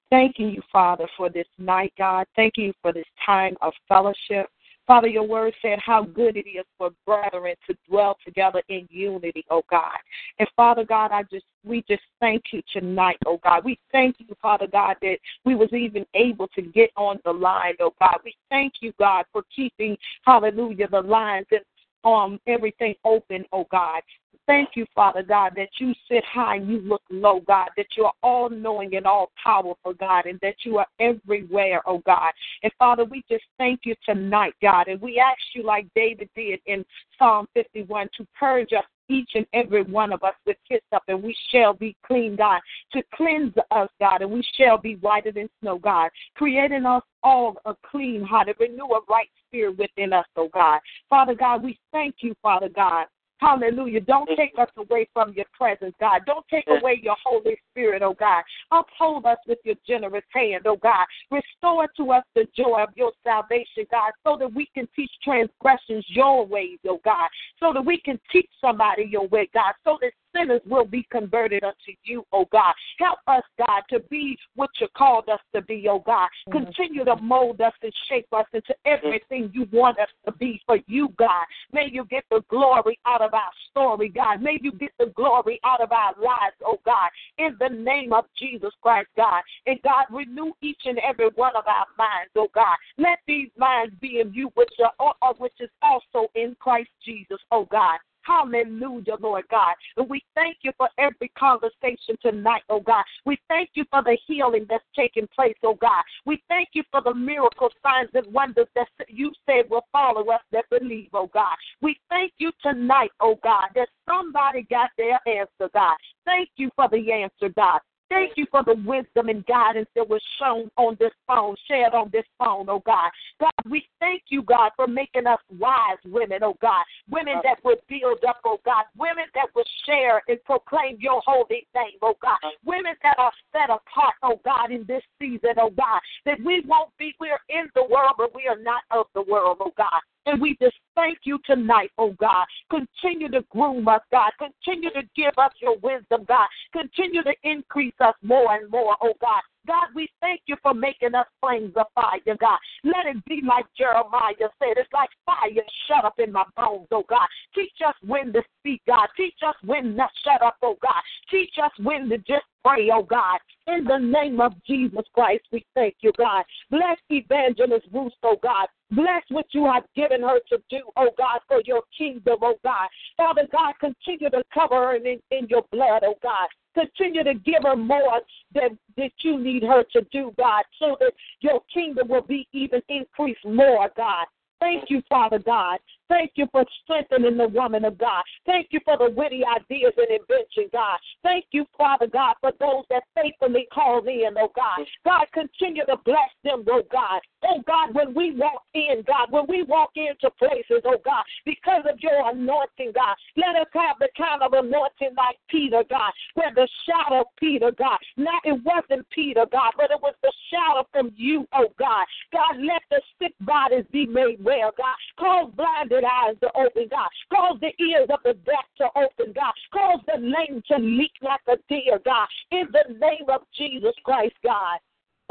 Thanking 0.09 0.49
you, 0.49 0.61
Father, 0.71 1.07
for 1.17 1.29
this 1.29 1.47
night, 1.57 1.93
God. 1.97 2.25
Thank 2.35 2.53
you 2.57 2.73
for 2.81 2.93
this 2.93 3.05
time 3.25 3.55
of 3.61 3.73
fellowship. 3.87 4.47
Father, 4.89 5.07
your 5.07 5.27
word 5.27 5.53
said 5.61 5.77
how 5.77 6.01
good 6.03 6.35
it 6.35 6.49
is 6.49 6.65
for 6.75 6.89
brethren 7.05 7.53
to 7.67 7.77
dwell 7.87 8.17
together 8.25 8.63
in 8.69 8.87
unity, 8.89 9.45
oh 9.51 9.61
God. 9.69 9.99
And 10.39 10.49
Father 10.55 10.83
God, 10.83 11.11
I 11.11 11.21
just 11.31 11.45
we 11.63 11.83
just 11.87 12.01
thank 12.19 12.45
you 12.51 12.63
tonight, 12.73 13.17
oh 13.27 13.39
God. 13.43 13.63
We 13.63 13.77
thank 13.91 14.15
you, 14.17 14.35
Father 14.41 14.65
God, 14.65 14.95
that 15.03 15.17
we 15.45 15.53
was 15.53 15.71
even 15.73 16.07
able 16.15 16.47
to 16.55 16.63
get 16.63 16.89
on 16.97 17.19
the 17.23 17.31
line, 17.31 17.75
oh 17.79 17.93
God. 17.99 18.17
We 18.25 18.35
thank 18.49 18.73
you, 18.81 18.91
God, 18.97 19.25
for 19.31 19.43
keeping, 19.55 19.95
hallelujah, 20.25 20.87
the 20.87 21.01
lines 21.01 21.45
and 21.51 21.61
um 22.03 22.39
everything 22.47 22.95
open, 23.05 23.45
oh 23.53 23.67
God. 23.69 24.01
Thank 24.49 24.69
you, 24.73 24.87
Father 24.95 25.21
God, 25.21 25.53
that 25.57 25.69
you 25.77 25.93
sit 26.09 26.23
high 26.25 26.55
and 26.55 26.67
you 26.67 26.79
look 26.79 27.03
low, 27.11 27.39
God, 27.41 27.69
that 27.77 27.85
you 27.95 28.05
are 28.05 28.13
all 28.23 28.49
knowing 28.49 28.95
and 28.95 29.05
all 29.05 29.29
powerful, 29.43 29.93
God, 29.93 30.25
and 30.25 30.39
that 30.41 30.55
you 30.65 30.79
are 30.79 30.87
everywhere, 30.99 31.83
oh 31.85 32.01
God. 32.03 32.31
And 32.63 32.71
Father, 32.79 33.05
we 33.05 33.23
just 33.29 33.43
thank 33.59 33.81
you 33.83 33.93
tonight, 34.03 34.55
God, 34.59 34.87
and 34.87 34.99
we 35.01 35.19
ask 35.19 35.37
you, 35.53 35.61
like 35.61 35.85
David 35.95 36.31
did 36.35 36.61
in 36.65 36.83
Psalm 37.19 37.45
51, 37.53 38.09
to 38.17 38.25
purge 38.39 38.73
us 38.73 38.85
each 39.07 39.29
and 39.35 39.45
every 39.53 39.83
one 39.83 40.11
of 40.11 40.23
us 40.23 40.33
with 40.47 40.57
hyssop, 40.67 41.03
and 41.07 41.21
we 41.21 41.35
shall 41.51 41.73
be 41.73 41.95
clean, 42.03 42.35
God, 42.35 42.59
to 42.93 43.03
cleanse 43.13 43.53
us, 43.69 43.89
God, 43.99 44.23
and 44.23 44.31
we 44.31 44.43
shall 44.57 44.79
be 44.79 44.95
whiter 44.95 45.31
than 45.31 45.47
snow, 45.61 45.77
God, 45.77 46.09
creating 46.33 46.87
us 46.87 47.03
all 47.21 47.55
a 47.65 47.75
clean 47.91 48.23
heart 48.23 48.47
and 48.47 48.57
renew 48.59 48.85
a 48.85 49.01
right 49.07 49.29
spirit 49.45 49.77
within 49.77 50.11
us, 50.11 50.25
oh 50.35 50.49
God. 50.51 50.79
Father 51.07 51.35
God, 51.35 51.63
we 51.63 51.77
thank 51.91 52.15
you, 52.21 52.33
Father 52.41 52.69
God. 52.69 53.05
Hallelujah. 53.39 54.01
Don't 54.01 54.29
take 54.35 54.53
us 54.59 54.69
away 54.77 55.07
from 55.13 55.33
your 55.33 55.45
presence, 55.57 55.95
God. 55.99 56.21
Don't 56.25 56.45
take 56.49 56.65
away 56.67 56.99
your 57.01 57.15
Holy 57.23 57.57
Spirit, 57.71 58.01
oh 58.01 58.13
God. 58.13 58.43
Uphold 58.71 59.25
us 59.25 59.37
with 59.47 59.59
your 59.63 59.75
generous 59.87 60.25
hand, 60.33 60.63
oh 60.65 60.75
God. 60.75 61.05
Restore 61.31 61.87
to 61.97 62.11
us 62.11 62.23
the 62.35 62.45
joy 62.55 62.83
of 62.83 62.89
your 62.95 63.13
salvation, 63.23 63.85
God, 63.91 64.11
so 64.25 64.35
that 64.37 64.53
we 64.53 64.67
can 64.73 64.87
teach 64.93 65.11
transgressions 65.23 66.05
your 66.09 66.45
ways, 66.45 66.79
oh 66.85 66.99
God. 67.05 67.29
So 67.61 67.71
that 67.73 67.85
we 67.85 68.01
can 68.01 68.19
teach 68.29 68.49
somebody 68.59 69.07
your 69.09 69.27
way, 69.27 69.49
God. 69.53 69.73
So 69.85 69.97
that 70.01 70.11
sinners 70.35 70.61
will 70.65 70.85
be 70.85 71.07
converted 71.11 71.63
unto 71.63 71.93
you, 72.03 72.25
oh 72.31 72.45
God. 72.51 72.73
Help 72.97 73.19
us, 73.27 73.43
God, 73.57 73.81
to 73.89 73.99
be 74.09 74.37
what 74.55 74.69
you 74.79 74.87
called 74.95 75.29
us 75.29 75.39
to 75.55 75.61
be, 75.61 75.87
oh 75.89 75.99
God. 75.99 76.29
Continue 76.51 77.05
to 77.05 77.15
mold 77.17 77.61
us 77.61 77.73
and 77.81 77.93
shape 78.07 78.27
us 78.33 78.45
into 78.53 78.73
everything 78.85 79.51
you 79.53 79.67
want 79.71 79.99
us 79.99 80.09
to 80.25 80.31
be 80.33 80.61
for 80.65 80.77
you, 80.87 81.09
God. 81.17 81.45
May 81.71 81.89
you 81.91 82.05
get 82.05 82.23
the 82.29 82.41
glory 82.49 82.99
out 83.05 83.21
of 83.21 83.33
our 83.33 83.51
story, 83.69 84.09
God. 84.09 84.41
May 84.41 84.57
you 84.61 84.71
get 84.71 84.91
the 84.99 85.07
glory 85.15 85.59
out 85.63 85.81
of 85.81 85.91
our 85.91 86.13
lives, 86.21 86.55
oh 86.65 86.79
God. 86.85 87.09
In 87.37 87.55
the 87.59 87.69
name 87.69 88.13
of 88.13 88.25
Jesus 88.37 88.71
Christ, 88.81 89.09
God. 89.15 89.41
And 89.65 89.79
God, 89.83 90.05
renew 90.09 90.51
each 90.61 90.81
and 90.85 90.99
every 90.99 91.29
one 91.35 91.55
of 91.55 91.65
our 91.67 91.85
minds, 91.97 92.31
oh 92.35 92.49
God. 92.53 92.77
Let 92.97 93.19
these 93.27 93.49
minds 93.57 93.93
be 93.99 94.19
in 94.19 94.33
you, 94.33 94.51
which 94.55 94.69
are, 94.99 95.33
which 95.37 95.53
is 95.59 95.69
also 95.81 96.29
in 96.35 96.55
Christ 96.59 96.89
Jesus, 97.05 97.39
oh 97.51 97.65
God. 97.65 97.99
Hallelujah, 98.23 99.15
Lord 99.19 99.45
God. 99.49 99.73
And 99.97 100.09
we 100.09 100.21
thank 100.35 100.57
you 100.61 100.71
for 100.77 100.89
every 100.97 101.29
conversation 101.29 102.17
tonight, 102.21 102.63
oh 102.69 102.81
God. 102.81 103.03
We 103.25 103.37
thank 103.47 103.71
you 103.73 103.85
for 103.89 104.03
the 104.03 104.17
healing 104.27 104.65
that's 104.69 104.83
taking 104.95 105.27
place, 105.35 105.55
oh 105.63 105.75
God. 105.75 106.03
We 106.25 106.41
thank 106.47 106.69
you 106.73 106.83
for 106.91 107.01
the 107.01 107.13
miracle 107.13 107.69
signs 107.83 108.09
and 108.13 108.31
wonders 108.33 108.67
that 108.75 108.87
you 109.07 109.31
said 109.45 109.69
will 109.69 109.85
follow 109.91 110.29
us 110.29 110.41
that 110.51 110.65
believe, 110.69 111.09
oh 111.13 111.29
God. 111.33 111.55
We 111.81 111.97
thank 112.09 112.33
you 112.37 112.51
tonight, 112.61 113.11
oh 113.19 113.39
God, 113.43 113.69
that 113.75 113.89
somebody 114.07 114.63
got 114.69 114.89
their 114.97 115.19
answer, 115.27 115.69
God. 115.73 115.95
Thank 116.25 116.49
you 116.57 116.69
for 116.75 116.87
the 116.91 117.11
answer, 117.11 117.49
God. 117.55 117.79
Thank 118.09 118.33
you 118.37 118.45
for 118.49 118.63
the 118.63 118.75
wisdom 118.85 119.29
and 119.29 119.45
guidance 119.45 119.87
that 119.95 120.09
was 120.09 120.21
shown 120.39 120.71
on 120.77 120.97
this 120.99 121.11
phone, 121.27 121.55
shared 121.67 121.93
on 121.93 122.09
this 122.11 122.25
phone, 122.39 122.67
oh 122.67 122.81
God. 122.83 123.11
God, 123.39 123.51
we 123.69 123.87
thank 123.99 124.23
you, 124.29 124.41
God, 124.41 124.71
for 124.75 124.87
making 124.87 125.27
us 125.27 125.39
wise 125.59 125.97
women, 126.05 126.39
oh 126.43 126.55
God. 126.59 126.83
Women 127.09 127.35
that 127.43 127.63
would 127.63 127.77
build 127.87 128.23
up, 128.27 128.39
oh 128.45 128.59
God. 128.65 128.85
Women 128.97 129.25
that 129.35 129.47
would 129.55 129.67
share 129.85 130.23
and 130.27 130.43
proclaim 130.43 130.97
your 130.99 131.21
holy 131.25 131.67
name, 131.75 131.99
oh 132.01 132.15
God. 132.21 132.37
Women 132.65 132.93
that 133.03 133.19
are 133.19 133.31
set 133.51 133.69
apart, 133.69 134.15
oh 134.23 134.39
God, 134.43 134.71
in 134.71 134.85
this 134.87 135.03
season, 135.19 135.53
oh 135.57 135.69
God. 135.69 136.01
That 136.25 136.39
we 136.43 136.63
won't 136.65 136.89
be, 136.97 137.13
we're 137.19 137.39
in 137.49 137.69
the 137.75 137.83
world, 137.83 138.13
but 138.17 138.33
we 138.33 138.47
are 138.47 138.59
not 138.59 138.83
of 138.89 139.05
the 139.13 139.21
world, 139.21 139.57
oh 139.59 139.73
God. 139.77 140.01
And 140.29 140.39
we 140.39 140.55
just 140.61 140.75
thank 140.93 141.19
you 141.23 141.39
tonight, 141.43 141.89
oh 141.97 142.11
God. 142.19 142.45
Continue 142.69 143.29
to 143.29 143.41
groom 143.49 143.87
us, 143.87 144.01
God. 144.11 144.31
Continue 144.37 144.91
to 144.91 145.01
give 145.15 145.33
us 145.39 145.51
your 145.59 145.75
wisdom, 145.79 146.23
God. 146.27 146.47
Continue 146.71 147.23
to 147.23 147.33
increase 147.43 147.95
us 147.99 148.13
more 148.21 148.53
and 148.53 148.69
more, 148.69 148.95
oh 149.01 149.13
God. 149.19 149.41
God, 149.65 149.87
we 149.95 150.07
thank 150.21 150.41
you 150.45 150.55
for 150.61 150.75
making 150.75 151.15
us 151.15 151.25
flames 151.41 151.73
of 151.75 151.87
fire, 151.95 152.19
God. 152.39 152.59
Let 152.83 153.07
it 153.07 153.25
be 153.25 153.41
like 153.47 153.65
Jeremiah 153.75 154.33
said. 154.39 154.77
It's 154.77 154.93
like 154.93 155.09
fire 155.25 155.49
shut 155.87 156.05
up 156.05 156.19
in 156.19 156.31
my 156.31 156.43
bones, 156.55 156.87
oh 156.91 157.03
God. 157.09 157.27
Teach 157.55 157.73
us 157.87 157.95
when 158.05 158.31
to 158.33 158.43
speak, 158.59 158.81
God. 158.87 159.07
Teach 159.17 159.37
us 159.47 159.55
when 159.63 159.95
to 159.95 160.07
shut 160.23 160.43
up, 160.43 160.57
oh 160.61 160.77
God. 160.81 161.01
Teach 161.31 161.55
us 161.63 161.71
when 161.79 162.07
to 162.09 162.17
just 162.19 162.45
pray, 162.63 162.89
oh 162.93 163.03
God. 163.03 163.39
In 163.67 163.83
the 163.83 163.97
name 163.97 164.39
of 164.41 164.53
Jesus 164.65 165.05
Christ, 165.13 165.43
we 165.51 165.65
thank 165.73 165.95
you, 166.01 166.11
God. 166.17 166.43
Bless 166.69 166.97
Evangelist 167.09 167.87
Ruth, 167.91 168.13
oh 168.23 168.37
God. 168.41 168.67
Bless 168.91 169.21
what 169.29 169.45
you 169.51 169.65
have 169.65 169.83
given 169.95 170.21
her 170.21 170.39
to 170.49 170.57
do, 170.69 170.79
oh 170.97 171.09
God, 171.17 171.39
for 171.47 171.61
your 171.65 171.83
kingdom, 171.95 172.37
oh 172.41 172.55
God. 172.63 172.87
Father 173.17 173.47
God, 173.51 173.73
continue 173.79 174.29
to 174.29 174.43
cover 174.53 174.75
her 174.75 174.95
in, 174.95 175.19
in 175.29 175.47
your 175.47 175.63
blood, 175.71 176.03
oh 176.03 176.15
God. 176.23 176.47
Continue 176.73 177.23
to 177.23 177.33
give 177.35 177.63
her 177.63 177.75
more 177.75 178.21
than 178.53 178.79
that 178.97 179.11
you 179.23 179.37
need 179.39 179.63
her 179.63 179.83
to 179.93 180.01
do, 180.11 180.33
God, 180.37 180.63
so 180.79 180.97
that 180.99 181.11
your 181.41 181.61
kingdom 181.71 182.07
will 182.07 182.21
be 182.21 182.47
even 182.51 182.81
increased 182.89 183.45
more, 183.45 183.89
God. 183.95 184.25
Thank 184.59 184.89
you, 184.89 185.01
Father 185.07 185.39
God. 185.39 185.79
Thank 186.09 186.31
you 186.35 186.47
for 186.51 186.65
strengthening 186.83 187.37
the 187.37 187.47
woman 187.47 187.85
of 187.85 187.97
God. 187.97 188.23
Thank 188.47 188.69
you 188.71 188.79
for 188.83 188.97
the 188.97 189.11
witty 189.15 189.43
ideas 189.45 189.93
and 189.95 190.09
invention, 190.09 190.69
God. 190.73 190.97
Thank 191.21 191.45
you, 191.51 191.65
Father 191.77 192.07
God, 192.07 192.33
for 192.41 192.51
those 192.59 192.83
that 192.89 193.03
faithfully 193.15 193.67
call 193.71 194.05
in, 194.07 194.31
oh 194.37 194.51
God. 194.55 194.85
God, 195.05 195.25
continue 195.33 195.85
to 195.85 195.97
bless 196.03 196.33
them, 196.43 196.65
oh 196.69 196.81
God. 196.91 197.21
Oh 197.43 197.61
God, 197.67 197.93
when 197.93 198.15
we 198.15 198.33
walk 198.35 198.63
in, 198.73 199.03
God, 199.05 199.31
when 199.31 199.45
we 199.47 199.61
walk 199.63 199.91
into 199.95 200.31
places, 200.31 200.81
oh 200.83 200.97
God, 201.05 201.23
because 201.45 201.83
of 201.87 201.99
your 201.99 202.31
anointing, 202.31 202.91
God, 202.95 203.15
let 203.37 203.61
us 203.61 203.67
have 203.73 203.97
the 203.99 204.09
kind 204.17 204.41
of 204.41 204.53
anointing 204.53 205.13
like 205.15 205.37
Peter, 205.47 205.83
God, 205.89 206.11
where 206.33 206.51
the 206.55 206.67
shadow 206.87 207.21
of 207.21 207.27
Peter, 207.37 207.71
God, 207.77 207.99
not 208.17 208.41
it 208.45 208.59
wasn't 208.63 209.07
Peter, 209.11 209.45
God, 209.51 209.73
but 209.77 209.91
it 209.91 210.01
was 210.01 210.15
the 210.23 210.33
shadow 210.49 210.87
from 210.91 211.11
you, 211.15 211.47
oh 211.53 211.67
God. 211.77 212.05
God, 212.33 212.57
let 212.59 212.81
the 212.89 213.01
sick 213.21 213.33
bodies 213.41 213.85
be 213.91 214.07
made 214.07 214.43
well, 214.43 214.71
God. 214.75 214.95
Cause 215.19 215.51
blinded 215.55 215.98
eyes 216.03 216.35
to 216.41 216.49
open, 216.55 216.87
God. 216.89 217.09
Cause 217.33 217.57
the 217.61 217.73
ears 217.83 218.09
of 218.11 218.19
the 218.23 218.33
deaf 218.45 218.65
to 218.77 218.87
open, 218.95 219.33
God. 219.33 219.53
Cause 219.73 219.99
the 220.07 220.19
lame 220.19 220.61
to 220.67 220.77
leap 220.77 221.11
like 221.21 221.41
a 221.47 221.57
deer, 221.67 221.99
God. 222.03 222.27
In 222.51 222.67
the 222.71 222.93
name 222.99 223.29
of 223.29 223.41
Jesus 223.55 223.93
Christ, 224.03 224.35
God. 224.43 224.79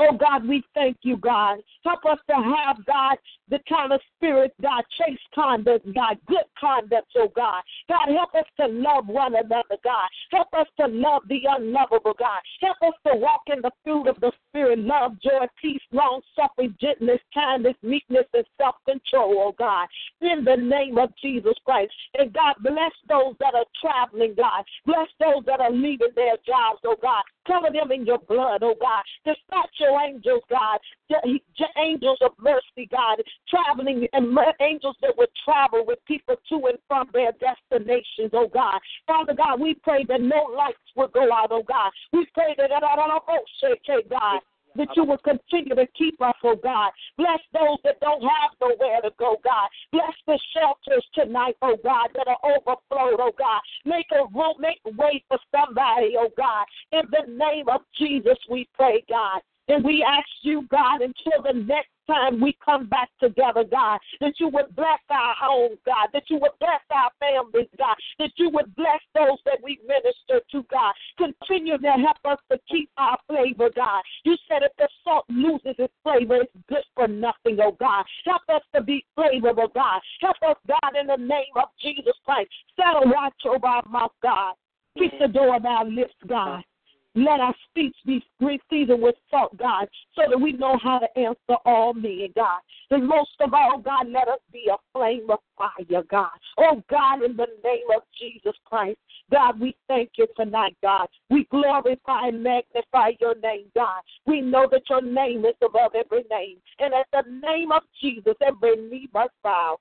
Oh 0.00 0.16
God, 0.16 0.46
we 0.46 0.62
thank 0.74 0.98
you, 1.02 1.16
God. 1.16 1.58
Help 1.84 2.04
us 2.06 2.18
to 2.30 2.34
have, 2.34 2.84
God, 2.86 3.16
the 3.48 3.58
kind 3.68 3.92
of 3.92 4.00
spirit, 4.16 4.54
God, 4.62 4.84
chase 4.96 5.18
conduct, 5.34 5.92
God, 5.92 6.18
good 6.28 6.46
conduct, 6.58 7.08
oh 7.16 7.32
God. 7.34 7.62
God, 7.88 8.08
help 8.14 8.32
us 8.36 8.44
to 8.60 8.68
love 8.68 9.08
one 9.08 9.34
another, 9.34 9.76
God. 9.82 10.08
Help 10.30 10.48
us 10.56 10.68
to 10.78 10.86
love 10.86 11.22
the 11.28 11.40
unlovable, 11.48 12.14
God. 12.16 12.40
Help 12.60 12.76
us 12.82 12.94
to 13.08 13.16
walk 13.16 13.42
in 13.48 13.60
the 13.60 13.72
fruit 13.82 14.06
of 14.06 14.20
the 14.20 14.30
Spirit 14.58 14.80
love, 14.80 15.12
joy, 15.22 15.46
peace, 15.62 15.80
long 15.92 16.20
suffering, 16.34 16.74
gentleness, 16.80 17.20
kindness, 17.32 17.76
meekness, 17.84 18.26
and 18.34 18.44
self 18.60 18.74
control, 18.84 19.34
oh 19.38 19.54
God. 19.56 19.86
In 20.20 20.44
the 20.44 20.56
name 20.56 20.98
of 20.98 21.10
Jesus 21.22 21.54
Christ. 21.64 21.92
And 22.18 22.32
God, 22.32 22.56
bless 22.60 22.90
those 23.08 23.36
that 23.38 23.54
are 23.54 23.66
traveling, 23.80 24.34
God. 24.36 24.64
Bless 24.84 25.06
those 25.20 25.44
that 25.46 25.60
are 25.60 25.70
leaving 25.70 26.10
their 26.16 26.34
jobs, 26.44 26.80
oh 26.84 26.96
God. 27.00 27.22
Cover 27.46 27.68
them 27.72 27.92
in 27.92 28.04
your 28.04 28.18
blood, 28.18 28.64
oh 28.64 28.74
God. 28.80 29.04
Dispatch 29.24 29.70
your 29.78 30.00
angels, 30.00 30.42
God. 30.50 30.80
Angels 31.78 32.18
of 32.20 32.32
mercy, 32.40 32.88
God. 32.90 33.22
Traveling 33.48 34.08
and 34.12 34.36
angels 34.60 34.96
that 35.02 35.16
would 35.16 35.30
travel 35.44 35.86
with 35.86 36.00
people 36.04 36.34
to 36.48 36.66
and 36.66 36.78
from 36.88 37.08
their 37.12 37.30
destinations, 37.38 38.30
oh 38.34 38.50
God. 38.52 38.80
Father 39.06 39.34
God, 39.34 39.60
we 39.60 39.74
pray 39.74 40.04
that 40.08 40.20
no 40.20 40.50
lights 40.56 40.82
will 40.96 41.08
go 41.08 41.32
out, 41.32 41.52
oh 41.52 41.62
God. 41.62 41.92
We 42.12 42.26
pray 42.34 42.56
that, 42.58 42.72
our 42.72 43.00
own 43.00 43.20
hope, 43.24 43.44
okay, 43.64 44.06
God, 44.08 44.40
that 44.78 44.88
you 44.96 45.04
will 45.04 45.18
continue 45.18 45.74
to 45.74 45.86
keep 45.96 46.20
us, 46.22 46.34
oh 46.44 46.56
God. 46.56 46.90
Bless 47.16 47.40
those 47.52 47.78
that 47.84 48.00
don't 48.00 48.22
have 48.22 48.52
nowhere 48.60 49.00
to 49.02 49.10
go, 49.18 49.36
God. 49.44 49.68
Bless 49.92 50.14
the 50.26 50.38
shelters 50.54 51.04
tonight, 51.14 51.56
oh 51.62 51.76
God, 51.84 52.08
that 52.14 52.28
are 52.28 52.38
overflowed, 52.44 53.20
oh 53.20 53.32
God. 53.38 53.60
Make 53.84 54.06
a 54.12 54.24
room, 54.34 54.54
make 54.58 54.80
way 54.96 55.22
for 55.28 55.38
somebody, 55.54 56.14
oh 56.18 56.30
God. 56.36 56.64
In 56.92 57.02
the 57.10 57.30
name 57.32 57.68
of 57.68 57.82
Jesus, 57.98 58.38
we 58.50 58.68
pray, 58.74 59.04
God. 59.08 59.42
And 59.68 59.84
we 59.84 60.04
ask 60.06 60.28
you, 60.42 60.66
God, 60.70 61.02
until 61.02 61.42
the 61.42 61.58
next 61.60 61.90
time 62.06 62.40
we 62.40 62.56
come 62.64 62.88
back 62.88 63.10
together, 63.20 63.64
God, 63.70 64.00
that 64.20 64.32
you 64.40 64.48
would 64.48 64.74
bless 64.74 65.00
our 65.10 65.34
homes, 65.38 65.78
God, 65.84 66.08
that 66.14 66.24
you 66.28 66.38
would 66.38 66.56
bless 66.58 66.80
our 66.90 67.10
families, 67.20 67.68
God, 67.78 67.94
that 68.18 68.32
you 68.36 68.48
would 68.50 68.74
bless 68.76 69.00
those 69.14 69.38
that 69.44 69.58
we 69.62 69.78
minister 69.86 70.40
to, 70.52 70.64
God. 70.70 70.94
Continue 71.18 71.76
to 71.76 71.90
help 71.90 72.16
us 72.24 72.38
to 72.50 72.58
keep 72.70 72.90
our 72.96 73.18
flavor, 73.28 73.70
God. 73.74 74.02
You 74.24 74.36
said 74.48 74.62
if 74.62 74.72
the 74.78 74.88
salt 75.04 75.26
loses 75.28 75.76
its 75.78 75.92
flavor, 76.02 76.36
it's 76.36 76.52
good 76.68 76.84
for 76.94 77.06
nothing, 77.06 77.58
oh 77.62 77.76
God. 77.78 78.04
Help 78.24 78.42
us 78.48 78.62
to 78.74 78.82
be 78.82 79.04
flavorful, 79.16 79.72
God. 79.74 80.00
Help 80.20 80.36
us, 80.48 80.56
God, 80.66 80.96
in 80.98 81.08
the 81.08 81.16
name 81.16 81.54
of 81.56 81.68
Jesus 81.80 82.14
Christ. 82.24 82.48
Set 82.76 82.86
a 82.86 83.06
watch 83.06 83.34
over 83.46 83.66
our 83.66 83.86
mouth, 83.86 84.12
God. 84.22 84.54
Keep 84.98 85.12
the 85.20 85.28
door 85.28 85.56
of 85.56 85.66
our 85.66 85.84
lips, 85.84 86.14
God. 86.26 86.64
Let 87.18 87.40
our 87.40 87.54
speech 87.68 87.96
be 88.06 88.22
seasoned 88.70 89.02
with 89.02 89.16
salt, 89.28 89.56
God, 89.56 89.88
so 90.14 90.22
that 90.30 90.38
we 90.38 90.52
know 90.52 90.78
how 90.80 91.00
to 91.00 91.18
answer 91.18 91.56
all 91.64 91.92
men, 91.92 92.28
God. 92.36 92.60
And 92.90 93.08
most 93.08 93.32
of 93.40 93.52
all, 93.52 93.78
God, 93.78 94.08
let 94.08 94.28
us 94.28 94.38
be 94.52 94.68
a 94.72 94.76
flame 94.92 95.28
of 95.28 95.40
fire, 95.56 96.02
God. 96.08 96.30
Oh, 96.58 96.80
God, 96.88 97.24
in 97.24 97.36
the 97.36 97.48
name 97.64 97.86
of 97.96 98.02
Jesus 98.16 98.54
Christ, 98.64 98.98
God, 99.32 99.58
we 99.58 99.74
thank 99.88 100.10
you 100.16 100.28
tonight, 100.36 100.76
God. 100.80 101.08
We 101.28 101.44
glorify 101.50 102.28
and 102.28 102.40
magnify 102.40 103.12
your 103.20 103.34
name, 103.40 103.66
God. 103.74 104.02
We 104.24 104.40
know 104.40 104.68
that 104.70 104.82
your 104.88 105.02
name 105.02 105.44
is 105.44 105.56
above 105.60 105.96
every 105.96 106.24
name. 106.30 106.58
And 106.78 106.94
at 106.94 107.06
the 107.12 107.28
name 107.28 107.72
of 107.72 107.82
Jesus, 108.00 108.34
every 108.46 108.76
knee 108.76 109.08
must 109.12 109.32
bow. 109.42 109.78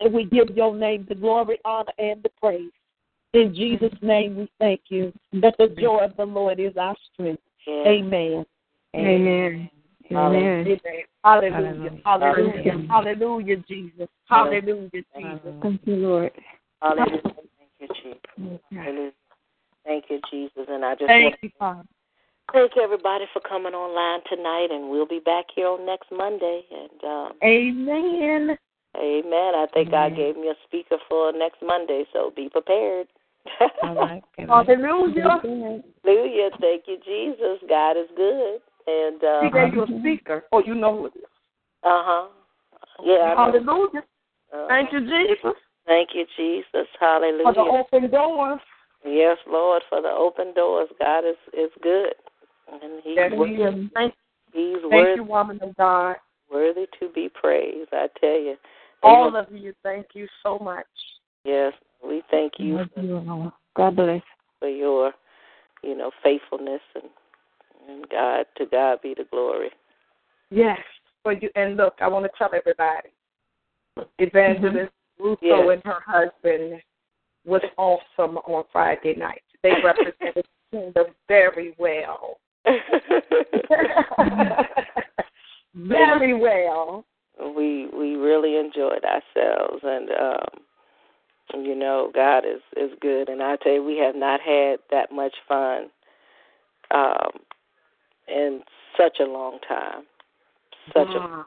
And 0.00 0.12
we 0.12 0.24
give 0.24 0.56
your 0.56 0.74
name 0.74 1.06
the 1.08 1.14
glory, 1.14 1.58
honor, 1.64 1.92
and 1.98 2.20
the 2.24 2.30
praise. 2.40 2.72
In 3.36 3.54
Jesus' 3.54 3.92
name, 4.00 4.36
we 4.36 4.50
thank 4.58 4.80
you 4.88 5.12
that 5.34 5.56
the 5.58 5.68
joy 5.68 5.98
of 5.98 6.16
the 6.16 6.24
Lord 6.24 6.58
is 6.58 6.74
our 6.78 6.96
strength. 7.12 7.42
Amen. 7.68 8.46
Amen. 8.96 9.70
Amen. 10.10 10.78
Hallelujah. 11.22 11.98
Hallelujah. 12.02 12.86
Hallelujah, 12.88 13.56
Jesus. 13.68 14.08
Hallelujah, 14.26 14.90
Jesus. 14.90 15.54
Thank 15.60 15.80
you, 15.84 15.96
Lord. 15.96 16.32
Hallelujah. 16.80 17.20
Thank 17.22 17.70
you, 17.80 17.88
Jesus. 18.02 19.12
Thank 19.84 20.04
you, 20.08 20.20
Jesus. 20.30 20.66
And 20.68 20.82
I 20.82 20.94
just 20.94 21.08
thank 21.08 21.34
you, 21.42 21.50
Father. 21.58 21.84
Thank 22.52 22.72
you 22.74 22.82
everybody 22.82 23.26
for 23.34 23.40
coming 23.40 23.74
online 23.74 24.22
tonight, 24.30 24.68
and 24.70 24.88
we'll 24.88 25.06
be 25.06 25.18
back 25.18 25.46
here 25.54 25.66
on 25.66 25.84
next 25.84 26.10
Monday. 26.10 26.62
And 26.70 27.04
um, 27.04 27.32
Amen. 27.44 28.56
Amen. 28.96 29.54
I 29.54 29.66
think 29.74 29.88
Amen. 29.88 30.10
God 30.10 30.16
gave 30.16 30.36
me 30.36 30.48
a 30.48 30.54
speaker 30.64 30.96
for 31.06 31.32
next 31.32 31.58
Monday, 31.62 32.06
so 32.14 32.32
be 32.34 32.48
prepared. 32.48 33.08
Hallelujah. 33.82 34.22
Hallelujah. 34.46 35.40
Thank 36.60 36.84
you, 36.86 36.98
Jesus. 37.04 37.58
God 37.68 37.96
is 37.96 38.08
good. 38.16 38.60
And 38.86 39.24
uh 39.24 39.42
He 39.42 39.50
gave 39.50 39.74
you 39.74 39.82
a 39.82 39.98
speaker. 40.00 40.44
Oh, 40.52 40.62
you 40.64 40.74
know 40.74 40.98
who 40.98 41.06
it 41.06 41.12
is. 41.16 41.24
Uh 41.82 42.02
huh. 42.04 42.28
Yeah. 43.02 43.34
Hallelujah. 43.34 44.04
Uh, 44.52 44.68
Thank 44.68 44.92
you, 44.92 45.00
Jesus, 45.00 45.54
Thank 45.86 46.10
you, 46.14 46.24
Jesus. 46.36 46.86
Hallelujah. 47.00 47.44
For 47.44 47.54
the 47.54 47.60
open 47.60 48.10
doors. 48.10 48.60
Yes, 49.04 49.38
Lord, 49.48 49.82
for 49.88 50.00
the 50.00 50.08
open 50.08 50.52
doors. 50.54 50.88
God 50.98 51.20
is 51.20 51.36
is 51.52 51.70
good, 51.82 52.14
and 52.70 53.02
He's 53.02 53.16
Yes, 53.16 53.32
worthy. 53.32 53.56
He 53.56 53.62
is. 53.62 53.90
Thank, 53.94 54.14
He's 54.52 54.76
thank 54.82 54.92
worthy, 54.92 55.20
you, 55.20 55.24
woman 55.24 55.58
of 55.62 55.76
God. 55.76 56.16
worthy 56.50 56.86
to 57.00 57.08
be 57.14 57.28
praised. 57.28 57.90
I 57.92 58.08
tell 58.20 58.38
you. 58.38 58.56
They 59.02 59.08
All 59.08 59.30
will- 59.32 59.36
of 59.36 59.52
you, 59.52 59.74
thank 59.82 60.14
you 60.14 60.26
so 60.42 60.58
much. 60.58 60.86
yes, 61.44 61.72
we 62.04 62.22
thank 62.30 62.54
you 62.58 62.78
for, 62.94 63.52
God 63.76 63.96
bless. 63.96 64.22
for 64.58 64.68
your, 64.68 65.12
you 65.82 65.96
know, 65.96 66.10
faithfulness 66.22 66.80
and 66.94 67.04
and 67.88 68.08
God 68.08 68.46
to 68.56 68.66
God 68.66 69.00
be 69.02 69.14
the 69.14 69.24
glory. 69.30 69.70
Yes, 70.50 70.78
for 71.22 71.32
you. 71.32 71.48
And 71.54 71.76
look, 71.76 71.94
I 72.00 72.08
want 72.08 72.24
to 72.24 72.30
tell 72.36 72.50
everybody, 72.54 73.10
Evangelist 74.18 74.90
Russo 75.18 75.38
Yes. 75.40 75.68
and 75.72 75.82
her 75.84 76.00
husband 76.04 76.82
was 77.44 77.62
awesome 77.76 78.38
on 78.38 78.64
Friday 78.72 79.14
night. 79.16 79.42
They 79.62 79.70
represented 79.84 80.34
the 80.34 80.42
kingdom 80.72 81.06
very 81.28 81.74
well. 81.78 82.38
very 85.74 86.34
well. 86.34 87.04
we 87.54 87.86
we 87.92 88.16
really 88.16 88.56
enjoyed 88.56 89.04
ourselves 89.04 89.80
and 89.84 90.10
um 90.10 90.65
you 91.64 91.74
know 91.74 92.10
god 92.14 92.44
is 92.44 92.60
is 92.76 92.90
good 93.00 93.28
and 93.28 93.42
i 93.42 93.56
tell 93.56 93.72
you 93.74 93.82
we 93.84 93.96
have 93.98 94.14
not 94.16 94.40
had 94.40 94.78
that 94.90 95.12
much 95.12 95.34
fun 95.48 95.88
um 96.90 97.30
in 98.28 98.60
such 98.96 99.18
a 99.20 99.24
long 99.24 99.58
time 99.68 100.02
such 100.94 101.08
a. 101.08 101.44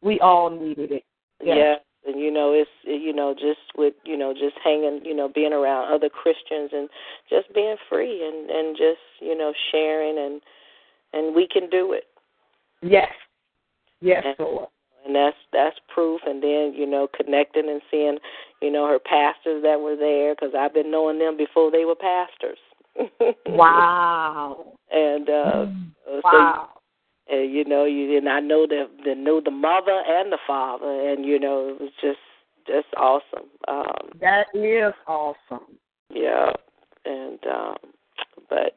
We 0.00 0.20
all 0.20 0.48
needed 0.48 0.92
it. 0.92 1.04
Yes. 1.42 1.56
yeah 1.56 1.74
and 2.12 2.20
you 2.20 2.30
know 2.30 2.52
it's 2.52 2.70
you 2.84 3.12
know 3.12 3.34
just 3.34 3.76
with 3.76 3.94
you 4.04 4.16
know 4.16 4.32
just 4.32 4.56
hanging 4.62 5.00
you 5.04 5.14
know 5.14 5.28
being 5.28 5.52
around 5.52 5.92
other 5.92 6.08
christians 6.08 6.70
and 6.72 6.88
just 7.28 7.52
being 7.54 7.76
free 7.88 8.24
and 8.26 8.48
and 8.50 8.76
just 8.76 9.00
you 9.20 9.36
know 9.36 9.52
sharing 9.72 10.16
and 10.18 10.40
and 11.12 11.34
we 11.34 11.46
can 11.48 11.68
do 11.70 11.92
it 11.92 12.04
Yes. 12.82 13.08
Yes, 14.00 14.22
And- 14.24 14.36
Lord. 14.38 14.68
And 15.06 15.14
that's 15.14 15.36
that's 15.52 15.76
proof 15.92 16.20
and 16.26 16.42
then 16.42 16.72
you 16.74 16.86
know 16.86 17.08
connecting 17.16 17.68
and 17.68 17.80
seeing 17.90 18.18
you 18.60 18.70
know 18.70 18.86
her 18.86 18.98
pastors 18.98 19.62
that 19.62 19.80
were 19.80 19.96
there 19.96 20.34
because 20.34 20.54
i've 20.58 20.74
been 20.74 20.90
knowing 20.90 21.18
them 21.18 21.36
before 21.36 21.70
they 21.70 21.84
were 21.84 21.94
pastors 21.94 22.58
Wow. 23.46 24.74
and 24.90 25.28
uh 25.28 25.66
so 26.06 26.20
Wow. 26.24 26.68
uh, 27.32 27.36
you 27.36 27.64
know 27.64 27.84
you 27.84 28.16
and 28.16 28.28
i 28.28 28.40
know 28.40 28.66
the 28.66 28.88
the 29.04 29.14
know 29.14 29.40
the 29.40 29.50
mother 29.50 30.02
and 30.06 30.32
the 30.32 30.38
father 30.46 31.08
and 31.10 31.24
you 31.24 31.38
know 31.38 31.68
it 31.68 31.80
was 31.80 31.90
just 32.00 32.18
just 32.66 32.88
awesome 32.96 33.48
um 33.68 34.10
That 34.20 34.46
is 34.54 34.94
awesome. 35.06 35.78
yeah 36.12 36.52
and 37.04 37.38
um 37.46 37.76
but 38.48 38.76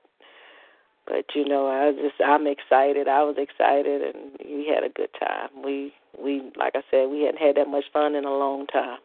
but 1.09 1.25
you 1.35 1.43
know 1.43 1.67
i 1.67 1.91
just 1.91 2.15
i'm 2.25 2.47
excited 2.47 3.07
i 3.09 3.21
was 3.23 3.35
excited 3.37 4.01
and 4.15 4.31
we 4.45 4.67
had 4.73 4.83
a 4.83 4.93
good 4.93 5.09
time 5.19 5.49
we 5.65 5.91
we 6.23 6.51
like 6.55 6.73
i 6.75 6.81
said 6.91 7.09
we 7.09 7.21
hadn't 7.23 7.41
had 7.41 7.55
that 7.57 7.67
much 7.67 7.85
fun 7.91 8.15
in 8.15 8.23
a 8.25 8.31
long 8.31 8.65
time 8.67 8.99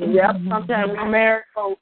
Yep. 0.00 0.36
Sometimes 0.48 0.92
we 0.92 1.04
married 1.08 1.44
folks 1.54 1.80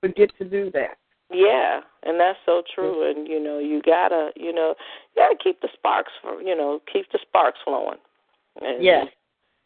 forget 0.00 0.30
to 0.38 0.44
do 0.44 0.70
that. 0.72 0.96
yeah 1.32 1.80
and 2.04 2.18
that's 2.18 2.38
so 2.46 2.62
true 2.74 3.08
and 3.10 3.28
you 3.28 3.42
know 3.42 3.58
you 3.58 3.82
gotta 3.82 4.30
you 4.36 4.52
know 4.52 4.74
you 5.14 5.22
gotta 5.22 5.36
keep 5.42 5.60
the 5.60 5.68
sparks 5.74 6.12
for 6.22 6.40
you 6.40 6.56
know 6.56 6.80
keep 6.92 7.10
the 7.12 7.18
sparks 7.22 7.58
flowing 7.64 7.98
and, 8.62 8.82
Yes. 8.82 9.06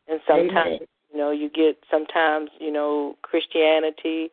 and 0.09 0.21
sometimes 0.27 0.67
Amen. 0.67 0.79
you 1.13 1.19
know 1.19 1.31
you 1.31 1.49
get 1.49 1.77
sometimes 1.91 2.51
you 2.59 2.73
know 2.73 3.17
christianity 3.23 4.31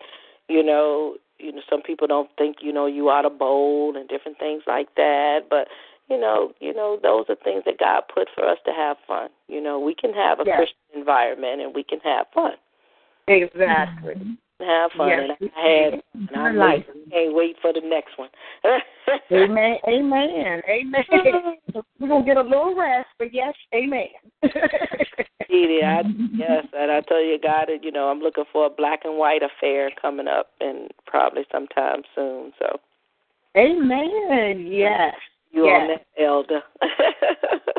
you 0.49 0.64
know 0.64 1.16
you 1.41 1.51
know 1.51 1.61
some 1.69 1.81
people 1.81 2.07
don't 2.07 2.30
think 2.38 2.57
you 2.61 2.72
know 2.72 2.85
you 2.85 3.09
ought 3.09 3.23
to 3.23 3.30
bowl 3.30 3.95
and 3.95 4.07
different 4.07 4.38
things 4.38 4.63
like 4.68 4.93
that 4.95 5.41
but 5.49 5.68
you 6.09 6.19
know 6.19 6.53
you 6.59 6.73
know 6.73 6.99
those 7.01 7.26
are 7.30 7.35
things 7.35 7.63
that 7.65 7.77
god 7.77 8.03
put 8.13 8.27
for 8.34 8.45
us 8.47 8.57
to 8.65 8.72
have 8.72 8.97
fun 9.07 9.30
you 9.47 9.61
know 9.61 9.80
we 9.80 9.95
can 9.95 10.13
have 10.13 10.39
a 10.39 10.43
Yes. 10.45 10.57
christian 10.57 10.77
environment 10.95 11.61
and 11.61 11.76
we 11.76 11.84
can 11.84 11.99
have 12.01 12.27
fun 12.34 12.53
Exactly. 13.27 14.15
Have 14.63 14.91
fun. 14.97 15.09
Yes, 15.09 15.38
and 15.39 15.49
I 15.57 15.67
had. 15.67 16.01
And 16.13 16.38
I 16.38 16.51
life. 16.51 16.85
can't 17.09 17.33
wait 17.33 17.55
for 17.61 17.73
the 17.73 17.81
next 17.81 18.17
one. 18.17 18.29
amen. 19.31 19.77
Amen. 19.88 20.61
Amen. 20.69 21.03
We're 21.99 22.07
gonna 22.07 22.25
get 22.25 22.38
a 22.38 22.41
little 22.41 22.75
rest, 22.75 23.07
but 23.17 23.33
yes, 23.33 23.53
amen. 23.73 24.07
Edie, 24.43 25.81
I, 25.83 26.03
yes, 26.33 26.65
and 26.73 26.91
I 26.91 27.01
tell 27.01 27.21
you, 27.23 27.38
God, 27.41 27.69
it, 27.69 27.83
you 27.83 27.91
know, 27.91 28.07
I'm 28.07 28.19
looking 28.19 28.45
for 28.53 28.67
a 28.67 28.69
black 28.69 29.01
and 29.03 29.17
white 29.17 29.41
affair 29.43 29.89
coming 30.01 30.27
up, 30.27 30.51
and 30.59 30.91
probably 31.05 31.43
sometime 31.51 32.03
soon. 32.15 32.53
So. 32.59 32.79
Amen. 33.57 34.67
Yes. 34.71 35.15
You 35.51 35.65
yes. 35.65 35.81
on 35.81 35.88
that, 35.88 36.05
Elder? 36.23 36.61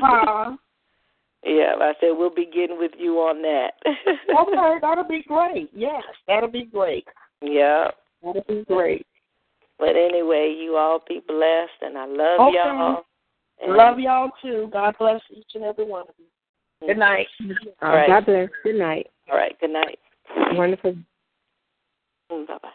uh, 0.03 0.57
yeah, 1.45 1.73
I 1.81 1.93
said 2.01 2.13
we'll 2.13 2.35
begin 2.35 2.79
with 2.79 2.93
you 2.99 3.19
on 3.19 3.43
that. 3.43 3.73
okay, 3.87 4.79
that'll 4.81 5.05
be 5.05 5.25
great. 5.27 5.71
Yes, 5.75 6.03
that'll 6.27 6.51
be 6.51 6.65
great. 6.65 7.07
Yeah. 7.43 7.89
That'll 8.23 8.45
be 8.47 8.65
great. 8.69 9.07
But 9.79 9.97
anyway, 9.97 10.57
you 10.57 10.77
all 10.77 11.03
be 11.09 11.21
blessed, 11.27 11.83
and 11.83 11.99
I 11.99 12.07
love 12.07 12.41
okay. 12.41 12.57
y'all. 12.57 13.03
And 13.61 13.75
love 13.75 13.99
y'all 13.99 14.31
too. 14.41 14.69
God 14.73 14.95
bless 14.99 15.21
each 15.31 15.51
and 15.55 15.65
every 15.65 15.85
one 15.85 16.03
of 16.03 16.15
you. 16.19 16.87
Good 16.87 16.99
night. 16.99 17.27
All 17.81 17.91
right. 17.91 18.09
God 18.09 18.27
bless. 18.27 18.49
Good 18.63 18.77
night. 18.77 19.09
All 19.31 19.37
right. 19.37 19.59
Good 19.61 19.71
night. 19.71 19.99
Wonderful. 20.53 20.97
Mm, 22.31 22.47
bye 22.47 22.59
bye. 22.63 22.69